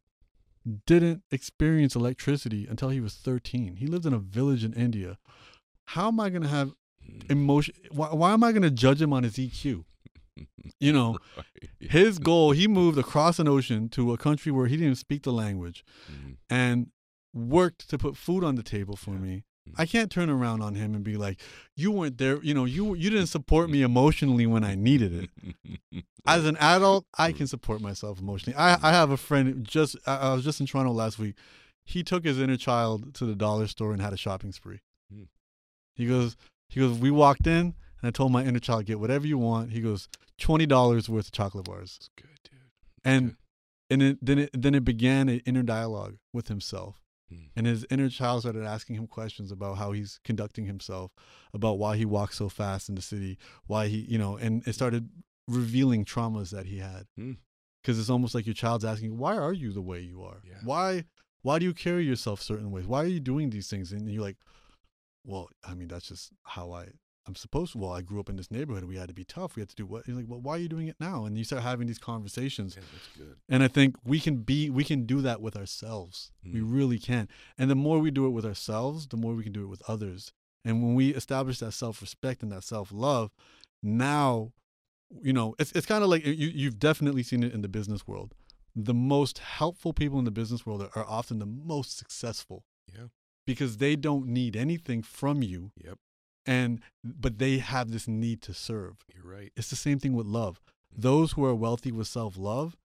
didn't 0.86 1.22
experience 1.30 1.94
electricity 1.96 2.66
until 2.66 2.90
he 2.90 3.00
was 3.00 3.14
13. 3.14 3.76
He 3.76 3.86
lived 3.86 4.06
in 4.06 4.12
a 4.12 4.18
village 4.18 4.64
in 4.64 4.72
India. 4.72 5.18
How 5.86 6.08
am 6.08 6.20
I 6.20 6.30
going 6.30 6.42
to 6.42 6.48
have 6.48 6.72
Mm. 7.08 7.30
emotion? 7.30 7.74
Why, 7.90 8.08
why 8.14 8.32
am 8.34 8.44
I 8.44 8.52
going 8.52 8.62
to 8.62 8.70
judge 8.70 9.00
him 9.00 9.12
on 9.12 9.22
his 9.22 9.36
EQ? 9.38 9.84
You 10.78 10.92
know, 10.92 11.18
Right. 11.36 11.70
his 11.90 12.18
goal, 12.18 12.50
he 12.52 12.68
moved 12.68 12.98
across 12.98 13.38
an 13.38 13.48
ocean 13.48 13.88
to 13.90 14.12
a 14.12 14.18
country 14.18 14.52
where 14.52 14.66
he 14.66 14.76
didn't 14.76 14.96
speak 14.96 15.22
the 15.22 15.32
language 15.32 15.82
Mhm. 16.12 16.36
and 16.50 16.90
worked 17.32 17.88
to 17.90 17.96
put 17.98 18.16
food 18.18 18.44
on 18.44 18.56
the 18.56 18.62
table 18.62 18.96
for 18.96 19.12
Yeah. 19.12 19.18
me. 19.20 19.44
I 19.76 19.86
can't 19.86 20.10
turn 20.10 20.30
around 20.30 20.62
on 20.62 20.74
him 20.74 20.94
and 20.94 21.04
be 21.04 21.16
like, 21.16 21.40
"You 21.76 21.92
weren't 21.92 22.18
there. 22.18 22.42
You 22.42 22.54
know, 22.54 22.64
you 22.64 22.94
you 22.94 23.10
didn't 23.10 23.28
support 23.28 23.70
me 23.70 23.82
emotionally 23.82 24.46
when 24.46 24.64
I 24.64 24.74
needed 24.74 25.30
it." 25.92 26.04
As 26.26 26.44
an 26.44 26.56
adult, 26.58 27.06
I 27.16 27.32
can 27.32 27.46
support 27.46 27.80
myself 27.80 28.18
emotionally. 28.20 28.56
I 28.56 28.74
I 28.82 28.92
have 28.92 29.10
a 29.10 29.16
friend 29.16 29.64
just 29.64 29.96
I, 30.06 30.16
I 30.16 30.34
was 30.34 30.44
just 30.44 30.60
in 30.60 30.66
Toronto 30.66 30.92
last 30.92 31.18
week. 31.18 31.36
He 31.84 32.02
took 32.02 32.24
his 32.24 32.38
inner 32.38 32.56
child 32.56 33.14
to 33.14 33.24
the 33.24 33.34
dollar 33.34 33.66
store 33.66 33.92
and 33.92 34.02
had 34.02 34.12
a 34.12 34.16
shopping 34.16 34.52
spree. 34.52 34.80
Hmm. 35.12 35.24
He 35.94 36.06
goes 36.06 36.36
he 36.68 36.80
goes. 36.80 36.98
We 36.98 37.10
walked 37.10 37.46
in 37.46 37.74
and 38.02 38.08
I 38.08 38.10
told 38.10 38.32
my 38.32 38.44
inner 38.44 38.60
child, 38.60 38.86
"Get 38.86 39.00
whatever 39.00 39.26
you 39.26 39.38
want." 39.38 39.72
He 39.72 39.80
goes, 39.80 40.08
20 40.38 40.66
dollars 40.66 41.08
worth 41.08 41.26
of 41.26 41.32
chocolate 41.32 41.64
bars." 41.64 41.98
That's 42.00 42.10
good, 42.16 42.38
dude. 42.44 42.60
And 43.04 43.28
Good. 43.28 43.36
and 43.90 44.02
it, 44.02 44.18
then 44.20 44.38
it 44.38 44.50
then 44.52 44.74
it 44.74 44.84
began 44.84 45.28
an 45.28 45.40
inner 45.46 45.62
dialogue 45.62 46.16
with 46.32 46.48
himself. 46.48 47.00
Mm. 47.32 47.50
And 47.56 47.66
his 47.66 47.86
inner 47.90 48.08
child 48.08 48.42
started 48.42 48.64
asking 48.64 48.96
him 48.96 49.06
questions 49.06 49.50
about 49.52 49.78
how 49.78 49.92
he's 49.92 50.20
conducting 50.24 50.66
himself, 50.66 51.12
about 51.52 51.78
why 51.78 51.96
he 51.96 52.04
walks 52.04 52.36
so 52.36 52.48
fast 52.48 52.88
in 52.88 52.94
the 52.94 53.02
city, 53.02 53.38
why 53.66 53.88
he, 53.88 53.98
you 53.98 54.18
know, 54.18 54.36
and 54.36 54.66
it 54.66 54.74
started 54.74 55.08
revealing 55.46 56.04
traumas 56.04 56.50
that 56.50 56.66
he 56.66 56.78
had. 56.78 57.06
Because 57.82 57.98
it's 57.98 58.10
almost 58.10 58.34
like 58.34 58.46
your 58.46 58.54
child's 58.54 58.84
asking, 58.84 59.16
"Why 59.18 59.36
are 59.36 59.52
you 59.52 59.72
the 59.72 59.82
way 59.82 60.00
you 60.00 60.22
are? 60.22 60.42
Yeah. 60.44 60.58
Why, 60.64 61.04
why 61.42 61.58
do 61.58 61.64
you 61.64 61.74
carry 61.74 62.04
yourself 62.04 62.42
certain 62.42 62.70
ways? 62.70 62.86
Why 62.86 63.02
are 63.02 63.06
you 63.06 63.20
doing 63.20 63.50
these 63.50 63.68
things?" 63.68 63.92
And 63.92 64.10
you're 64.10 64.22
like, 64.22 64.38
"Well, 65.24 65.48
I 65.64 65.74
mean, 65.74 65.88
that's 65.88 66.08
just 66.08 66.32
how 66.42 66.72
I." 66.72 66.88
I'm 67.30 67.34
supposed 67.36 67.72
to. 67.72 67.78
Well, 67.78 67.92
I 67.92 68.02
grew 68.02 68.18
up 68.20 68.28
in 68.28 68.36
this 68.36 68.50
neighborhood. 68.50 68.84
We 68.84 68.96
had 68.96 69.08
to 69.08 69.14
be 69.14 69.24
tough. 69.24 69.54
We 69.56 69.60
had 69.62 69.68
to 69.70 69.76
do 69.76 69.86
what? 69.86 70.06
You're 70.06 70.16
like, 70.16 70.26
well, 70.28 70.40
why 70.40 70.52
are 70.56 70.58
you 70.58 70.68
doing 70.68 70.88
it 70.88 70.96
now? 70.98 71.24
And 71.24 71.38
you 71.38 71.44
start 71.44 71.62
having 71.62 71.86
these 71.86 71.98
conversations. 71.98 72.74
Yeah, 72.76 72.82
that's 72.92 73.08
good. 73.16 73.36
And 73.48 73.62
I 73.62 73.68
think 73.68 73.96
we 74.04 74.18
can 74.20 74.36
be 74.50 74.68
we 74.70 74.84
can 74.84 75.06
do 75.06 75.20
that 75.22 75.40
with 75.40 75.56
ourselves. 75.56 76.32
We 76.44 76.60
Mm. 76.60 76.72
really 76.78 76.98
can. 76.98 77.28
And 77.58 77.70
the 77.70 77.74
more 77.86 77.98
we 78.00 78.10
do 78.10 78.26
it 78.26 78.30
with 78.30 78.44
ourselves, 78.44 79.06
the 79.08 79.16
more 79.16 79.34
we 79.34 79.44
can 79.44 79.52
do 79.52 79.62
it 79.62 79.68
with 79.68 79.82
others. 79.88 80.32
And 80.64 80.82
when 80.82 80.94
we 80.94 81.14
establish 81.14 81.58
that 81.60 81.72
self-respect 81.72 82.42
and 82.42 82.50
that 82.52 82.64
self-love, 82.64 83.30
now 83.82 84.52
you 85.22 85.32
know, 85.32 85.54
it's 85.58 85.72
it's 85.72 85.86
kind 85.86 86.04
of 86.04 86.10
like 86.10 86.24
you 86.24 86.32
you've 86.62 86.78
definitely 86.78 87.22
seen 87.22 87.42
it 87.42 87.52
in 87.52 87.62
the 87.62 87.68
business 87.68 88.06
world. 88.06 88.34
the 88.76 88.94
most 88.94 89.38
helpful 89.38 89.92
people 89.92 90.18
in 90.20 90.24
the 90.24 90.30
business 90.30 90.64
world 90.64 90.80
are, 90.80 90.90
are 90.94 91.04
often 91.18 91.40
the 91.40 91.46
most 91.74 91.98
successful 91.98 92.62
Yeah. 92.96 93.08
because 93.44 93.78
they 93.78 93.96
don't 93.96 94.26
need 94.28 94.54
anything 94.56 95.02
from 95.02 95.42
you 95.42 95.72
Yep. 95.76 95.98
And 96.46 96.80
but 97.04 97.38
they 97.38 97.58
have 97.58 97.90
this 97.90 98.08
need 98.08 98.42
to 98.42 98.54
serve. 98.54 98.96
You're 99.14 99.32
right. 99.32 99.52
it's 99.56 99.70
the 99.70 99.76
same 99.76 99.98
thing 99.98 100.14
with 100.14 100.26
love. 100.26 100.60
Those 100.96 101.32
who 101.32 101.44
are 101.44 101.54
wealthy 101.54 101.92
with 101.92 102.08
self-love 102.08 102.76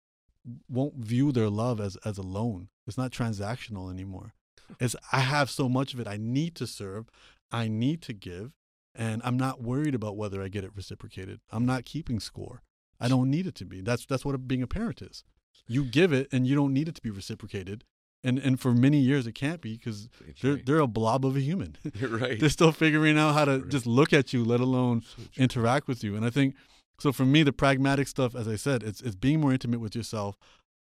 won't 0.68 0.96
view 0.96 1.32
their 1.32 1.50
love 1.50 1.80
as 1.80 1.96
as 2.05 2.18
a 2.18 2.22
loan. 2.22 2.68
It's 2.86 2.98
not 2.98 3.12
transactional 3.12 3.90
anymore. 3.90 4.34
It's 4.80 4.96
i 5.12 5.20
have 5.20 5.50
so 5.50 5.68
much 5.68 5.94
of 5.94 6.00
it. 6.00 6.09
I 6.09 6.16
need 6.16 6.55
to 6.57 6.66
serve. 6.66 7.09
I 7.50 7.68
need 7.68 8.02
to 8.02 8.12
give 8.12 8.52
and 8.96 9.20
i'm 9.24 9.36
not 9.36 9.61
worried 9.61 9.94
about 9.94 10.16
whether 10.16 10.42
i 10.42 10.48
get 10.48 10.64
it 10.64 10.70
reciprocated. 10.74 11.40
I'm 11.50 11.66
not 11.66 11.84
keeping 11.84 12.20
score. 12.20 12.62
I 13.00 13.09
don't 13.09 13.30
need 13.30 13.46
it 13.46 13.55
to 13.57 13.64
be. 13.64 13.80
That's 13.80 14.07
that's 14.07 14.24
what 14.24 14.48
being 14.48 14.62
a 14.62 14.66
parent 14.66 15.02
is. 15.02 15.24
You 15.66 15.84
give 15.84 16.12
it 16.12 16.28
and 16.32 16.46
you 16.46 16.55
don't 16.55 16.72
need 16.72 16.88
it 16.88 16.94
to 16.96 17.02
be 17.02 17.11
reciprocated 17.11 17.84
and 18.25 18.39
and 18.39 18.59
for 18.59 18.72
many 18.75 18.99
years 18.99 19.27
it 19.27 19.33
can't 19.33 19.61
be 19.61 19.75
because 19.77 20.09
they're 20.41 20.55
right. 20.55 20.66
they're 20.66 20.81
a 20.81 20.87
blob 20.89 21.25
of 21.25 21.37
a 21.37 21.41
human 21.41 21.77
You're 21.95 22.09
right. 22.18 22.41
they're 22.41 22.49
still 22.49 22.72
figuring 22.72 23.16
out 23.18 23.35
how 23.35 23.45
to 23.45 23.59
Right. 23.61 23.68
just 23.68 23.87
look 23.87 24.12
at 24.12 24.33
you, 24.33 24.45
let 24.45 24.61
alone 24.61 25.03
So 25.03 25.22
interact 25.37 25.87
with 25.87 26.03
you. 26.03 26.16
And 26.16 26.25
I 26.25 26.31
think 26.31 26.55
so 26.99 27.12
for 27.12 27.25
me, 27.25 27.43
the 27.43 27.53
pragmatic 27.53 28.09
stuff, 28.09 28.35
as 28.35 28.49
I 28.49 28.57
said, 28.57 28.83
it's 28.83 29.01
it's 29.01 29.16
being 29.16 29.41
more 29.41 29.53
intimate 29.53 29.81
with 29.81 29.95
yourself. 29.95 30.37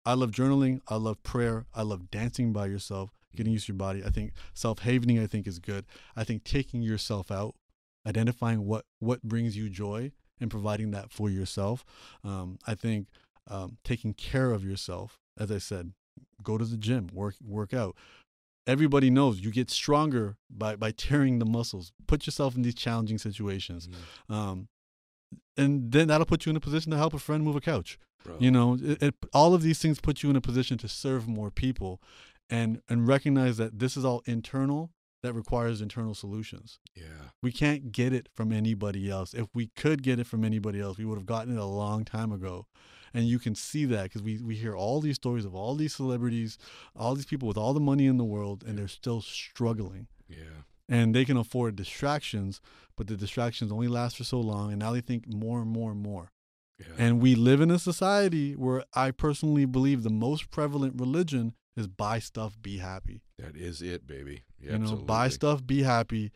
I 0.06 0.14
love 0.14 0.32
journaling. 0.32 0.80
I 0.88 0.96
love 0.96 1.22
prayer. 1.24 1.66
I 1.74 1.84
love 1.84 2.10
dancing 2.12 2.52
by 2.54 2.66
yourself, 2.68 3.12
getting 3.36 3.54
used 3.54 3.68
to 3.68 3.74
your 3.74 3.78
body. 3.78 4.04
I 4.04 4.10
think 4.10 4.34
self 4.54 4.80
havening, 4.80 5.20
I 5.20 5.28
think, 5.28 5.48
is 5.48 5.60
good. 5.60 5.86
I 6.16 6.24
think 6.24 6.44
taking 6.44 6.82
yourself 6.82 7.32
out, 7.32 7.56
identifying 8.06 8.66
what 8.66 8.86
what 9.00 9.24
brings 9.24 9.56
you 9.56 9.70
joy, 9.70 10.12
and 10.40 10.50
providing 10.52 10.92
that 10.92 11.12
for 11.12 11.30
yourself. 11.30 11.86
Um, 12.24 12.58
I 12.68 12.76
think 12.76 13.08
um, 13.48 13.78
taking 13.84 14.14
care 14.14 14.52
of 14.52 14.64
yourself, 14.64 15.20
as 15.38 15.52
I 15.52 15.60
said, 15.60 15.94
go 16.44 16.58
to 16.58 16.66
the 16.66 16.78
gym, 16.78 17.08
work 17.14 17.36
work 17.44 17.74
out. 17.74 17.96
Everybody 18.68 19.10
knows 19.10 19.40
you 19.40 19.52
get 19.52 19.70
stronger 19.72 20.38
by 20.50 20.76
by 20.76 20.92
tearing 20.92 21.40
the 21.40 21.46
muscles. 21.46 21.92
Put 22.08 22.26
yourself 22.28 22.56
in 22.56 22.62
these 22.62 22.76
challenging 22.76 23.18
situations, 23.18 23.88
Mhm. 24.30 24.34
um, 24.34 24.68
and 25.58 25.92
then 25.92 26.08
that'll 26.08 26.26
put 26.26 26.46
you 26.46 26.50
in 26.52 26.56
a 26.56 26.60
position 26.62 26.92
to 26.92 26.98
help 26.98 27.14
a 27.14 27.20
friend 27.20 27.44
move 27.44 27.56
a 27.56 27.62
couch. 27.62 27.98
Bro. 28.24 28.38
You 28.40 28.52
know, 28.52 28.78
it, 28.80 29.02
it, 29.02 29.16
all 29.34 29.54
of 29.56 29.64
these 29.64 29.80
things 29.80 30.00
put 30.00 30.22
you 30.22 30.30
in 30.30 30.36
a 30.36 30.42
position 30.42 30.78
to 30.80 30.88
serve 30.88 31.28
more 31.28 31.50
people, 31.50 32.00
and 32.50 32.82
and 32.88 33.08
recognize 33.08 33.58
that 33.58 33.80
this 33.80 33.98
is 33.98 34.06
all 34.06 34.22
internal. 34.26 34.92
That 35.24 35.34
requires 35.34 35.82
internal 35.82 36.16
solutions. 36.16 36.80
Yeah. 36.96 37.30
We 37.44 37.52
can't 37.52 37.92
get 37.92 38.12
it 38.12 38.28
from 38.34 38.52
anybody 38.52 39.08
else. 39.08 39.36
If 39.36 39.50
we 39.54 39.68
could 39.76 40.02
get 40.02 40.18
it 40.18 40.26
from 40.26 40.44
anybody 40.44 40.80
else, 40.80 40.98
we 40.98 41.06
would 41.06 41.20
have 41.20 41.28
gotten 41.28 41.56
it 41.56 41.60
a 41.60 41.66
long 41.66 42.06
time 42.06 42.32
ago. 42.32 42.66
And 43.14 43.26
you 43.28 43.40
can 43.40 43.56
see 43.56 43.86
that 43.86 44.04
because 44.04 44.22
we, 44.24 44.38
we 44.38 44.56
hear 44.56 44.76
all 44.76 45.02
these 45.02 45.16
stories 45.16 45.46
of 45.46 45.54
all 45.54 45.76
these 45.76 45.94
celebrities, 45.96 46.58
all 46.96 47.14
these 47.16 47.26
people 47.26 47.48
with 47.48 47.58
all 47.58 47.74
the 47.74 47.80
money 47.80 48.06
in 48.06 48.18
the 48.18 48.24
world, 48.24 48.64
and 48.66 48.78
they're 48.78 48.88
still 48.88 49.22
struggling. 49.22 50.08
Yeah. 50.30 50.64
And 50.88 51.14
they 51.16 51.26
can 51.26 51.38
afford 51.38 51.76
distractions, 51.76 52.62
but 52.96 53.08
the 53.08 53.16
distractions 53.18 53.72
only 53.72 53.88
last 53.88 54.18
for 54.18 54.24
so 54.24 54.40
long. 54.40 54.72
And 54.72 54.80
now 54.80 54.92
they 54.94 55.02
think 55.02 55.28
more 55.28 55.62
and 55.62 55.70
more 55.70 55.92
and 55.92 56.02
more. 56.02 56.32
Yeah. 56.80 56.88
And 56.98 57.22
we 57.22 57.36
live 57.36 57.62
in 57.62 57.70
a 57.72 57.80
society 57.80 58.54
where 58.54 58.84
I 58.94 59.12
personally 59.12 59.66
believe 59.66 60.04
the 60.04 60.10
most 60.10 60.50
prevalent 60.52 61.00
religion 61.00 61.54
is 61.78 61.88
buy 61.88 62.20
stuff, 62.20 62.58
be 62.62 62.78
happy. 62.80 63.22
that 63.38 63.56
is 63.56 63.82
it, 63.82 64.06
baby. 64.08 64.44
Yeah, 64.60 64.74
you 64.74 64.78
know, 64.80 64.96
buy 64.96 65.30
stuff, 65.30 65.66
be 65.66 65.84
happy. 65.84 66.32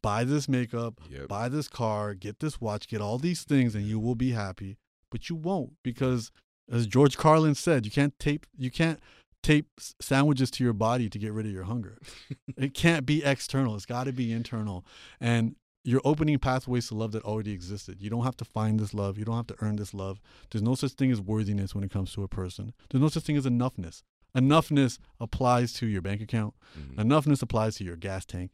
Buy 0.00 0.24
this 0.24 0.48
makeup, 0.48 1.00
Yep. 1.10 1.28
buy 1.28 1.48
this 1.48 1.66
car, 1.68 2.14
get 2.14 2.38
this 2.40 2.60
watch, 2.60 2.86
get 2.88 3.00
all 3.00 3.18
these 3.18 3.42
things, 3.42 3.74
and 3.74 3.84
you 3.84 3.98
will 3.98 4.14
be 4.14 4.30
happy. 4.30 4.78
But 5.10 5.28
you 5.28 5.36
won't 5.36 5.74
because, 5.82 6.30
as 6.70 6.86
George 6.86 7.16
Carlin 7.16 7.54
said, 7.54 7.84
you 7.84 7.90
can't 7.92 8.18
tape 8.18 8.46
you 8.56 8.70
can't 8.70 9.00
tape 9.42 9.68
sandwiches 10.00 10.50
to 10.52 10.64
your 10.64 10.72
body 10.72 11.08
to 11.08 11.18
get 11.18 11.32
rid 11.32 11.46
of 11.46 11.52
your 11.52 11.64
hunger. 11.64 11.98
it 12.56 12.74
can't 12.74 13.06
be 13.06 13.24
external. 13.24 13.74
It's 13.76 13.86
got 13.86 14.04
to 14.04 14.12
be 14.12 14.32
internal. 14.32 14.84
And 15.20 15.56
you're 15.84 16.02
opening 16.04 16.38
pathways 16.38 16.88
to 16.88 16.94
love 16.94 17.12
that 17.12 17.24
already 17.24 17.52
existed. 17.52 18.02
You 18.02 18.10
don't 18.10 18.24
have 18.24 18.36
to 18.38 18.44
find 18.44 18.78
this 18.78 18.92
love. 18.92 19.16
You 19.16 19.24
don't 19.24 19.36
have 19.36 19.46
to 19.46 19.56
earn 19.60 19.76
this 19.76 19.94
love. 19.94 20.20
There's 20.50 20.62
no 20.62 20.74
such 20.74 20.92
thing 20.92 21.10
as 21.12 21.20
worthiness 21.20 21.74
when 21.74 21.84
it 21.84 21.90
comes 21.90 22.12
to 22.14 22.22
a 22.24 22.28
person. 22.28 22.74
There's 22.90 23.00
no 23.00 23.08
such 23.08 23.22
thing 23.22 23.36
as 23.36 23.46
enoughness. 23.46 24.02
Enoughness 24.36 24.98
applies 25.20 25.72
to 25.74 25.86
your 25.86 26.02
bank 26.02 26.20
account. 26.20 26.54
Mhm. 26.78 26.96
Enoughness 26.96 27.40
applies 27.42 27.76
to 27.76 27.84
your 27.84 27.96
gas 27.96 28.26
tank. 28.26 28.50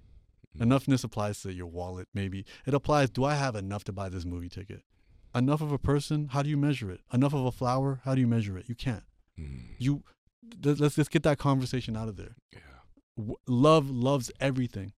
Mhm. 0.57 0.67
Enoughness 0.67 1.03
applies 1.03 1.41
to 1.43 1.53
your 1.53 1.67
wallet, 1.67 2.09
maybe. 2.15 2.45
It 2.67 2.75
applies, 2.75 3.11
do 3.11 3.25
I 3.25 3.35
have 3.35 3.57
enough 3.57 3.85
to 3.85 3.93
buy 3.93 4.09
this 4.09 4.25
movie 4.25 4.49
ticket? 4.51 4.85
Enough 5.35 5.61
of 5.63 5.73
a 5.73 5.79
person, 5.79 6.29
how 6.29 6.43
do 6.43 6.49
you 6.49 6.57
measure 6.57 6.91
it? 6.91 7.01
Enough 7.13 7.35
of 7.35 7.45
a 7.47 7.53
flower, 7.53 8.01
how 8.05 8.15
do 8.15 8.21
you 8.21 8.27
measure 8.27 8.57
it? 8.57 8.69
You 8.69 8.75
can't. 8.75 9.05
Mhm. 9.39 9.75
You 9.79 10.05
th- 10.63 10.79
let's 10.79 10.97
let's 10.97 11.09
get 11.09 11.23
that 11.25 11.39
conversation 11.39 11.97
out 11.97 12.09
of 12.09 12.17
there. 12.17 12.37
Yeah. 12.53 12.61
W- 13.17 13.37
love 13.49 13.91
loves 13.91 14.31
everything. 14.41 14.93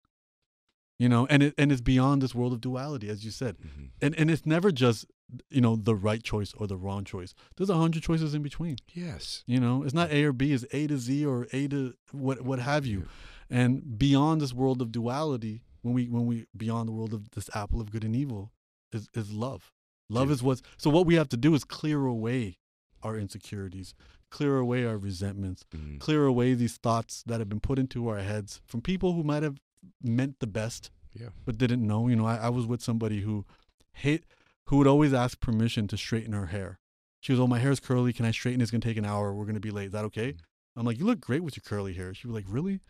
You 0.99 1.09
know, 1.11 1.27
and 1.27 1.43
it 1.43 1.55
and 1.59 1.71
it's 1.71 1.81
beyond 1.83 2.23
this 2.23 2.35
world 2.35 2.53
of 2.55 2.61
duality, 2.61 3.09
as 3.09 3.25
you 3.25 3.31
said. 3.31 3.57
Mhm. 3.59 3.91
And 4.01 4.15
and 4.15 4.31
it's 4.31 4.47
never 4.47 4.71
just 4.73 5.07
you 5.51 5.61
know 5.61 5.77
the 5.77 5.95
right 5.95 6.23
choice 6.23 6.53
or 6.55 6.67
the 6.67 6.77
wrong 6.77 7.05
choice. 7.05 7.35
There's 7.57 7.71
a 7.71 7.77
hundred 7.77 8.03
choices 8.03 8.35
in 8.35 8.43
between. 8.43 8.77
Yes. 8.95 9.43
You 9.47 9.61
know, 9.61 9.83
it's 9.83 9.95
not 9.95 10.11
A 10.11 10.25
or 10.25 10.33
B, 10.33 10.53
it's 10.53 10.65
A 10.73 10.87
to 10.87 10.99
Z 10.99 11.25
or 11.27 11.47
A 11.53 11.69
to 11.69 11.95
what 12.13 12.43
what 12.43 12.59
have 12.61 12.85
you. 12.87 13.07
And 13.51 13.99
beyond 13.99 14.41
this 14.41 14.53
world 14.55 14.81
of 14.83 14.91
duality, 14.93 15.63
when 15.83 15.95
we 15.95 16.09
when 16.09 16.27
we 16.27 16.47
beyond 16.57 16.89
the 16.89 16.93
world 16.93 17.13
of 17.15 17.31
this 17.33 17.49
apple 17.55 17.81
of 17.81 17.91
good 17.91 18.05
and 18.05 18.15
evil, 18.17 18.53
is 18.93 19.09
is 19.15 19.33
love. 19.33 19.73
Love 20.09 20.29
Dude. 20.29 20.35
is 20.35 20.43
what's 20.43 20.63
so 20.77 20.91
what 20.91 21.07
we 21.07 21.15
have 21.17 21.29
to 21.31 21.37
do 21.37 21.55
is 21.55 21.65
clear 21.65 22.05
away 22.07 22.59
our 23.03 23.17
insecurities, 23.19 23.95
clear 24.31 24.59
away 24.59 24.85
our 24.85 24.97
resentments, 24.99 25.65
Mhm. 25.75 26.01
clear 26.01 26.25
away 26.27 26.55
these 26.55 26.77
thoughts 26.77 27.23
that 27.27 27.41
have 27.41 27.49
been 27.49 27.61
put 27.61 27.79
into 27.79 28.09
our 28.09 28.19
heads 28.21 28.61
from 28.67 28.81
people 28.83 29.13
who 29.15 29.23
might 29.23 29.43
have 29.43 29.61
meant 30.03 30.39
the 30.41 30.47
best 30.47 30.91
Yeah. 31.15 31.31
but 31.45 31.59
didn't 31.59 31.87
know. 31.87 32.09
You 32.09 32.17
know, 32.17 32.27
I, 32.27 32.37
I 32.37 32.49
was 32.49 32.67
with 32.67 32.83
somebody 32.83 33.21
who 33.23 33.45
hate 33.93 34.25
who 34.67 34.79
would 34.79 34.87
always 34.89 35.13
ask 35.15 35.39
permission 35.41 35.87
to 35.89 35.97
straighten 35.97 36.33
her 36.33 36.47
hair. 36.47 36.79
She 37.21 37.33
was, 37.33 37.39
"Oh, 37.41 37.47
my 37.47 37.59
hair's 37.61 37.79
curly. 37.81 38.13
Can 38.13 38.25
I 38.27 38.31
straighten? 38.33 38.61
It's 38.61 38.71
gonna 38.71 38.81
take 38.81 38.97
an 38.97 39.05
hour. 39.05 39.33
We're 39.35 39.47
gonna 39.47 39.61
be 39.61 39.71
late. 39.71 39.87
Is 39.87 39.93
that 39.93 40.05
okay?" 40.07 40.33
Mm. 40.33 40.39
I'm 40.77 40.87
like, 40.87 40.99
"You 40.99 41.07
look 41.07 41.21
great 41.21 41.43
with 41.45 41.57
your 41.57 41.63
curly 41.63 41.95
hair." 41.95 42.13
She 42.15 42.27
was 42.27 42.35
like, 42.35 42.45
"Really?" 42.49 42.81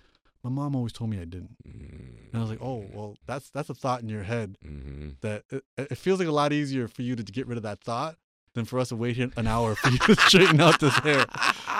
My 0.47 0.53
mom 0.53 0.77
always 0.77 0.93
told 0.93 1.11
me 1.11 1.19
I 1.21 1.25
didn't, 1.25 1.57
Mhm. 1.67 2.29
and 2.33 2.35
I 2.35 2.39
was 2.39 2.51
like, 2.51 2.63
"Oh, 2.63 2.87
well, 2.95 3.17
that's 3.27 3.51
that's 3.51 3.69
a 3.69 3.75
thought 3.75 4.01
in 4.03 4.09
your 4.09 4.23
head 4.23 4.57
Mhm. 4.65 5.17
that 5.21 5.43
it, 5.51 5.65
it 5.77 5.99
feels 5.99 6.21
like 6.21 6.29
a 6.29 6.33
lot 6.33 6.53
easier 6.53 6.87
for 6.87 7.03
you 7.03 7.17
to 7.17 7.23
get 7.25 7.49
rid 7.49 7.57
of 7.57 7.65
that 7.65 7.81
thought 7.83 8.17
than 8.57 8.65
for 8.65 8.81
us 8.81 8.89
to 8.89 8.97
wait 8.97 9.15
here 9.17 9.31
an 9.37 9.47
hour 9.47 9.77
for 9.77 9.91
you 9.91 9.99
to 9.99 10.17
straighten 10.27 10.61
out 10.61 10.81
this 10.81 10.95
hair." 10.99 11.25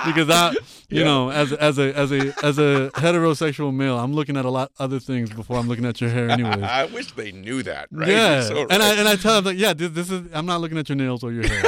Because 0.07 0.29
that, 0.29 0.55
you 0.89 1.01
Yeah. 1.01 1.05
know, 1.05 1.31
as 1.31 1.51
a, 1.51 1.61
as 1.61 1.79
a 1.79 1.93
as 1.99 2.13
a 2.13 2.33
as 2.45 2.59
a 2.59 2.91
heterosexual 2.95 3.75
male, 3.75 3.99
I'm 3.99 4.13
looking 4.13 4.37
at 4.37 4.45
a 4.45 4.51
lot 4.51 4.71
other 4.79 5.01
things 5.01 5.31
before 5.31 5.57
I'm 5.57 5.67
looking 5.67 5.85
at 5.85 6.01
your 6.01 6.11
hair, 6.11 6.29
anyway. 6.31 6.51
I 6.63 6.85
wish 6.85 7.11
they 7.13 7.33
knew 7.33 7.63
that, 7.65 7.89
right? 7.91 8.09
Yeah, 8.09 8.41
so 8.49 8.67
and 8.71 8.81
I 8.83 8.95
and 8.95 9.09
I 9.09 9.17
tell 9.17 9.35
them 9.37 9.45
like, 9.47 9.59
yeah, 9.59 9.73
this, 9.73 9.91
this 9.91 10.11
is 10.11 10.29
I'm 10.33 10.47
not 10.47 10.61
looking 10.61 10.79
at 10.79 10.89
your 10.89 10.97
nails 10.97 11.25
or 11.25 11.33
your 11.33 11.47
hair, 11.49 11.65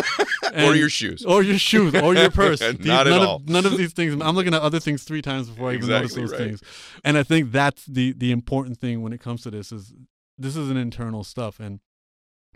or 0.68 0.76
your 0.76 0.88
shoes. 0.90 1.24
or 1.24 1.42
your 1.42 1.58
shoes 1.58 1.94
or 1.96 2.14
your 2.14 2.30
purse. 2.30 2.60
Not 2.60 2.78
These- 2.78 2.88
at 2.90 3.06
none 3.06 3.20
all. 3.20 3.36
Of, 3.36 3.48
none 3.48 3.66
of 3.66 3.76
these 3.76 3.92
things. 3.92 4.14
I'm 4.22 4.36
looking 4.36 4.54
at 4.54 4.62
other 4.62 4.78
things 4.78 5.02
three 5.02 5.22
times 5.22 5.48
before 5.48 5.70
I 5.70 5.74
even 5.74 5.88
notice 5.88 6.14
those 6.14 6.30
right. 6.30 6.38
things. 6.38 6.62
And 7.04 7.18
I 7.18 7.22
think 7.24 7.50
that's 7.50 7.84
the 7.86 8.12
the 8.12 8.30
important 8.30 8.78
thing 8.78 9.02
when 9.02 9.12
it 9.12 9.20
comes 9.20 9.42
to 9.42 9.50
this 9.50 9.72
is 9.72 9.92
this 10.36 10.54
is 10.56 10.70
an 10.70 10.76
internal 10.76 11.24
stuff 11.24 11.58
and. 11.58 11.80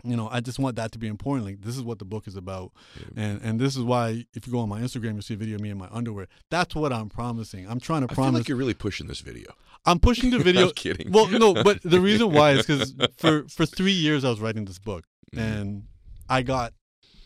You 0.05 0.17
know, 0.17 0.27
I 0.29 0.41
just 0.41 0.59
want 0.59 0.75
that 0.75 0.91
to 0.91 0.99
be 0.99 1.07
important. 1.07 1.45
Like, 1.45 1.61
this 1.61 1.77
is 1.77 1.81
what 1.81 1.97
the 1.97 2.03
book 2.05 2.27
is 2.27 2.35
about, 2.35 2.73
Yeah. 2.99 3.23
and 3.23 3.41
and 3.41 3.59
this 3.59 3.77
is 3.77 3.83
why 3.83 4.25
if 4.33 4.45
you 4.45 4.51
go 4.51 4.59
on 4.59 4.67
my 4.69 4.81
Instagram, 4.81 5.15
you 5.15 5.21
see 5.21 5.33
a 5.35 5.37
video 5.37 5.55
of 5.55 5.61
me 5.61 5.69
in 5.69 5.77
my 5.77 5.87
underwear. 5.91 6.27
That's 6.49 6.75
what 6.75 6.91
I'm 6.91 7.07
promising. 7.09 7.69
I'm 7.69 7.79
trying 7.79 8.01
to 8.01 8.05
I 8.11 8.15
feel 8.15 8.23
promise. 8.23 8.39
like 8.41 8.49
you're 8.49 8.57
really 8.57 8.73
pushing 8.73 9.07
this 9.07 9.21
video. 9.21 9.51
I'm 9.85 9.99
pushing 9.99 10.29
the 10.29 10.39
video. 10.49 10.67
I'm 10.67 10.73
kidding. 10.73 11.09
Well, 11.11 11.27
no, 11.29 11.53
but 11.53 11.81
the 11.83 12.01
reason 12.01 12.31
why 12.33 12.51
is 12.51 12.65
because 12.65 12.93
for 13.17 13.47
for 13.47 13.65
three 13.65 13.93
years 13.93 14.25
I 14.25 14.29
was 14.29 14.41
writing 14.41 14.65
this 14.65 14.79
book, 14.79 15.05
Mhm. 15.33 15.39
and 15.39 15.83
I 16.29 16.41
got, 16.41 16.73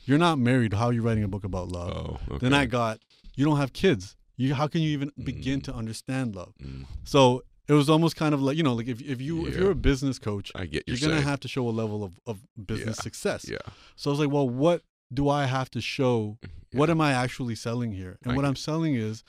you're 0.05 0.19
not 0.19 0.37
married. 0.37 0.73
How 0.73 0.87
are 0.87 0.93
you 0.93 1.01
writing 1.01 1.23
a 1.23 1.27
book 1.27 1.43
about 1.45 1.69
love? 1.69 1.89
oh, 1.97 2.19
okay. 2.35 2.37
Then 2.43 2.53
I 2.53 2.65
got, 2.65 2.99
you 3.35 3.43
don't 3.45 3.57
have 3.57 3.73
kids. 3.73 4.15
You 4.37 4.53
how 4.53 4.67
can 4.67 4.81
you 4.81 4.89
even 4.91 5.11
begin 5.23 5.61
Mm. 5.61 5.63
to 5.63 5.73
understand 5.73 6.35
love? 6.35 6.53
Mm, 6.63 6.85
So 7.05 7.41
it 7.67 7.73
was 7.73 7.89
almost 7.89 8.15
kind 8.15 8.33
of 8.33 8.41
like 8.41 8.57
you 8.57 8.63
know, 8.63 8.73
like 8.73 8.87
if 8.87 9.01
if 9.01 9.21
you 9.21 9.45
if 9.47 9.55
you're 9.55 9.71
a 9.71 9.75
business 9.75 10.19
coach, 10.19 10.51
I 10.55 10.65
get 10.65 10.83
you're 10.87 10.97
you're 10.97 11.09
gonna 11.09 11.21
have 11.21 11.39
to 11.41 11.47
show 11.47 11.67
a 11.67 11.71
level 11.71 12.03
of 12.03 12.19
of 12.25 12.39
business 12.65 12.97
Yeah. 12.99 13.03
success. 13.03 13.45
Yeah. 13.49 13.57
So 13.95 14.09
I 14.09 14.11
was 14.11 14.19
like, 14.19 14.31
well, 14.31 14.47
what 14.49 14.83
do 15.13 15.29
I 15.29 15.45
have 15.45 15.69
to 15.71 15.81
show? 15.81 16.37
What 16.73 16.89
am 16.89 16.99
I 17.01 17.11
actually 17.13 17.55
selling 17.55 17.91
here? 17.93 18.17
And 18.23 18.33
I 18.33 18.35
what 18.35 18.41
get 18.43 18.47
I'm 18.49 18.55
selling 18.55 18.95
is 18.95 19.23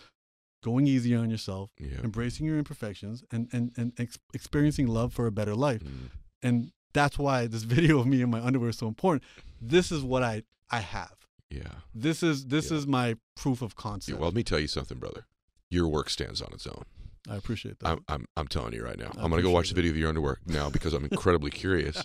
going 0.63 0.87
easy 0.89 1.15
on 1.15 1.31
yourself, 1.31 1.71
Yeah. 1.79 2.01
embracing 2.03 2.47
your 2.47 2.59
imperfections, 2.59 3.23
and 3.31 3.49
and 3.53 3.73
and 3.77 3.93
ex- 3.99 4.19
experiencing 4.35 4.87
love 4.89 5.13
for 5.13 5.27
a 5.27 5.33
better 5.33 5.55
life. 5.55 5.83
Mm, 5.85 6.11
And 6.43 6.73
that's 6.93 7.19
why 7.19 7.47
this 7.47 7.63
video 7.77 7.99
of 8.01 8.07
me 8.07 8.23
in 8.23 8.31
my 8.31 8.41
underwear 8.41 8.71
is 8.71 8.79
so 8.79 8.89
important. 8.89 9.23
This 9.61 9.91
is 9.93 10.03
what 10.03 10.23
I 10.23 10.43
I 10.71 10.81
have. 10.81 11.15
Yeah. 11.51 11.75
This 11.95 12.23
is 12.23 12.47
this 12.47 12.71
Yeah. 12.71 12.77
is 12.79 12.87
my 12.87 13.17
proof 13.37 13.63
of 13.63 13.73
Yeah, 13.77 13.83
concept. 13.83 14.19
Well, 14.19 14.29
let 14.29 14.35
me 14.37 14.43
tell 14.43 14.61
you 14.61 14.69
something, 14.69 14.99
brother. 14.99 15.27
Your 15.71 15.89
work 15.89 16.11
stands 16.11 16.41
on 16.43 16.53
its 16.53 16.67
own. 16.67 16.85
I 17.31 17.37
appreciate 17.37 17.79
that. 17.81 17.89
I'm, 17.89 18.05
I'm, 18.09 18.27
I'm 18.37 18.49
telling 18.49 18.73
you 18.73 18.85
right 18.85 18.99
now. 18.99 19.13
I 19.17 19.23
I'm 19.23 19.31
going 19.31 19.43
to 19.43 19.49
go 19.49 19.51
watch 19.51 19.69
the 19.69 19.75
video 19.75 19.91
of 19.91 19.97
your 19.97 20.09
underwear 20.09 20.39
now 20.47 20.71
because 20.71 20.95
I'm 20.95 21.05
incredibly 21.05 21.51
curious. 21.51 22.05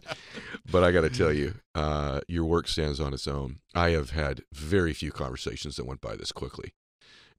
But 0.72 0.84
I 0.84 0.92
got 0.92 1.02
to 1.02 1.10
tell 1.10 1.32
you, 1.32 1.56
uh, 1.76 2.22
your 2.28 2.46
work 2.46 2.68
stands 2.68 3.00
on 3.00 3.14
its 3.14 3.28
own. 3.28 3.60
I 3.76 3.92
have 3.92 4.12
had 4.12 4.44
very 4.52 4.94
few 4.94 5.12
conversations 5.12 5.76
that 5.76 5.86
went 5.86 6.02
by 6.02 6.16
this 6.16 6.32
quickly 6.32 6.74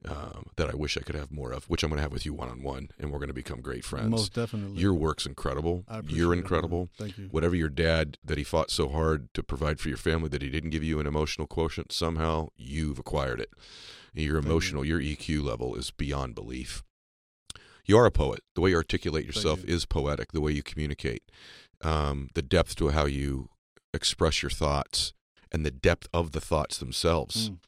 um, 0.07 0.51
that 0.57 0.71
I 0.71 0.77
wish 0.77 0.97
I 0.97 1.01
could 1.01 1.15
have 1.15 1.31
more 1.31 1.53
of, 1.53 1.65
which 1.65 1.83
I'm 1.83 1.91
going 1.91 1.99
to 1.99 2.03
have 2.03 2.13
with 2.13 2.27
you 2.27 2.35
one 2.35 2.49
on 2.49 2.63
one, 2.63 2.91
and 2.99 3.11
we're 3.11 3.19
going 3.19 3.29
to 3.29 3.35
become 3.35 3.61
great 3.61 3.85
friends. 3.85 4.11
Most 4.11 4.35
definitely. 4.35 4.81
Your 4.81 4.95
work's 4.95 5.27
incredible. 5.27 5.85
I 5.89 5.99
appreciate 5.99 6.19
You're 6.19 6.35
incredible. 6.35 6.91
Thank 6.99 7.19
you. 7.19 7.29
Whatever 7.31 7.57
your 7.57 7.69
dad 7.69 8.19
that 8.25 8.39
he 8.39 8.45
fought 8.45 8.71
so 8.71 8.89
hard 8.89 9.33
to 9.35 9.43
provide 9.43 9.81
for 9.81 9.89
your 9.89 9.97
family 9.97 10.29
that 10.29 10.43
he 10.43 10.51
didn't 10.51 10.71
give 10.71 10.85
you 10.85 11.01
an 11.01 11.07
emotional 11.07 11.47
quotient, 11.47 11.93
somehow 11.93 12.49
you've 12.57 12.99
acquired 12.99 13.41
it. 13.41 13.51
Your 14.13 14.35
you. 14.35 14.39
emotional, 14.39 14.85
your 14.85 15.01
EQ 15.01 15.43
level 15.43 15.75
is 15.75 15.91
beyond 15.91 16.35
belief. 16.35 16.83
You 17.85 17.99
are 17.99 18.07
a 18.07 18.11
poet. 18.11 18.41
The 18.55 18.61
way 18.61 18.71
you 18.71 18.77
articulate 18.77 19.27
yourself 19.27 19.61
you. 19.67 19.75
is 19.75 19.85
poetic. 19.87 20.33
The 20.33 20.41
way 20.41 20.53
you 20.53 20.63
communicate, 20.63 21.23
um, 21.83 22.29
the 22.35 22.43
depth 22.43 22.77
to 22.77 22.89
how 22.91 23.05
you 23.07 23.49
express 23.93 24.43
your 24.43 24.51
thoughts, 24.51 25.13
and 25.53 25.65
the 25.65 25.71
depth 25.71 26.09
of 26.13 26.33
the 26.33 26.41
thoughts 26.41 26.79
themselves 26.79 27.51
Mm. 27.51 27.59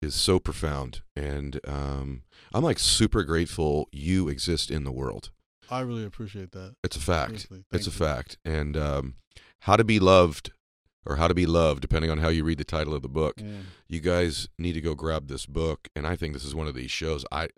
is 0.00 0.14
so 0.14 0.38
profound. 0.38 1.02
And 1.16 1.60
um, 1.66 2.22
I'm 2.54 2.62
like 2.64 2.78
super 2.78 3.22
grateful 3.24 3.88
you 3.92 4.28
exist 4.28 4.70
in 4.70 4.84
the 4.84 4.92
world. 4.92 5.30
I 5.70 5.80
really 5.80 6.04
appreciate 6.04 6.52
that. 6.52 6.76
It's 6.84 6.96
a 6.96 7.00
fact. 7.00 7.46
It's 7.72 7.86
a 7.86 7.90
you. 7.90 7.96
fact. 7.96 8.38
And 8.44 8.76
um, 8.76 9.14
how 9.60 9.76
to 9.76 9.84
be 9.84 9.98
loved, 9.98 10.52
or 11.04 11.16
how 11.16 11.26
to 11.28 11.34
be 11.34 11.46
loved, 11.46 11.80
depending 11.80 12.10
on 12.10 12.18
how 12.18 12.28
you 12.28 12.44
read 12.44 12.58
the 12.58 12.64
title 12.64 12.94
of 12.94 13.02
the 13.02 13.08
book. 13.08 13.34
Yeah. 13.38 13.62
You 13.88 14.00
guys 14.00 14.48
need 14.58 14.74
to 14.74 14.80
go 14.80 14.94
grab 14.94 15.28
this 15.28 15.46
book. 15.46 15.88
And 15.96 16.06
I 16.06 16.14
think 16.16 16.32
this 16.32 16.44
is 16.44 16.54
one 16.54 16.66
of 16.68 16.74
these 16.74 16.90
shows. 16.90 17.24
I, 17.32 17.48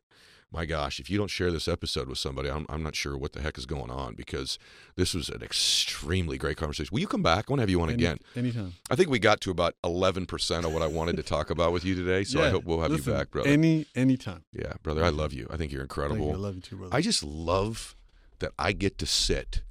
my 0.54 0.66
gosh, 0.66 1.00
if 1.00 1.10
you 1.10 1.18
don't 1.18 1.30
share 1.30 1.50
this 1.50 1.66
episode 1.66 2.08
with 2.08 2.18
somebody, 2.18 2.48
I'm, 2.48 2.64
I'm 2.68 2.82
not 2.82 2.94
sure 2.94 3.16
what 3.18 3.32
the 3.32 3.42
heck 3.42 3.58
is 3.58 3.66
going 3.66 3.90
on 3.90 4.14
because 4.14 4.56
this 4.94 5.12
was 5.12 5.28
an 5.28 5.42
extremely 5.42 6.38
great 6.38 6.56
conversation. 6.56 6.90
Will 6.92 7.00
you 7.00 7.08
come 7.08 7.22
back? 7.22 7.46
I 7.48 7.52
want 7.52 7.58
to 7.58 7.62
have 7.62 7.70
you 7.70 7.80
on 7.80 7.88
Any- 7.88 7.94
again. 7.94 8.18
Anytime. 8.36 8.74
I 8.88 8.94
think 8.94 9.10
we 9.10 9.18
got 9.18 9.40
to 9.42 9.50
about 9.50 9.74
11% 9.84 10.64
of 10.64 10.72
what 10.72 10.80
I 10.82 10.86
wanted 10.86 11.16
to 11.16 11.24
talk 11.24 11.50
about 11.50 11.72
with 11.72 11.84
you 11.84 11.96
today. 11.96 12.22
So 12.22 12.40
I 12.40 12.50
hope 12.50 12.64
we'll 12.64 12.80
have 12.80 12.92
listen, 12.92 13.12
you 13.12 13.18
back, 13.18 13.30
brother. 13.32 13.48
Any 13.48 13.86
anytime. 13.96 14.44
yeah, 14.52 14.74
brother, 14.82 15.04
I 15.04 15.08
love 15.08 15.32
you. 15.32 15.48
I 15.50 15.56
think 15.56 15.72
you're 15.72 15.82
incredible. 15.82 16.28
you. 16.28 16.32
I 16.32 16.36
love 16.36 16.54
you 16.54 16.60
too, 16.60 16.76
brother. 16.76 16.94
I 16.94 17.00
just 17.00 17.24
love 17.24 17.96
that 18.38 18.52
I 18.56 18.72
get 18.72 18.96
to 18.98 19.06
sit 19.06 19.62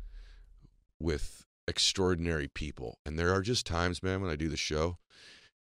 with 0.99 1.45
extraordinary 1.65 2.49
people. 2.49 2.99
And 3.05 3.17
there 3.17 3.33
are 3.33 3.41
just 3.41 3.65
times, 3.65 4.03
man, 4.03 4.21
when 4.21 4.29
I 4.29 4.35
do 4.35 4.49
the 4.49 4.57
show, 4.57 4.97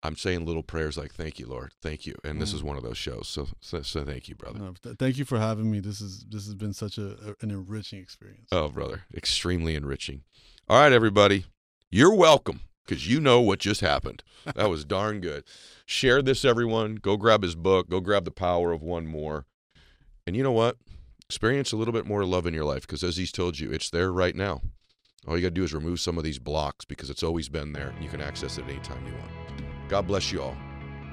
I'm 0.05 0.17
saying 0.17 0.45
little 0.47 0.63
prayers 0.65 0.97
like, 0.99 1.13
thank 1.15 1.39
you, 1.39 1.47
Lord. 1.47 1.73
Thank 1.81 2.07
you. 2.07 2.15
And 2.25 2.41
this 2.43 2.51
Mm. 2.53 2.55
is 2.57 2.63
one 2.65 2.77
of 2.77 2.83
those 2.83 2.99
shows. 2.99 3.29
So, 3.29 3.49
so, 3.61 3.83
so 3.83 4.05
thank 4.05 4.29
you, 4.29 4.35
brother. 4.35 4.59
No, 4.59 4.75
th- 4.83 4.97
thank 4.99 5.17
you 5.17 5.25
for 5.25 5.39
having 5.39 5.71
me. 5.71 5.79
This 5.81 6.01
is 6.01 6.25
this 6.29 6.45
has 6.47 6.55
been 6.57 6.73
such 6.73 6.99
a, 6.99 7.11
a- 7.31 7.35
an 7.41 7.51
enriching 7.53 8.01
experience. 8.01 8.49
Oh, 8.51 8.69
brother. 8.69 9.03
Extremely 9.15 9.77
enriching. 9.77 10.23
All 10.69 10.81
right, 10.81 10.93
everybody. 10.93 11.45
You're 11.91 12.15
welcome 12.15 12.63
because 12.85 13.09
you 13.09 13.21
know 13.21 13.41
what 13.41 13.61
just 13.61 13.81
happened. 13.81 14.25
That 14.57 14.69
was 14.71 14.85
darn 14.85 15.21
good. 15.21 15.45
Share 15.87 16.21
this, 16.21 16.45
everyone. 16.45 16.97
Go 16.97 17.17
grab 17.17 17.43
his 17.45 17.55
book. 17.55 17.89
Go 17.89 18.01
grab 18.01 18.25
The 18.25 18.31
Power 18.33 18.73
of 18.73 18.83
One 18.83 19.07
More. 19.07 19.47
And 20.27 20.35
you 20.35 20.43
know 20.43 20.53
what? 20.53 20.79
Experience 21.29 21.71
a 21.73 21.77
little 21.77 21.93
bit 21.95 22.07
more 22.07 22.25
love 22.25 22.47
in 22.47 22.55
your 22.55 22.65
life 22.65 22.83
because, 22.83 23.05
as 23.05 23.17
he's 23.19 23.31
told 23.33 23.59
you, 23.61 23.71
it's 23.71 23.89
there 23.91 24.13
right 24.13 24.35
now. 24.35 24.63
All 25.29 25.37
you 25.37 25.43
got 25.43 25.49
to 25.49 25.55
do 25.55 25.63
is 25.65 25.73
remove 25.73 26.01
some 26.01 26.19
of 26.19 26.25
these 26.25 26.41
blocks 26.41 26.85
because 26.85 27.09
it's 27.09 27.23
always 27.23 27.49
been 27.49 27.73
there 27.73 27.91
and 27.91 28.03
you 28.03 28.11
can 28.11 28.21
access 28.21 28.59
it 28.59 28.65
anytime 28.69 29.07
you 29.07 29.13
want. 29.13 29.72
God 29.93 30.07
bless 30.07 30.33
you 30.33 30.41
all. 30.41 30.57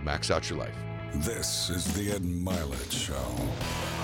Max 0.05 0.31
out 0.31 0.49
your 0.49 0.57
life. 0.57 0.73
This 1.15 1.69
is 1.69 1.93
the 1.95 2.13
Ed 2.13 2.21
Mylett 2.21 2.89
Show. 2.89 3.98